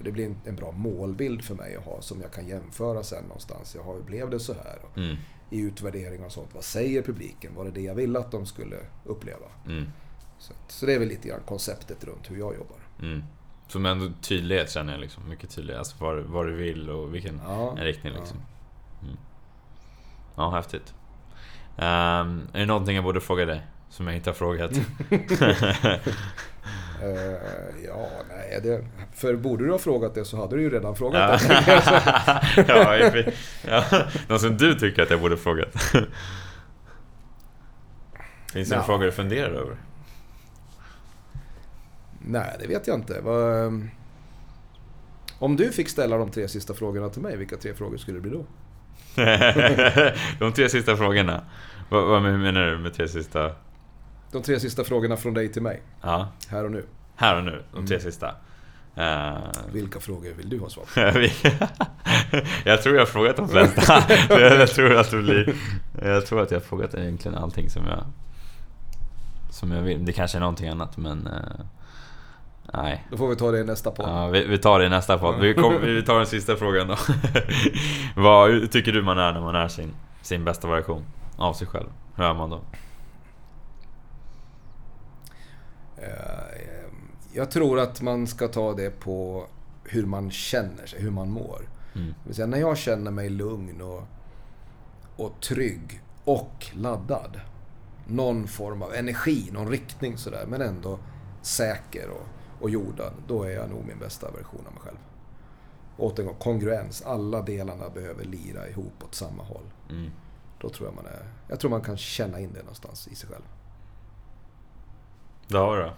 För 0.00 0.04
det 0.04 0.12
blir 0.12 0.26
en- 0.26 0.40
en 0.44 0.56
bra 0.56 0.72
målbild 0.72 1.44
för 1.44 1.54
mig 1.54 1.76
att 1.76 1.84
ha 1.84 2.02
som 2.02 2.20
jag 2.20 2.32
kan 2.32 2.48
jämföra 2.48 3.02
sen 3.02 3.24
någonstans. 3.24 3.74
Jag 3.74 3.82
har 3.82 3.96
ju, 3.96 4.02
blev 4.02 4.30
det 4.30 4.40
så 4.40 4.52
här? 4.52 4.78
Och 4.90 4.98
Mm. 4.98 5.16
I 5.50 5.60
utvärdering 5.60 6.24
och 6.24 6.32
sånt. 6.32 6.50
Vad 6.54 6.64
säger 6.64 7.02
publiken? 7.02 7.54
Var 7.54 7.64
det 7.64 7.70
det 7.70 7.80
jag 7.80 7.94
ville 7.94 8.18
att 8.18 8.30
de 8.32 8.46
skulle 8.46 8.76
uppleva? 9.04 9.46
Mm. 9.66 9.86
Så, 10.38 10.52
så 10.68 10.86
det 10.86 10.94
är 10.94 10.98
väl 10.98 11.08
lite 11.08 11.28
grann 11.28 11.40
konceptet 11.46 12.04
runt 12.04 12.30
hur 12.30 12.36
jag 12.36 12.54
jobbar. 12.54 12.76
Mm. 13.02 13.22
Som 13.68 13.86
ändå 13.86 14.10
tydlighet 14.22 14.70
känner 14.70 14.92
jag 14.92 15.00
liksom. 15.00 15.28
Mycket 15.28 15.50
tydlighet. 15.50 15.78
Alltså 15.78 15.96
vad, 16.04 16.18
vad 16.18 16.46
du 16.46 16.54
vill 16.56 16.90
och 16.90 17.14
vilken 17.14 17.40
Ja, 17.48 17.74
riktning 17.78 18.12
liksom. 18.12 18.38
Mm. 19.02 19.16
Ja, 20.36 20.50
häftigt. 20.50 20.94
Ehm, 21.76 22.42
är 22.52 22.58
det 22.60 22.66
någonting 22.66 22.94
jag 22.94 23.04
borde 23.04 23.20
fråga 23.20 23.44
dig? 23.46 23.66
Som 23.88 24.06
jag 24.06 24.16
inte 24.16 24.30
har 24.30 24.34
frågat? 24.34 24.70
Eh, 27.02 27.84
ja, 27.86 28.08
nej. 28.28 28.60
Det, 28.62 28.84
för 29.14 29.36
borde 29.36 29.64
du 29.64 29.70
ha 29.70 29.78
frågat 29.78 30.14
det 30.14 30.24
så 30.24 30.36
hade 30.36 30.56
du 30.56 30.62
ju 30.62 30.70
redan 30.70 30.96
frågat 30.96 31.42
ja. 31.48 31.50
det. 32.56 32.64
ja, 33.66 33.84
ja, 33.90 34.06
någon 34.28 34.38
som 34.40 34.56
du 34.56 34.74
tycker 34.74 35.02
att 35.02 35.10
jag 35.10 35.20
borde 35.20 35.36
frågat? 35.36 35.68
Finns 38.52 38.68
det 38.68 38.74
Ja. 38.74 38.80
en 38.80 38.86
fråga 38.86 39.06
du 39.06 39.12
funderar 39.12 39.50
över? 39.50 39.76
Nej, 42.18 42.56
det 42.60 42.66
vet 42.66 42.86
jag 42.86 42.96
inte. 42.98 43.18
Ehm, 43.18 43.90
om 45.38 45.56
du 45.56 45.72
fick 45.72 45.88
ställa 45.88 46.16
de 46.16 46.30
tre 46.30 46.48
sista 46.48 46.74
frågorna 46.74 47.08
till 47.08 47.22
mig, 47.22 47.36
vilka 47.36 47.56
tre 47.56 47.74
frågor 47.74 47.96
skulle 47.96 48.16
det 48.16 48.20
bli 48.22 48.30
då? 48.30 48.46
De 50.38 50.52
tre 50.52 50.68
sista 50.68 50.96
frågorna. 50.96 51.44
Vad, 51.88 52.08
vad 52.08 52.22
menar 52.22 52.66
du 52.66 52.78
med 52.78 52.94
tre 52.94 53.08
sista? 53.08 53.50
De 54.32 54.42
tre 54.42 54.60
sista 54.60 54.84
frågorna 54.84 55.16
från 55.16 55.34
dig 55.34 55.52
till 55.52 55.62
mig, 55.62 55.82
Ja, 56.02 56.28
här 56.48 56.64
och 56.64 56.70
nu. 56.70 56.86
här 57.16 57.36
och 57.36 57.44
nu. 57.44 57.62
De 57.72 57.86
tre 57.86 57.96
Mm. 57.96 58.10
sista. 58.12 58.34
Eh, 58.94 59.32
Vilka 59.72 60.00
frågor 60.00 60.32
vill 60.32 60.48
du 60.48 60.58
ha 60.58 60.68
svar 60.68 60.84
på? 60.84 61.00
jag 62.68 62.82
tror 62.82 62.94
jag 62.94 63.00
har 63.02 63.06
frågat 63.06 63.36
de 63.36 63.48
flesta. 63.48 64.04
jag, 64.40 64.68
tror 64.70 64.96
att 64.96 65.10
det 65.10 65.16
blir, 65.16 65.54
jag 66.02 66.26
tror 66.26 66.42
att 66.42 66.50
jag 66.50 66.58
har 66.58 66.64
frågat 66.64 66.94
egentligen 66.94 67.38
allting 67.38 67.70
som 67.70 67.86
jag 67.86 68.04
Som 69.50 69.70
jag 69.72 69.82
vill. 69.82 70.04
Det 70.06 70.12
kanske 70.12 70.38
är 70.38 70.40
någonting 70.40 70.68
annat 70.68 70.96
men 70.96 71.26
eh, 71.26 71.64
Nej. 72.74 73.06
Då 73.10 73.16
får 73.16 73.28
vi 73.28 73.36
ta 73.36 73.50
det 73.50 73.58
i 73.60 73.64
nästa 73.64 73.90
podd. 73.90 74.08
Ja, 74.08 74.26
vi, 74.28 74.46
vi 74.46 74.58
tar 74.58 74.78
det 74.78 74.86
i 74.86 74.88
nästa 74.88 75.18
podd. 75.18 75.40
Vi, 75.40 75.54
kom, 75.54 75.80
vi 75.82 76.02
tar 76.02 76.16
den 76.16 76.26
sista 76.26 76.56
frågan 76.56 76.88
då. 76.88 76.96
Vad 78.16 78.70
tycker 78.70 78.92
du 78.92 79.02
man 79.02 79.18
är 79.18 79.32
när 79.32 79.40
man 79.40 79.54
är 79.54 79.68
sin, 79.68 79.94
sin 80.22 80.44
bästa 80.44 80.68
version 80.68 81.04
av 81.36 81.52
sig 81.52 81.66
själv? 81.66 81.86
Hur 82.16 82.24
är 82.24 82.34
man 82.34 82.50
då? 82.50 82.56
Eh, 82.56 82.62
Jag 87.32 87.50
tror 87.50 87.80
att 87.80 88.02
man 88.02 88.26
ska 88.26 88.48
ta 88.48 88.74
det 88.74 89.00
på 89.00 89.46
hur 89.84 90.06
man 90.06 90.30
känner 90.30 90.86
sig, 90.86 91.02
hur 91.02 91.10
man 91.10 91.30
mår. 91.30 91.68
Mm. 91.94 92.14
Säga, 92.30 92.46
när 92.46 92.58
jag 92.58 92.78
känner 92.78 93.10
mig 93.10 93.28
lugn 93.28 93.80
och, 93.80 94.02
och 95.16 95.40
trygg 95.40 96.02
och 96.24 96.66
laddad. 96.72 97.40
Någon 98.06 98.48
form 98.48 98.82
av 98.82 98.94
energi, 98.94 99.50
någon 99.52 99.68
riktning 99.68 100.18
sådär, 100.18 100.44
men 100.48 100.60
ändå 100.60 100.98
säker 101.42 102.08
och, 102.10 102.26
och 102.62 102.70
jordad. 102.70 103.12
Då 103.26 103.42
är 103.42 103.50
jag 103.50 103.70
nog 103.70 103.84
min 103.86 103.98
bästa 103.98 104.30
version 104.30 104.66
av 104.66 104.72
mig 104.72 104.82
själv. 104.82 104.98
Återigen, 105.96 106.34
kongruens. 106.34 107.02
Alla 107.02 107.42
delarna 107.42 107.88
behöver 107.90 108.24
lira 108.24 108.68
ihop 108.68 109.04
åt 109.04 109.14
samma 109.14 109.42
håll. 109.42 109.72
Mm. 109.90 110.10
Då 110.60 110.68
tror 110.68 110.88
jag 110.88 110.96
man 110.96 111.06
är... 111.06 111.32
Jag 111.48 111.60
tror 111.60 111.70
man 111.70 111.80
kan 111.80 111.96
känna 111.96 112.40
in 112.40 112.52
det 112.52 112.60
någonstans 112.60 113.08
i 113.08 113.14
sig 113.14 113.28
själv. 113.28 113.44
Det 115.50 115.58
har 115.58 115.76
du. 115.76 115.90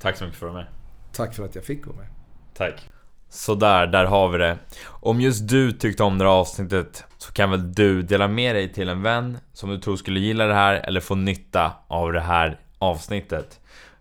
Tack 0.00 0.16
så 0.16 0.24
mycket 0.24 0.38
för 0.38 0.46
att 0.46 0.52
du 0.52 0.54
var 0.54 0.62
med. 0.62 0.72
Tack 1.12 1.34
för 1.34 1.44
att 1.44 1.54
jag 1.54 1.64
fick 1.64 1.86
vara 1.86 1.96
med. 1.96 2.06
Tack. 2.54 2.88
Sådär, 3.28 3.86
där 3.86 4.04
har 4.04 4.28
vi 4.28 4.38
det. 4.38 4.58
Om 4.86 5.20
just 5.20 5.48
du 5.48 5.72
tyckte 5.72 6.02
om 6.02 6.18
det 6.18 6.24
här 6.24 6.32
avsnittet 6.32 7.04
så 7.18 7.32
kan 7.32 7.50
väl 7.50 7.74
du 7.74 8.02
dela 8.02 8.28
med 8.28 8.56
dig 8.56 8.72
till 8.72 8.88
en 8.88 9.02
vän 9.02 9.38
som 9.52 9.70
du 9.70 9.78
tror 9.78 9.96
skulle 9.96 10.20
gilla 10.20 10.46
det 10.46 10.54
här 10.54 10.74
eller 10.74 11.00
få 11.00 11.14
nytta 11.14 11.72
av 11.88 12.12
det 12.12 12.20
här 12.20 12.60
avsnittet. 12.78 13.60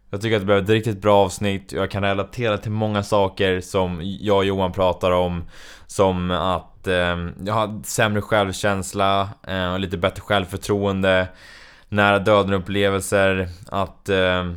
Jag 0.09 0.21
tycker 0.21 0.35
att 0.35 0.41
det 0.41 0.45
blev 0.45 0.57
ett 0.57 0.69
riktigt 0.69 1.01
bra 1.01 1.17
avsnitt. 1.23 1.71
Jag 1.71 1.91
kan 1.91 2.03
relatera 2.03 2.57
till 2.57 2.71
många 2.71 3.03
saker 3.03 3.61
som 3.61 4.01
jag 4.03 4.37
och 4.37 4.45
Johan 4.45 4.71
pratar 4.71 5.11
om. 5.11 5.43
Som 5.87 6.31
att 6.31 6.87
eh, 6.87 7.17
jag 7.45 7.53
har 7.53 7.83
sämre 7.83 8.21
självkänsla 8.21 9.29
eh, 9.47 9.73
och 9.73 9.79
lite 9.79 9.97
bättre 9.97 10.21
självförtroende. 10.21 11.27
Nära 11.95 12.19
döden-upplevelser. 12.19 13.47
Att 13.67 14.09
eh, 14.09 14.51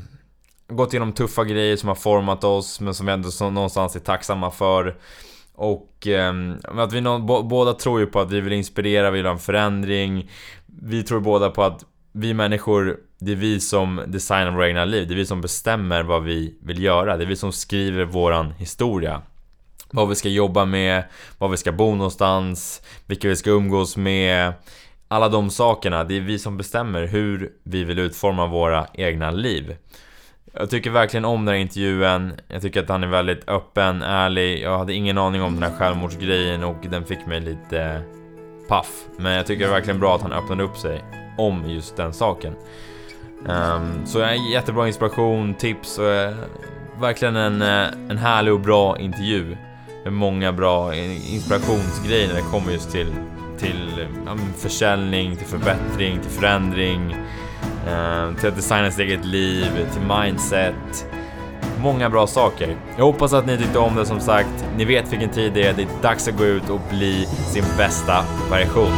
gått 0.69 0.93
igenom 0.93 1.13
tuffa 1.13 1.45
grejer 1.45 1.77
som 1.77 1.89
har 1.89 1.97
format 1.97 2.45
oss 2.45 2.81
men 2.81 2.95
som 2.95 3.07
vi 3.07 3.13
ändå 3.13 3.31
så 3.31 3.51
någonstans 3.51 3.97
är 3.97 4.01
tacksamma 4.01 4.51
för. 4.51 4.97
Och 5.55 6.07
eh, 6.07 6.33
att 6.65 6.93
vi 6.93 7.01
nå- 7.01 7.19
bo- 7.19 7.43
båda 7.43 7.73
tror 7.73 8.01
ju 8.01 8.07
på 8.07 8.21
att 8.21 8.31
vi 8.31 8.41
vill 8.41 8.53
inspirera, 8.53 9.11
vi 9.11 9.19
vill 9.19 9.27
ha 9.27 9.33
en 9.33 9.39
förändring. 9.39 10.31
Vi 10.83 11.03
tror 11.03 11.21
båda 11.21 11.51
på 11.51 11.63
att 11.63 11.85
vi 12.13 12.35
människor, 12.35 12.97
det 13.19 13.33
är 13.33 13.37
vi 13.37 13.61
som 13.61 14.03
designar 14.07 14.53
våra 14.53 14.69
egna 14.69 14.85
liv. 14.85 15.09
Det 15.09 15.15
är 15.15 15.17
vi 15.17 15.27
som 15.27 15.41
bestämmer 15.41 16.03
vad 16.03 16.23
vi 16.23 16.59
vill 16.63 16.83
göra. 16.83 17.17
Det 17.17 17.25
är 17.25 17.29
vi 17.29 17.37
som 17.37 17.53
skriver 17.53 18.05
våran 18.05 18.53
historia. 18.53 19.23
Vad 19.91 20.09
vi 20.09 20.15
ska 20.15 20.29
jobba 20.29 20.65
med, 20.65 21.05
var 21.39 21.49
vi 21.49 21.57
ska 21.57 21.73
bo 21.73 21.95
någonstans, 21.95 22.83
vilka 23.07 23.29
vi 23.29 23.37
ska 23.37 23.51
umgås 23.51 23.97
med. 23.97 24.53
Alla 25.11 25.29
de 25.29 25.51
sakerna, 25.51 26.05
det 26.05 26.17
är 26.17 26.21
vi 26.21 26.39
som 26.39 26.57
bestämmer 26.57 27.07
hur 27.07 27.53
vi 27.63 27.85
vill 27.85 27.99
utforma 27.99 28.47
våra 28.47 28.87
egna 28.95 29.31
liv. 29.31 29.77
Jag 30.53 30.71
tycker 30.71 30.91
verkligen 30.91 31.25
om 31.25 31.45
den 31.45 31.55
här 31.55 31.61
intervjun. 31.61 32.33
Jag 32.49 32.63
tycker 32.63 32.83
att 32.83 32.89
han 32.89 33.03
är 33.03 33.09
väldigt 33.09 33.49
öppen, 33.49 34.03
ärlig. 34.03 34.63
Jag 34.63 34.79
hade 34.79 34.95
ingen 34.95 35.19
aning 35.19 35.43
om 35.43 35.55
den 35.61 35.71
här 35.71 35.79
självmordsgrejen 35.79 36.65
och 36.65 36.77
den 36.91 37.05
fick 37.05 37.27
mig 37.27 37.41
lite 37.41 37.83
eh, 37.83 38.01
paff. 38.69 39.05
Men 39.19 39.33
jag 39.33 39.47
tycker 39.47 39.65
det 39.65 39.71
är 39.71 39.75
verkligen 39.75 40.01
bra 40.01 40.15
att 40.15 40.23
han 40.23 40.33
öppnade 40.33 40.63
upp 40.63 40.77
sig 40.77 41.05
om 41.39 41.71
just 41.71 41.97
den 41.97 42.13
saken. 42.13 42.55
Um, 43.47 44.07
så 44.07 44.23
en 44.23 44.51
jättebra 44.51 44.87
inspiration, 44.87 45.55
tips 45.55 45.99
och 45.99 46.05
uh, 46.05 46.37
verkligen 47.01 47.37
en, 47.37 47.63
uh, 47.63 48.11
en 48.11 48.19
härlig 48.19 48.53
och 48.53 48.61
bra 48.61 48.99
intervju. 48.99 49.57
Med 50.05 50.13
många 50.13 50.53
bra 50.53 50.95
inspirationsgrejer 50.95 52.29
när 52.29 52.35
det 52.35 52.51
kommer 52.51 52.73
just 52.73 52.91
till, 52.91 53.13
till 53.59 54.07
ja, 54.27 54.37
försäljning, 54.57 55.37
till 55.37 55.47
förbättring, 55.47 56.21
till 56.21 56.31
förändring. 56.31 57.17
eh, 57.87 58.35
till 58.41 58.49
att 58.49 58.57
designa 58.57 58.91
sitt 58.91 59.01
eget 59.01 59.25
liv, 59.25 59.71
till 59.93 60.03
mindset. 60.17 61.07
Många 61.81 62.11
bra 62.11 62.27
saker. 62.27 62.77
Jag 62.97 63.05
hoppas 63.05 63.33
att 63.33 63.47
ni 63.47 63.59
tyckte 63.59 63.79
om 63.79 63.97
det 63.97 64.07
som 64.07 64.21
sagt. 64.21 64.65
Ni 64.77 64.85
vet 64.85 65.13
vilken 65.13 65.31
tid 65.31 65.53
det 65.55 65.67
är. 65.67 65.73
Det 65.75 65.83
är 65.83 65.89
dags 66.03 66.29
att 66.29 66.39
gå 66.39 66.45
ut 66.45 66.71
och 66.71 66.81
bli 66.91 67.27
sin 67.27 67.65
bästa 67.77 68.25
variation. 68.51 68.93